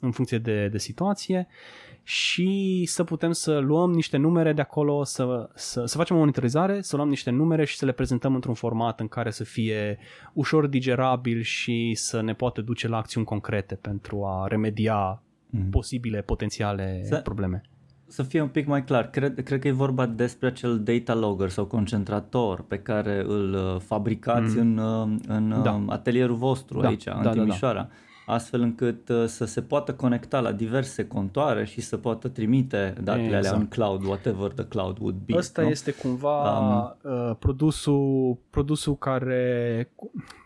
în 0.00 0.10
funcție 0.10 0.38
de, 0.38 0.68
de 0.68 0.78
situație, 0.78 1.46
uh, 1.48 1.85
și 2.08 2.82
să 2.84 3.04
putem 3.04 3.32
să 3.32 3.58
luăm 3.58 3.92
niște 3.92 4.16
numere 4.16 4.52
de 4.52 4.60
acolo, 4.60 5.04
să, 5.04 5.48
să, 5.54 5.84
să 5.84 5.96
facem 5.96 6.16
o 6.16 6.18
monitorizare, 6.18 6.80
să 6.80 6.96
luăm 6.96 7.08
niște 7.08 7.30
numere 7.30 7.64
și 7.64 7.76
să 7.76 7.84
le 7.84 7.92
prezentăm 7.92 8.34
într-un 8.34 8.54
format 8.54 9.00
în 9.00 9.08
care 9.08 9.30
să 9.30 9.44
fie 9.44 9.98
ușor 10.32 10.66
digerabil 10.66 11.40
și 11.40 11.92
să 11.94 12.22
ne 12.22 12.34
poate 12.34 12.60
duce 12.60 12.88
la 12.88 12.96
acțiuni 12.96 13.26
concrete 13.26 13.74
pentru 13.74 14.24
a 14.24 14.46
remedia 14.46 15.22
mm. 15.50 15.68
posibile, 15.70 16.20
potențiale 16.20 17.00
să, 17.04 17.16
probleme. 17.16 17.60
Să 18.06 18.22
fie 18.22 18.40
un 18.40 18.48
pic 18.48 18.66
mai 18.66 18.84
clar, 18.84 19.10
cred, 19.10 19.42
cred 19.42 19.60
că 19.60 19.68
e 19.68 19.72
vorba 19.72 20.06
despre 20.06 20.46
acel 20.46 20.82
data 20.82 21.14
logger 21.14 21.48
sau 21.48 21.64
concentrator 21.64 22.64
pe 22.64 22.78
care 22.78 23.24
îl 23.26 23.54
uh, 23.54 23.80
fabricați 23.80 24.56
mm. 24.56 24.60
în, 24.60 24.78
uh, 24.78 25.18
în 25.28 25.62
da. 25.62 25.72
Um, 25.72 25.90
atelierul 25.90 26.36
vostru 26.36 26.80
da, 26.80 26.88
aici, 26.88 27.04
da, 27.04 27.20
în 27.20 27.30
Timișoara. 27.30 27.80
Da, 27.80 27.88
da 27.88 27.94
astfel 28.26 28.60
încât 28.60 29.08
uh, 29.08 29.24
să 29.26 29.44
se 29.44 29.62
poată 29.62 29.94
conecta 29.94 30.40
la 30.40 30.52
diverse 30.52 31.06
contoare 31.06 31.64
și 31.64 31.80
să 31.80 31.96
poată 31.96 32.28
trimite 32.28 32.94
datele 33.02 33.24
exact. 33.24 33.46
alea 33.46 33.58
în 33.58 33.68
cloud, 33.68 34.04
whatever 34.04 34.50
the 34.50 34.64
cloud 34.64 34.98
would 34.98 35.16
be. 35.24 35.36
Ăsta 35.36 35.62
nu? 35.62 35.68
este 35.68 35.90
cumva 35.90 36.58
um, 36.58 36.96
uh, 37.02 37.36
produsul, 37.38 38.38
produsul 38.50 38.96
care, 38.96 39.90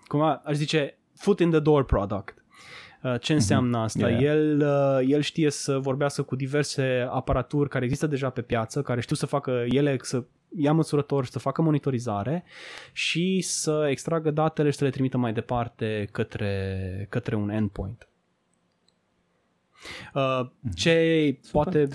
cumva, 0.07 0.41
aș 0.45 0.55
zice, 0.55 0.99
foot 1.15 1.41
in 1.41 1.51
the 1.51 1.61
door 1.61 1.85
product. 1.85 2.45
Uh, 3.03 3.15
ce 3.21 3.33
înseamnă 3.33 3.77
mhm. 3.77 3.85
asta? 3.85 4.09
Yeah. 4.09 4.23
El, 4.23 4.61
uh, 4.61 5.11
el 5.11 5.21
știe 5.21 5.51
să 5.51 5.79
vorbească 5.79 6.23
cu 6.23 6.37
diverse 6.37 7.09
aparaturi 7.11 7.69
care 7.69 7.85
există 7.85 8.07
deja 8.07 8.31
pe 8.31 8.43
piață, 8.43 8.83
care 8.83 9.01
știu 9.01 9.17
să 9.17 9.27
facă 9.27 9.65
ele 9.69 9.97
să 10.03 10.25
ia 10.57 10.73
măsurători 10.73 11.27
și 11.27 11.33
să 11.33 11.39
facă 11.39 11.63
monitorizare 11.63 12.45
și 12.93 13.41
să 13.41 13.87
extragă 13.91 14.31
datele 14.31 14.71
și 14.71 14.77
să 14.77 14.85
le 14.85 14.91
trimită 14.91 15.17
mai 15.17 15.33
departe 15.33 16.09
către, 16.13 17.07
către 17.09 17.37
un 17.37 17.51
endpoint. 17.51 18.09
Uh, 20.15 20.41
mhm. 20.61 20.75
ce 20.75 21.39
Super. 21.41 21.51
poate 21.51 21.89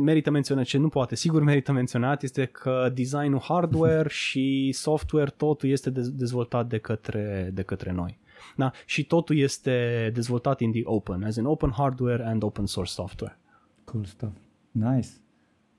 merită 0.00 0.30
menționat, 0.30 0.64
ce 0.64 0.78
nu 0.78 0.88
poate, 0.88 1.14
sigur 1.14 1.42
merită 1.42 1.72
menționat 1.72 2.22
este 2.22 2.44
că 2.44 2.90
designul 2.94 3.40
hardware 3.40 4.08
și 4.24 4.72
software 4.72 5.30
totul 5.36 5.68
este 5.68 5.90
dezvoltat 5.90 6.66
de 6.66 6.78
către, 6.78 7.50
de 7.52 7.62
către 7.62 7.92
noi. 7.92 8.18
Da? 8.56 8.72
Și 8.86 9.04
totul 9.04 9.36
este 9.36 10.10
dezvoltat 10.14 10.60
in 10.60 10.72
the 10.72 10.80
open, 10.84 11.22
as 11.22 11.36
in 11.36 11.44
open 11.44 11.70
hardware 11.70 12.24
and 12.24 12.42
open 12.42 12.66
source 12.66 12.92
software. 12.92 13.38
Cool 13.84 14.04
stuff. 14.04 14.32
Nice. 14.70 15.08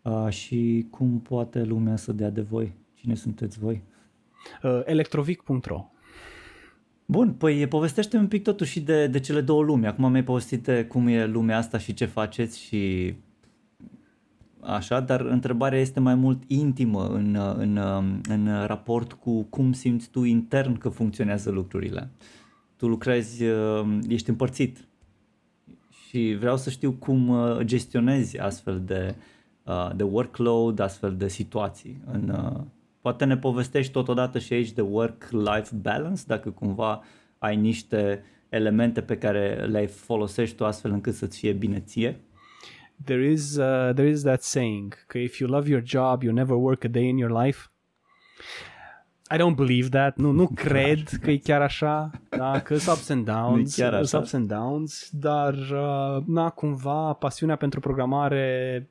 Uh, 0.06 0.30
și 0.30 0.86
cum 0.90 1.20
poate 1.20 1.64
lumea 1.64 1.96
să 1.96 2.12
dea 2.12 2.30
de 2.30 2.42
voi? 2.42 2.74
Cine 2.94 3.16
sunteți 3.16 3.60
voi? 3.60 3.84
Uh, 4.64 4.82
electrovic.ro 4.84 5.86
Bun, 7.06 7.34
păi 7.34 7.68
povestește 7.68 8.18
un 8.18 8.28
pic 8.28 8.44
totuși 8.44 8.80
de, 8.80 9.08
de 9.08 9.20
cele 9.20 9.42
două 9.42 9.64
lumi. 9.64 9.88
Acum 9.88 10.10
mi-ai 10.12 10.24
povestit 10.24 10.86
cum 10.88 11.08
e 11.08 11.26
lumea 11.26 11.58
asta 11.58 11.78
și 11.78 11.94
ce 11.94 12.06
faceți 12.06 12.60
și 12.60 13.14
așa, 14.60 15.00
dar 15.00 15.22
întrebarea 15.22 15.80
este 15.80 16.00
mai 16.00 16.16
mult 16.16 16.44
intimă 16.48 17.08
în, 17.08 17.38
în, 17.58 17.78
în 18.30 18.66
raport 18.66 19.14
cu 19.14 19.42
cum 19.44 19.74
simți 19.74 20.10
tu 20.10 20.24
intern 20.24 20.78
că 20.78 20.90
funcționează 20.90 21.50
lucrurile. 21.50 22.10
Tu 22.76 22.88
lucrezi, 22.88 23.44
uh, 23.44 23.98
ești 24.08 24.30
împărțit 24.30 24.88
și 26.08 26.36
vreau 26.40 26.58
să 26.58 26.70
știu 26.70 26.92
cum 26.92 27.28
uh, 27.28 27.60
gestionezi 27.62 28.40
astfel 28.40 28.82
de, 28.86 29.16
uh, 29.18 29.24
de 29.96 30.04
workload, 30.04 30.80
astfel 30.80 31.16
de 31.16 31.28
situații. 31.28 32.02
În, 32.12 32.36
poate 33.02 33.26
ne 33.26 33.38
povestești 33.38 33.92
totodată 33.92 34.40
și 34.40 34.54
aici 34.54 34.72
de 34.72 34.82
work-life 34.82 35.76
balance, 35.76 36.22
dacă 36.26 36.50
cumva 36.50 37.04
ai 37.38 37.56
niște 37.56 38.24
elemente 38.50 39.02
pe 39.02 39.18
care 39.18 39.66
le 39.66 39.86
folosești 39.86 40.56
tu 40.56 40.66
astfel 40.66 40.92
încât 40.92 41.14
să-ți 41.14 41.38
fie 41.38 41.52
bine 41.52 41.80
ție? 41.80 42.20
There 43.04 43.32
is, 43.32 43.56
uh, 43.56 43.94
there 43.94 44.10
is 44.10 44.22
that 44.22 44.42
saying 44.42 45.06
că 45.08 45.18
if 45.18 45.38
you 45.38 45.50
love 45.50 45.70
your 45.70 45.84
job, 45.86 46.22
you 46.24 46.34
never 46.34 46.56
work 46.56 46.84
a 46.84 46.88
day 46.88 47.08
in 47.08 47.18
your 47.18 47.44
life. 47.44 47.68
I 49.32 49.38
don't 49.38 49.56
believe 49.56 49.90
that. 49.90 50.18
Nu, 50.18 50.32
nu 50.32 50.48
cred 50.66 51.08
că 51.22 51.32
e 51.32 51.38
chiar 51.38 51.62
așa. 51.62 52.12
Da, 52.30 52.60
că 52.60 52.78
sunt 52.78 52.98
ups 52.98 53.10
and 53.10 53.26
downs. 53.26 53.74
Sunt 53.74 54.22
ups 54.22 54.34
and 54.34 54.48
downs, 54.48 55.10
dar 55.12 55.54
uh, 55.54 56.24
na, 56.26 56.50
cumva 56.50 57.14
pasiunea 57.14 57.56
pentru 57.56 57.80
programare 57.80 58.90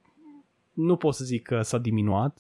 nu 0.75 0.97
pot 0.97 1.14
să 1.14 1.25
zic 1.25 1.43
că 1.43 1.62
s-a 1.62 1.79
diminuat. 1.79 2.39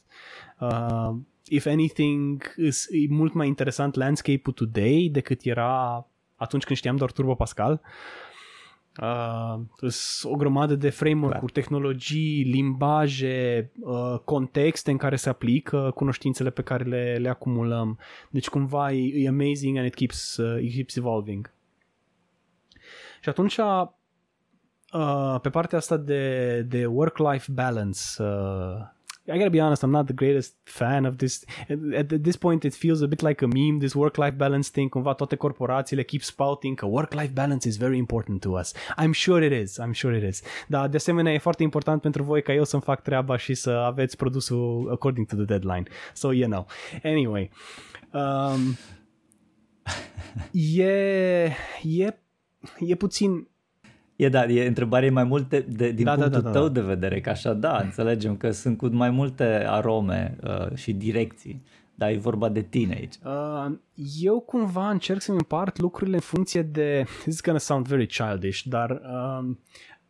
Uh, 0.60 1.10
if 1.48 1.66
anything, 1.66 2.54
e 2.90 3.06
mult 3.08 3.32
mai 3.32 3.46
interesant 3.46 3.94
landscape-ul 3.94 4.54
today 4.54 5.08
decât 5.12 5.40
era 5.42 6.06
atunci 6.36 6.64
când 6.64 6.78
știam 6.78 6.96
doar 6.96 7.12
Turbo 7.12 7.34
Pascal. 7.34 7.80
Uh, 7.82 8.34
Uh, 9.02 9.60
o 10.22 10.36
grămadă 10.36 10.74
de 10.74 10.90
framework-uri, 10.90 11.52
tehnologii, 11.52 12.42
limbaje, 12.42 13.70
uh, 13.80 14.18
contexte 14.24 14.90
în 14.90 14.96
care 14.96 15.16
se 15.16 15.28
aplică 15.28 15.92
cunoștințele 15.94 16.50
pe 16.50 16.62
care 16.62 16.84
le, 16.84 17.16
le 17.20 17.28
acumulăm. 17.28 17.98
Deci 18.30 18.48
cumva 18.48 18.92
e, 18.92 19.22
e 19.22 19.28
amazing 19.28 19.76
and 19.76 19.86
it 19.86 19.94
keeps, 19.94 20.36
uh, 20.36 20.62
it 20.62 20.72
keeps 20.74 20.96
evolving. 20.96 21.52
Și 23.20 23.28
atunci 23.28 23.58
uh, 24.94 25.40
pe 25.40 25.50
partea 25.50 25.78
asta 25.78 25.96
de, 25.96 26.62
de 26.62 26.86
work-life 26.86 27.52
balance 27.52 28.22
uh, 28.22 28.92
I 29.26 29.38
gotta 29.38 29.48
be 29.48 29.60
honest, 29.60 29.82
I'm 29.82 29.90
not 29.90 30.06
the 30.06 30.12
greatest 30.12 30.54
fan 30.64 31.06
of 31.06 31.16
this. 31.16 31.46
At, 31.96 32.22
this 32.22 32.36
point, 32.36 32.64
it 32.66 32.74
feels 32.74 33.00
a 33.00 33.06
bit 33.06 33.22
like 33.22 33.40
a 33.40 33.46
meme, 33.46 33.78
this 33.78 33.94
work-life 33.94 34.36
balance 34.36 34.70
thing. 34.70 34.90
Cumva 34.90 35.14
toate 35.14 35.36
corporațiile 35.36 36.02
keep 36.02 36.22
spouting 36.22 36.76
că 36.76 36.86
work-life 36.86 37.32
balance 37.32 37.68
is 37.68 37.76
very 37.76 37.96
important 37.96 38.40
to 38.40 38.50
us. 38.50 38.72
I'm 38.98 39.12
sure 39.12 39.44
it 39.44 39.52
is, 39.52 39.78
I'm 39.80 39.92
sure 39.92 40.16
it 40.16 40.22
is. 40.22 40.42
Dar 40.68 40.88
de 40.88 40.96
asemenea 40.96 41.32
e 41.32 41.38
foarte 41.38 41.62
important 41.62 42.00
pentru 42.00 42.22
voi 42.22 42.42
ca 42.42 42.52
eu 42.52 42.64
să-mi 42.64 42.82
fac 42.82 43.02
treaba 43.02 43.36
și 43.36 43.54
să 43.54 43.70
aveți 43.70 44.16
produsul 44.16 44.88
according 44.90 45.26
to 45.26 45.36
the 45.36 45.44
deadline. 45.44 45.82
So, 46.12 46.32
you 46.32 46.48
know. 46.48 46.66
Anyway. 47.02 47.50
Um, 48.12 48.76
e, 50.78 51.44
e, 51.82 52.18
e 52.78 52.94
puțin 52.94 53.48
E 54.16 54.28
da, 54.28 54.44
e 54.44 54.66
întrebarea 54.66 55.08
e 55.08 55.10
mai 55.10 55.24
multe 55.24 55.60
de, 55.60 55.90
din 55.90 56.04
Da, 56.04 56.16
da, 56.16 56.20
punctul 56.20 56.42
da, 56.42 56.48
da, 56.48 56.58
tău 56.58 56.68
da. 56.68 56.80
de 56.80 56.86
vedere, 56.86 57.20
că 57.20 57.30
așa 57.30 57.52
da, 57.52 57.76
înțelegem 57.76 58.36
că 58.36 58.50
sunt 58.50 58.78
cu 58.78 58.86
mai 58.86 59.10
multe 59.10 59.64
arome 59.66 60.36
uh, 60.42 60.74
și 60.74 60.92
direcții, 60.92 61.62
dar 61.94 62.10
e 62.10 62.16
vorba 62.16 62.48
de 62.48 62.62
tine 62.62 62.94
aici. 62.94 63.14
Uh, 63.24 63.76
eu 64.20 64.40
cumva 64.40 64.90
încerc 64.90 65.20
să-mi 65.20 65.38
împart 65.38 65.78
lucrurile 65.78 66.16
în 66.16 66.22
funcție 66.22 66.62
de, 66.62 67.06
this 67.20 67.34
is 67.34 67.42
gonna 67.42 67.58
sound 67.58 67.86
very 67.86 68.06
childish, 68.06 68.62
dar 68.62 68.90
um, 68.90 69.58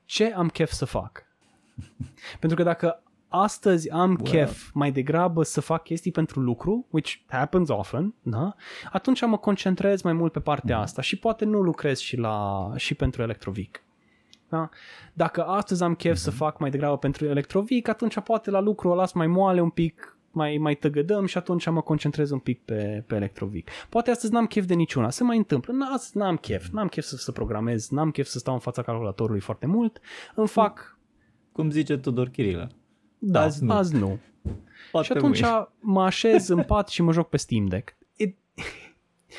ce 0.04 0.32
am 0.36 0.48
chef 0.48 0.70
să 0.70 0.84
fac. 0.84 1.26
pentru 2.40 2.56
că 2.56 2.62
dacă 2.62 3.02
astăzi 3.28 3.90
am 3.90 4.08
Wow. 4.08 4.30
chef 4.30 4.70
mai 4.72 4.92
degrabă 4.92 5.42
să 5.42 5.60
fac 5.60 5.82
chestii 5.82 6.10
pentru 6.10 6.40
lucru, 6.40 6.86
which 6.90 7.14
happens 7.26 7.68
often, 7.68 8.14
da? 8.22 8.54
atunci 8.92 9.26
mă 9.26 9.36
concentrez 9.36 10.02
mai 10.02 10.12
mult 10.12 10.32
pe 10.32 10.40
partea 10.40 10.78
asta 10.78 11.02
și 11.02 11.16
poate 11.16 11.44
nu 11.44 11.60
lucrez 11.60 11.98
și, 11.98 12.16
la, 12.16 12.70
și 12.76 12.94
pentru 12.94 13.22
Electrovic. 13.22 13.82
Da? 14.54 14.68
Dacă 15.12 15.44
astăzi 15.44 15.82
am 15.82 15.94
chef 15.94 16.16
să 16.16 16.30
fac 16.30 16.58
mai 16.58 16.70
degrabă 16.70 16.98
pentru 16.98 17.26
Electrovic, 17.26 17.88
atunci 17.88 18.20
poate 18.20 18.50
la 18.50 18.60
lucru 18.60 18.88
o 18.88 18.94
las 18.94 19.12
mai 19.12 19.26
moale 19.26 19.60
un 19.60 19.70
pic, 19.70 20.18
mai, 20.30 20.56
mai 20.56 20.74
tăgădăm 20.74 21.26
și 21.26 21.38
atunci 21.38 21.68
mă 21.68 21.80
concentrez 21.82 22.30
un 22.30 22.38
pic 22.38 22.64
pe, 22.64 23.04
pe 23.06 23.14
Electrovic. 23.14 23.70
Poate 23.88 24.10
astăzi 24.10 24.32
n-am 24.32 24.46
chef 24.46 24.64
de 24.66 24.74
niciuna, 24.74 25.10
se 25.10 25.24
mai 25.24 25.36
întâmplă. 25.36 25.72
N- 25.74 25.92
Astăzi 25.94 26.16
n-am 26.16 26.36
chef, 26.36 26.68
n-am 26.68 26.88
chef 26.88 27.04
să, 27.04 27.16
să 27.16 27.32
programez, 27.32 27.88
n-am 27.88 28.10
chef 28.10 28.26
să 28.26 28.38
stau 28.38 28.54
în 28.54 28.60
fața 28.60 28.82
calculatorului 28.82 29.40
foarte 29.40 29.66
mult, 29.66 30.00
îmi 30.34 30.48
fac, 30.48 30.98
Cum 31.52 31.70
zice 31.70 31.96
Tudor 31.98 32.28
Chirilă. 32.28 32.70
da, 33.18 33.40
Azi 33.40 33.46
azi 33.46 33.62
nu. 33.64 33.68
nu. 33.72 33.74
Azi 33.78 33.96
nu. 33.96 34.18
Poate 34.90 35.06
Și 35.06 35.12
atunci 35.12 35.40
mâine. 35.40 35.68
mă 35.80 36.02
așez 36.02 36.48
în 36.48 36.62
pat 36.62 36.88
și 36.88 37.02
mă 37.02 37.12
joc 37.12 37.28
pe 37.28 37.36
Steam 37.36 37.66
Deck. 37.66 37.96
It... 38.16 38.38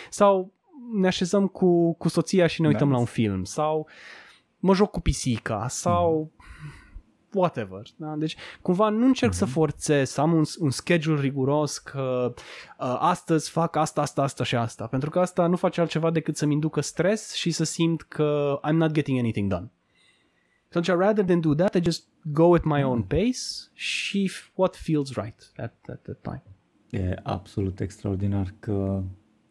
Sau 0.09 0.53
ne 0.93 1.07
așezăm 1.07 1.47
cu, 1.47 1.93
cu 1.93 2.07
soția 2.07 2.47
și 2.47 2.61
ne 2.61 2.67
uităm 2.67 2.83
Nice. 2.87 2.93
la 2.93 2.99
un 2.99 3.05
film. 3.09 3.43
Sau 3.43 3.87
mă 4.65 4.73
joc 4.73 4.91
cu 4.91 4.99
pisica. 4.99 5.67
Sau 5.67 6.31
whatever. 7.33 7.81
Da? 7.95 8.15
Deci 8.15 8.35
cumva 8.61 8.89
nu 8.89 9.05
încerc 9.05 9.33
să 9.33 9.45
forțez, 9.45 10.09
să 10.09 10.21
am 10.21 10.33
un, 10.33 10.43
un 10.59 10.69
schedule 10.69 11.21
riguros 11.21 11.77
că 11.77 12.33
uh, 12.35 12.97
astăzi 12.99 13.49
fac 13.49 13.75
asta, 13.75 14.01
asta, 14.01 14.21
asta 14.21 14.43
și 14.43 14.55
asta. 14.55 14.87
Pentru 14.87 15.09
că 15.09 15.19
asta 15.19 15.47
nu 15.47 15.55
face 15.55 15.81
altceva 15.81 16.11
decât 16.11 16.37
să-mi 16.37 16.53
inducă 16.53 16.81
stres 16.81 17.33
și 17.33 17.51
să 17.51 17.63
simt 17.63 18.01
că 18.01 18.59
I'm 18.67 18.75
not 18.75 18.91
getting 18.91 19.19
anything 19.19 19.49
done. 19.49 19.71
So 20.69 20.95
rather 20.95 21.25
than 21.25 21.39
do 21.39 21.53
that, 21.53 21.75
I 21.75 21.83
just 21.83 22.07
go 22.23 22.53
at 22.53 22.63
my 22.63 22.83
own 22.83 23.01
pace 23.01 23.39
și 23.73 24.31
f- 24.33 24.53
what 24.53 24.75
feels 24.75 25.13
right 25.15 25.51
at, 25.57 25.73
at 25.87 26.01
that 26.01 26.21
time. 26.21 26.43
E 26.89 27.19
absolut 27.23 27.79
extraordinar 27.79 28.53
că, 28.59 29.03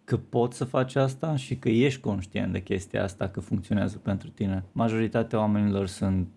că 0.04 0.16
poți 0.16 0.56
să 0.56 0.64
faci 0.64 0.94
asta 0.94 1.36
și 1.36 1.56
că 1.56 1.68
ești 1.68 2.00
conștient 2.00 2.52
de 2.52 2.62
chestia 2.62 3.02
asta, 3.02 3.28
că 3.28 3.40
funcționează 3.40 3.98
pentru 3.98 4.28
tine. 4.28 4.64
Majoritatea 4.72 5.38
oamenilor 5.38 5.86
sunt 5.86 6.28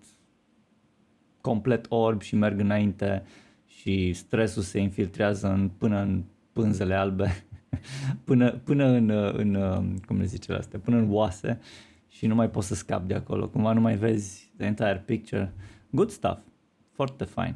complet 1.42 1.86
orbi 1.90 2.26
și 2.26 2.36
merg 2.36 2.60
înainte 2.60 3.24
și 3.66 4.14
stresul 4.14 4.62
se 4.62 4.80
infiltrează 4.80 5.48
în, 5.48 5.70
până 5.78 6.02
în 6.02 6.24
pânzele 6.54 6.94
albe, 6.96 7.46
până, 8.28 8.52
până 8.52 8.86
în, 8.86 9.10
în, 9.10 9.58
cum 10.06 10.18
le 10.18 10.26
zice 10.26 10.52
la 10.52 10.58
astea, 10.58 10.80
până 10.80 10.98
în 10.98 11.08
oase 11.12 11.60
și 12.08 12.28
nu 12.28 12.36
mai 12.36 12.50
poți 12.50 12.68
să 12.68 12.76
scapi 12.76 13.08
de 13.08 13.14
acolo. 13.14 13.48
Cumva 13.48 13.74
nu 13.74 13.82
mai 13.82 13.96
vezi 13.96 14.52
the 14.58 14.66
entire 14.66 15.04
picture. 15.06 15.54
Good 15.90 16.10
stuff. 16.10 16.42
Foarte 16.92 17.24
fain. 17.24 17.56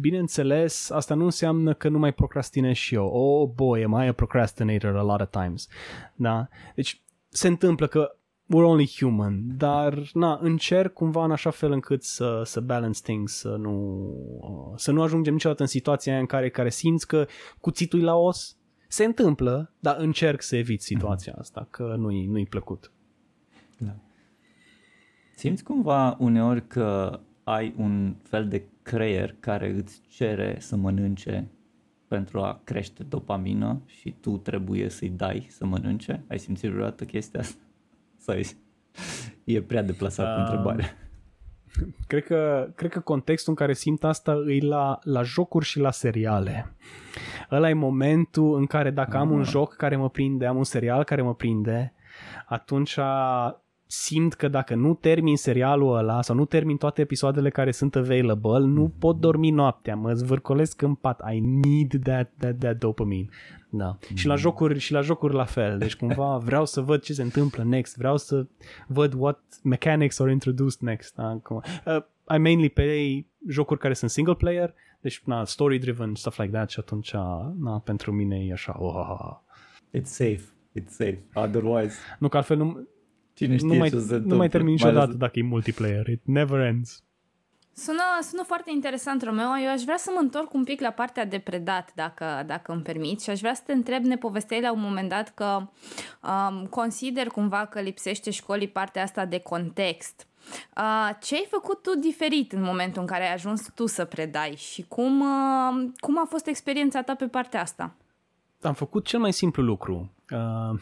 Bineînțeles, 0.00 0.90
asta 0.90 1.14
nu 1.14 1.24
înseamnă 1.24 1.74
că 1.74 1.88
nu 1.88 1.98
mai 1.98 2.12
procrastinez 2.12 2.74
și 2.74 2.94
eu. 2.94 3.06
Oh 3.06 3.48
boy, 3.54 3.84
am 3.84 4.02
I 4.02 4.06
a 4.06 4.12
procrastinator 4.12 4.96
a 4.96 5.02
lot 5.02 5.20
of 5.20 5.30
times. 5.30 5.68
Da? 6.14 6.48
Deci 6.74 7.02
se 7.28 7.48
întâmplă 7.48 7.86
că 7.86 8.16
we're 8.54 8.64
only 8.64 8.90
human, 8.98 9.56
dar 9.56 10.10
na, 10.12 10.38
încerc 10.42 10.92
cumva 10.92 11.24
în 11.24 11.30
așa 11.30 11.50
fel 11.50 11.72
încât 11.72 12.02
să, 12.02 12.42
să 12.44 12.60
balance 12.60 13.00
things, 13.02 13.38
să 13.38 13.56
nu, 13.58 14.74
să 14.76 14.92
nu 14.92 15.02
ajungem 15.02 15.32
niciodată 15.32 15.62
în 15.62 15.68
situația 15.68 16.12
aia 16.12 16.20
în 16.20 16.26
care, 16.26 16.50
care 16.50 16.70
simți 16.70 17.06
că 17.06 17.26
cuțitul 17.60 18.04
la 18.04 18.14
os. 18.14 18.56
Se 18.88 19.04
întâmplă, 19.04 19.72
dar 19.78 19.96
încerc 19.98 20.42
să 20.42 20.56
evit 20.56 20.82
situația 20.82 21.34
asta, 21.38 21.66
că 21.70 21.94
nu-i, 21.98 22.26
nu-i 22.26 22.46
plăcut. 22.46 22.92
Da. 23.78 23.96
Simți 25.36 25.64
cumva 25.64 26.16
uneori 26.18 26.66
că 26.66 27.20
ai 27.48 27.74
un 27.76 28.14
fel 28.22 28.48
de 28.48 28.62
creier 28.82 29.36
care 29.40 29.70
îți 29.70 30.00
cere 30.08 30.56
să 30.58 30.76
mănânce 30.76 31.50
pentru 32.08 32.40
a 32.40 32.60
crește 32.64 33.02
dopamină 33.02 33.82
și 33.86 34.14
tu 34.20 34.36
trebuie 34.36 34.88
să-i 34.88 35.08
dai 35.08 35.46
să 35.50 35.66
mănânce? 35.66 36.24
Ai 36.28 36.38
simțit 36.38 36.70
vreodată 36.70 37.04
chestia 37.04 37.40
asta? 37.40 37.62
Sau 38.24 38.34
e, 38.34 38.44
e 39.44 39.62
prea 39.62 39.82
deplasat 39.82 40.26
uh, 40.26 40.34
Um, 40.34 40.40
întrebarea? 40.40 40.86
Cred 42.06 42.24
că, 42.24 42.70
cred 42.74 42.90
că 42.90 43.00
contextul 43.00 43.52
în 43.52 43.58
care 43.58 43.72
simt 43.72 44.04
asta 44.04 44.36
e 44.46 44.64
la, 44.64 44.98
la 45.02 45.22
jocuri 45.22 45.64
și 45.64 45.78
la 45.78 45.90
seriale. 45.90 46.74
Ăla 47.50 47.68
e 47.68 47.72
momentul 47.72 48.56
în 48.56 48.66
care 48.66 48.90
dacă 48.90 49.16
am 49.16 49.30
un 49.30 49.42
joc 49.42 49.76
care 49.76 49.96
mă 49.96 50.10
prinde, 50.10 50.46
am 50.46 50.56
un 50.56 50.64
serial 50.64 51.04
care 51.04 51.22
mă 51.22 51.34
prinde, 51.34 51.94
atunci 52.46 52.98
simt 53.86 54.34
că 54.34 54.48
dacă 54.48 54.74
nu 54.74 54.94
termin 54.94 55.36
serialul 55.36 55.96
ăla 55.96 56.22
sau 56.22 56.36
nu 56.36 56.44
termin 56.44 56.76
toate 56.76 57.00
episoadele 57.00 57.50
care 57.50 57.70
sunt 57.70 57.96
available, 57.96 58.58
nu 58.58 58.92
pot 58.98 59.20
dormi 59.20 59.50
noaptea, 59.50 59.96
mă 59.96 60.12
zvârcolesc 60.12 60.82
în 60.82 60.94
pat. 60.94 61.22
I 61.32 61.40
need 61.40 62.02
that, 62.02 62.32
that, 62.38 62.58
that 62.58 62.78
dopamine. 62.78 63.28
Da. 63.68 63.98
Și 64.14 64.26
la 64.26 64.34
jocuri 64.34 64.78
și 64.78 64.92
la 64.92 65.00
jocuri 65.00 65.34
la 65.34 65.44
fel. 65.44 65.78
Deci 65.78 65.96
cumva 65.96 66.36
vreau 66.36 66.66
să 66.66 66.80
văd 66.80 67.02
ce 67.02 67.12
se 67.12 67.22
întâmplă 67.22 67.64
next, 67.64 67.96
vreau 67.96 68.16
să 68.16 68.46
văd 68.86 69.12
what 69.16 69.40
mechanics 69.62 70.20
are 70.20 70.30
introduced 70.30 70.80
next. 70.80 71.14
Da? 71.14 71.38
Cum, 71.42 71.62
uh, 71.86 71.96
I 72.34 72.38
mainly 72.38 72.68
play 72.68 73.26
jocuri 73.48 73.80
care 73.80 73.94
sunt 73.94 74.10
single 74.10 74.34
player, 74.34 74.74
deci 75.00 75.22
na, 75.24 75.44
story 75.44 75.78
driven, 75.78 76.14
stuff 76.14 76.38
like 76.38 76.52
that 76.52 76.70
și 76.70 76.78
atunci 76.80 77.12
na, 77.58 77.80
pentru 77.84 78.12
mine 78.12 78.44
e 78.44 78.52
așa, 78.52 78.76
oh. 78.78 79.36
It's 79.98 80.10
safe. 80.10 80.44
It's 80.80 80.88
safe. 80.88 81.22
Otherwise, 81.34 81.96
nu 82.18 82.28
că 82.28 82.36
altfel 82.36 82.56
nu, 82.56 82.88
cine 83.36 83.56
știe 83.56 83.68
nu 83.68 83.74
mai, 83.74 83.90
ce 83.90 83.98
se 83.98 84.02
nu 84.02 84.08
mai 84.08 84.18
întâmplă, 84.18 84.48
termin 84.48 84.68
ales- 84.72 84.84
niciodată 84.84 85.12
dacă 85.12 85.38
e 85.38 85.42
multiplayer. 85.42 86.06
It 86.06 86.20
never 86.24 86.60
ends. 86.60 87.04
Sună, 87.72 88.02
sună 88.22 88.42
foarte 88.42 88.70
interesant, 88.70 89.22
Romeo. 89.22 89.58
Eu 89.64 89.70
aș 89.70 89.82
vrea 89.82 89.96
să 89.96 90.10
mă 90.14 90.20
întorc 90.20 90.54
un 90.54 90.64
pic 90.64 90.80
la 90.80 90.90
partea 90.90 91.24
de 91.24 91.38
predat, 91.38 91.92
dacă, 91.94 92.42
dacă 92.46 92.72
îmi 92.72 92.82
permiți, 92.82 93.24
și 93.24 93.30
aș 93.30 93.40
vrea 93.40 93.54
să 93.54 93.62
te 93.66 93.72
întreb, 93.72 94.04
ne 94.04 94.16
povesteai 94.16 94.60
la 94.60 94.72
un 94.72 94.80
moment 94.80 95.08
dat 95.08 95.34
că 95.34 95.68
um, 96.22 96.66
consider 96.66 97.26
cumva 97.26 97.66
că 97.66 97.80
lipsește 97.80 98.30
școlii 98.30 98.68
partea 98.68 99.02
asta 99.02 99.24
de 99.24 99.38
context. 99.38 100.26
Uh, 100.76 101.10
ce 101.22 101.34
ai 101.34 101.46
făcut 101.50 101.82
tu 101.82 101.98
diferit 101.98 102.52
în 102.52 102.62
momentul 102.62 103.00
în 103.00 103.06
care 103.06 103.26
ai 103.26 103.32
ajuns 103.32 103.70
tu 103.74 103.86
să 103.86 104.04
predai 104.04 104.54
și 104.56 104.84
cum, 104.88 105.20
uh, 105.20 105.90
cum 105.96 106.18
a 106.18 106.24
fost 106.28 106.46
experiența 106.46 107.02
ta 107.02 107.14
pe 107.14 107.26
partea 107.26 107.60
asta? 107.60 107.94
am 108.62 108.74
făcut 108.74 109.06
cel 109.06 109.20
mai 109.20 109.32
simplu 109.32 109.62
lucru. 109.62 110.12
Uh, 110.30 110.80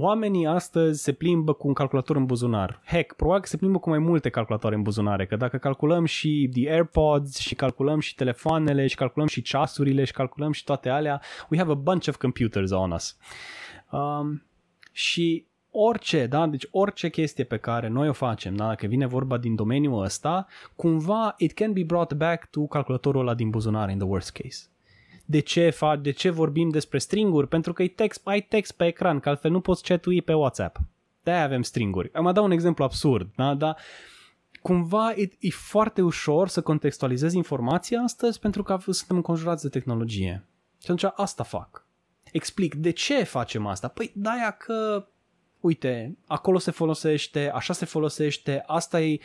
oamenii 0.00 0.46
astăzi 0.46 1.02
se 1.02 1.12
plimbă 1.12 1.52
cu 1.52 1.68
un 1.68 1.74
calculator 1.74 2.16
în 2.16 2.26
buzunar. 2.26 2.82
Heck, 2.84 3.14
probabil 3.16 3.40
că 3.40 3.46
se 3.46 3.56
plimbă 3.56 3.78
cu 3.78 3.88
mai 3.88 3.98
multe 3.98 4.28
calculatoare 4.28 4.76
în 4.76 4.82
buzunare, 4.82 5.26
că 5.26 5.36
dacă 5.36 5.56
calculăm 5.56 6.04
și 6.04 6.50
the 6.52 6.70
AirPods 6.70 7.38
și 7.38 7.54
calculăm 7.54 8.00
și 8.00 8.14
telefoanele 8.14 8.86
și 8.86 8.96
calculăm 8.96 9.28
și 9.28 9.42
ceasurile 9.42 10.04
și 10.04 10.12
calculăm 10.12 10.52
și 10.52 10.64
toate 10.64 10.88
alea, 10.88 11.20
we 11.50 11.58
have 11.58 11.70
a 11.70 11.74
bunch 11.74 12.08
of 12.08 12.16
computers 12.16 12.70
on 12.70 12.90
us. 12.90 13.16
Um, 13.90 14.42
și 14.92 15.46
orice, 15.70 16.26
da, 16.26 16.46
deci 16.46 16.66
orice 16.70 17.08
chestie 17.08 17.44
pe 17.44 17.56
care 17.56 17.88
noi 17.88 18.08
o 18.08 18.12
facem, 18.12 18.56
da, 18.56 18.66
dacă 18.66 18.86
vine 18.86 19.06
vorba 19.06 19.38
din 19.38 19.54
domeniul 19.54 20.02
ăsta, 20.02 20.46
cumva 20.76 21.34
it 21.38 21.52
can 21.52 21.72
be 21.72 21.82
brought 21.82 22.12
back 22.12 22.50
to 22.50 22.60
calculatorul 22.60 23.20
ăla 23.20 23.34
din 23.34 23.50
buzunar 23.50 23.90
in 23.90 23.98
the 23.98 24.06
worst 24.06 24.32
case 24.32 24.70
de 25.30 25.40
ce, 25.40 25.70
fa, 25.70 25.96
de 25.96 26.10
ce 26.10 26.30
vorbim 26.30 26.68
despre 26.68 26.98
stringuri? 26.98 27.48
Pentru 27.48 27.72
că 27.72 27.82
ai 27.82 27.88
text, 27.88 28.20
ai 28.24 28.40
text 28.40 28.72
pe 28.72 28.86
ecran, 28.86 29.20
că 29.20 29.28
altfel 29.28 29.50
nu 29.50 29.60
poți 29.60 29.82
chatui 29.82 30.22
pe 30.22 30.32
WhatsApp. 30.32 30.76
de 31.22 31.30
avem 31.30 31.62
stringuri. 31.62 32.10
Am 32.12 32.32
dat 32.32 32.44
un 32.44 32.50
exemplu 32.50 32.84
absurd, 32.84 33.30
da? 33.36 33.54
dar 33.54 33.76
cumva 34.62 35.12
e, 35.14 35.30
e 35.38 35.50
foarte 35.50 36.02
ușor 36.02 36.48
să 36.48 36.60
contextualizezi 36.62 37.36
informația 37.36 38.00
astăzi 38.00 38.38
pentru 38.38 38.62
că 38.62 38.78
suntem 38.80 39.16
înconjurați 39.16 39.62
de 39.62 39.68
tehnologie. 39.68 40.44
Și 40.70 40.90
atunci 40.90 41.12
asta 41.14 41.42
fac. 41.42 41.86
Explic 42.32 42.74
de 42.74 42.90
ce 42.90 43.22
facem 43.22 43.66
asta. 43.66 43.88
Păi 43.88 44.12
de-aia 44.14 44.50
că, 44.50 45.06
uite, 45.60 46.16
acolo 46.26 46.58
se 46.58 46.70
folosește, 46.70 47.50
așa 47.54 47.72
se 47.72 47.84
folosește, 47.84 48.62
asta 48.66 49.00
e, 49.00 49.18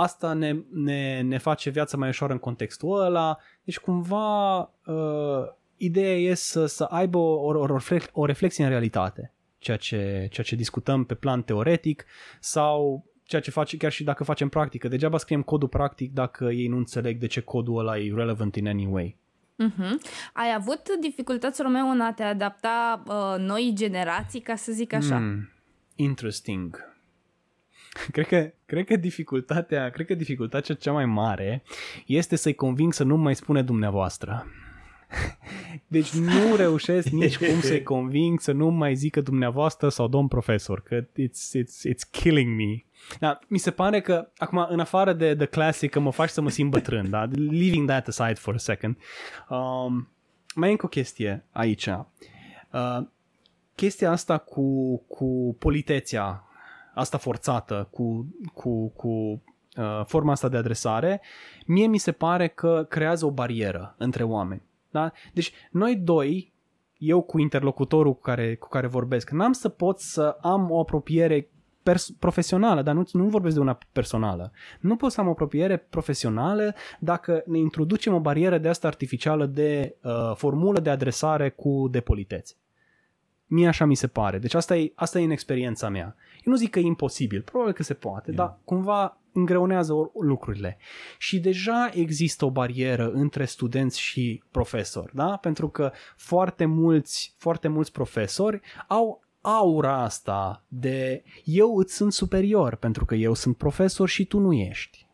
asta 0.00 0.32
ne, 0.32 0.56
ne, 0.72 1.20
ne 1.20 1.38
face 1.38 1.70
viața 1.70 1.96
mai 1.96 2.08
ușoară 2.08 2.32
în 2.32 2.38
contextul 2.38 3.00
ăla. 3.00 3.38
Deci 3.64 3.78
cumva 3.78 4.58
uh, 4.60 5.46
ideea 5.76 6.16
e 6.16 6.34
să, 6.34 6.66
să 6.66 6.84
aibă 6.84 7.18
o, 7.18 7.32
o, 7.32 7.58
o, 7.58 7.66
reflex, 7.66 8.08
o 8.12 8.24
reflexie 8.24 8.64
în 8.64 8.70
realitate, 8.70 9.32
ceea 9.58 9.76
ce, 9.76 10.28
ceea 10.30 10.46
ce 10.46 10.56
discutăm 10.56 11.04
pe 11.04 11.14
plan 11.14 11.42
teoretic 11.42 12.04
sau 12.40 13.04
ceea 13.24 13.42
ce 13.42 13.50
face 13.50 13.76
chiar 13.76 13.92
și 13.92 14.04
dacă 14.04 14.24
facem 14.24 14.48
practică. 14.48 14.88
Degeaba 14.88 15.18
scriem 15.18 15.42
codul 15.42 15.68
practic 15.68 16.12
dacă 16.12 16.44
ei 16.44 16.66
nu 16.66 16.76
înțeleg 16.76 17.18
de 17.18 17.26
ce 17.26 17.40
codul 17.40 17.78
ăla 17.78 17.98
e 17.98 18.12
relevant 18.14 18.56
in 18.56 18.68
any 18.68 18.86
way. 18.86 19.16
Uh-huh. 19.68 19.90
Ai 20.32 20.54
avut 20.56 20.80
dificultăți, 21.00 21.62
Romeo, 21.62 21.84
în 21.84 22.00
a 22.00 22.12
te 22.12 22.22
adapta 22.22 23.02
uh, 23.06 23.34
noi 23.38 23.72
generații, 23.74 24.40
ca 24.40 24.54
să 24.54 24.72
zic 24.72 24.92
așa? 24.92 25.18
Mm, 25.18 25.48
interesting. 25.94 26.89
cred 28.12 28.26
că, 28.26 28.52
cred 28.66 28.84
că 28.84 28.96
dificultatea, 28.96 29.90
cred 29.90 30.06
că 30.06 30.14
dificultatea 30.14 30.74
cea 30.74 30.92
mai 30.92 31.06
mare 31.06 31.62
este 32.06 32.36
să-i 32.36 32.54
conving 32.54 32.92
să 32.92 33.04
nu 33.04 33.16
mai 33.16 33.34
spune 33.34 33.62
dumneavoastră. 33.62 34.46
Deci 35.86 36.10
nu 36.10 36.56
reușesc 36.56 37.08
nici 37.08 37.38
cum 37.38 37.60
să-i 37.60 37.82
conving 37.94 38.40
să 38.40 38.52
nu 38.52 38.68
mai 38.68 38.94
zică 38.94 39.20
dumneavoastră 39.20 39.88
sau 39.88 40.08
domn 40.08 40.28
profesor, 40.28 40.82
că 40.82 41.00
it's, 41.00 41.58
it's, 41.58 41.92
it's 41.92 42.10
killing 42.10 42.56
me. 42.56 42.84
Da, 43.18 43.38
mi 43.46 43.58
se 43.58 43.70
pare 43.70 44.00
că, 44.00 44.30
acum, 44.36 44.66
în 44.68 44.80
afară 44.80 45.12
de 45.12 45.34
The 45.34 45.46
Classic, 45.46 45.90
că 45.90 46.00
mă 46.00 46.12
faci 46.12 46.28
să 46.28 46.40
mă 46.40 46.50
simt 46.50 46.70
bătrân, 46.70 47.10
da? 47.10 47.28
leaving 47.32 47.88
that 47.88 48.08
aside 48.08 48.34
for 48.34 48.54
a 48.54 48.58
second, 48.58 48.96
um, 49.48 50.08
mai 50.54 50.68
e 50.68 50.70
încă 50.70 50.86
o 50.86 50.88
chestie 50.88 51.44
aici. 51.50 51.86
Uh, 51.86 53.06
chestia 53.74 54.10
asta 54.10 54.38
cu, 54.38 54.96
cu 55.08 55.56
politețea, 55.58 56.49
asta 56.94 57.18
forțată, 57.18 57.88
cu, 57.90 58.26
cu, 58.54 58.88
cu 58.88 59.08
uh, 59.08 60.04
forma 60.04 60.32
asta 60.32 60.48
de 60.48 60.56
adresare, 60.56 61.20
mie 61.66 61.86
mi 61.86 61.98
se 61.98 62.12
pare 62.12 62.48
că 62.48 62.86
creează 62.88 63.26
o 63.26 63.30
barieră 63.30 63.94
între 63.98 64.22
oameni. 64.22 64.62
Da? 64.90 65.12
Deci 65.32 65.52
noi 65.70 65.96
doi, 65.96 66.52
eu 66.98 67.22
cu 67.22 67.38
interlocutorul 67.38 68.14
cu 68.14 68.20
care, 68.20 68.54
cu 68.54 68.68
care 68.68 68.86
vorbesc, 68.86 69.30
n-am 69.30 69.52
să 69.52 69.68
pot 69.68 69.98
să 69.98 70.36
am 70.40 70.70
o 70.70 70.80
apropiere 70.80 71.48
pers- 71.82 72.10
profesională, 72.18 72.82
dar 72.82 72.94
nu, 72.94 73.04
nu 73.12 73.24
vorbesc 73.24 73.54
de 73.54 73.60
una 73.60 73.78
personală. 73.92 74.52
Nu 74.80 74.96
pot 74.96 75.12
să 75.12 75.20
am 75.20 75.26
o 75.26 75.30
apropiere 75.30 75.76
profesională 75.76 76.74
dacă 76.98 77.42
ne 77.46 77.58
introducem 77.58 78.14
o 78.14 78.20
barieră 78.20 78.58
de 78.58 78.68
asta 78.68 78.86
artificială 78.86 79.46
de 79.46 79.96
uh, 80.02 80.12
formulă 80.34 80.80
de 80.80 80.90
adresare 80.90 81.50
cu 81.50 81.88
depolitețe. 81.90 82.54
Mie 83.52 83.68
așa 83.68 83.84
mi 83.84 83.94
se 83.94 84.06
pare. 84.06 84.38
Deci 84.38 84.54
asta 84.54 84.76
e, 84.76 84.92
asta 84.94 85.18
e 85.18 85.24
în 85.24 85.30
experiența 85.30 85.88
mea. 85.88 86.16
Eu 86.44 86.52
nu 86.52 86.56
zic 86.56 86.70
că 86.70 86.78
e 86.78 86.82
imposibil, 86.82 87.42
probabil 87.42 87.72
că 87.72 87.82
se 87.82 87.94
poate, 87.94 88.30
yeah. 88.30 88.36
dar 88.36 88.58
cumva 88.64 89.20
îngreunează 89.32 89.92
lucrurile. 90.20 90.78
Și 91.18 91.40
deja 91.40 91.90
există 91.92 92.44
o 92.44 92.50
barieră 92.50 93.10
între 93.10 93.44
studenți 93.44 94.00
și 94.00 94.42
profesori, 94.50 95.14
da? 95.14 95.36
Pentru 95.36 95.68
că 95.68 95.92
foarte 96.16 96.64
mulți, 96.64 97.34
foarte 97.36 97.68
mulți 97.68 97.92
profesori 97.92 98.60
au 98.88 99.24
aura 99.40 100.02
asta 100.02 100.64
de 100.68 101.22
eu 101.44 101.76
îți 101.76 101.94
sunt 101.94 102.12
superior 102.12 102.74
pentru 102.74 103.04
că 103.04 103.14
eu 103.14 103.34
sunt 103.34 103.56
profesor 103.56 104.08
și 104.08 104.24
tu 104.24 104.38
nu 104.38 104.52
ești. 104.52 105.08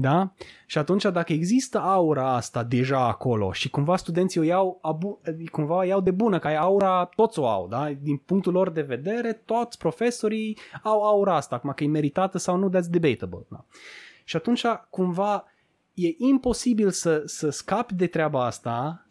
Da? 0.00 0.32
Și 0.66 0.78
atunci 0.78 1.02
dacă 1.02 1.32
există 1.32 1.78
aura 1.78 2.34
asta 2.34 2.64
deja 2.64 3.06
acolo 3.06 3.52
și 3.52 3.70
cumva 3.70 3.96
studenții 3.96 4.40
o 4.40 4.42
iau, 4.42 4.78
abu- 4.82 5.20
cumva 5.52 5.84
iau 5.84 6.00
de 6.00 6.10
bună, 6.10 6.38
că 6.38 6.46
ai 6.46 6.56
aura, 6.56 7.04
toți 7.16 7.38
o 7.38 7.46
au, 7.46 7.68
da? 7.68 7.92
Din 8.00 8.16
punctul 8.16 8.52
lor 8.52 8.70
de 8.70 8.80
vedere, 8.80 9.32
toți 9.32 9.78
profesorii 9.78 10.58
au 10.82 11.02
aura 11.02 11.36
asta, 11.36 11.54
acum 11.56 11.72
că 11.72 11.84
e 11.84 11.88
meritată 11.88 12.38
sau 12.38 12.56
nu, 12.56 12.68
that's 12.68 12.90
debatable. 12.90 13.46
Da? 13.48 13.64
Și 14.24 14.36
atunci 14.36 14.64
cumva 14.90 15.44
e 15.94 16.08
imposibil 16.18 16.90
să, 16.90 17.22
să 17.24 17.50
scapi 17.50 17.94
de 17.94 18.06
treaba 18.06 18.44
asta 18.44 19.06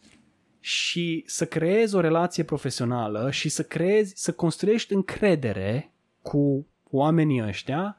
și 0.59 1.23
să 1.25 1.45
creezi 1.45 1.95
o 1.95 1.99
relație 1.99 2.43
profesională 2.43 3.31
și 3.31 3.49
să 3.49 3.63
creezi, 3.63 4.13
să 4.15 4.33
construiești 4.33 4.93
încredere 4.93 5.93
cu 6.21 6.67
oamenii 6.89 7.43
ăștia 7.47 7.97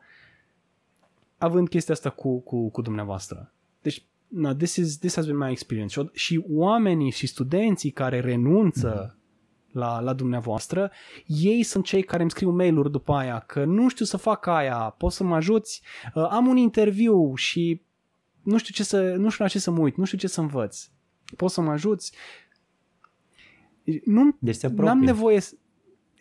având 1.41 1.69
chestia 1.69 1.95
asta 1.95 2.11
cu, 2.11 2.41
cu, 2.41 2.71
cu 2.71 2.83
dumneavoastră. 2.83 3.53
Deci, 3.83 4.05
no, 4.29 4.55
this, 4.55 4.77
is, 4.77 4.99
this 4.99 5.15
has 5.15 5.25
been 5.25 5.39
my 5.39 5.51
experience. 5.51 6.11
Și 6.13 6.45
oamenii 6.51 7.11
și 7.11 7.27
studenții 7.27 7.91
care 7.91 8.21
renunță 8.21 9.15
mm-hmm. 9.15 9.73
la, 9.73 10.01
la 10.01 10.13
dumneavoastră, 10.13 10.91
ei 11.27 11.63
sunt 11.63 11.85
cei 11.85 12.03
care 12.03 12.23
îmi 12.23 12.31
scriu 12.31 12.51
mail-uri 12.51 12.91
după 12.91 13.13
aia 13.13 13.39
că 13.39 13.65
nu 13.65 13.89
știu 13.89 14.05
să 14.05 14.17
fac 14.17 14.47
aia, 14.47 14.95
poți 14.99 15.17
să 15.17 15.25
mă 15.25 15.35
ajuți, 15.35 15.83
uh, 16.15 16.27
am 16.31 16.47
un 16.47 16.57
interviu 16.57 17.35
și 17.35 17.83
nu 18.43 18.59
știu, 18.59 18.75
ce 18.75 18.85
să, 18.85 19.01
nu 19.01 19.29
știu 19.29 19.45
la 19.45 19.51
ce 19.51 19.59
să 19.59 19.71
mă 19.71 19.81
uit, 19.81 19.97
nu 19.97 20.05
știu 20.05 20.19
ce 20.19 20.29
să 20.29 20.41
învăț. 20.41 20.89
Poți 21.37 21.55
să 21.55 21.61
mă 21.61 21.71
ajuți? 21.71 22.13
Nu, 24.05 24.37
deci 24.39 24.55
se 24.55 24.69
n-am 24.69 24.99
nevoie 24.99 25.41
să... 25.41 25.55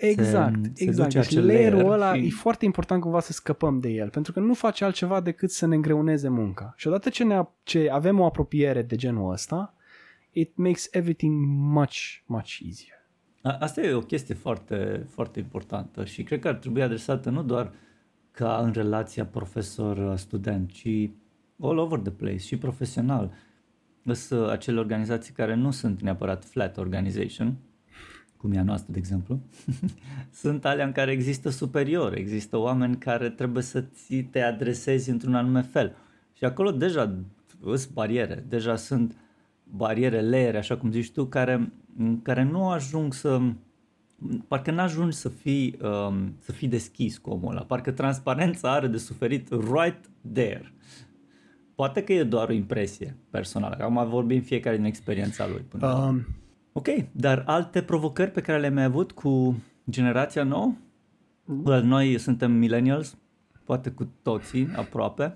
Exact, 0.01 0.65
se, 0.73 0.83
exact. 0.83 1.11
Se 1.11 1.19
deci 1.19 1.33
layer-ul 1.33 1.91
ăla 1.91 2.13
și... 2.13 2.25
e 2.25 2.29
foarte 2.29 2.65
important 2.65 3.01
cumva 3.01 3.19
să 3.19 3.31
scăpăm 3.31 3.79
de 3.79 3.89
el, 3.89 4.09
pentru 4.09 4.31
că 4.31 4.39
nu 4.39 4.53
face 4.53 4.83
altceva 4.83 5.21
decât 5.21 5.51
să 5.51 5.65
ne 5.65 5.75
îngreuneze 5.75 6.29
munca. 6.29 6.73
Și 6.75 6.87
odată 6.87 7.09
ce, 7.09 7.23
ne, 7.23 7.41
ce 7.63 7.89
avem 7.91 8.19
o 8.19 8.25
apropiere 8.25 8.81
de 8.81 8.95
genul 8.95 9.31
ăsta, 9.31 9.75
it 10.31 10.57
makes 10.57 10.87
everything 10.91 11.45
much, 11.47 11.95
much 12.25 12.57
easier. 12.65 12.97
Asta 13.41 13.81
e 13.81 13.93
o 13.93 13.99
chestie 13.99 14.35
foarte, 14.35 15.05
foarte 15.09 15.39
importantă 15.39 16.05
și 16.05 16.23
cred 16.23 16.39
că 16.39 16.47
ar 16.47 16.55
trebui 16.55 16.81
adresată 16.81 17.29
nu 17.29 17.43
doar 17.43 17.71
ca 18.31 18.57
în 18.57 18.71
relația 18.71 19.25
profesor-student, 19.25 20.71
ci 20.71 21.09
all 21.61 21.77
over 21.77 21.99
the 21.99 22.11
place 22.11 22.37
și 22.37 22.57
profesional. 22.57 23.31
Sunt 24.11 24.49
acele 24.49 24.79
organizații 24.79 25.33
care 25.33 25.55
nu 25.55 25.71
sunt 25.71 26.01
neapărat 26.01 26.45
flat 26.45 26.77
organization, 26.77 27.57
cum 28.41 28.51
e 28.51 28.57
a 28.57 28.63
noastră, 28.63 28.91
de 28.91 28.97
exemplu, 28.97 29.39
sunt 30.41 30.65
alea 30.65 30.85
în 30.85 30.91
care 30.91 31.11
există 31.11 31.49
superior, 31.49 32.17
există 32.17 32.57
oameni 32.57 32.97
care 32.97 33.29
trebuie 33.29 33.63
să 33.63 33.81
ți 33.81 34.15
te 34.15 34.41
adresezi 34.41 35.09
într-un 35.09 35.35
anume 35.35 35.61
fel. 35.61 35.95
Și 36.33 36.45
acolo 36.45 36.71
deja 36.71 37.15
sunt 37.67 37.93
bariere, 37.93 38.45
deja 38.47 38.75
sunt 38.75 39.15
bariere, 39.63 40.21
leere, 40.21 40.57
așa 40.57 40.77
cum 40.77 40.91
zici 40.91 41.11
tu, 41.11 41.25
care, 41.25 41.71
care 42.21 42.43
nu 42.43 42.69
ajung 42.69 43.13
să 43.13 43.41
parcă 44.47 44.71
n-ajungi 44.71 45.15
să 45.15 45.29
fii, 45.29 45.77
um, 45.81 46.35
să 46.39 46.51
fii 46.51 46.67
deschis 46.67 47.17
cu 47.17 47.29
omul 47.29 47.51
ăla, 47.51 47.61
parcă 47.61 47.91
transparența 47.91 48.71
are 48.71 48.87
de 48.87 48.97
suferit 48.97 49.49
right 49.49 50.09
there. 50.33 50.73
Poate 51.75 52.03
că 52.03 52.13
e 52.13 52.23
doar 52.23 52.49
o 52.49 52.53
impresie 52.53 53.15
personală, 53.29 53.77
acum 53.79 54.09
vorbim 54.09 54.41
fiecare 54.41 54.75
din 54.75 54.85
experiența 54.85 55.47
lui. 55.47 55.61
Până 55.61 55.87
um, 55.87 56.25
Ok, 56.73 56.87
dar 57.11 57.43
alte 57.45 57.81
provocări 57.81 58.31
pe 58.31 58.41
care 58.41 58.59
le-ai 58.59 58.73
mai 58.73 58.83
avut 58.83 59.11
cu 59.11 59.63
generația 59.89 60.43
nouă? 60.43 60.73
Mm. 61.43 61.61
Well, 61.65 61.83
noi 61.83 62.17
suntem 62.17 62.51
millennials, 62.51 63.17
poate 63.63 63.89
cu 63.89 64.11
toții, 64.21 64.69
aproape. 64.75 65.35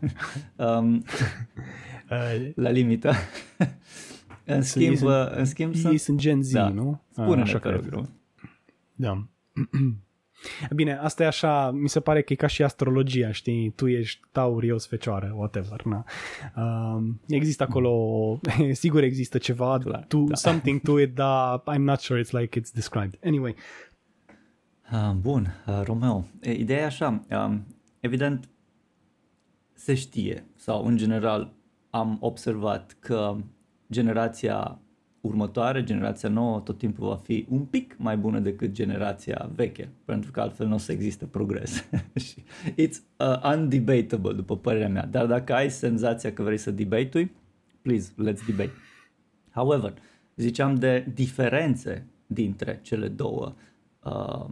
um, 0.56 1.04
la 2.54 2.70
limită. 2.70 3.12
în 4.44 4.62
schimb, 4.62 4.96
sunt, 4.96 5.10
în 5.34 5.44
schimb 5.44 5.74
ei 5.74 5.80
sunt, 5.80 6.00
sunt 6.00 6.18
Gen 6.18 6.42
Z, 6.42 6.52
da. 6.52 6.68
nu? 6.68 7.02
Spune-ne, 7.10 7.42
așa 7.42 7.58
cred. 7.58 8.08
Da. 8.94 9.28
Bine, 10.74 10.98
asta 10.98 11.22
e 11.22 11.26
așa, 11.26 11.70
mi 11.70 11.88
se 11.88 12.00
pare 12.00 12.22
că 12.22 12.32
e 12.32 12.36
ca 12.36 12.46
și 12.46 12.62
astrologia, 12.62 13.32
știi? 13.32 13.70
Tu 13.70 13.86
ești 13.86 14.20
taur, 14.32 14.62
eu 14.62 14.78
fecioară, 14.78 15.34
whatever, 15.36 15.82
na. 15.84 16.04
Uh, 16.56 17.02
există 17.28 17.62
acolo, 17.62 17.92
sigur 18.72 19.02
există 19.02 19.38
ceva, 19.38 19.78
Clar, 19.78 20.04
to, 20.08 20.18
da. 20.18 20.34
something 20.34 20.80
to 20.80 21.00
it, 21.00 21.14
dar 21.14 21.62
I'm 21.72 21.82
not 21.82 22.00
sure 22.00 22.22
it's 22.22 22.30
like 22.30 22.60
it's 22.60 22.72
described. 22.74 23.18
Anyway. 23.24 23.54
Uh, 24.92 25.12
bun, 25.20 25.54
uh, 25.66 25.80
Romeo, 25.84 26.24
ideea 26.42 26.80
e 26.80 26.84
așa, 26.84 27.24
uh, 27.30 27.54
evident 28.00 28.48
se 29.74 29.94
știe 29.94 30.44
sau 30.56 30.86
în 30.86 30.96
general 30.96 31.52
am 31.90 32.16
observat 32.20 32.96
că 33.00 33.36
generația 33.90 34.78
următoare, 35.26 35.84
generația 35.84 36.28
nouă, 36.28 36.60
tot 36.60 36.78
timpul 36.78 37.08
va 37.08 37.16
fi 37.16 37.46
un 37.48 37.64
pic 37.64 37.94
mai 37.98 38.16
bună 38.16 38.38
decât 38.38 38.72
generația 38.72 39.50
veche, 39.54 39.88
pentru 40.04 40.30
că 40.30 40.40
altfel 40.40 40.66
nu 40.66 40.74
o 40.74 40.78
să 40.78 40.92
existe 40.92 41.24
progres. 41.24 41.88
It's 42.84 42.98
uh, 43.18 43.52
undebatable, 43.54 44.32
după 44.32 44.56
părerea 44.56 44.88
mea. 44.88 45.06
Dar 45.06 45.26
dacă 45.26 45.54
ai 45.54 45.70
senzația 45.70 46.32
că 46.32 46.42
vrei 46.42 46.56
să 46.56 46.70
debate 46.70 47.30
please, 47.82 48.12
let's 48.12 48.46
debate. 48.46 48.72
However, 49.50 49.94
ziceam 50.36 50.74
de 50.74 51.06
diferențe 51.14 52.06
dintre 52.26 52.78
cele 52.82 53.08
două 53.08 53.54
uh, 54.04 54.46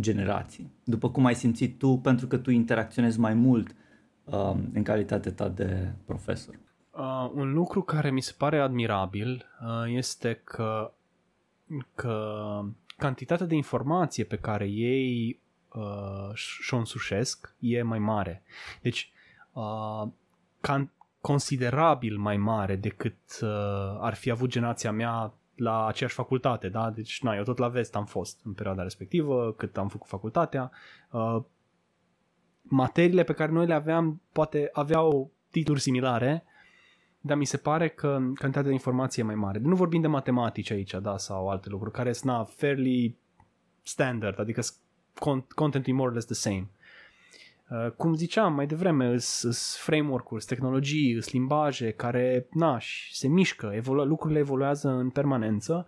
generații. 0.00 0.70
După 0.84 1.10
cum 1.10 1.24
ai 1.24 1.34
simțit 1.34 1.78
tu, 1.78 1.98
pentru 1.98 2.26
că 2.26 2.36
tu 2.36 2.50
interacționezi 2.50 3.18
mai 3.20 3.34
mult 3.34 3.74
uh, 4.24 4.54
în 4.72 4.82
calitatea 4.82 5.32
ta 5.32 5.48
de 5.48 5.92
profesor. 6.04 6.58
Uh, 6.96 7.30
un 7.34 7.52
lucru 7.52 7.82
care 7.82 8.10
mi 8.10 8.20
se 8.20 8.34
pare 8.38 8.60
admirabil 8.60 9.46
uh, 9.62 9.84
este 9.86 10.40
că, 10.44 10.92
că 11.94 12.60
cantitatea 12.96 13.46
de 13.46 13.54
informație 13.54 14.24
pe 14.24 14.36
care 14.36 14.66
ei 14.66 15.40
uh, 15.74 16.34
și-o 16.34 16.76
însușesc 16.76 17.54
e 17.58 17.82
mai 17.82 17.98
mare. 17.98 18.42
Deci, 18.82 19.12
uh, 19.52 20.08
can- 20.60 20.92
considerabil 21.20 22.16
mai 22.16 22.36
mare 22.36 22.76
decât 22.76 23.38
uh, 23.42 23.48
ar 24.00 24.14
fi 24.14 24.30
avut 24.30 24.50
generația 24.50 24.92
mea 24.92 25.32
la 25.56 25.86
aceeași 25.86 26.14
facultate, 26.14 26.68
da? 26.68 26.90
Deci, 26.90 27.22
na, 27.22 27.34
eu 27.34 27.42
tot 27.42 27.58
la 27.58 27.68
vest 27.68 27.96
am 27.96 28.04
fost 28.04 28.40
în 28.44 28.52
perioada 28.52 28.82
respectivă, 28.82 29.52
cât 29.52 29.76
am 29.76 29.88
făcut 29.88 30.08
facultatea. 30.08 30.70
Uh, 31.10 31.42
materiile 32.62 33.22
pe 33.22 33.32
care 33.32 33.52
noi 33.52 33.66
le 33.66 33.74
aveam 33.74 34.20
poate 34.32 34.68
aveau 34.72 35.30
titluri 35.50 35.80
similare, 35.80 36.44
dar 37.26 37.36
mi 37.36 37.44
se 37.44 37.56
pare 37.56 37.88
că 37.88 38.08
cantitatea 38.10 38.62
de 38.62 38.72
informație 38.72 39.22
e 39.22 39.26
mai 39.26 39.34
mare. 39.34 39.58
Nu 39.58 39.74
vorbim 39.74 40.00
de 40.00 40.06
matematici 40.06 40.70
aici, 40.70 40.94
da, 41.02 41.16
sau 41.16 41.48
alte 41.48 41.68
lucruri, 41.68 41.94
care 41.94 42.12
sunt 42.12 42.48
fairly 42.48 43.16
standard, 43.82 44.40
adică 44.40 44.62
content 45.54 45.86
more 45.86 46.08
or 46.08 46.12
less 46.12 46.26
the 46.26 46.34
same. 46.34 46.68
Uh, 47.70 47.90
cum 47.90 48.14
ziceam 48.14 48.54
mai 48.54 48.66
devreme, 48.66 49.18
sunt 49.18 49.54
framework-uri, 49.54 50.42
sunt 50.42 50.58
tehnologii, 50.58 51.12
sunt 51.12 51.34
limbaje 51.34 51.90
care, 51.90 52.46
na, 52.50 52.78
se 53.12 53.28
mișcă, 53.28 53.70
evolu- 53.74 54.04
lucrurile 54.04 54.38
evoluează 54.38 54.88
în 54.88 55.10
permanență 55.10 55.86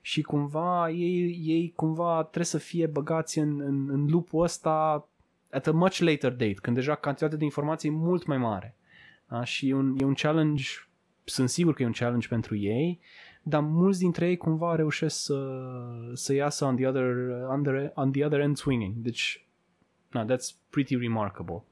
și 0.00 0.22
cumva 0.22 0.90
ei, 0.90 1.40
ei 1.44 1.72
cumva 1.76 2.22
trebuie 2.22 2.44
să 2.44 2.58
fie 2.58 2.86
băgați 2.86 3.38
în, 3.38 3.60
în, 3.60 3.88
în 3.90 4.06
lupul 4.06 4.42
ăsta 4.42 5.08
at 5.50 5.66
a 5.66 5.72
much 5.72 5.98
later 5.98 6.30
date, 6.30 6.56
când 6.62 6.76
deja 6.76 6.94
cantitatea 6.94 7.38
de 7.38 7.44
informații 7.44 7.88
e 7.88 7.92
mult 7.92 8.26
mai 8.26 8.38
mare. 8.38 8.74
Da? 9.30 9.44
Și 9.44 9.68
e 9.68 9.74
un, 9.74 9.96
e 10.00 10.04
un 10.04 10.14
challenge, 10.14 10.64
sunt 11.24 11.48
sigur 11.48 11.74
că 11.74 11.82
e 11.82 11.86
un 11.86 11.92
challenge 11.92 12.28
pentru 12.28 12.56
ei, 12.56 13.00
dar 13.42 13.60
mulți 13.60 13.98
dintre 13.98 14.28
ei 14.28 14.36
cumva 14.36 14.74
reușesc 14.74 15.24
să, 15.24 15.70
să 16.14 16.32
iasă 16.32 16.64
on 16.64 16.76
the 16.76 16.86
other, 16.86 17.04
on 17.48 17.62
the, 17.62 17.90
on 17.94 18.12
the 18.12 18.24
other 18.24 18.40
end 18.40 18.56
swinging. 18.56 18.94
Deci, 18.96 19.46
na, 20.10 20.24
that's 20.24 20.70
pretty 20.70 20.96
remarkable. 20.96 21.62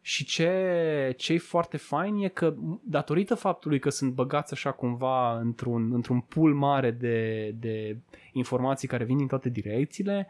Și 0.00 0.24
ce, 0.24 1.14
ce 1.16 1.32
e 1.32 1.38
foarte 1.38 1.76
fain 1.76 2.14
e 2.14 2.28
că 2.28 2.54
datorită 2.82 3.34
faptului 3.34 3.78
că 3.78 3.90
sunt 3.90 4.12
băgați 4.12 4.52
așa 4.52 4.72
cumva 4.72 5.38
într-un, 5.38 5.92
într-un 5.92 6.20
pool 6.20 6.54
mare 6.54 6.90
de, 6.90 7.50
de 7.58 7.98
informații 8.32 8.88
care 8.88 9.04
vin 9.04 9.16
din 9.16 9.26
toate 9.26 9.48
direcțiile, 9.48 10.28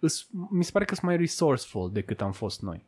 îs, 0.00 0.28
mi 0.50 0.64
se 0.64 0.70
pare 0.72 0.84
că 0.84 0.94
sunt 0.94 1.06
mai 1.06 1.16
resourceful 1.16 1.92
decât 1.92 2.20
am 2.20 2.32
fost 2.32 2.62
noi. 2.62 2.87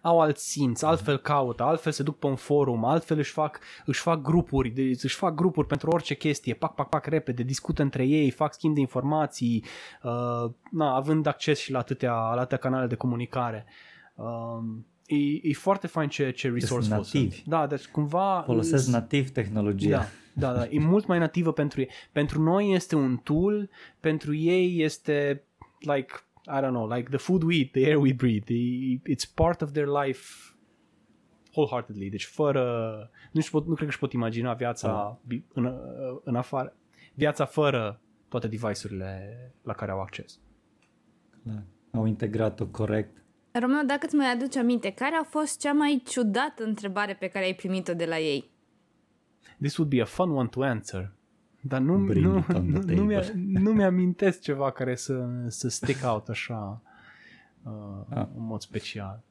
Au 0.00 0.20
alt 0.20 0.36
simț, 0.36 0.82
altfel 0.82 1.18
caută, 1.18 1.62
altfel 1.62 1.92
se 1.92 2.02
duc 2.02 2.18
pe 2.18 2.26
un 2.26 2.36
forum, 2.36 2.84
altfel 2.84 3.18
își 3.18 3.32
fac, 3.32 3.60
își 3.84 4.00
fac 4.00 4.22
grupuri, 4.22 4.68
de, 4.68 4.82
își 4.82 5.14
fac 5.14 5.34
grupuri 5.34 5.66
pentru 5.66 5.90
orice 5.90 6.14
chestie, 6.14 6.54
pac, 6.54 6.74
pac, 6.74 6.88
pac, 6.88 7.06
repede, 7.06 7.42
discută 7.42 7.82
între 7.82 8.04
ei, 8.04 8.30
fac 8.30 8.54
schimb 8.54 8.74
de 8.74 8.80
informații, 8.80 9.64
uh, 10.02 10.50
na, 10.70 10.94
având 10.94 11.26
acces 11.26 11.58
și 11.58 11.70
la 11.70 11.78
atâtea, 11.78 12.12
la 12.12 12.40
atâtea 12.40 12.58
canale 12.58 12.86
de 12.86 12.94
comunicare. 12.94 13.66
Uh, 14.14 14.64
e, 15.06 15.48
e 15.48 15.52
foarte 15.52 15.86
fain 15.86 16.08
ce, 16.08 16.30
ce 16.30 16.50
resourceful 16.50 16.96
nativi. 16.96 17.34
sunt. 17.34 17.46
Da, 17.46 17.66
deci 17.66 17.86
cumva... 17.86 18.42
Folosesc 18.46 18.88
nativ 18.88 19.30
tehnologia. 19.30 20.06
Da, 20.32 20.52
da, 20.52 20.58
da, 20.58 20.66
e 20.70 20.78
mult 20.78 21.06
mai 21.06 21.18
nativă 21.18 21.52
pentru 21.52 21.80
ei. 21.80 21.88
Pentru 22.12 22.42
noi 22.42 22.72
este 22.72 22.96
un 22.96 23.16
tool, 23.16 23.70
pentru 24.00 24.34
ei 24.34 24.82
este 24.82 25.44
like 25.78 26.14
I 26.46 26.60
don't 26.60 26.72
know, 26.72 26.86
like 26.86 27.08
the 27.08 27.18
food 27.18 27.42
we 27.42 27.54
eat, 27.54 27.72
the 27.72 27.84
air 27.84 27.98
we 27.98 28.12
breathe, 28.12 28.44
the, 28.44 29.00
it's 29.06 29.24
part 29.34 29.62
of 29.62 29.72
their 29.72 29.86
life 29.86 30.54
wholeheartedly. 31.54 32.10
Deci 32.10 32.24
fără, 32.24 33.10
nu, 33.32 33.40
pot, 33.50 33.66
nu 33.66 33.74
cred 33.74 33.86
că 33.86 33.92
își 33.92 33.98
pot 33.98 34.12
imagina 34.12 34.54
viața 34.54 34.88
da. 34.88 35.38
în, 35.52 35.80
în 36.24 36.36
afară, 36.36 36.76
viața 37.14 37.44
fără 37.44 38.00
toate 38.28 38.48
device-urile 38.48 39.38
la 39.62 39.72
care 39.72 39.90
au 39.90 40.00
acces. 40.00 40.40
Da. 41.42 41.62
Au 41.90 42.06
integrat-o 42.06 42.66
corect. 42.66 43.22
Romeo, 43.52 43.82
dacă 43.82 44.06
îți 44.06 44.14
mai 44.14 44.32
aduci 44.32 44.56
aminte, 44.56 44.90
care 44.90 45.14
a 45.14 45.22
fost 45.22 45.60
cea 45.60 45.72
mai 45.72 46.02
ciudată 46.08 46.64
întrebare 46.64 47.14
pe 47.14 47.28
care 47.28 47.44
ai 47.44 47.54
primit-o 47.54 47.94
de 47.94 48.04
la 48.04 48.18
ei? 48.18 48.50
This 49.60 49.76
would 49.76 49.94
be 49.94 50.00
a 50.00 50.04
fun 50.04 50.30
one 50.30 50.48
to 50.48 50.62
answer. 50.62 51.13
Dar 51.66 51.80
nu, 51.80 51.96
nu, 51.96 52.44
nu, 52.62 52.82
nu, 52.86 53.02
mi-a, 53.02 53.22
nu 53.34 53.72
mi-amintesc 53.72 54.40
ceva 54.40 54.70
care 54.70 54.94
să, 54.94 55.28
să 55.48 55.68
stick 55.68 56.04
out 56.06 56.28
așa 56.28 56.82
uh, 57.62 58.16
ah. 58.18 58.26
în 58.36 58.44
mod 58.44 58.60
special. 58.60 59.22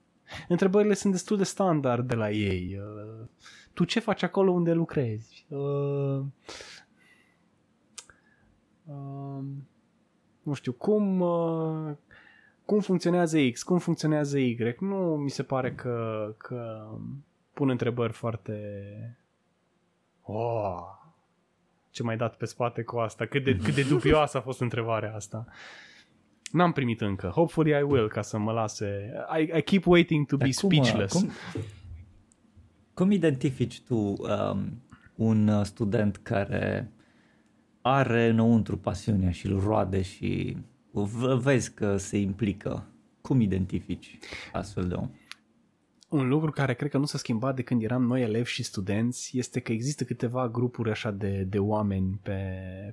Întrebările 0.48 0.94
sunt 0.94 1.14
destul 1.14 1.38
de 1.38 1.44
standard 1.44 2.08
de 2.08 2.16
la 2.16 2.32
ei. 2.32 2.80
Uh, 2.80 3.26
tu 3.74 3.84
ce 3.84 4.00
faci 4.00 4.24
acolo 4.24 4.52
unde 4.52 4.74
lucrezi? 4.74 5.46
Uh, 5.50 6.22
uh, 8.86 9.44
nu 10.44 10.54
știu, 10.54 10.72
cum, 10.72 11.20
uh, 11.20 11.96
cum 12.66 12.80
funcționează 12.80 13.38
X, 13.52 13.64
cum 13.64 13.78
funcționează 13.78 14.38
Y. 14.38 14.76
Nu 14.80 14.98
mi 15.16 15.30
se 15.30 15.44
pare 15.44 15.74
că, 15.74 16.28
că 16.38 16.88
pun 17.54 17.70
întrebări 17.70 18.14
foarte... 18.14 18.58
Oh, 20.22 21.02
ce 21.94 22.04
mai 22.04 22.18
dat 22.18 22.36
pe 22.36 22.46
spate 22.46 22.84
cu 22.84 22.98
asta, 22.98 23.26
cât 23.26 23.44
de, 23.44 23.56
cât 23.56 23.76
de 23.76 23.84
dubioasă 23.84 24.38
a 24.38 24.42
fost 24.42 24.62
întrebarea 24.62 25.16
asta. 25.16 25.46
N-am 26.52 26.72
primit 26.72 27.02
încă. 27.02 27.28
Hopefully 27.28 27.72
I 27.72 27.82
will, 27.82 28.08
ca 28.08 28.22
să 28.22 28.38
mă 28.38 28.52
lase. 28.52 29.14
I, 29.40 29.58
I 29.58 29.62
keep 29.62 29.86
waiting 29.86 30.26
to 30.26 30.36
Dar 30.36 30.48
be 30.48 30.54
cum, 30.54 30.70
speechless. 30.70 31.14
Cum, 31.14 31.32
cum 32.94 33.12
identifici 33.12 33.82
tu 33.82 33.96
um, 33.96 34.82
un 35.16 35.64
student 35.64 36.18
care 36.18 36.92
are 37.82 38.28
înăuntru 38.28 38.78
pasiunea 38.78 39.32
și 39.32 39.48
îl 39.48 39.60
roade 39.60 40.02
și 40.02 40.58
vezi 41.38 41.74
că 41.74 41.98
se 41.98 42.18
implică? 42.18 42.88
Cum 43.22 43.42
identifici 43.42 44.20
astfel 44.52 44.88
de 44.88 44.94
om? 44.94 45.10
Un 46.14 46.28
lucru 46.28 46.52
care 46.52 46.74
cred 46.74 46.90
că 46.90 46.98
nu 46.98 47.06
s-a 47.06 47.18
schimbat 47.18 47.56
de 47.56 47.62
când 47.62 47.84
eram 47.84 48.04
noi 48.04 48.22
elevi 48.22 48.50
și 48.50 48.64
studenți 48.64 49.38
este 49.38 49.60
că 49.60 49.72
există 49.72 50.04
câteva 50.04 50.50
grupuri 50.50 50.90
așa 50.90 51.12
de, 51.12 51.44
de 51.44 51.60
oameni 51.60 52.20
pe, 52.24 52.40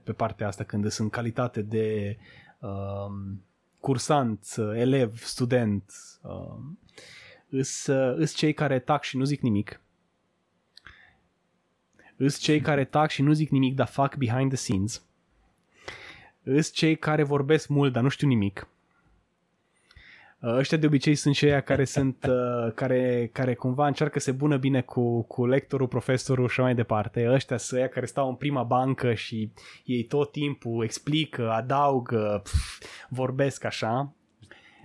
pe 0.05 0.12
partea 0.12 0.47
asta 0.47 0.64
când 0.64 0.90
sunt 0.90 1.10
calitate 1.10 1.62
de 1.62 2.16
um, 2.59 3.42
cursant, 3.80 4.55
elev, 4.74 5.16
student. 5.16 5.92
Um, 6.22 6.78
îs, 7.48 7.86
îs 8.16 8.34
cei 8.34 8.52
care 8.52 8.78
tac 8.78 9.02
și 9.02 9.16
nu 9.16 9.24
zic 9.24 9.40
nimic. 9.40 9.80
Îs 12.16 12.38
cei 12.38 12.60
care 12.60 12.84
tac 12.84 13.10
și 13.10 13.22
nu 13.22 13.32
zic 13.32 13.51
nimic, 13.51 13.74
dar 13.74 13.86
fac 13.86 14.16
behind 14.16 14.48
the 14.48 14.56
scenes. 14.56 15.02
Îs 16.42 16.70
cei 16.70 16.97
care 16.97 17.22
vorbesc 17.22 17.68
mult, 17.68 17.92
dar 17.92 18.02
nu 18.02 18.09
știu 18.09 18.26
nimic 18.26 18.66
Uh, 18.66 18.80
ăștia 20.42 20.78
de 20.78 20.86
obicei 20.86 21.14
sunt 21.14 21.34
și 21.34 21.44
aia 21.44 21.60
care 21.60 21.84
sunt, 21.84 22.26
uh, 22.28 22.72
care, 22.74 23.30
care 23.32 23.54
cumva 23.54 23.86
încearcă 23.86 24.18
să 24.18 24.24
se 24.24 24.36
bună 24.36 24.56
bine 24.56 24.80
cu, 24.80 25.22
cu 25.22 25.46
lectorul, 25.46 25.88
profesorul 25.88 26.48
și 26.48 26.60
mai 26.60 26.74
departe. 26.74 27.30
Ăștia 27.30 27.56
sunt 27.56 27.80
aia 27.80 27.88
care 27.88 28.06
stau 28.06 28.28
în 28.28 28.34
prima 28.34 28.62
bancă 28.62 29.14
și 29.14 29.52
ei 29.84 30.04
tot 30.04 30.32
timpul 30.32 30.84
explică, 30.84 31.50
adaugă, 31.50 32.40
pf, 32.44 32.82
vorbesc 33.08 33.64
așa. 33.64 34.14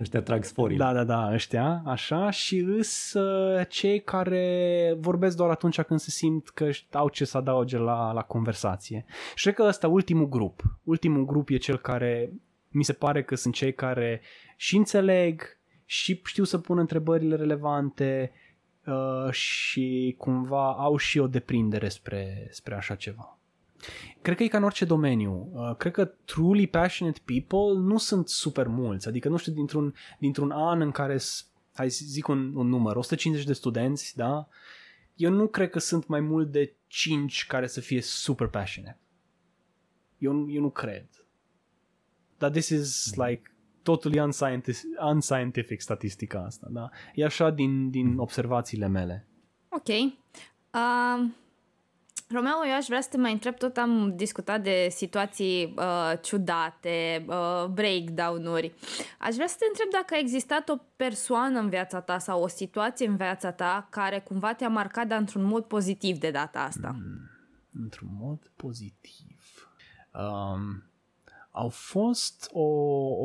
Ăștia 0.00 0.22
trag 0.22 0.44
sforii. 0.44 0.76
Da, 0.76 0.92
da, 0.92 1.04
da, 1.04 1.30
ăștia, 1.32 1.82
așa, 1.84 2.30
și 2.30 2.58
îs 2.58 3.12
uh, 3.12 3.66
cei 3.68 4.00
care 4.02 4.94
vorbesc 4.98 5.36
doar 5.36 5.50
atunci 5.50 5.80
când 5.80 6.00
se 6.00 6.10
simt 6.10 6.48
că 6.48 6.70
au 6.92 7.08
ce 7.08 7.24
să 7.24 7.36
adauge 7.36 7.78
la, 7.78 8.12
la 8.12 8.22
conversație. 8.22 9.04
Și 9.34 9.42
cred 9.42 9.54
că 9.54 9.62
ăsta, 9.62 9.88
ultimul 9.88 10.28
grup, 10.28 10.62
ultimul 10.82 11.24
grup 11.24 11.48
e 11.48 11.56
cel 11.56 11.78
care 11.78 12.30
mi 12.68 12.84
se 12.84 12.92
pare 12.92 13.22
că 13.22 13.34
sunt 13.34 13.54
cei 13.54 13.74
care 13.74 14.20
și 14.56 14.76
înțeleg 14.76 15.58
și 15.84 16.20
știu 16.24 16.44
să 16.44 16.58
pun 16.58 16.78
întrebările 16.78 17.36
relevante 17.36 18.32
uh, 18.86 19.32
și 19.32 20.14
cumva 20.18 20.72
au 20.72 20.96
și 20.96 21.18
o 21.18 21.26
deprindere 21.26 21.88
spre, 21.88 22.48
spre 22.50 22.74
așa 22.74 22.94
ceva. 22.94 23.38
Cred 24.22 24.36
că 24.36 24.42
e 24.42 24.48
ca 24.48 24.56
în 24.56 24.64
orice 24.64 24.84
domeniu. 24.84 25.50
Uh, 25.52 25.76
cred 25.76 25.92
că 25.92 26.04
truly 26.04 26.66
passionate 26.66 27.20
people 27.24 27.80
nu 27.80 27.98
sunt 27.98 28.28
super 28.28 28.66
mulți. 28.66 29.08
Adică, 29.08 29.28
nu 29.28 29.36
știu, 29.36 29.52
dintr-un, 29.52 29.94
dintr-un 30.18 30.50
an 30.50 30.80
în 30.80 30.90
care, 30.90 31.18
hai 31.74 31.90
să 31.90 32.04
zic 32.06 32.28
un, 32.28 32.54
un 32.54 32.68
număr, 32.68 32.96
150 32.96 33.46
de 33.46 33.52
studenți, 33.52 34.16
da? 34.16 34.48
Eu 35.14 35.30
nu 35.30 35.48
cred 35.48 35.70
că 35.70 35.78
sunt 35.78 36.06
mai 36.06 36.20
mult 36.20 36.50
de 36.50 36.74
5 36.86 37.46
care 37.46 37.66
să 37.66 37.80
fie 37.80 38.00
super 38.00 38.46
passionate. 38.46 39.00
Eu, 40.18 40.50
eu 40.50 40.60
nu 40.60 40.70
cred. 40.70 41.06
Dar 42.38 42.50
this 42.50 42.68
is 42.68 43.12
mm. 43.16 43.22
Like 43.86 44.00
totally 44.00 44.18
unscientific, 44.18 44.84
unscientific 45.00 45.80
statistica 45.80 46.44
asta, 46.46 46.66
da? 46.70 46.88
E 47.14 47.24
așa 47.24 47.50
din, 47.50 47.90
din 47.90 48.18
observațiile 48.18 48.86
mele. 48.86 49.26
Ok. 49.68 49.88
Uh, 49.88 51.30
Romeo, 52.28 52.66
eu 52.66 52.74
aș 52.74 52.86
vrea 52.86 53.00
să 53.00 53.08
te 53.08 53.16
mai 53.16 53.32
întreb, 53.32 53.56
tot 53.56 53.76
am 53.76 54.16
discutat 54.16 54.62
de 54.62 54.88
situații 54.90 55.74
uh, 55.76 56.12
ciudate, 56.22 57.24
uh, 57.28 57.64
breakdown-uri. 57.64 58.72
Aș 59.18 59.34
vrea 59.34 59.46
să 59.46 59.56
te 59.58 59.64
întreb 59.68 59.90
dacă 59.90 60.14
a 60.14 60.18
existat 60.18 60.68
o 60.68 60.76
persoană 60.96 61.58
în 61.58 61.68
viața 61.68 62.00
ta 62.00 62.18
sau 62.18 62.42
o 62.42 62.48
situație 62.48 63.06
în 63.06 63.16
viața 63.16 63.52
ta 63.52 63.86
care 63.90 64.20
cumva 64.20 64.54
te-a 64.54 64.68
marcat, 64.68 65.06
dar 65.06 65.18
într-un 65.18 65.44
mod 65.44 65.64
pozitiv 65.64 66.18
de 66.18 66.30
data 66.30 66.60
asta. 66.60 66.96
Mm, 66.98 67.30
într-un 67.72 68.08
mod 68.20 68.52
pozitiv. 68.56 69.40
Um, 70.12 70.82
au 71.56 71.68
fost 71.68 72.50
o, 72.52 72.68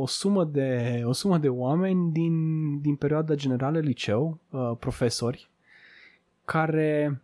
o, 0.01 0.07
sumă 0.07 0.43
de, 0.43 1.01
o 1.05 1.11
sumă 1.11 1.37
de 1.37 1.49
oameni 1.49 2.11
din, 2.11 2.35
din 2.81 2.95
perioada 2.95 3.35
generală 3.35 3.79
liceu, 3.79 4.39
uh, 4.49 4.71
profesori, 4.79 5.49
care 6.45 7.21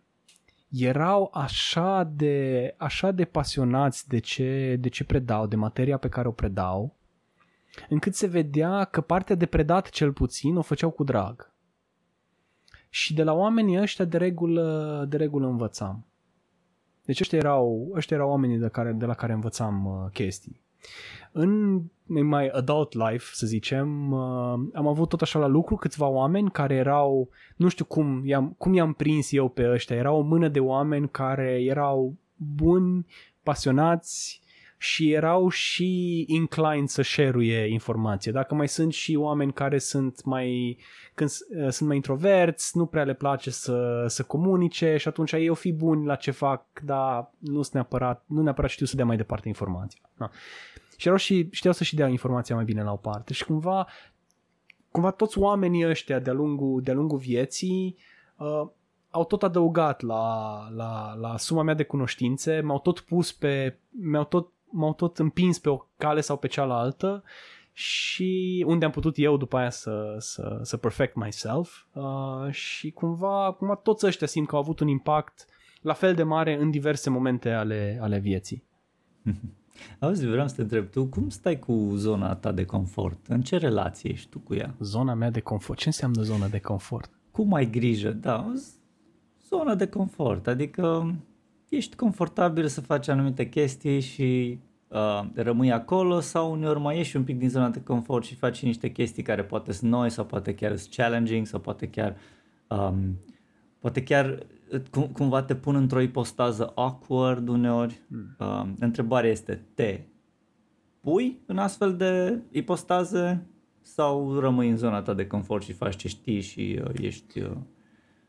erau 0.68 1.30
așa 1.32 2.04
de, 2.14 2.74
așa 2.76 3.10
de 3.10 3.24
pasionați 3.24 4.08
de 4.08 4.18
ce, 4.18 4.76
de 4.80 4.88
ce 4.88 5.04
predau, 5.04 5.46
de 5.46 5.56
materia 5.56 5.96
pe 5.96 6.08
care 6.08 6.28
o 6.28 6.32
predau, 6.32 6.96
încât 7.88 8.14
se 8.14 8.26
vedea 8.26 8.84
că 8.84 9.00
partea 9.00 9.34
de 9.34 9.46
predat 9.46 9.88
cel 9.88 10.12
puțin 10.12 10.56
o 10.56 10.62
făceau 10.62 10.90
cu 10.90 11.04
drag. 11.04 11.52
Și 12.88 13.14
de 13.14 13.22
la 13.22 13.32
oamenii 13.32 13.80
ăștia 13.80 14.04
de 14.04 14.16
regulă, 14.16 15.04
de 15.08 15.16
regulă 15.16 15.46
învățam. 15.46 16.06
Deci 17.04 17.20
ăștia 17.20 17.38
erau, 17.38 17.92
ăștia 17.94 18.16
erau 18.16 18.28
oamenii 18.30 18.58
de, 18.58 18.68
care, 18.68 18.92
de 18.92 19.06
la 19.06 19.14
care 19.14 19.32
învățam 19.32 19.84
uh, 19.86 20.10
chestii. 20.12 20.66
În 21.32 21.82
mai 22.06 22.48
adult 22.48 22.92
life, 22.92 23.30
să 23.32 23.46
zicem, 23.46 24.12
uh, 24.12 24.60
am 24.72 24.86
avut 24.86 25.08
tot 25.08 25.22
așa 25.22 25.38
la 25.38 25.46
lucru 25.46 25.76
câțiva 25.76 26.06
oameni 26.06 26.50
care 26.50 26.74
erau, 26.74 27.28
nu 27.56 27.68
știu 27.68 27.84
cum 27.84 28.22
i-am, 28.24 28.54
cum 28.58 28.74
i-am 28.74 28.92
prins 28.92 29.32
eu 29.32 29.48
pe 29.48 29.70
ăștia, 29.70 29.96
era 29.96 30.12
o 30.12 30.20
mână 30.20 30.48
de 30.48 30.60
oameni 30.60 31.08
care 31.10 31.62
erau 31.62 32.14
buni, 32.36 33.06
pasionați, 33.42 34.40
și 34.78 35.12
erau 35.12 35.48
și 35.48 36.24
inclined 36.28 36.88
să 36.88 37.02
share 37.02 37.68
informație. 37.68 38.32
Dacă 38.32 38.54
mai 38.54 38.68
sunt 38.68 38.92
și 38.92 39.14
oameni 39.14 39.52
care 39.52 39.78
sunt 39.78 40.24
mai 40.24 40.78
când 41.14 41.30
uh, 41.30 41.68
sunt 41.70 41.88
mai 41.88 41.96
introverți, 41.96 42.76
nu 42.76 42.86
prea 42.86 43.04
le 43.04 43.14
place 43.14 43.50
să, 43.50 44.04
să 44.08 44.22
comunice 44.22 44.96
și 44.96 45.08
atunci 45.08 45.32
ei 45.32 45.48
o 45.48 45.54
fi 45.54 45.72
buni 45.72 46.06
la 46.06 46.14
ce 46.14 46.30
fac, 46.30 46.64
dar 46.82 47.30
nu 47.38 47.62
sunt 47.62 47.74
neapărat, 47.74 48.24
nu 48.26 48.42
neapărat 48.42 48.70
știu 48.70 48.86
să 48.86 48.96
dea 48.96 49.04
mai 49.04 49.16
departe 49.16 49.48
informația. 49.48 50.00
Da. 50.16 50.30
Și 50.96 51.06
erau 51.06 51.18
și 51.18 51.48
știau 51.50 51.72
să 51.72 51.84
și 51.84 51.94
dea 51.94 52.08
informația 52.08 52.54
mai 52.54 52.64
bine 52.64 52.82
la 52.82 52.92
o 52.92 52.96
parte 52.96 53.32
și 53.32 53.44
cumva 53.44 53.86
cumva 54.90 55.10
toți 55.10 55.38
oamenii 55.38 55.88
ăștia 55.88 56.18
de-a 56.18 56.32
lungul, 56.32 56.82
de-a 56.82 56.94
lungul 56.94 57.18
vieții 57.18 57.96
uh, 58.36 58.68
au 59.10 59.24
tot 59.24 59.42
adăugat 59.42 60.00
la, 60.00 60.56
la, 60.76 61.14
la 61.14 61.36
suma 61.36 61.62
mea 61.62 61.74
de 61.74 61.84
cunoștințe, 61.84 62.60
m-au 62.60 62.78
tot 62.78 63.00
pus 63.00 63.32
pe, 63.32 63.78
mi-au 63.88 64.24
tot 64.24 64.52
m-au 64.70 64.94
tot 64.94 65.18
împins 65.18 65.58
pe 65.58 65.68
o 65.68 65.76
cale 65.96 66.20
sau 66.20 66.36
pe 66.36 66.46
cealaltă 66.46 67.22
și 67.72 68.64
unde 68.66 68.84
am 68.84 68.90
putut 68.90 69.14
eu 69.18 69.36
după 69.36 69.56
aia 69.56 69.70
să, 69.70 70.16
să, 70.18 70.60
să 70.62 70.76
perfect 70.76 71.14
myself 71.14 71.86
uh, 71.92 72.50
și 72.50 72.90
cumva, 72.90 73.54
cumva 73.58 73.74
toți 73.74 74.06
ăștia 74.06 74.26
simt 74.26 74.48
că 74.48 74.54
au 74.54 74.60
avut 74.60 74.80
un 74.80 74.88
impact 74.88 75.46
la 75.80 75.92
fel 75.92 76.14
de 76.14 76.22
mare 76.22 76.60
în 76.60 76.70
diverse 76.70 77.10
momente 77.10 77.50
ale, 77.50 77.98
ale 78.00 78.18
vieții. 78.18 78.64
Auzi, 80.00 80.26
vreau 80.26 80.48
să 80.48 80.54
te 80.54 80.62
întreb, 80.62 80.90
tu 80.90 81.06
cum 81.06 81.28
stai 81.28 81.58
cu 81.58 81.92
zona 81.94 82.34
ta 82.34 82.52
de 82.52 82.64
confort? 82.64 83.26
În 83.26 83.40
ce 83.40 83.56
relație 83.56 84.10
ești 84.10 84.28
tu 84.28 84.38
cu 84.38 84.54
ea? 84.54 84.74
Zona 84.80 85.14
mea 85.14 85.30
de 85.30 85.40
confort? 85.40 85.78
Ce 85.78 85.86
înseamnă 85.86 86.22
zona 86.22 86.48
de 86.48 86.60
confort? 86.60 87.10
Cum 87.30 87.52
ai 87.52 87.70
grijă? 87.70 88.10
Da, 88.10 88.52
zona 89.48 89.74
de 89.74 89.86
confort, 89.86 90.46
adică 90.46 91.14
ești 91.68 91.96
confortabil 91.96 92.66
să 92.66 92.80
faci 92.80 93.08
anumite 93.08 93.48
chestii 93.48 94.00
și 94.00 94.58
uh, 94.88 95.22
rămâi 95.34 95.72
acolo 95.72 96.20
sau 96.20 96.52
uneori 96.52 96.80
mai 96.80 96.96
ieși 96.96 97.16
un 97.16 97.24
pic 97.24 97.38
din 97.38 97.48
zona 97.48 97.68
de 97.68 97.82
confort 97.82 98.24
și 98.24 98.34
faci 98.34 98.62
niște 98.62 98.90
chestii 98.90 99.22
care 99.22 99.44
poate 99.44 99.72
sunt 99.72 99.90
noi 99.90 100.10
sau 100.10 100.24
poate 100.24 100.54
chiar 100.54 100.76
sunt 100.76 100.94
challenging 100.94 101.46
sau 101.46 101.60
poate 101.60 101.88
chiar 101.88 102.16
um, 102.68 103.18
poate 103.78 104.02
chiar 104.02 104.46
cum, 104.90 105.06
cumva 105.06 105.42
te 105.42 105.54
pun 105.54 105.74
într-o 105.74 106.00
ipostază 106.00 106.72
awkward 106.74 107.48
uneori. 107.48 108.00
Mm. 108.08 108.36
Uh, 108.38 108.68
întrebarea 108.78 109.30
este, 109.30 109.66
te 109.74 110.00
pui 111.00 111.40
în 111.46 111.58
astfel 111.58 111.96
de 111.96 112.42
ipostaze 112.50 113.46
sau 113.80 114.38
rămâi 114.38 114.68
în 114.68 114.76
zona 114.76 115.02
ta 115.02 115.14
de 115.14 115.26
confort 115.26 115.62
și 115.62 115.72
faci 115.72 115.96
ce 115.96 116.08
știi 116.08 116.40
și 116.40 116.80
uh, 116.84 116.90
ești, 117.00 117.40
uh, 117.40 117.56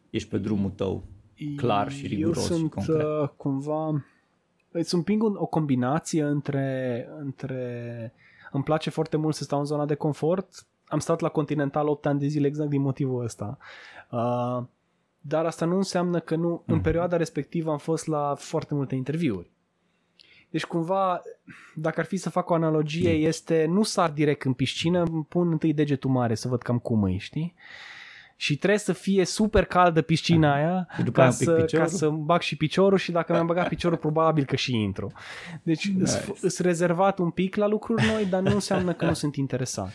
ești 0.09 0.29
pe 0.29 0.37
drumul 0.37 0.69
tău? 0.69 1.03
Clar 1.55 1.91
și 1.91 2.07
riguros 2.07 2.49
Eu 2.49 2.57
sunt 2.57 2.71
și 2.71 2.85
concret. 2.85 3.05
Uh, 3.05 3.29
cumva 3.37 4.03
îți 4.71 4.95
împing 4.95 5.23
o 5.23 5.45
combinație 5.45 6.23
între, 6.23 7.07
între 7.19 8.13
îmi 8.51 8.63
place 8.63 8.89
foarte 8.89 9.17
mult 9.17 9.35
să 9.35 9.43
stau 9.43 9.59
în 9.59 9.65
zona 9.65 9.85
de 9.85 9.95
confort. 9.95 10.65
Am 10.85 10.99
stat 10.99 11.19
la 11.19 11.29
Continental 11.29 11.87
8 11.87 12.05
ani 12.05 12.19
de 12.19 12.27
zile 12.27 12.47
exact 12.47 12.69
din 12.69 12.81
motivul 12.81 13.23
ăsta. 13.23 13.57
Uh, 14.11 14.63
dar 15.21 15.45
asta 15.45 15.65
nu 15.65 15.75
înseamnă 15.75 16.19
că 16.19 16.35
nu, 16.35 16.49
mm. 16.49 16.63
în 16.65 16.73
mhm. 16.73 16.83
perioada 16.83 17.17
respectivă 17.17 17.71
am 17.71 17.77
fost 17.77 18.07
la 18.07 18.35
foarte 18.37 18.73
multe 18.73 18.95
interviuri. 18.95 19.51
Deci 20.49 20.65
cumva, 20.65 21.21
dacă 21.75 21.99
ar 21.99 22.05
fi 22.05 22.17
să 22.17 22.29
fac 22.29 22.49
o 22.49 22.53
analogie, 22.53 23.09
este 23.09 23.65
nu 23.65 23.83
sar 23.83 24.11
direct 24.11 24.43
în 24.43 24.53
piscină, 24.53 25.03
îmi 25.03 25.23
pun 25.23 25.51
întâi 25.51 25.73
degetul 25.73 26.09
mare 26.09 26.35
să 26.35 26.47
văd 26.47 26.61
cam 26.61 26.79
cum 26.79 27.05
e, 27.05 27.17
știi? 27.17 27.55
Și 28.41 28.57
trebuie 28.57 28.79
să 28.79 28.93
fie 28.93 29.25
super 29.25 29.65
caldă 29.65 30.01
piscina 30.01 30.53
aia 30.53 30.87
și 30.95 31.03
după 31.03 31.21
ca, 31.21 31.29
să, 31.29 31.65
ca 31.71 31.85
să 31.85 32.09
bag 32.09 32.41
și 32.41 32.55
piciorul 32.55 32.97
și 32.97 33.11
dacă 33.11 33.33
mi-am 33.33 33.45
băgat 33.45 33.67
piciorul 33.67 33.97
probabil 33.97 34.45
că 34.45 34.55
și 34.55 34.75
intru. 34.75 35.11
Deci 35.63 35.89
nice. 35.89 36.05
sunt 36.37 36.57
rezervat 36.57 37.19
un 37.19 37.29
pic 37.29 37.55
la 37.55 37.67
lucruri 37.67 38.05
noi, 38.05 38.25
dar 38.25 38.41
nu 38.41 38.53
înseamnă 38.53 38.93
că 38.93 39.05
nu 39.05 39.13
sunt 39.13 39.35
interesat. 39.35 39.91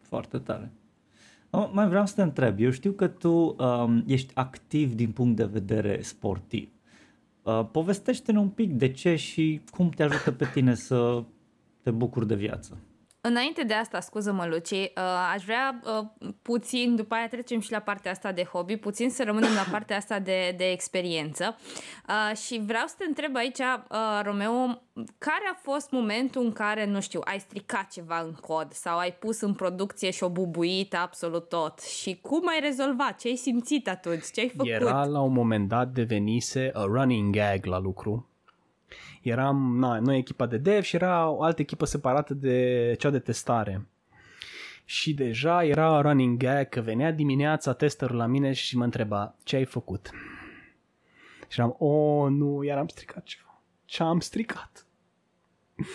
Foarte 0.00 0.38
tare. 0.38 0.72
Oh, 1.50 1.70
mai 1.72 1.88
vreau 1.88 2.06
să 2.06 2.14
te 2.14 2.22
întreb, 2.22 2.60
eu 2.60 2.70
știu 2.70 2.92
că 2.92 3.06
tu 3.06 3.56
um, 3.58 4.04
ești 4.06 4.32
activ 4.34 4.94
din 4.94 5.10
punct 5.10 5.36
de 5.36 5.44
vedere 5.44 6.00
sportiv. 6.02 6.68
Uh, 7.42 7.66
povestește-ne 7.72 8.38
un 8.38 8.48
pic 8.48 8.72
de 8.72 8.90
ce 8.90 9.16
și 9.16 9.60
cum 9.70 9.88
te 9.88 10.02
ajută 10.02 10.32
pe 10.32 10.48
tine 10.52 10.74
să 10.74 11.24
te 11.82 11.90
bucuri 11.90 12.26
de 12.26 12.34
viață. 12.34 12.78
Înainte 13.22 13.62
de 13.62 13.74
asta, 13.74 14.00
scuză-mă, 14.00 14.46
Luci, 14.46 14.70
uh, 14.70 14.88
aș 15.34 15.44
vrea 15.44 15.80
uh, 15.84 16.06
puțin, 16.42 16.96
după 16.96 17.14
aia 17.14 17.28
trecem 17.28 17.60
și 17.60 17.72
la 17.72 17.78
partea 17.78 18.10
asta 18.10 18.32
de 18.32 18.44
hobby, 18.44 18.76
puțin 18.76 19.10
să 19.10 19.22
rămânem 19.24 19.54
la 19.54 19.66
partea 19.70 19.96
asta 19.96 20.18
de, 20.18 20.54
de 20.56 20.70
experiență. 20.70 21.56
Uh, 22.08 22.36
și 22.36 22.62
vreau 22.66 22.86
să 22.86 22.94
te 22.98 23.04
întreb 23.04 23.36
aici, 23.36 23.58
uh, 23.58 24.20
Romeo, 24.22 24.82
care 25.18 25.44
a 25.52 25.58
fost 25.62 25.90
momentul 25.90 26.44
în 26.44 26.52
care, 26.52 26.86
nu 26.86 27.00
știu, 27.00 27.20
ai 27.24 27.38
stricat 27.38 27.90
ceva 27.90 28.20
în 28.20 28.32
cod 28.32 28.72
sau 28.72 28.98
ai 28.98 29.12
pus 29.12 29.40
în 29.40 29.52
producție 29.52 30.10
și 30.10 30.22
o 30.22 30.28
bubuit 30.28 30.94
absolut 30.94 31.48
tot 31.48 31.80
și 31.80 32.18
cum 32.22 32.48
ai 32.48 32.60
rezolvat? 32.60 33.18
Ce 33.18 33.28
ai 33.28 33.36
simțit 33.36 33.88
atunci? 33.88 34.24
Ce 34.32 34.40
ai 34.40 34.48
făcut? 34.48 34.70
Era 34.70 35.04
la 35.04 35.20
un 35.20 35.32
moment 35.32 35.68
dat 35.68 35.88
devenise 35.88 36.70
a 36.74 36.84
running 36.84 37.34
gag 37.34 37.64
la 37.64 37.78
lucru 37.78 38.29
eram, 39.22 39.76
na, 39.78 39.98
noi 39.98 40.18
echipa 40.18 40.46
de 40.46 40.56
dev 40.56 40.82
și 40.82 40.94
era 40.94 41.28
o 41.28 41.42
altă 41.42 41.60
echipă 41.60 41.84
separată 41.84 42.34
de 42.34 42.94
cea 42.98 43.10
de 43.10 43.18
testare. 43.18 43.88
Și 44.84 45.14
deja 45.14 45.64
era 45.64 46.00
running 46.00 46.38
gag 46.38 46.68
că 46.68 46.80
venea 46.80 47.12
dimineața 47.12 47.72
testerul 47.72 48.16
la 48.16 48.26
mine 48.26 48.52
și 48.52 48.76
mă 48.76 48.84
întreba 48.84 49.34
ce 49.42 49.56
ai 49.56 49.64
făcut. 49.64 50.10
Și 51.48 51.60
eram, 51.60 51.76
oh, 51.78 52.30
nu, 52.30 52.62
iar 52.62 52.78
am 52.78 52.88
stricat 52.88 53.22
ceva. 53.22 53.62
Ce 53.84 54.02
am 54.02 54.20
stricat? 54.20 54.86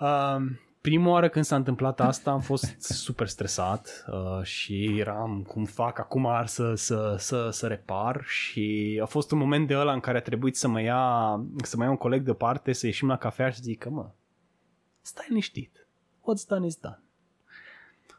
Um, 0.00 0.60
prima 0.84 1.10
oară 1.10 1.28
când 1.28 1.44
s-a 1.44 1.56
întâmplat 1.56 2.00
asta 2.00 2.30
am 2.30 2.40
fost 2.40 2.80
super 2.80 3.26
stresat 3.26 4.04
uh, 4.08 4.42
și 4.42 4.98
eram 4.98 5.42
cum 5.42 5.64
fac 5.64 5.98
acum 5.98 6.26
ar 6.26 6.46
să, 6.46 6.74
să, 6.74 7.14
să, 7.18 7.48
să 7.50 7.66
repar 7.66 8.24
și 8.24 8.98
a 9.02 9.06
fost 9.06 9.30
un 9.30 9.38
moment 9.38 9.66
de 9.66 9.76
ăla 9.76 9.92
în 9.92 10.00
care 10.00 10.18
a 10.18 10.20
trebuit 10.20 10.56
să 10.56 10.68
mă 10.68 10.80
ia, 10.80 11.40
să 11.56 11.76
mă 11.76 11.84
ia 11.84 11.90
un 11.90 11.96
coleg 11.96 12.22
deoparte, 12.22 12.72
să 12.72 12.86
ieșim 12.86 13.08
la 13.08 13.16
cafea 13.16 13.50
și 13.50 13.56
să 13.56 13.62
zic 13.62 13.78
că 13.78 13.90
mă, 13.90 14.10
stai 15.00 15.26
liniștit, 15.28 15.88
what's 16.20 16.46
done 16.48 16.66
is 16.66 16.76
done. 16.76 17.02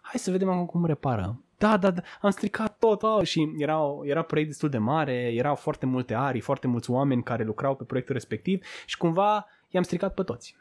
Hai 0.02 0.20
să 0.20 0.32
vedem 0.32 0.50
acum 0.50 0.66
cum 0.66 0.86
reparăm. 0.86 1.44
Da, 1.58 1.78
da, 1.78 1.92
da, 1.92 2.02
am 2.22 2.30
stricat 2.30 2.78
tot 2.78 3.04
oh, 3.04 3.24
și 3.24 3.54
era, 3.58 3.82
era 4.04 4.22
proiect 4.22 4.50
destul 4.50 4.70
de 4.70 4.78
mare, 4.78 5.14
erau 5.14 5.56
foarte 5.56 5.86
multe 5.86 6.14
arii, 6.14 6.42
foarte 6.42 6.68
mulți 6.68 6.92
oameni 6.92 7.24
care 7.24 7.44
lucrau 7.44 7.76
pe 7.76 7.84
proiectul 7.84 8.16
respectiv 8.16 8.66
și 8.86 8.98
cumva 8.98 9.48
i-am 9.70 9.84
stricat 9.84 10.14
pe 10.14 10.24
toți 10.24 10.56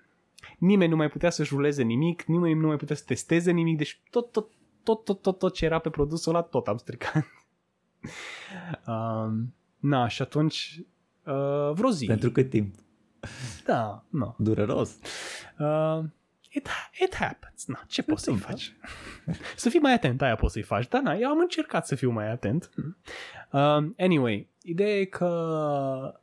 nimeni 0.59 0.91
nu 0.91 0.97
mai 0.97 1.09
putea 1.09 1.31
să 1.31 1.45
jureze 1.45 1.83
nimic, 1.83 2.23
nimeni 2.23 2.61
nu 2.61 2.67
mai 2.67 2.77
putea 2.77 2.97
să 2.97 3.03
testeze 3.07 3.51
nimic, 3.51 3.77
deci 3.77 4.01
tot, 4.11 4.33
tot, 4.33 4.51
tot, 4.83 5.05
tot, 5.05 5.23
tot, 5.23 5.39
tot 5.39 5.55
ce 5.55 5.65
era 5.65 5.79
pe 5.79 5.91
produsul 5.91 6.35
ăla, 6.35 6.43
tot 6.43 6.69
am 6.69 6.77
stricat. 6.77 7.27
um, 8.87 9.55
na, 9.79 10.09
și 10.09 10.23
atunci, 10.23 10.81
uh, 11.25 11.73
vreo 11.73 11.91
zi. 11.91 12.07
Pentru 12.07 12.31
cât 12.31 12.51
timp? 12.51 12.75
Da, 13.65 14.05
nu. 14.09 14.35
Dureros. 14.39 14.99
Uh, 15.59 16.05
it, 16.49 16.69
it 17.01 17.15
happens. 17.15 17.67
Na, 17.67 17.85
ce 17.87 18.03
poți 18.03 18.23
să-i 18.23 18.37
faci? 18.37 18.77
să 19.57 19.69
fii 19.69 19.81
mai 19.81 19.93
atent, 19.93 20.23
aia 20.23 20.37
poți 20.37 20.53
să-i 20.53 20.63
faci. 20.63 20.89
Da, 20.89 21.01
na, 21.01 21.15
eu 21.15 21.31
am 21.31 21.39
încercat 21.39 21.87
să 21.87 21.95
fiu 21.95 22.11
mai 22.11 22.31
atent. 22.31 22.71
Uh, 23.51 23.87
anyway, 23.99 24.49
ideea 24.63 24.99
e 24.99 25.05
că 25.05 26.21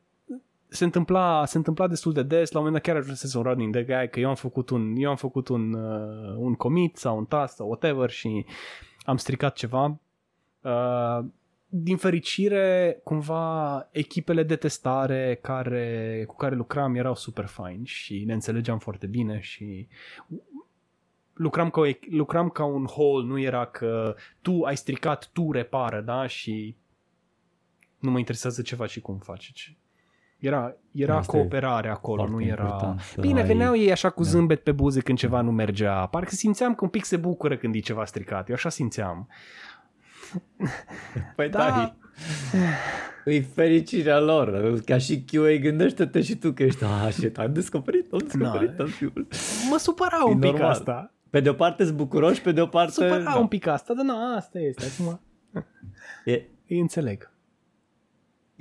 se 0.73 0.83
întâmpla, 0.83 1.45
se 1.45 1.57
întâmpla 1.57 1.87
destul 1.87 2.13
de 2.13 2.23
des, 2.23 2.51
la 2.51 2.59
un 2.59 2.65
moment 2.65 2.83
dat 2.83 2.93
chiar 2.93 3.03
ajunsese 3.03 3.37
un 3.37 3.43
running 3.43 3.73
de 3.73 3.83
guy, 3.83 4.09
că 4.09 4.19
eu 4.19 4.29
am 4.29 4.35
făcut 4.35 4.69
un, 4.69 4.95
eu 4.97 5.09
am 5.09 5.15
făcut 5.15 5.47
un, 5.47 5.73
uh, 5.73 6.35
un 6.37 6.53
commit 6.53 6.97
sau 6.97 7.17
un 7.17 7.25
task 7.25 7.55
sau 7.55 7.67
whatever 7.67 8.09
și 8.09 8.45
am 9.03 9.17
stricat 9.17 9.55
ceva. 9.55 9.99
Uh, 10.61 11.25
din 11.67 11.97
fericire, 11.97 12.99
cumva, 13.03 13.87
echipele 13.91 14.43
de 14.43 14.55
testare 14.55 15.39
care, 15.41 16.23
cu 16.27 16.35
care 16.35 16.55
lucram 16.55 16.95
erau 16.95 17.15
super 17.15 17.45
fine 17.45 17.83
și 17.83 18.23
ne 18.25 18.33
înțelegeam 18.33 18.79
foarte 18.79 19.07
bine 19.07 19.39
și 19.39 19.87
lucram 21.33 21.69
ca, 21.69 21.79
o, 21.81 21.85
lucram 22.09 22.49
ca 22.49 22.63
un 22.63 22.83
whole, 22.83 23.27
nu 23.27 23.39
era 23.39 23.65
că 23.65 24.15
tu 24.41 24.61
ai 24.61 24.77
stricat, 24.77 25.29
tu 25.33 25.51
repară, 25.51 26.01
da? 26.01 26.27
Și 26.27 26.75
nu 27.99 28.11
mă 28.11 28.17
interesează 28.17 28.61
ce 28.61 28.75
faci 28.75 28.89
și 28.89 29.01
cum 29.01 29.17
faci. 29.17 29.75
Era, 30.41 30.75
era 30.91 31.17
Asta 31.17 31.31
cooperare 31.31 31.89
acolo, 31.89 32.27
nu 32.27 32.41
era... 32.43 32.95
Bine, 33.19 33.39
ai... 33.41 33.47
veneau 33.47 33.75
ei 33.75 33.91
așa 33.91 34.09
cu 34.09 34.23
da. 34.23 34.29
zâmbet 34.29 34.63
pe 34.63 34.71
buze 34.71 35.01
când 35.01 35.17
ceva 35.17 35.41
nu 35.41 35.51
mergea. 35.51 36.05
Parcă 36.05 36.29
simțeam 36.29 36.75
că 36.75 36.83
un 36.83 36.89
pic 36.89 37.05
se 37.05 37.17
bucură 37.17 37.57
când 37.57 37.75
e 37.75 37.79
ceva 37.79 38.05
stricat. 38.05 38.49
Eu 38.49 38.55
așa 38.55 38.69
simțeam. 38.69 39.27
Păi 41.35 41.49
da. 41.49 41.57
da. 41.59 41.95
E 43.25 43.41
fericirea 43.41 44.19
lor. 44.19 44.79
Ca 44.85 44.97
și 44.97 45.23
QA, 45.23 45.55
gândește-te 45.61 46.21
și 46.21 46.35
tu 46.35 46.51
că 46.51 46.63
ești, 46.63 46.83
ah, 46.83 47.07
shit, 47.11 47.37
am 47.37 47.53
descoperit, 47.53 48.13
am 48.13 48.19
descoperit 48.19 48.69
Da. 48.69 48.83
am 48.83 48.89
fiul. 48.89 49.27
Mă 49.69 49.77
supăra 49.77 50.17
E 50.27 50.31
un 50.31 50.39
pic 50.39 50.51
normal. 50.51 50.69
asta. 50.69 51.13
Pe 51.29 51.39
de 51.39 51.49
o 51.49 51.53
parte 51.53 51.83
sunt 51.83 51.97
bucuroși, 51.97 52.41
pe 52.41 52.51
de 52.51 52.61
o 52.61 52.65
parte... 52.65 52.91
Supăra 52.91 53.23
da. 53.23 53.35
un 53.35 53.47
pic 53.47 53.67
asta, 53.67 53.93
dar 53.93 54.05
nu, 54.05 54.35
asta 54.35 54.59
este. 54.59 54.85
Acum 54.85 55.19
E, 56.25 56.41
îi 56.67 56.79
înțeleg. 56.79 57.31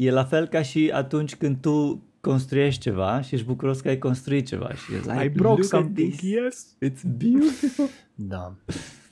E 0.00 0.10
la 0.10 0.24
fel 0.24 0.46
ca 0.46 0.62
și 0.62 0.90
atunci 0.94 1.36
când 1.36 1.60
tu 1.60 2.04
construiești 2.20 2.80
ceva 2.80 3.20
și 3.20 3.34
ești 3.34 3.46
bucuros 3.46 3.80
că 3.80 3.88
ai 3.88 3.98
construit 3.98 4.46
ceva 4.46 4.74
și 4.74 4.94
ești 4.94 5.08
like, 5.08 5.24
I 5.24 5.28
broke 5.28 5.48
look 5.48 5.58
at 5.58 5.66
something, 5.66 6.12
this, 6.12 6.22
yes. 6.22 6.76
it's 6.84 7.02
beautiful. 7.18 7.86
Da. 8.14 8.54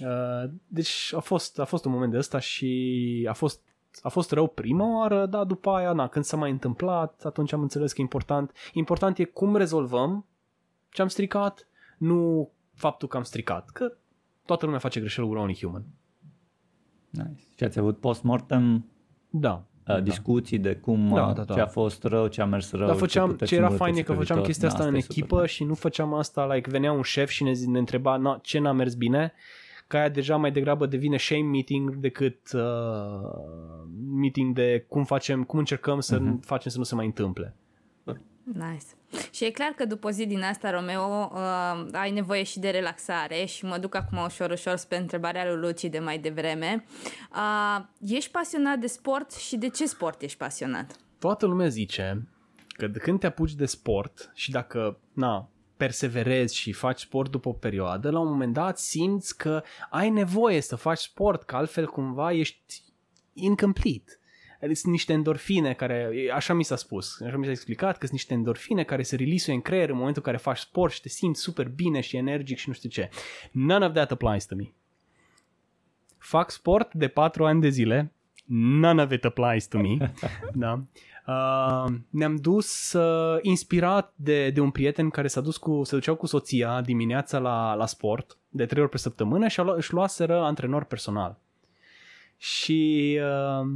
Uh, 0.05 0.51
deci 0.67 1.13
a 1.17 1.21
fost, 1.21 1.59
a 1.59 1.65
fost 1.65 1.85
un 1.85 1.93
moment 1.93 2.13
de 2.13 2.19
ăsta 2.19 2.39
și 2.39 3.27
a 3.29 3.33
fost, 3.33 3.61
a 4.03 4.09
fost 4.09 4.31
rău 4.31 4.49
prima 4.49 4.99
oară, 4.99 5.27
dar 5.27 5.45
după 5.45 5.71
aia, 5.71 5.93
na, 5.93 6.09
când 6.09 6.25
s-a 6.25 6.37
mai 6.37 6.51
întâmplat, 6.51 7.23
atunci 7.25 7.53
am 7.53 7.61
înțeles 7.61 7.93
că 7.93 8.01
e 8.01 8.03
important. 8.03 8.53
Important 8.73 9.19
e 9.19 9.25
cum 9.25 9.57
rezolvăm 9.57 10.27
ce 10.91 11.03
am 11.03 11.09
stricat, 11.09 11.69
nu 11.99 12.51
faptul 12.75 13.09
că 13.09 13.17
am 13.17 13.23
stricat. 13.23 13.71
Că 13.71 13.97
toată 14.45 14.65
lumea 14.65 14.81
face 14.81 15.01
greșeli, 15.01 15.29
we're 15.29 15.41
only 15.41 15.59
human. 15.61 15.85
Nice. 17.11 17.43
Și 17.57 17.65
ați 17.65 17.79
avut 17.79 17.99
post-mortem 17.99 18.85
Da. 19.31 19.68
Uh, 19.89 20.03
discuții 20.03 20.59
de 20.59 20.75
cum, 20.75 21.09
Da, 21.15 21.27
uh, 21.27 21.35
da, 21.35 21.43
da. 21.45 21.55
ce 21.55 21.61
a 21.61 21.67
fost 21.67 22.03
rău, 22.05 22.27
ce 22.27 22.41
a 22.41 22.45
mers 22.45 22.73
rău, 22.73 22.87
Dar 22.87 22.97
făceam, 22.97 23.29
puteți 23.31 23.51
ce 23.51 23.57
era 23.57 23.67
îmbunătăți 23.67 23.91
fain 23.93 24.03
e 24.03 24.07
că 24.07 24.13
pe 24.13 24.19
făceam 24.19 24.37
viitor. 24.37 24.45
chestia 24.53 24.69
Da, 24.69 24.75
asta 24.75 24.87
în 24.89 24.95
e 24.95 25.01
super 25.01 25.17
echipă 25.17 25.35
fain. 25.37 25.47
și 25.47 25.65
nu 25.65 25.75
făceam 25.75 26.15
asta, 26.15 26.55
like, 26.55 26.71
venea 26.71 26.93
un 26.93 27.03
șef 27.03 27.29
și 27.29 27.43
ne, 27.43 27.53
zi- 27.53 27.69
ne 27.69 27.79
întreba 27.79 28.17
na, 28.17 28.39
ce 28.43 28.59
n-a 28.59 28.73
mers 28.73 28.95
bine, 28.95 29.33
că 29.87 29.97
aia 29.97 30.09
deja 30.09 30.37
mai 30.37 30.53
degrabă 30.53 30.87
devine 30.87 31.17
shame 31.17 31.43
meeting 31.43 31.95
decât 31.97 32.39
uh, 32.55 32.63
meeting 34.15 34.55
de 34.55 34.85
cum 34.89 35.05
facem, 35.05 35.43
cum 35.45 35.59
încercăm 35.59 36.01
să 36.01 36.19
Mhm. 36.19 36.41
facem 36.41 36.71
să 36.71 36.79
nu 36.79 36.85
se 36.85 36.95
mai 36.95 37.07
întâmple. 37.07 37.57
Nice. 38.53 38.85
Și 39.31 39.45
e 39.45 39.51
clar 39.51 39.69
că 39.77 39.85
după 39.85 40.07
o 40.07 40.11
zi 40.11 40.27
din 40.27 40.43
asta, 40.43 40.71
Romeo, 40.71 41.31
uh, 41.33 41.87
ai 41.93 42.11
nevoie 42.11 42.43
și 42.43 42.59
de 42.59 42.71
relaxare 42.71 43.45
și 43.45 43.65
mă 43.65 43.79
duc 43.79 43.95
acum 43.95 44.19
ușor, 44.25 44.51
ușor 44.51 44.77
spre 44.77 44.97
întrebarea 44.97 45.45
lui 45.53 45.61
Luci 45.61 45.85
de 45.85 45.99
mai 45.99 46.19
devreme. 46.19 46.85
Uh, 47.31 47.85
ești 48.01 48.31
pasionat 48.31 48.79
de 48.79 48.87
sport 48.87 49.33
și 49.33 49.57
de 49.57 49.69
ce 49.69 49.87
sport 49.87 50.23
ești 50.23 50.39
pasionat? 50.39 50.97
Toată 51.19 51.47
lumea 51.47 51.69
zice 51.69 52.29
că 52.69 52.87
de 52.87 52.99
când 52.99 53.21
te 53.21 53.27
apuci 53.27 53.55
de 53.55 53.67
sport 53.67 54.31
și 54.35 54.51
dacă, 54.51 54.99
na, 55.13 55.49
perseverezi 55.77 56.57
și 56.57 56.73
faci 56.73 57.01
sport 57.01 57.31
după 57.31 57.49
o 57.49 57.53
perioadă, 57.53 58.11
la 58.11 58.19
un 58.19 58.29
moment 58.29 58.53
dat 58.53 58.79
simți 58.79 59.37
că 59.37 59.63
ai 59.91 60.11
nevoie 60.11 60.61
să 60.61 60.77
faci 60.77 60.99
sport, 60.99 61.43
că 61.43 61.57
altfel 61.57 61.87
cumva 61.87 62.33
ești 62.33 62.83
incomplete. 63.33 64.19
Adică 64.61 64.75
Sunt 64.75 64.93
niște 64.93 65.13
endorfine 65.13 65.73
care, 65.73 66.11
așa 66.35 66.55
mi 66.55 66.65
s-a 66.65 66.77
spus, 66.77 67.21
așa 67.21 67.37
mi 67.37 67.45
s-a 67.45 67.51
explicat 67.51 67.93
că 67.93 68.07
sunt 68.07 68.13
niște 68.13 68.35
endorfine 68.35 68.85
care 68.85 69.03
se 69.03 69.17
release 69.17 69.53
în 69.53 69.61
creier 69.61 69.89
în 69.89 69.97
momentul 69.97 70.23
în 70.25 70.33
care 70.33 70.43
faci 70.43 70.59
sport 70.59 70.93
și 70.93 71.01
te 71.01 71.09
simți 71.09 71.41
super 71.41 71.69
bine 71.69 72.01
și 72.01 72.17
energic 72.17 72.59
și 72.59 72.69
nu 72.69 72.75
știu 72.75 72.89
ce. 72.89 73.09
None 73.53 73.87
of 73.87 73.93
that 73.93 74.11
applies 74.11 74.47
to 74.47 74.55
me. 74.55 74.73
Fac 76.19 76.51
sport 76.51 76.95
de 76.95 77.09
4 77.09 77.47
ani 77.47 77.61
de 77.61 77.69
zile, 77.69 78.13
none 78.81 79.03
of 79.03 79.13
it 79.13 79.25
applies 79.25 79.67
to 79.67 79.79
me. 79.79 80.13
da. 80.55 80.83
Uh, 81.27 81.95
ne-am 82.11 82.37
dus 82.37 82.93
uh, 82.93 83.39
inspirat 83.43 84.13
de, 84.17 84.51
de 84.51 84.61
un 84.61 84.71
prieten 84.71 85.11
care 85.11 85.29
s-a 85.29 85.41
dus 85.41 85.57
cu, 85.57 85.85
se 85.85 85.95
duceau 85.95 86.17
cu 86.17 86.27
soția 86.27 86.81
dimineața 86.81 87.39
la, 87.39 87.75
la 87.75 87.87
sport 87.87 88.39
de 88.49 88.67
trei 88.67 88.83
ori 88.83 88.91
pe 88.91 88.99
săptămână 88.99 89.49
și 89.49 89.61
a 89.61 89.63
luat, 89.63 89.77
își 89.77 89.93
luaseră 89.93 90.43
antrenor 90.43 90.85
personal. 90.85 91.39
Și 92.37 93.21
uh, 93.23 93.69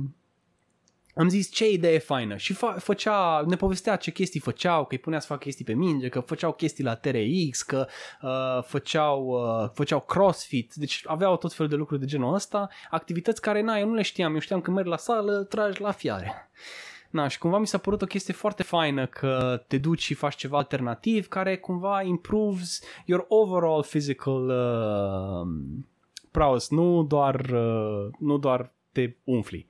am 1.15 1.29
zis 1.29 1.51
ce 1.51 1.71
idee 1.71 1.99
faină 1.99 2.37
și 2.37 2.55
fa- 2.55 2.77
făcea, 2.79 3.45
ne 3.47 3.57
povestea 3.57 3.97
ce 3.97 4.11
chestii 4.11 4.41
făceau, 4.41 4.83
că 4.85 4.95
îi 4.95 4.99
punea 4.99 5.21
să 5.21 5.27
facă 5.27 5.41
chestii 5.45 5.65
pe 5.65 5.73
minge, 5.73 6.09
că 6.09 6.21
făceau 6.21 6.53
chestii 6.53 6.85
la 6.85 6.95
TRX, 6.95 7.63
că 7.63 7.87
uh, 8.23 8.63
făceau, 8.65 9.27
uh, 9.27 9.71
făceau 9.75 10.01
crossfit, 10.01 10.75
deci 10.75 11.03
aveau 11.07 11.37
tot 11.37 11.53
felul 11.53 11.71
de 11.71 11.77
lucruri 11.77 12.01
de 12.01 12.07
genul 12.07 12.35
ăsta, 12.35 12.69
activități 12.91 13.41
care 13.41 13.61
na, 13.61 13.79
eu 13.79 13.89
nu 13.89 13.95
le 13.95 14.03
știam, 14.03 14.35
eu 14.35 14.41
știam 14.41 14.61
că 14.61 14.71
merg 14.71 14.87
la 14.87 14.97
sală, 14.97 15.43
tragi 15.43 15.81
la 15.81 15.91
fiare. 15.91 16.51
Na, 17.11 17.29
și 17.29 17.39
cumva 17.39 17.59
mi 17.59 17.67
s-a 17.67 17.79
părut 17.79 18.03
o 18.03 18.07
chestie 18.07 18.35
foarte 18.35 18.63
faină 18.63 19.07
că 19.07 19.63
te 19.67 19.79
duci 19.79 20.03
și 20.03 20.15
faci 20.15 20.37
ceva 20.37 20.57
alternativ 20.57 21.29
care 21.29 21.57
cumva 21.57 22.03
improves 22.03 22.81
your 23.05 23.25
overall 23.29 23.83
physical 23.83 24.49
uh, 24.49 25.49
prowess, 26.31 26.71
nu 26.71 27.03
doar, 27.03 27.35
uh, 27.41 28.09
nu 28.19 28.39
doar 28.39 28.73
te 28.93 29.15
umfli. 29.25 29.67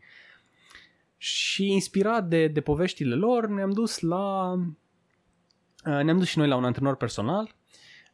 Și 1.25 1.73
inspirat 1.73 2.29
de, 2.29 2.47
de 2.49 2.61
poveștile 2.61 3.15
lor, 3.15 3.47
ne-am 3.47 3.71
dus 3.71 4.01
la 4.01 4.53
uh, 4.53 6.03
ne-am 6.03 6.19
dus 6.19 6.29
și 6.29 6.39
noi 6.39 6.49
la 6.49 6.57
un 6.57 6.65
antrenor 6.65 6.97
personal 6.97 7.55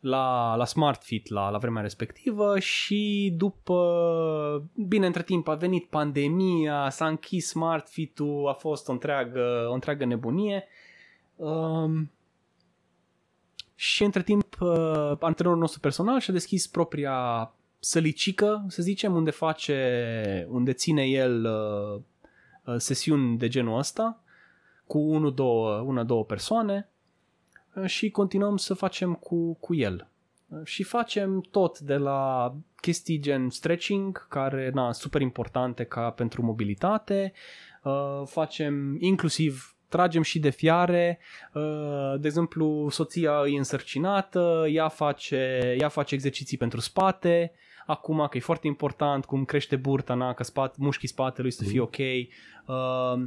la, 0.00 0.54
la 0.54 0.64
SmartFit 0.64 1.28
la, 1.28 1.50
la 1.50 1.58
vremea 1.58 1.82
respectivă 1.82 2.58
și 2.58 3.32
după, 3.36 4.70
bine, 4.74 5.06
între 5.06 5.22
timp 5.22 5.48
a 5.48 5.54
venit 5.54 5.86
pandemia, 5.86 6.90
s-a 6.90 7.06
închis 7.06 7.46
SmartFit-ul, 7.46 8.48
a 8.48 8.52
fost 8.52 8.88
o 8.88 8.92
întreagă, 8.92 9.66
o 9.70 9.72
întreagă 9.72 10.04
nebunie. 10.04 10.64
Um, 11.36 12.10
și 13.74 14.04
între 14.04 14.22
timp 14.22 14.56
uh, 14.60 15.12
antrenorul 15.20 15.60
nostru 15.60 15.80
personal 15.80 16.20
și-a 16.20 16.32
deschis 16.32 16.66
propria 16.66 17.52
sălicică, 17.78 18.64
să 18.68 18.82
zicem, 18.82 19.14
unde 19.14 19.30
face, 19.30 20.46
unde 20.50 20.72
ține 20.72 21.04
el 21.04 21.44
uh, 21.44 21.94
uh, 21.94 22.00
sesiuni 22.76 23.38
de 23.38 23.48
genul 23.48 23.78
ăsta 23.78 24.22
cu 24.86 24.98
unu, 24.98 25.30
două, 25.30 25.78
una, 25.80 26.02
două 26.02 26.24
persoane 26.24 26.88
uh, 27.74 27.86
și 27.86 28.10
continuăm 28.10 28.56
să 28.56 28.74
facem 28.74 29.14
cu, 29.14 29.54
cu 29.54 29.74
el. 29.74 30.08
Uh, 30.48 30.60
Și 30.64 30.82
facem 30.82 31.40
tot 31.40 31.78
de 31.78 31.96
la 31.96 32.54
chestii 32.80 33.20
gen 33.20 33.50
stretching, 33.50 34.28
care 34.28 34.70
na, 34.74 34.92
super 34.92 35.20
importante 35.20 35.84
ca 35.84 36.10
pentru 36.10 36.42
mobilitate, 36.42 37.32
uh, 37.82 38.22
facem 38.24 38.96
inclusiv 39.00 39.76
tragem 39.88 40.22
și 40.22 40.38
de 40.38 40.50
fiare, 40.50 41.18
uh, 41.54 42.20
de 42.20 42.26
exemplu 42.26 42.88
soția 42.90 43.42
e 43.46 43.56
însărcinată, 43.56 44.66
ea 44.68 44.88
face, 44.88 45.74
ea 45.78 45.88
face 45.88 46.14
exerciții 46.14 46.56
pentru 46.56 46.80
spate, 46.80 47.52
acum 47.88 48.26
că 48.30 48.36
e 48.36 48.40
foarte 48.40 48.66
important 48.66 49.24
cum 49.24 49.44
crește 49.44 49.76
burta, 49.76 50.14
na, 50.14 50.34
că 50.34 50.42
spat, 50.42 50.76
mușchii 50.76 51.08
spatelui 51.08 51.50
să 51.50 51.64
fie 51.64 51.80
ok, 51.80 51.96
uh, 51.96 53.22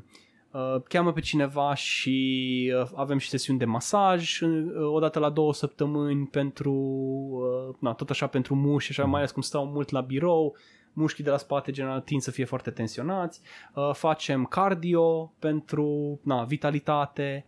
uh, 0.52 0.82
cheamă 0.88 1.14
pe 1.14 1.20
cineva 1.20 1.74
și 1.74 2.74
uh, 2.82 2.90
avem 2.96 3.18
și 3.18 3.30
sesiuni 3.30 3.60
de 3.60 3.66
masaj 3.66 4.40
uh, 4.42 4.50
odată 4.94 5.20
la 5.20 5.30
două 5.30 5.54
săptămâni 5.54 6.28
pentru, 6.28 6.74
uh, 6.74 7.76
na, 7.80 7.94
tot 7.94 8.10
așa 8.10 8.28
pentru 8.28 8.56
mușchi, 8.56 8.90
așa 8.90 9.06
mai 9.06 9.20
ales 9.20 9.32
cum 9.32 9.42
stau 9.42 9.66
mult 9.66 9.90
la 9.90 10.02
birou, 10.02 10.56
mușchii 10.94 11.24
de 11.24 11.30
la 11.30 11.38
spate 11.38 11.72
general 11.72 12.02
tind 12.02 12.22
să 12.22 12.32
fie 12.32 12.46
foarte 12.46 12.72
tensionați, 12.72 13.42
uh, 13.74 13.90
facem 13.94 14.46
cardio 14.46 15.34
pentru 15.40 16.20
na, 16.24 16.44
vitalitate, 16.44 17.46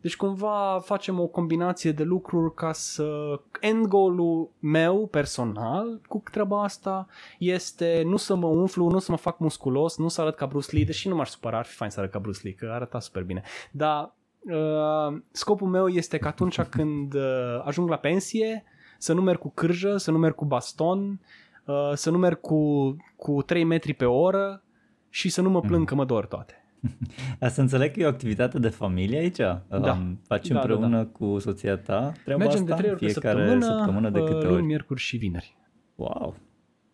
deci 0.00 0.16
cumva 0.16 0.80
facem 0.84 1.20
o 1.20 1.26
combinație 1.26 1.92
de 1.92 2.02
lucruri 2.02 2.54
ca 2.54 2.72
să... 2.72 3.40
End 3.60 3.86
goal-ul 3.86 4.50
meu 4.58 5.06
personal 5.06 6.00
cu 6.08 6.22
treaba 6.30 6.62
asta 6.62 7.06
este 7.38 8.02
nu 8.06 8.16
să 8.16 8.34
mă 8.34 8.46
umflu, 8.46 8.90
nu 8.90 8.98
să 8.98 9.10
mă 9.10 9.16
fac 9.16 9.38
musculos, 9.38 9.96
nu 9.96 10.08
să 10.08 10.20
arăt 10.20 10.36
ca 10.36 10.46
Bruce 10.46 10.76
Lee, 10.76 10.84
deși 10.84 11.08
nu 11.08 11.14
m-aș 11.14 11.28
supăra, 11.28 11.58
ar 11.58 11.64
fi 11.64 11.74
fain 11.74 11.90
să 11.90 11.98
arăt 11.98 12.12
ca 12.12 12.18
Bruce 12.18 12.40
Lee, 12.42 12.52
că 12.52 12.70
arăta 12.72 13.00
super 13.00 13.22
bine. 13.22 13.42
Dar 13.70 14.14
uh, 14.40 15.20
scopul 15.30 15.68
meu 15.68 15.88
este 15.88 16.18
că 16.18 16.28
atunci 16.28 16.60
când 16.76 17.14
uh, 17.14 17.62
ajung 17.64 17.88
la 17.88 17.96
pensie 17.96 18.64
să 18.98 19.12
nu 19.12 19.20
merg 19.20 19.38
cu 19.38 19.50
cârjă, 19.50 19.96
să 19.96 20.10
nu 20.10 20.18
merg 20.18 20.34
cu 20.34 20.44
baston, 20.44 21.20
uh, 21.64 21.92
să 21.94 22.10
nu 22.10 22.18
merg 22.18 22.40
cu, 22.40 22.96
cu 23.16 23.42
3 23.42 23.64
metri 23.64 23.94
pe 23.94 24.04
oră 24.04 24.62
și 25.08 25.28
să 25.28 25.40
nu 25.40 25.50
mă 25.50 25.60
plâng 25.60 25.86
că 25.86 25.94
mă 25.94 26.04
dor 26.04 26.26
toate. 26.26 26.57
Dar 27.38 27.50
să 27.50 27.60
înțeleg 27.60 27.92
că 27.92 28.00
e 28.00 28.04
o 28.04 28.08
activitate 28.08 28.58
de 28.58 28.68
familie 28.68 29.18
aici? 29.18 29.36
Da. 29.36 29.62
Um, 29.68 30.20
faci 30.26 30.48
Da, 30.48 30.54
da, 30.54 30.60
împreună 30.60 30.96
da. 30.96 31.06
cu 31.06 31.38
soția 31.38 31.76
ta 31.76 32.12
treaba 32.24 32.44
Mergem 32.44 32.62
asta? 32.62 32.74
de 32.74 32.80
3 32.80 32.90
ori 32.90 33.00
pe 33.00 33.06
Fiecare 33.06 33.38
săptămână, 33.38 33.76
săptămână 33.76 34.10
de 34.10 34.18
uh, 34.20 34.24
câte 34.26 34.44
luni, 34.44 34.54
ori? 34.56 34.62
miercuri 34.62 35.00
și 35.00 35.16
vineri. 35.16 35.56
Wow, 35.94 36.36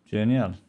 genial. 0.05 0.59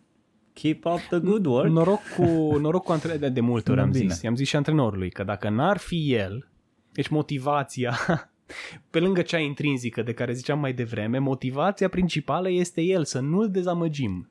Keep 0.53 0.85
up 0.85 0.99
the 0.99 1.19
good 1.19 1.47
work. 1.47 1.71
Noroc 1.71 2.01
cu, 2.17 2.23
noroc 2.63 2.85
cu 2.85 2.93
antre... 2.93 3.17
de, 3.17 3.29
de 3.29 3.41
multe 3.41 3.71
ori 3.71 3.81
Sună 3.81 3.93
am 3.93 3.99
bine. 3.99 4.13
zis. 4.13 4.23
I-am 4.23 4.35
zis 4.37 4.49
și 4.49 4.57
antrenorului 4.57 5.11
că 5.11 5.25
dacă 5.25 5.49
n-ar 5.49 5.77
fi 5.77 6.15
el, 6.15 6.49
deci 6.93 7.09
motivația, 7.09 7.97
pe 8.91 8.99
lângă 9.01 9.23
cea 9.23 9.39
intrinzică 9.39 10.03
de 10.03 10.13
care 10.13 10.33
ziceam 10.33 10.59
mai 10.59 10.73
devreme, 10.73 11.19
motivația 11.19 11.89
principală 11.89 12.51
este 12.51 12.81
el, 12.81 13.05
să 13.05 13.21
nu-l 13.21 13.51
dezamăgim. 13.51 14.31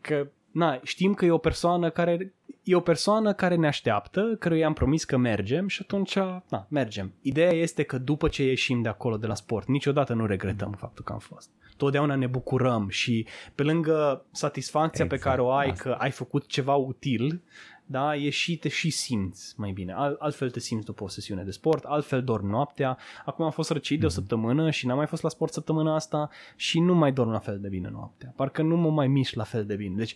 Că 0.00 0.28
na, 0.50 0.80
știm 0.82 1.14
că 1.14 1.24
e 1.24 1.30
o 1.30 1.38
persoană 1.38 1.90
care 1.90 2.34
e 2.64 2.74
o 2.74 2.80
persoană 2.80 3.32
care 3.32 3.54
ne 3.54 3.66
așteaptă, 3.66 4.36
căruia 4.38 4.66
am 4.66 4.72
promis 4.72 5.04
că 5.04 5.16
mergem 5.16 5.68
și 5.68 5.80
atunci, 5.82 6.14
na, 6.48 6.66
mergem. 6.68 7.12
Ideea 7.20 7.52
este 7.52 7.82
că 7.82 7.98
după 7.98 8.28
ce 8.28 8.42
ieșim 8.42 8.82
de 8.82 8.88
acolo 8.88 9.16
de 9.16 9.26
la 9.26 9.34
sport, 9.34 9.68
niciodată 9.68 10.14
nu 10.14 10.26
regretăm 10.26 10.72
faptul 10.78 11.04
că 11.04 11.12
am 11.12 11.18
fost. 11.18 11.50
Totdeauna 11.76 12.14
ne 12.14 12.26
bucurăm 12.26 12.88
și 12.88 13.26
pe 13.54 13.62
lângă 13.62 14.24
satisfacția 14.30 15.06
pe 15.06 15.14
Exact, 15.14 15.30
care 15.36 15.46
o 15.46 15.52
ai 15.52 15.70
asta. 15.70 15.82
că 15.82 15.96
ai 15.98 16.10
făcut 16.10 16.46
ceva 16.46 16.74
util, 16.74 17.42
da, 17.86 18.16
e 18.16 18.30
și 18.30 18.56
te 18.56 18.68
și 18.68 18.90
simți 18.90 19.54
mai 19.56 19.70
bine. 19.70 19.92
Al, 19.92 20.16
altfel 20.18 20.50
te 20.50 20.60
simți 20.60 20.86
după 20.86 21.04
o 21.04 21.08
sesiune 21.08 21.42
de 21.42 21.50
sport, 21.50 21.84
altfel 21.84 22.22
dormi 22.22 22.50
noaptea. 22.50 22.98
Acum 23.24 23.44
am 23.44 23.50
fost 23.50 23.70
răcit 23.70 24.00
de 24.00 24.06
o 24.06 24.08
săptămână 24.08 24.70
și 24.70 24.86
n-am 24.86 24.96
mai 24.96 25.06
fost 25.06 25.22
la 25.22 25.28
sport 25.28 25.52
săptămâna 25.52 25.94
asta 25.94 26.30
și 26.56 26.80
nu 26.80 26.94
mai 26.94 27.12
dorm 27.12 27.30
la 27.30 27.38
fel 27.38 27.60
de 27.60 27.68
bine 27.68 27.88
noaptea. 27.92 28.32
Parcă 28.36 28.62
nu 28.62 28.76
mă 28.76 28.90
mai 28.90 29.06
mișc 29.06 29.34
la 29.34 29.44
fel 29.44 29.66
de 29.66 29.74
bine. 29.74 29.94
Deci 29.96 30.14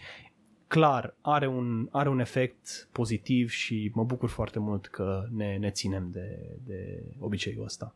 clar 0.69 1.16
are 1.20 1.47
un, 1.47 1.89
are 1.90 2.09
un 2.09 2.19
efect 2.19 2.89
pozitiv 2.93 3.51
și 3.51 3.90
mă 3.95 4.05
bucur 4.05 4.28
foarte 4.28 4.59
mult 4.59 4.86
că 4.86 5.27
ne, 5.31 5.57
ne 5.57 5.70
ținem 5.70 6.09
de, 6.12 6.57
de 6.65 7.05
obiceiul 7.19 7.65
ăsta. 7.65 7.95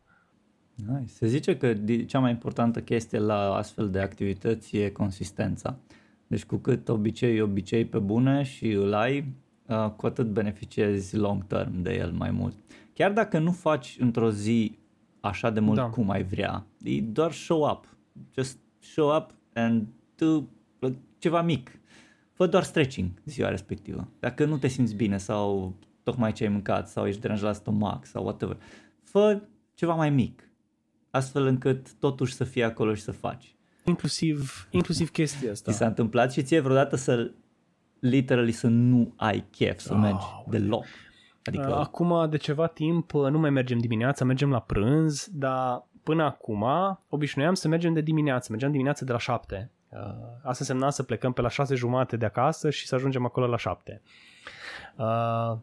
Nice. 0.74 1.12
Se 1.12 1.26
zice 1.26 1.56
că 1.56 1.74
cea 2.06 2.18
mai 2.18 2.30
importantă 2.30 2.80
chestie 2.80 3.18
la 3.18 3.54
astfel 3.54 3.90
de 3.90 4.00
activități 4.00 4.76
e 4.76 4.90
consistența. 4.90 5.78
Deci 6.26 6.44
cu 6.44 6.56
cât 6.56 6.88
obicei 6.88 7.40
obicei 7.40 7.84
pe 7.84 7.98
bune 7.98 8.42
și 8.42 8.70
îl 8.70 8.94
ai, 8.94 9.34
uh, 9.66 9.90
cu 9.96 10.06
atât 10.06 10.26
beneficiezi 10.26 11.16
long 11.16 11.46
term 11.46 11.82
de 11.82 11.94
el 11.94 12.10
mai 12.10 12.30
mult. 12.30 12.56
Chiar 12.94 13.12
dacă 13.12 13.38
nu 13.38 13.52
faci 13.52 13.96
într-o 14.00 14.30
zi 14.30 14.78
așa 15.20 15.50
de 15.50 15.60
mult 15.60 15.76
da. 15.76 15.88
cum 15.88 16.10
ai 16.10 16.24
vrea, 16.24 16.66
e 16.82 17.00
doar 17.00 17.32
show 17.32 17.70
up. 17.70 17.96
Just 18.34 18.58
show 18.78 19.16
up 19.16 19.34
and 19.54 19.86
do 20.16 20.42
ceva 21.18 21.42
mic 21.42 21.80
fă 22.42 22.48
doar 22.48 22.62
stretching 22.62 23.10
ziua 23.24 23.48
respectivă. 23.48 24.08
Dacă 24.20 24.44
nu 24.44 24.56
te 24.56 24.66
simți 24.66 24.94
bine 24.94 25.18
sau 25.18 25.74
tocmai 26.02 26.32
ce 26.32 26.44
ai 26.44 26.50
mâncat 26.50 26.88
sau 26.88 27.06
ești 27.06 27.20
deranjat 27.20 27.46
la 27.46 27.52
stomac 27.52 28.06
sau 28.06 28.22
whatever, 28.22 28.56
fă 29.02 29.42
ceva 29.74 29.94
mai 29.94 30.10
mic, 30.10 30.50
astfel 31.10 31.46
încât 31.46 31.94
totuși 31.94 32.34
să 32.34 32.44
fii 32.44 32.62
acolo 32.62 32.94
și 32.94 33.02
să 33.02 33.12
faci. 33.12 33.56
Inclusiv, 33.84 34.68
inclusiv 34.70 35.10
chestia 35.10 35.50
asta. 35.50 35.70
Ți 35.70 35.76
s-a 35.76 35.86
întâmplat 35.86 36.32
și 36.32 36.42
ție 36.42 36.60
vreodată 36.60 36.96
să 36.96 37.30
literally 37.98 38.52
să 38.52 38.66
nu 38.66 39.12
ai 39.16 39.44
chef 39.50 39.78
să 39.78 39.92
oh, 39.92 39.98
mergi 39.98 40.24
ah, 40.24 40.44
deloc. 40.50 40.84
Adică... 41.44 41.68
Uh, 41.68 41.76
acum 41.76 42.30
de 42.30 42.36
ceva 42.36 42.66
timp 42.66 43.14
uh, 43.14 43.30
nu 43.30 43.38
mai 43.38 43.50
mergem 43.50 43.78
dimineața, 43.78 44.24
mergem 44.24 44.50
la 44.50 44.60
prânz, 44.60 45.28
dar 45.32 45.88
până 46.02 46.22
acum 46.22 46.64
obișnuiam 47.08 47.54
să 47.54 47.68
mergem 47.68 47.92
de 47.92 48.00
dimineață, 48.00 48.46
mergeam 48.50 48.70
dimineața 48.70 49.04
de 49.04 49.12
la 49.12 49.18
șapte 49.18 49.70
asta 50.36 50.56
însemna 50.58 50.90
să 50.90 51.02
plecăm 51.02 51.32
pe 51.32 51.40
la 51.40 51.48
șase 51.48 51.74
jumate 51.74 52.16
de 52.16 52.24
acasă 52.24 52.70
și 52.70 52.86
să 52.86 52.94
ajungem 52.94 53.24
acolo 53.24 53.46
la 53.46 53.56
șapte. 53.56 54.02
Uh, 54.96 55.58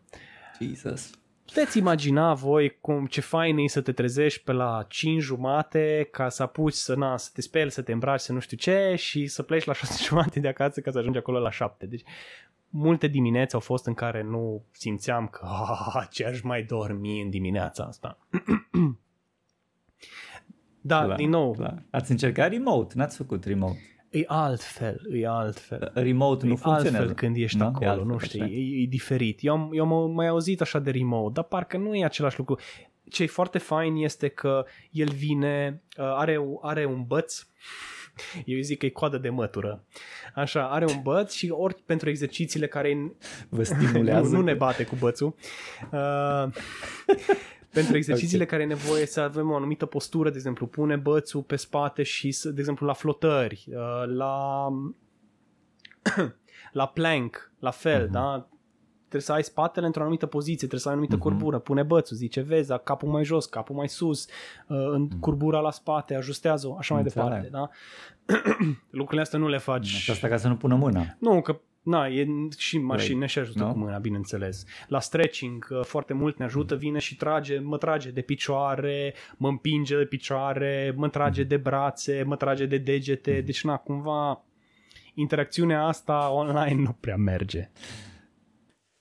Jesus. 0.61 1.11
Puteți 1.45 1.77
imagina 1.77 2.33
voi 2.33 2.77
cum 2.81 3.05
ce 3.05 3.21
fain 3.21 3.57
e 3.57 3.67
să 3.67 3.81
te 3.81 3.91
trezești 3.91 4.43
pe 4.43 4.51
la 4.51 4.85
5 4.87 5.21
jumate 5.21 6.07
ca 6.11 6.29
să 6.29 6.43
apuci 6.43 6.73
să, 6.73 6.95
na, 6.95 7.17
să 7.17 7.29
te 7.33 7.41
speli, 7.41 7.71
să 7.71 7.81
te 7.81 7.91
îmbraci, 7.91 8.19
să 8.19 8.33
nu 8.33 8.39
știu 8.39 8.57
ce 8.57 8.93
și 8.97 9.27
să 9.27 9.43
pleci 9.43 9.63
la 9.63 9.73
6 9.79 10.03
jumate 10.03 10.39
de 10.39 10.47
acasă 10.47 10.81
ca 10.81 10.91
să 10.91 10.97
ajungi 10.97 11.17
acolo 11.17 11.39
la 11.39 11.51
7. 11.51 11.85
Deci 11.85 12.03
multe 12.69 13.07
dimineți 13.07 13.53
au 13.53 13.59
fost 13.59 13.85
în 13.85 13.93
care 13.93 14.23
nu 14.23 14.63
simțeam 14.71 15.27
că 15.27 15.45
ah, 15.45 16.07
ce 16.09 16.25
aș 16.25 16.41
mai 16.41 16.63
dormi 16.63 17.21
în 17.21 17.29
dimineața 17.29 17.83
asta. 17.83 18.17
da, 20.81 21.03
clar, 21.03 21.15
din 21.15 21.29
nou. 21.29 21.51
Clar. 21.51 21.83
Ați 21.89 22.11
încercat 22.11 22.49
remote, 22.49 22.93
n-ați 22.97 23.17
făcut 23.17 23.45
remote. 23.45 23.98
E 24.09 24.23
altfel, 24.27 25.01
e 25.11 25.27
altfel. 25.27 25.91
Remote 25.93 26.45
nu 26.45 26.51
e 26.51 26.55
funcționează. 26.55 26.97
altfel 26.97 27.15
când 27.15 27.35
ești 27.35 27.57
da? 27.57 27.65
acolo, 27.65 27.89
altfel, 27.89 28.07
nu 28.07 28.17
știi, 28.17 28.41
e, 28.41 28.83
e 28.83 28.85
diferit. 28.85 29.39
Eu 29.41 29.53
am, 29.53 29.69
eu 29.73 29.93
am 29.93 30.11
mai 30.11 30.27
auzit 30.27 30.61
așa 30.61 30.79
de 30.79 30.91
remote, 30.91 31.31
dar 31.33 31.43
parcă 31.43 31.77
nu 31.77 31.95
e 31.95 32.05
același 32.05 32.37
lucru. 32.37 32.59
Ce 33.09 33.23
e 33.23 33.27
foarte 33.27 33.57
fain 33.57 33.95
este 33.95 34.27
că 34.27 34.65
el 34.91 35.09
vine, 35.11 35.81
uh, 35.97 36.03
are, 36.03 36.39
are 36.61 36.85
un 36.85 37.03
băț, 37.03 37.47
eu 38.45 38.59
zic 38.59 38.77
că 38.77 38.85
e 38.85 38.89
coadă 38.89 39.17
de 39.17 39.29
mătură. 39.29 39.83
Așa, 40.35 40.67
are 40.67 40.85
un 40.85 41.01
băț 41.01 41.33
și 41.33 41.49
ori 41.49 41.75
pentru 41.85 42.09
exercițiile 42.09 42.67
care 42.67 43.13
vă 43.49 43.63
stimulează. 43.63 44.29
nu, 44.35 44.37
nu 44.37 44.43
ne 44.43 44.53
bate 44.53 44.83
cu 44.83 44.95
bățul. 44.99 45.35
Uh, 45.91 46.53
pentru 47.79 47.97
exercițiile 47.97 48.43
okay. 48.43 48.57
care 48.57 48.71
e 48.71 48.75
nevoie 48.75 49.05
să 49.05 49.19
avem 49.19 49.49
o 49.49 49.55
anumită 49.55 49.85
postură, 49.85 50.29
de 50.29 50.35
exemplu, 50.35 50.65
pune 50.67 50.95
bățul 50.95 51.41
pe 51.41 51.55
spate 51.55 52.03
și, 52.03 52.31
să, 52.31 52.49
de 52.49 52.59
exemplu, 52.59 52.85
la 52.85 52.93
flotări, 52.93 53.67
uh, 53.67 54.15
la, 54.15 54.67
la 56.79 56.87
plank, 56.87 57.51
la 57.59 57.71
fel, 57.71 58.07
uh-huh. 58.07 58.11
da? 58.11 58.47
Trebuie 58.99 59.21
să 59.21 59.33
ai 59.33 59.43
spatele 59.43 59.85
într-o 59.85 60.01
anumită 60.01 60.25
poziție, 60.25 60.57
trebuie 60.57 60.79
să 60.79 60.87
ai 60.87 60.93
o 60.93 60.97
anumită 60.97 61.17
uh-huh. 61.17 61.23
curbură, 61.23 61.59
pune 61.59 61.83
bățul, 61.83 62.17
zice, 62.17 62.41
vezi, 62.41 62.73
capul 62.83 63.09
mai 63.09 63.23
jos, 63.23 63.45
capul 63.45 63.75
mai 63.75 63.89
sus, 63.89 64.25
uh, 64.25 64.29
în 64.67 65.07
uh-huh. 65.07 65.19
curbura 65.19 65.59
la 65.59 65.71
spate, 65.71 66.15
ajustează-o, 66.15 66.75
așa 66.77 66.93
mai 66.93 67.03
departe, 67.03 67.49
da? 67.51 67.69
Lucrurile 68.89 69.21
astea 69.21 69.39
nu 69.39 69.47
le 69.47 69.57
faci. 69.57 70.09
Asta 70.09 70.27
ca 70.27 70.37
să 70.37 70.47
nu 70.47 70.55
pună 70.55 70.75
mâna. 70.75 71.15
Nu, 71.19 71.41
că 71.41 71.59
Na, 71.81 72.07
e 72.07 72.27
și 72.57 72.77
mașini 72.77 73.27
și 73.27 73.39
ajută 73.39 73.63
no? 73.63 73.71
cu 73.71 73.77
mâna, 73.77 73.97
bineînțeles. 73.97 74.65
La 74.87 74.99
stretching 74.99 75.67
foarte 75.81 76.13
mult 76.13 76.37
ne 76.37 76.45
ajută, 76.45 76.75
vine 76.75 76.99
și 76.99 77.15
trage, 77.15 77.59
mă 77.59 77.77
trage 77.77 78.09
de 78.09 78.21
picioare, 78.21 79.13
mă 79.37 79.47
împinge 79.47 79.97
de 79.97 80.05
picioare, 80.05 80.93
mă 80.95 81.09
trage 81.09 81.43
de 81.43 81.57
brațe, 81.57 82.23
mă 82.23 82.35
trage 82.35 82.65
de 82.65 82.77
degete, 82.77 83.41
deci 83.41 83.63
na, 83.63 83.77
cumva 83.77 84.43
interacțiunea 85.13 85.83
asta 85.85 86.31
online 86.31 86.81
nu 86.87 86.97
prea 86.99 87.15
merge. 87.15 87.69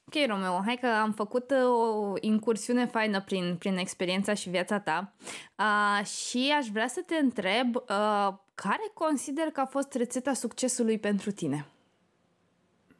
Ok, 0.06 0.26
Romeo, 0.26 0.62
hai 0.64 0.78
că 0.80 0.86
am 0.86 1.12
făcut 1.12 1.50
uh, 1.50 1.56
o 1.66 2.12
incursiune 2.20 2.86
faină 2.86 3.20
prin, 3.20 3.56
prin 3.58 3.76
experiența 3.76 4.34
și 4.34 4.48
viața 4.48 4.80
ta 4.80 5.12
uh, 5.58 6.06
și 6.06 6.54
aș 6.58 6.66
vrea 6.66 6.88
să 6.88 7.02
te 7.06 7.14
întreb 7.14 7.76
uh, 7.76 8.34
care 8.54 8.90
consider 8.94 9.44
că 9.44 9.60
a 9.60 9.66
fost 9.66 9.94
rețeta 9.94 10.32
succesului 10.32 10.98
pentru 10.98 11.30
tine? 11.30 11.66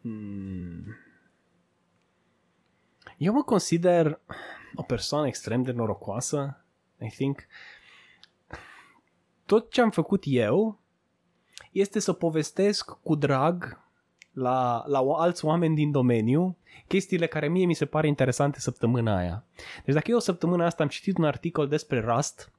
Hmm. 0.09 0.97
Eu 3.17 3.33
mă 3.33 3.43
consider 3.43 4.21
o 4.75 4.83
persoană 4.83 5.27
extrem 5.27 5.63
de 5.63 5.73
norocoasă, 5.73 6.65
I 7.01 7.09
think. 7.09 7.47
Tot 9.47 9.71
ce 9.71 9.81
am 9.81 9.91
făcut 9.91 10.23
eu 10.27 10.81
este 11.73 11.99
să 11.99 12.13
povestesc 12.13 12.91
cu 13.03 13.15
drag 13.15 13.81
la, 14.33 14.85
la 14.87 14.99
alți 14.99 15.45
oameni 15.45 15.75
din 15.75 15.91
domeniu 15.91 16.57
chestiile 16.87 17.27
care 17.27 17.49
mie 17.49 17.67
mi 17.67 17.75
se 17.75 17.87
pare 17.87 18.07
interesante 18.07 18.61
săptămâna 18.61 19.17
aia. 19.17 19.45
Deci 19.85 19.95
dacă 19.95 20.11
eu 20.11 20.17
o 20.17 20.21
săptămână 20.21 20.65
asta 20.65 20.83
am 20.83 20.89
citit 20.89 21.19
un 21.19 21.25
articol 21.25 21.69
despre 21.69 22.01
Rust 22.01 22.53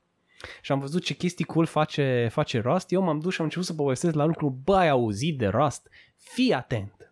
și 0.62 0.72
am 0.72 0.80
văzut 0.80 1.04
ce 1.04 1.16
chestii 1.16 1.46
cool 1.46 1.66
face, 1.66 2.28
face 2.32 2.60
Rust, 2.60 2.92
eu 2.92 3.02
m-am 3.02 3.20
dus 3.20 3.34
și 3.34 3.40
am 3.40 3.46
început 3.46 3.68
să 3.68 3.74
povestesc 3.74 4.16
la 4.16 4.26
lucru, 4.26 4.60
bă, 4.64 4.76
ai 4.76 4.90
auzit 4.90 5.38
de 5.38 5.48
Rust? 5.48 5.90
Fii 6.16 6.54
atent! 6.54 7.09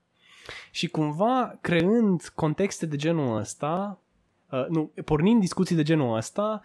Și 0.78 0.88
cumva, 0.88 1.58
creând 1.62 2.32
contexte 2.36 2.86
de 2.86 2.96
genul 2.96 3.38
ăsta, 3.38 4.00
uh, 4.50 4.66
nu, 4.68 4.92
pornind 5.06 5.40
discuții 5.40 5.76
de 5.76 5.84
genul 5.84 6.16
ăsta, 6.16 6.62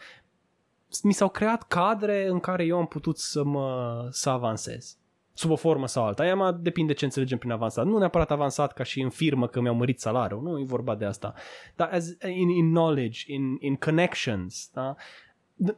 mi 1.03 1.13
s-au 1.13 1.29
creat 1.29 1.63
cadre 1.63 2.27
în 2.27 2.41
care 2.41 2.65
eu 2.65 2.79
am 2.79 2.87
putut 2.87 3.19
să 3.19 3.45
mă 3.45 4.09
să 4.11 4.31
avansez. 4.31 4.97
Sub 5.33 5.51
o 5.51 5.57
formă 5.57 5.87
sau 5.87 6.05
alta. 6.05 6.23
Aia 6.23 6.35
mă 6.35 6.53
depinde 6.53 6.93
ce 6.93 7.05
înțelegem 7.05 7.39
prin 7.39 7.51
avansat. 7.51 7.87
Nu 7.87 7.99
neapărat 7.99 8.31
avansat 8.31 8.73
ca 8.73 8.83
și 8.83 9.01
în 9.01 9.11
firmă 9.11 9.47
că 9.47 9.61
mi-au 9.61 9.75
mărit 9.75 10.01
salariul, 10.01 10.43
nu 10.43 10.59
e 10.59 10.65
vorba 10.65 10.95
de 10.95 11.05
asta. 11.05 11.35
Dar 11.77 11.89
as, 11.93 12.07
in, 12.29 12.49
in 12.49 12.71
knowledge, 12.71 13.33
in, 13.33 13.57
in 13.61 13.77
connections, 13.77 14.71
da? 14.73 14.95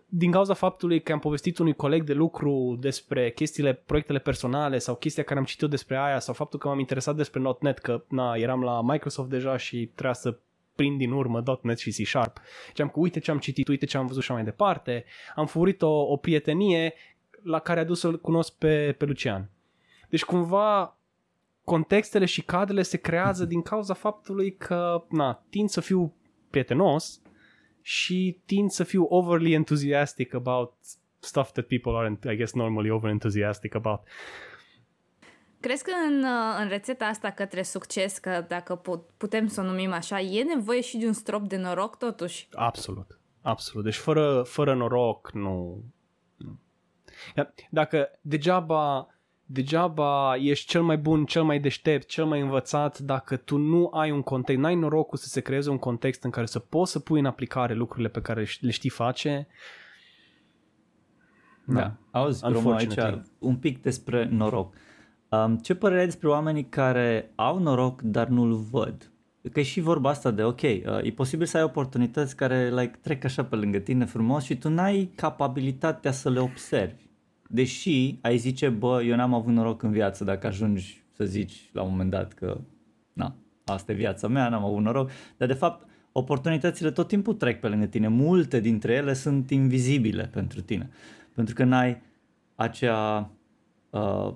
Din 0.07 0.31
cauza 0.31 0.55
faptului 0.55 1.03
că 1.03 1.13
am 1.13 1.19
povestit 1.19 1.59
unui 1.59 1.75
coleg 1.75 2.03
de 2.03 2.13
lucru 2.13 2.77
despre 2.81 3.31
chestiile, 3.31 3.73
proiectele 3.73 4.19
personale 4.19 4.79
sau 4.79 4.95
chestia 4.95 5.23
care 5.23 5.39
am 5.39 5.45
citit 5.45 5.69
despre 5.69 5.97
aia 5.97 6.19
sau 6.19 6.35
faptul 6.35 6.59
că 6.59 6.69
m-am 6.69 6.79
interesat 6.79 7.17
despre 7.17 7.43
.NET, 7.61 7.79
că 7.79 8.05
na, 8.09 8.35
eram 8.35 8.63
la 8.63 8.83
Microsoft 8.83 9.29
deja 9.29 9.57
și 9.57 9.87
trebuia 9.87 10.13
să 10.13 10.39
prind 10.75 10.99
din 10.99 11.13
urmă 11.13 11.43
.NET 11.63 11.79
și 11.79 12.03
C 12.03 12.07
Sharp. 12.07 12.41
Și 12.75 12.83
am 12.83 12.89
cu 12.89 13.01
uite 13.01 13.21
ce 13.21 13.31
am 13.31 13.39
citit, 13.39 13.69
uite 13.69 13.87
ce 13.87 13.97
am 13.97 14.07
văzut 14.07 14.23
și 14.23 14.33
mai 14.33 14.45
departe. 14.45 15.05
Am 15.35 15.47
furit 15.47 15.83
o, 15.83 16.01
o 16.01 16.17
prietenie 16.17 16.95
la 17.43 17.59
care 17.59 17.81
a 17.81 17.85
dus 17.85 18.01
să-l 18.01 18.21
cunosc 18.21 18.55
pe, 18.59 18.95
pe 18.99 19.05
Lucian. 19.05 19.51
Deci 20.09 20.25
cumva 20.25 20.99
contextele 21.65 22.25
și 22.25 22.43
cadrele 22.43 22.83
se 22.83 22.97
creează 22.97 23.45
din 23.45 23.63
cauza 23.63 23.95
faptului 23.95 24.57
că 24.57 25.05
na, 25.09 25.43
tind 25.51 25.69
să 25.69 25.81
fiu 25.81 26.15
prietenos 26.51 27.21
și 27.87 28.41
tind 28.45 28.71
să 28.71 28.85
fiu 28.85 29.07
overly 29.09 29.53
enthusiastic 29.53 30.35
about 30.35 30.75
stuff 31.19 31.53
that 31.53 31.67
people 31.67 31.93
aren't, 31.93 32.33
I 32.33 32.37
guess, 32.37 32.53
normally 32.53 32.91
over 32.91 33.11
enthusiastic 33.11 33.75
about. 33.75 34.01
Crezi 35.61 35.85
că 35.85 35.91
în, 36.09 36.23
uh, 36.23 36.59
în 36.61 36.69
rețeta 36.69 37.05
asta 37.05 37.31
către 37.31 37.63
succes, 37.63 38.19
că 38.19 38.45
dacă 38.49 38.83
putem 39.17 39.47
să 39.47 39.61
o 39.61 39.65
numim 39.65 39.93
așa, 39.93 40.21
e 40.21 40.43
nevoie 40.43 40.81
și 40.81 40.97
de 40.97 41.07
un 41.07 41.13
strop 41.13 41.49
de 41.49 41.57
noroc 41.57 41.99
totuși? 41.99 42.49
Absolut, 42.53 43.19
absolut. 43.43 43.85
Deci 43.85 43.97
fără, 43.97 44.43
fără 44.43 44.75
noroc 44.75 45.31
nu... 45.33 45.85
nu. 46.37 46.59
Dacă 47.71 48.09
degeaba 48.21 49.14
degeaba 49.55 50.37
ești 50.37 50.67
cel 50.67 50.83
mai 50.83 50.99
bun, 50.99 51.25
cel 51.25 51.43
mai 51.43 51.61
deștept, 51.61 52.07
cel 52.07 52.25
mai 52.25 52.41
învățat 52.41 52.99
dacă 52.99 53.37
tu 53.37 53.57
nu 53.57 53.91
ai 53.93 54.11
un 54.11 54.23
context, 54.23 54.61
n-ai 54.61 54.75
norocul 54.75 55.19
să 55.19 55.29
se 55.29 55.41
creeze 55.41 55.71
un 55.71 55.79
context 55.79 56.25
în 56.25 56.31
care 56.31 56.47
să 56.47 56.59
poți 56.59 56.93
să 56.93 56.99
pui 56.99 57.19
în 57.21 57.27
aplicare 57.27 57.75
lucrurile 57.75 58.09
pe 58.09 58.21
care 58.21 58.47
le 58.61 58.71
știi 58.71 58.91
face. 58.91 59.47
Da, 61.65 61.81
da. 61.81 61.97
auzi, 62.11 62.45
Roma, 62.47 62.77
aici 62.77 62.95
un 63.39 63.57
pic 63.57 63.83
despre 63.83 64.29
noroc. 64.31 64.75
Um, 65.29 65.57
ce 65.57 65.75
părere 65.75 66.01
ai 66.01 66.07
despre 66.07 66.29
oamenii 66.29 66.69
care 66.69 67.33
au 67.35 67.59
noroc, 67.59 68.03
dar 68.03 68.27
nu-l 68.27 68.55
văd? 68.71 69.09
că 69.53 69.61
e 69.61 69.63
și 69.63 69.81
vorba 69.81 70.11
asta 70.11 70.31
de 70.31 70.45
ok, 70.45 70.61
uh, 70.63 70.79
e 71.03 71.11
posibil 71.11 71.47
să 71.47 71.57
ai 71.57 71.63
oportunități 71.63 72.37
care 72.37 72.71
like, 72.71 72.99
trec 73.03 73.25
așa 73.25 73.45
pe 73.45 73.57
lângă 73.57 73.79
tine 73.79 74.05
frumos 74.05 74.45
și 74.45 74.57
tu 74.57 74.69
n-ai 74.69 75.13
capabilitatea 75.15 76.13
să 76.13 76.31
le 76.31 76.41
observi. 76.41 77.05
Deși 77.55 78.19
ai 78.21 78.37
zice, 78.37 78.69
bă, 78.69 79.03
eu 79.03 79.17
n-am 79.17 79.35
avut 79.35 79.53
noroc 79.53 79.83
în 79.83 79.91
viață 79.91 80.25
dacă 80.25 80.47
ajungi 80.47 81.03
să 81.13 81.25
zici 81.25 81.71
la 81.73 81.83
un 81.83 81.91
moment 81.91 82.11
dat 82.11 82.33
că, 82.33 82.61
na, 83.13 83.37
asta 83.65 83.93
e 83.93 83.95
viața 83.95 84.29
mea, 84.29 84.49
n-am 84.49 84.65
avut 84.65 84.83
noroc, 84.83 85.11
dar 85.37 85.49
de 85.49 85.55
fapt 85.55 85.89
oportunitățile 86.13 86.91
tot 86.91 87.09
timpul 87.09 87.35
trec 87.35 87.61
pe 87.61 87.69
lângă 87.69 87.87
tine, 87.87 88.09
multe 88.09 88.61
dintre 88.61 88.93
ele 88.93 89.13
sunt 89.13 89.51
invizibile 89.51 90.27
pentru 90.33 90.61
tine, 90.61 90.91
pentru 91.35 91.55
că 91.55 91.65
n-ai 91.65 92.03
acea, 92.55 93.31
uh, 93.91 94.33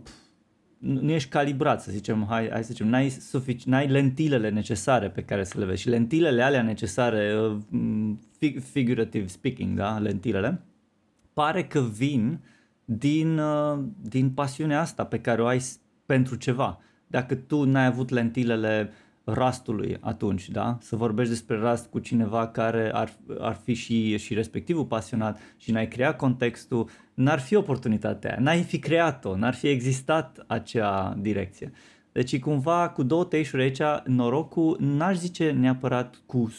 nu 0.79 1.11
ești 1.11 1.29
calibrat, 1.29 1.83
să 1.83 1.91
zicem, 1.91 2.27
hai, 2.29 2.49
hai 2.51 2.65
să 2.65 2.73
zicem, 2.73 2.89
n-ai, 2.89 3.09
sufic- 3.09 3.65
n-ai 3.65 3.89
lentilele 3.89 4.51
necesare 4.51 5.11
pe 5.11 5.23
care 5.25 5.45
să 5.45 5.59
le 5.59 5.65
vezi. 5.65 5.81
Și 5.81 5.89
lentilele 5.89 6.43
alea 6.43 6.63
necesare, 6.63 7.35
uh, 7.39 8.61
figurative 8.61 9.27
speaking, 9.27 9.77
da, 9.77 9.99
lentilele, 9.99 10.63
pare 11.33 11.65
că 11.65 11.81
vin 11.81 12.09
din, 12.11 12.41
uh, 12.43 12.57
din 12.91 14.31
pasiunea 14.35 14.81
asta 14.81 15.05
pe 15.05 15.21
care 15.21 15.43
o 15.43 15.47
ai 15.47 15.63
pentru 16.07 16.35
ceva. 16.35 16.79
Dacă 17.07 17.35
tu 17.35 17.65
n-ai 17.65 17.87
avut 17.87 18.09
lentilele 18.09 18.93
rastului 19.25 19.97
atunci, 20.01 20.49
da? 20.49 20.79
Să 20.81 20.97
vorbești 20.97 21.33
despre 21.33 21.59
rast 21.59 21.87
cu 21.87 21.99
cineva 21.99 22.49
care 22.49 22.91
ar, 22.95 23.13
ar 23.39 23.55
fi 23.55 23.75
și, 23.75 24.17
și 24.17 24.35
respectivul 24.35 24.85
pasionat 24.85 25.39
și 25.57 25.71
n-ai 25.71 25.89
creat 25.89 26.17
contextul, 26.17 26.89
n-ar 27.15 27.39
fi 27.39 27.55
oportunitatea, 27.55 28.37
n-ai 28.41 28.63
fi 28.63 28.79
creat-o, 28.79 29.37
n-ar 29.37 29.55
fi 29.55 29.69
existat 29.69 30.45
acea 30.47 31.17
direcție. 31.19 31.73
Deci 32.13 32.39
cumva 32.39 32.89
cu 32.89 33.03
două 33.03 33.25
teișuri 33.25 33.63
aici, 33.63 33.83
norocul 34.05 34.77
n-aș 34.81 35.17
zice 35.17 35.51
neapărat 35.51 36.23
cu 36.27 36.53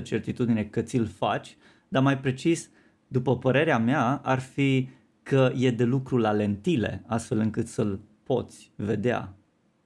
100% 0.00 0.02
certitudine 0.02 0.64
că 0.64 0.80
ți-l 0.80 1.06
faci, 1.06 1.56
dar 1.88 2.02
mai 2.02 2.18
precis, 2.18 2.70
după 3.08 3.38
părerea 3.38 3.78
mea, 3.78 4.20
ar 4.24 4.38
fi 4.38 4.88
că 5.32 5.52
e 5.56 5.70
de 5.70 5.84
lucru 5.84 6.16
la 6.16 6.32
lentile, 6.32 7.04
astfel 7.06 7.38
încât 7.38 7.66
să-l 7.66 8.00
poți 8.22 8.72
vedea 8.76 9.34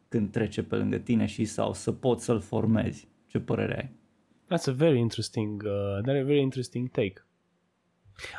când 0.08 0.30
trece 0.30 0.62
pe 0.62 0.76
lângă 0.76 0.96
tine 0.96 1.26
și 1.26 1.44
sau 1.44 1.72
să 1.72 1.92
poți 1.92 2.24
să-l 2.24 2.40
formezi. 2.40 3.08
Ce 3.26 3.38
părere 3.38 3.76
ai? 3.76 3.90
That's 4.44 4.68
a 4.68 4.72
very 4.72 4.98
interesting, 4.98 5.62
uh, 5.62 6.02
that 6.02 6.16
a 6.16 6.24
very 6.24 6.40
interesting 6.40 6.90
take. 6.90 7.26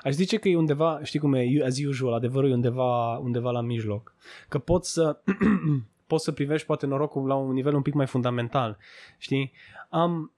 Aș 0.04 0.14
zice 0.14 0.38
că 0.38 0.50
e 0.50 0.58
undeva, 0.58 1.00
știi 1.04 1.20
cum 1.20 1.34
e, 1.34 1.64
as 1.66 1.80
usual, 1.80 2.14
adevărul 2.14 2.50
e 2.50 2.54
undeva, 2.54 3.18
undeva 3.18 3.52
la 3.52 3.62
mijloc. 3.62 4.16
Că 4.50 4.60
poți 4.60 4.92
să, 4.92 5.20
poți 6.08 6.24
să 6.24 6.32
privești 6.32 6.68
poate 6.68 6.86
norocul 6.86 7.28
la 7.28 7.36
un 7.36 7.54
nivel 7.54 7.76
un 7.76 7.82
pic 7.82 7.94
mai 7.94 8.08
fundamental. 8.08 8.78
Știi? 9.18 9.52
Am, 9.90 10.32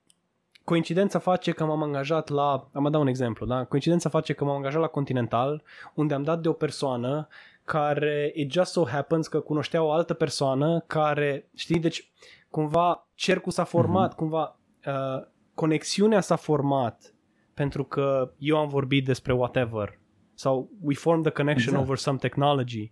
coincidența 0.70 1.20
face 1.20 1.52
că 1.52 1.66
m-am 1.66 1.84
angajat 1.84 2.30
la, 2.30 2.70
am 2.74 2.91
dat 2.91 3.02
un 3.02 3.08
exemplu, 3.08 3.46
da? 3.46 3.66
Coincidența 3.66 4.10
face 4.10 4.34
că 4.34 4.44
m-am 4.44 4.56
angajat 4.56 4.82
la 4.82 4.88
Continental, 4.88 5.64
unde 5.94 6.14
am 6.14 6.24
dat 6.24 6.41
de 6.41 6.48
o 6.48 6.54
persoană 6.54 7.28
care 7.64 8.32
it 8.36 8.52
just 8.52 8.72
so 8.72 8.86
happens 8.86 9.28
că 9.28 9.40
cunoștea 9.40 9.84
o 9.84 9.91
altă 9.91 10.14
persoană 10.14 10.84
care, 10.88 11.50
știi, 11.56 11.80
deci 11.80 12.12
cumva 12.50 13.08
cercul 13.16 13.52
s-a 13.52 13.64
format, 13.64 14.14
mm-hmm. 14.14 14.18
cumva 14.18 14.60
uh, 14.86 15.28
conexiunea 15.54 16.20
s-a 16.20 16.36
format 16.36 17.16
pentru 17.54 17.84
că 17.84 18.34
eu 18.38 18.58
am 18.58 18.68
vorbit 18.68 19.06
despre 19.06 19.34
whatever 19.34 20.00
sau 20.34 20.70
we 20.82 20.94
formed 20.94 21.24
the 21.24 21.34
connection 21.34 21.74
exact. 21.74 21.84
over 21.84 21.98
some 21.98 22.18
technology 22.18 22.91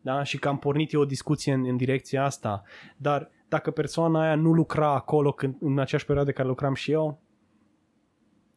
da? 0.00 0.22
și 0.22 0.38
că 0.38 0.48
am 0.48 0.58
pornit 0.58 0.92
eu 0.92 1.00
o 1.00 1.04
discuție 1.04 1.52
în, 1.52 1.64
în 1.66 1.76
direcția 1.76 2.24
asta 2.24 2.62
dar 2.96 3.30
dacă 3.48 3.70
persoana 3.70 4.20
aia 4.20 4.34
nu 4.34 4.52
lucra 4.52 4.94
acolo 4.94 5.32
când, 5.32 5.54
în 5.60 5.78
aceeași 5.78 6.06
perioadă 6.06 6.32
care 6.32 6.48
lucram 6.48 6.74
și 6.74 6.90
eu 6.90 7.20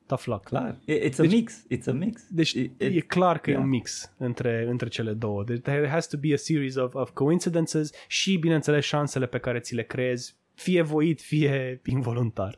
tough 0.09 0.25
luck. 0.25 0.43
Clar. 0.43 0.75
It's 0.87 1.19
a 1.19 1.21
deci, 1.21 1.31
mix. 1.31 1.65
It's 1.75 1.87
a 1.87 1.91
mix. 1.91 2.21
Deci 2.29 2.51
it, 2.51 2.81
e 2.81 2.99
clar 2.99 3.39
că 3.39 3.49
yeah. 3.49 3.61
e 3.61 3.65
un 3.65 3.69
mix 3.69 4.13
între, 4.17 4.65
între 4.69 4.87
cele 4.87 5.13
două. 5.13 5.43
Deci 5.43 5.61
there 5.61 5.87
has 5.87 6.07
to 6.07 6.17
be 6.17 6.33
a 6.33 6.37
series 6.37 6.75
of, 6.75 6.93
of 6.93 7.09
coincidences 7.13 7.91
și, 8.07 8.37
bineînțeles, 8.37 8.85
șansele 8.85 9.25
pe 9.25 9.39
care 9.39 9.59
ți 9.59 9.75
le 9.75 9.83
creezi, 9.83 10.35
fie 10.53 10.81
voit, 10.81 11.21
fie 11.21 11.81
involuntar. 11.95 12.57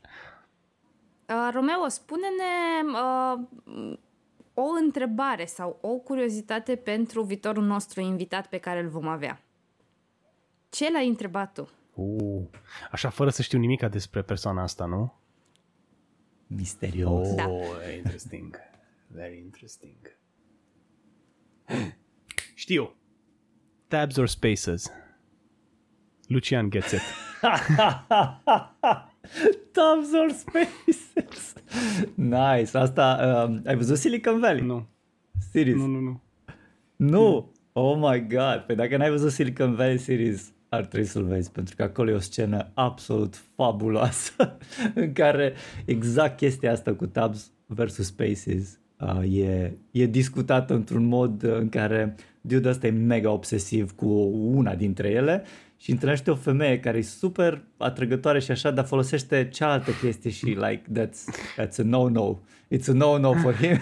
Uh, 1.29 1.49
Romeo, 1.53 1.87
spune-ne 1.87 2.89
uh, 2.91 3.97
o 4.53 4.67
întrebare 4.83 5.45
sau 5.45 5.77
o 5.81 5.97
curiozitate 5.97 6.75
pentru 6.75 7.23
viitorul 7.23 7.63
nostru 7.63 8.01
invitat 8.01 8.47
pe 8.47 8.57
care 8.57 8.79
îl 8.79 8.87
vom 8.87 9.07
avea. 9.07 9.41
Ce 10.69 10.91
l-ai 10.91 11.07
întrebat 11.07 11.53
tu? 11.53 11.69
Uh, 12.01 12.43
așa, 12.91 13.09
fără 13.09 13.29
să 13.29 13.41
știu 13.41 13.59
nimica 13.59 13.87
despre 13.87 14.21
persoana 14.21 14.61
asta, 14.61 14.85
nu? 14.85 15.13
Misterios. 16.47 17.27
Oh, 17.27 17.35
da. 17.35 17.47
interesting. 17.95 18.59
Very 19.07 19.37
interesting. 19.37 20.17
Știu. 22.55 22.95
Tabs 23.87 24.15
or 24.15 24.27
spaces? 24.27 24.91
Lucian 26.27 26.69
gets 26.69 26.91
it. 26.91 27.01
Tabs 29.71 30.13
or 30.13 30.31
spaces. 30.31 31.53
Nice. 32.15 32.77
Asta, 32.77 33.19
uh, 33.49 33.59
ai 33.65 33.75
văzut 33.75 33.97
Silicon 33.97 34.39
Valley? 34.39 34.61
Nu. 34.61 34.87
Series? 35.51 35.75
Nu, 35.75 35.85
nu, 35.85 35.99
nu. 35.99 36.21
Nu? 36.95 37.51
Oh 37.73 37.97
my 37.97 38.27
god. 38.27 38.63
Păi 38.65 38.75
dacă 38.75 38.97
n-ai 38.97 39.09
văzut 39.09 39.31
Silicon 39.31 39.75
Valley 39.75 39.97
series, 39.97 40.53
ar 40.73 40.85
trebui 40.85 41.07
să-l 41.07 41.23
vezi, 41.23 41.51
pentru 41.51 41.75
că 41.75 41.83
acolo 41.83 42.09
e 42.09 42.13
o 42.13 42.19
scenă 42.19 42.71
absolut 42.73 43.35
fabuloasă 43.55 44.57
în 44.93 45.13
care 45.13 45.53
exact 45.85 46.37
chestia 46.37 46.71
asta 46.71 46.93
cu 46.93 47.05
tabs 47.05 47.51
versus 47.65 48.05
spaces 48.05 48.79
uh, 48.99 49.37
e, 49.37 49.77
e 49.91 50.05
discutată 50.05 50.73
într-un 50.73 51.05
mod 51.05 51.43
în 51.43 51.69
care 51.69 52.15
dude 52.41 52.69
ăsta 52.69 52.87
e 52.87 52.91
mega 52.91 53.31
obsesiv 53.31 53.91
cu 53.91 54.07
una 54.33 54.75
dintre 54.75 55.09
ele 55.09 55.43
și 55.77 55.91
întâlnește 55.91 56.31
o 56.31 56.35
femeie 56.35 56.79
care 56.79 56.97
e 56.97 57.01
super 57.01 57.63
atrăgătoare 57.77 58.39
și 58.39 58.51
așa, 58.51 58.71
dar 58.71 58.85
folosește 58.85 59.49
cealaltă 59.49 59.91
chestie 60.01 60.29
și 60.29 60.45
like 60.45 60.83
that's, 60.99 61.19
that's 61.59 61.77
a 61.77 61.83
no-no. 61.83 62.39
It's 62.75 62.87
a 62.87 62.93
no-no 62.93 63.33
for 63.33 63.53
him. 63.53 63.77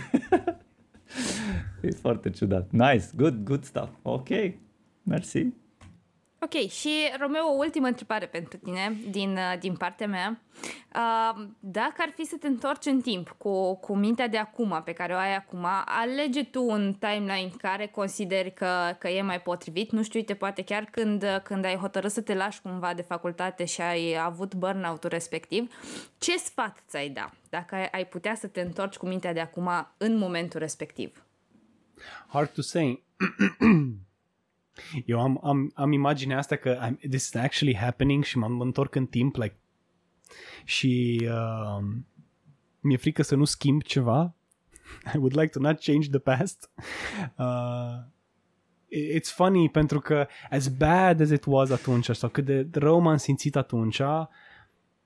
e 1.81 1.91
foarte 1.91 2.29
ciudat. 2.29 2.71
Nice, 2.71 3.05
good, 3.15 3.43
good 3.43 3.63
stuff. 3.63 3.89
Ok, 4.01 4.29
merci. 5.03 5.35
Ok, 6.41 6.69
și 6.69 6.89
Romeo, 7.19 7.43
o 7.43 7.57
ultimă 7.57 7.87
întrebare 7.87 8.25
pentru 8.25 8.57
tine 8.57 8.97
din, 9.09 9.31
uh, 9.31 9.59
din 9.59 9.75
partea 9.75 10.07
mea. 10.07 10.41
Uh, 10.95 11.47
dacă 11.59 11.95
ar 11.97 12.11
fi 12.15 12.25
să 12.25 12.35
te 12.39 12.47
întorci 12.47 12.85
în 12.85 13.01
timp 13.01 13.35
cu, 13.37 13.75
cu 13.75 13.95
mintea 13.95 14.27
de 14.27 14.37
acum, 14.37 14.81
pe 14.85 14.93
care 14.93 15.13
o 15.13 15.17
ai 15.17 15.35
acum, 15.35 15.65
alege 15.85 16.43
tu 16.43 16.63
un 16.63 16.93
timeline 16.93 17.51
care 17.57 17.87
consideri 17.87 18.53
că, 18.53 18.95
că 18.99 19.07
e 19.07 19.21
mai 19.21 19.41
potrivit. 19.41 19.91
Nu 19.91 20.03
știu, 20.03 20.19
uite, 20.19 20.33
poate 20.33 20.63
chiar 20.63 20.83
când, 20.91 21.41
când 21.43 21.65
ai 21.65 21.75
hotărât 21.75 22.11
să 22.11 22.21
te 22.21 22.33
lași 22.33 22.61
cumva 22.61 22.93
de 22.93 23.01
facultate 23.01 23.65
și 23.65 23.81
ai 23.81 24.17
avut 24.23 24.55
burnout-ul 24.55 25.09
respectiv, 25.09 25.73
ce 26.17 26.37
sfat 26.37 26.83
ți-ai 26.87 27.09
da 27.09 27.29
dacă 27.49 27.75
ai, 27.75 27.85
ai 27.91 28.05
putea 28.05 28.35
să 28.35 28.47
te 28.47 28.61
întorci 28.61 28.97
cu 28.97 29.07
mintea 29.07 29.33
de 29.33 29.39
acum 29.39 29.69
în 29.97 30.17
momentul 30.17 30.59
respectiv? 30.59 31.23
Hard 32.27 32.49
to 32.49 32.61
say. 32.61 33.03
Eu 35.05 35.21
am, 35.21 35.39
am, 35.43 35.71
am 35.75 35.91
imaginea 35.91 36.37
asta 36.37 36.55
că 36.55 36.77
I'm, 36.87 36.99
this 37.09 37.23
is 37.23 37.35
actually 37.35 37.75
happening 37.75 38.23
și 38.23 38.37
m-am 38.37 38.59
întorc 38.59 38.95
în 38.95 39.05
timp 39.05 39.35
like, 39.35 39.55
și 40.63 41.21
uh, 41.31 41.85
mi-e 42.79 42.97
frică 42.97 43.21
să 43.21 43.35
nu 43.35 43.45
schimb 43.45 43.81
ceva. 43.81 44.33
I 45.13 45.17
would 45.17 45.37
like 45.37 45.47
to 45.47 45.59
not 45.59 45.79
change 45.79 46.09
the 46.09 46.19
past. 46.19 46.69
Uh, 47.37 48.03
it's 49.17 49.33
funny 49.33 49.69
pentru 49.69 49.99
că 49.99 50.27
as 50.49 50.67
bad 50.67 51.21
as 51.21 51.29
it 51.29 51.43
was 51.45 51.69
atunci 51.69 52.09
sau 52.09 52.29
cât 52.29 52.45
de 52.45 52.67
rău 52.71 52.99
m-am 52.99 53.17
simțit 53.17 53.55
atunci, 53.55 54.01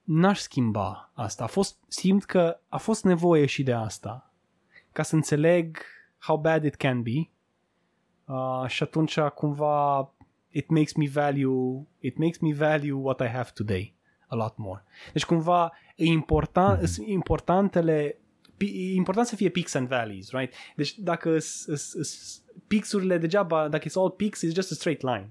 n-aș 0.04 0.40
schimba 0.40 1.12
asta. 1.14 1.44
A 1.44 1.48
fost, 1.48 1.78
simt 1.88 2.24
că 2.24 2.60
a 2.70 2.78
fost 2.78 3.04
nevoie 3.04 3.46
și 3.46 3.64
de 3.64 3.74
asta 3.74 4.34
ca 4.92 5.04
să 5.04 5.16
înțeleg 5.16 5.78
how 6.20 6.38
bad 6.38 6.64
it 6.64 6.76
can 6.76 7.02
be 7.02 7.30
Uh, 8.26 8.68
și 8.68 8.84
atunci 8.84 9.20
cumva 9.20 10.14
it 10.50 10.70
makes 10.70 10.94
me 10.94 11.08
value 11.08 11.88
it 12.00 12.18
makes 12.18 12.38
me 12.38 12.54
value 12.54 12.94
what 12.94 13.20
I 13.20 13.28
have 13.28 13.50
today 13.54 13.96
a 14.28 14.36
lot 14.36 14.58
more. 14.58 14.84
Deci 15.14 15.26
cumva 15.26 15.72
e 15.96 16.06
important, 16.06 16.80
mm-hmm. 16.80 17.08
importantele 17.08 18.18
e 18.58 18.94
important 18.94 19.28
să 19.28 19.36
fie 19.36 19.50
peaks 19.50 19.74
and 19.74 19.88
valleys, 19.88 20.32
right? 20.32 20.54
Deci 20.76 21.00
dacă 21.00 21.38
pixurile 22.68 23.18
degeaba, 23.18 23.68
dacă 23.68 23.88
it's 23.88 23.96
all 23.96 24.10
peaks, 24.10 24.42
it's 24.46 24.54
just 24.54 24.72
a 24.72 24.76
straight 24.76 25.02
line. 25.02 25.30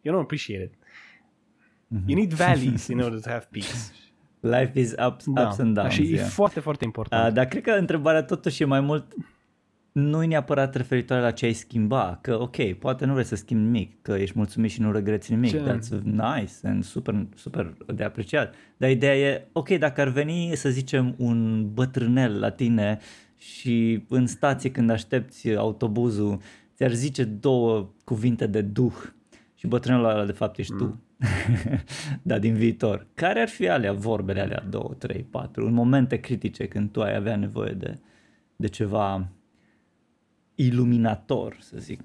You 0.00 0.14
don't 0.14 0.24
appreciate 0.24 0.62
it. 0.62 0.72
Mm-hmm. 0.72 2.08
You 2.08 2.18
need 2.18 2.32
valleys 2.32 2.86
in 2.86 3.00
order 3.00 3.20
to 3.20 3.28
have 3.28 3.48
peaks. 3.50 3.92
Life 4.40 4.78
is 4.80 4.94
ups, 5.06 5.24
da. 5.26 5.42
ups 5.42 5.58
and 5.58 5.74
downs. 5.74 5.92
Și 5.92 6.02
yeah. 6.02 6.26
e 6.26 6.28
foarte, 6.28 6.60
foarte 6.60 6.84
important. 6.84 7.26
Uh, 7.26 7.32
dar 7.32 7.46
cred 7.46 7.62
că 7.62 7.70
întrebarea 7.70 8.22
totuși 8.22 8.62
e 8.62 8.64
mai 8.64 8.80
mult 8.80 9.14
nu 9.94 10.22
e 10.22 10.26
neapărat 10.26 10.74
referitoare 10.74 11.22
la 11.22 11.30
ce 11.30 11.44
ai 11.44 11.52
schimba, 11.52 12.18
că 12.22 12.40
ok, 12.40 12.72
poate 12.72 13.04
nu 13.04 13.12
vrei 13.12 13.24
să 13.24 13.36
schimbi 13.36 13.64
nimic, 13.64 14.02
că 14.02 14.12
ești 14.12 14.38
mulțumit 14.38 14.70
și 14.70 14.80
nu 14.80 14.92
regreți 14.92 15.32
nimic, 15.32 15.50
ce? 15.50 15.60
that's 15.60 16.02
nice 16.02 16.52
and 16.62 16.84
super, 16.84 17.26
super 17.34 17.74
de 17.94 18.04
apreciat. 18.04 18.54
Dar 18.76 18.90
ideea 18.90 19.16
e, 19.16 19.48
ok, 19.52 19.68
dacă 19.68 20.00
ar 20.00 20.08
veni, 20.08 20.52
să 20.54 20.68
zicem, 20.68 21.14
un 21.18 21.68
bătrânel 21.72 22.38
la 22.38 22.50
tine 22.50 22.98
și 23.36 24.04
în 24.08 24.26
stație 24.26 24.70
când 24.70 24.90
aștepți 24.90 25.54
autobuzul, 25.54 26.40
ți-ar 26.76 26.92
zice 26.92 27.24
două 27.24 27.90
cuvinte 28.04 28.46
de 28.46 28.60
duh 28.60 28.96
și 29.54 29.66
bătrânul 29.66 30.04
ăla 30.04 30.24
de 30.24 30.32
fapt 30.32 30.58
ești 30.58 30.72
mm. 30.72 30.78
tu. 30.78 31.00
da, 32.22 32.38
din 32.38 32.54
viitor. 32.54 33.06
Care 33.14 33.40
ar 33.40 33.48
fi 33.48 33.68
alea, 33.68 33.92
vorbele 33.92 34.40
alea, 34.40 34.64
două, 34.68 34.94
trei, 34.98 35.26
patru, 35.30 35.66
în 35.66 35.72
momente 35.72 36.16
critice 36.16 36.66
când 36.66 36.90
tu 36.90 37.02
ai 37.02 37.14
avea 37.14 37.36
nevoie 37.36 37.72
de, 37.72 37.98
de 38.56 38.68
ceva 38.68 39.28
iluminator, 40.54 41.56
să 41.60 41.78
zic. 41.78 42.00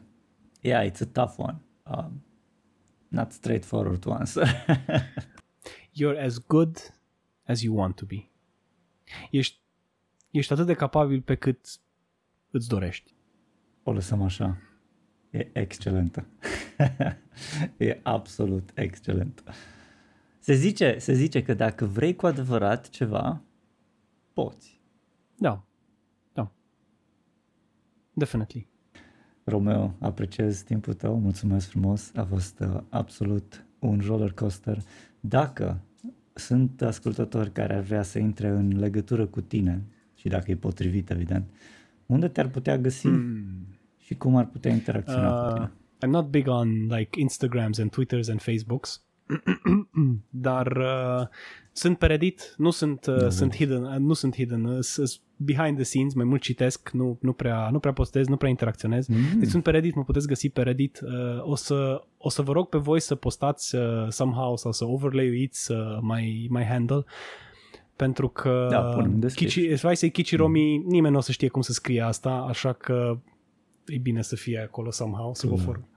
Yeah, 0.62 0.90
it's 0.90 1.02
a 1.02 1.06
tough 1.06 1.34
one. 1.38 1.62
Uh, 1.84 2.06
not 3.08 3.32
straightforward 3.32 4.00
to 4.00 4.12
answer. 4.12 4.66
You're 6.00 6.20
as 6.24 6.38
good 6.48 6.78
as 7.44 7.62
you 7.62 7.76
want 7.76 7.96
to 7.96 8.06
be. 8.06 8.30
Ești, 9.32 9.60
ești 10.32 10.54
atât 10.54 10.66
de 10.66 10.74
capabil 10.74 11.22
pe 11.22 11.36
cât 11.36 11.80
îți 12.52 12.68
dorești. 12.68 13.14
O 13.84 13.92
lăsăm 13.92 14.22
așa. 14.22 14.58
E 15.30 15.50
excelentă. 15.54 16.26
e 17.78 18.00
absolut 18.04 18.72
excelentă. 18.74 19.44
Se 20.40 20.54
zice, 20.54 20.98
se 20.98 21.14
zice 21.14 21.44
că 21.44 21.54
dacă 21.54 21.86
vrei 21.86 22.16
cu 22.16 22.26
adevărat 22.26 22.90
ceva, 22.90 23.42
poți. 24.34 24.82
Da. 25.36 25.69
Definitely. 28.20 28.68
Romeo, 29.44 29.96
apreciez 30.00 30.62
timpul 30.62 30.94
tău, 30.94 31.20
mulțumesc 31.20 31.68
frumos, 31.68 32.12
a 32.16 32.24
fost 32.24 32.60
uh, 32.60 32.82
absolut 32.90 33.66
un 33.80 34.02
roller 34.06 34.32
coaster. 34.32 34.78
Dacă 35.20 35.82
sunt 36.34 36.82
ascultători 36.82 37.52
care 37.52 37.76
ar 37.76 37.82
vrea 37.82 38.04
să 38.04 38.20
intre 38.20 38.48
în 38.48 38.80
legătură 38.80 39.26
cu 39.26 39.42
tine 39.42 39.84
și 40.16 40.28
dacă 40.28 40.52
e 40.52 40.56
potrivit, 40.56 41.10
evident, 41.10 41.50
unde 42.06 42.28
te-ar 42.28 42.48
putea 42.48 42.78
găsi 42.78 43.08
mm. 43.08 43.68
și 43.98 44.16
cum 44.16 44.36
ar 44.36 44.46
putea 44.46 44.72
interacționa 44.72 45.34
uh, 45.34 45.48
cu 45.48 45.54
tine? 45.54 45.72
I'm 46.06 46.10
not 46.10 46.30
big 46.30 46.48
on 46.48 46.88
like 46.88 47.20
Instagrams 47.20 47.78
and 47.78 47.90
Twitters 47.90 48.28
and 48.28 48.42
Facebooks, 48.42 49.04
dar 50.30 50.78
uh, 50.78 51.28
sunt 51.72 51.98
pe 51.98 52.06
Reddit, 52.06 52.54
nu 52.58 52.70
sunt, 52.70 53.06
uh, 53.06 53.18
da, 53.18 53.30
sunt 53.30 53.56
hidden, 53.56 53.84
uh, 53.84 53.96
nu 53.98 54.14
sunt 54.14 54.36
hidden, 54.36 54.64
uh, 54.64 54.78
sunt 54.80 55.10
behind 55.36 55.76
the 55.76 55.84
scenes, 55.84 56.14
mai 56.14 56.26
mult 56.26 56.42
citesc, 56.42 56.90
nu, 56.90 57.18
nu, 57.22 57.34
prea, 57.34 57.70
nu 57.72 57.80
prea 57.80 57.94
postez, 57.94 58.28
nu 58.28 58.38
prea 58.38 58.50
interacționez. 58.50 59.08
Mm. 59.08 59.40
Deci 59.40 59.50
sunt 59.50 59.64
pe 59.64 59.72
Reddit, 59.72 59.96
mă 59.96 60.04
puteți 60.04 60.28
găsi 60.28 60.50
pe 60.50 60.62
Reddit. 60.62 61.00
Uh, 61.04 61.12
o, 61.50 61.56
să, 61.56 62.04
o 62.18 62.30
să 62.30 62.42
vă 62.42 62.52
rog 62.52 62.70
pe 62.70 62.78
voi 62.78 63.00
să 63.00 63.16
postați 63.16 63.76
uh, 63.76 64.08
somehow 64.10 64.58
sau 64.58 64.72
să 64.72 64.86
overlay-uiți 64.86 65.72
uh, 65.72 65.98
my, 66.02 66.48
my 66.50 66.64
handle 66.64 67.04
pentru 67.96 68.28
că 68.30 68.68
da, 68.70 69.28
Kichi, 69.36 69.74
vai 69.74 69.96
să 69.96 70.08
Kichiromi, 70.08 70.78
mm. 70.78 70.84
nimeni 70.88 71.12
nu 71.14 71.20
o 71.20 71.22
să 71.22 71.32
știe 71.32 71.48
cum 71.48 71.62
să 71.62 71.72
scrie 71.72 72.02
asta, 72.02 72.30
așa 72.30 72.74
că 72.74 73.20
e 73.86 73.98
bine 73.98 74.22
să 74.22 74.36
fie 74.36 74.60
acolo 74.60 74.92
somehow, 74.92 75.34
să 75.34 75.48
vă 75.48 75.56
formă. 75.56 75.88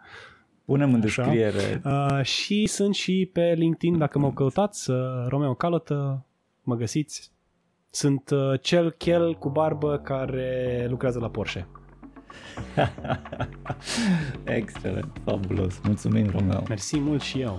Punem 0.65 0.95
în 0.95 1.01
descriere. 1.01 1.83
Uh, 1.85 2.23
și 2.23 2.67
sunt 2.67 2.95
și 2.95 3.31
pe 3.33 3.55
LinkedIn, 3.57 3.99
dacă 3.99 4.19
mă 4.19 4.33
căutați, 4.33 4.91
uh, 4.91 4.97
Romeo 5.29 5.55
Calotă, 5.55 6.27
mă 6.63 6.75
găsiți. 6.75 7.31
Sunt 7.91 8.31
uh, 8.31 8.61
cel 8.61 8.91
chel 8.91 9.35
cu 9.35 9.49
barbă 9.49 9.99
care 9.99 10.87
lucrează 10.91 11.19
la 11.19 11.31
Porsche. 11.31 11.67
Excelent, 14.45 15.21
fabulos. 15.25 15.81
Mulțumim, 15.85 16.31
Romeo. 16.31 16.63
Mersi 16.69 16.99
mult 16.99 17.21
și 17.21 17.41
eu. 17.41 17.59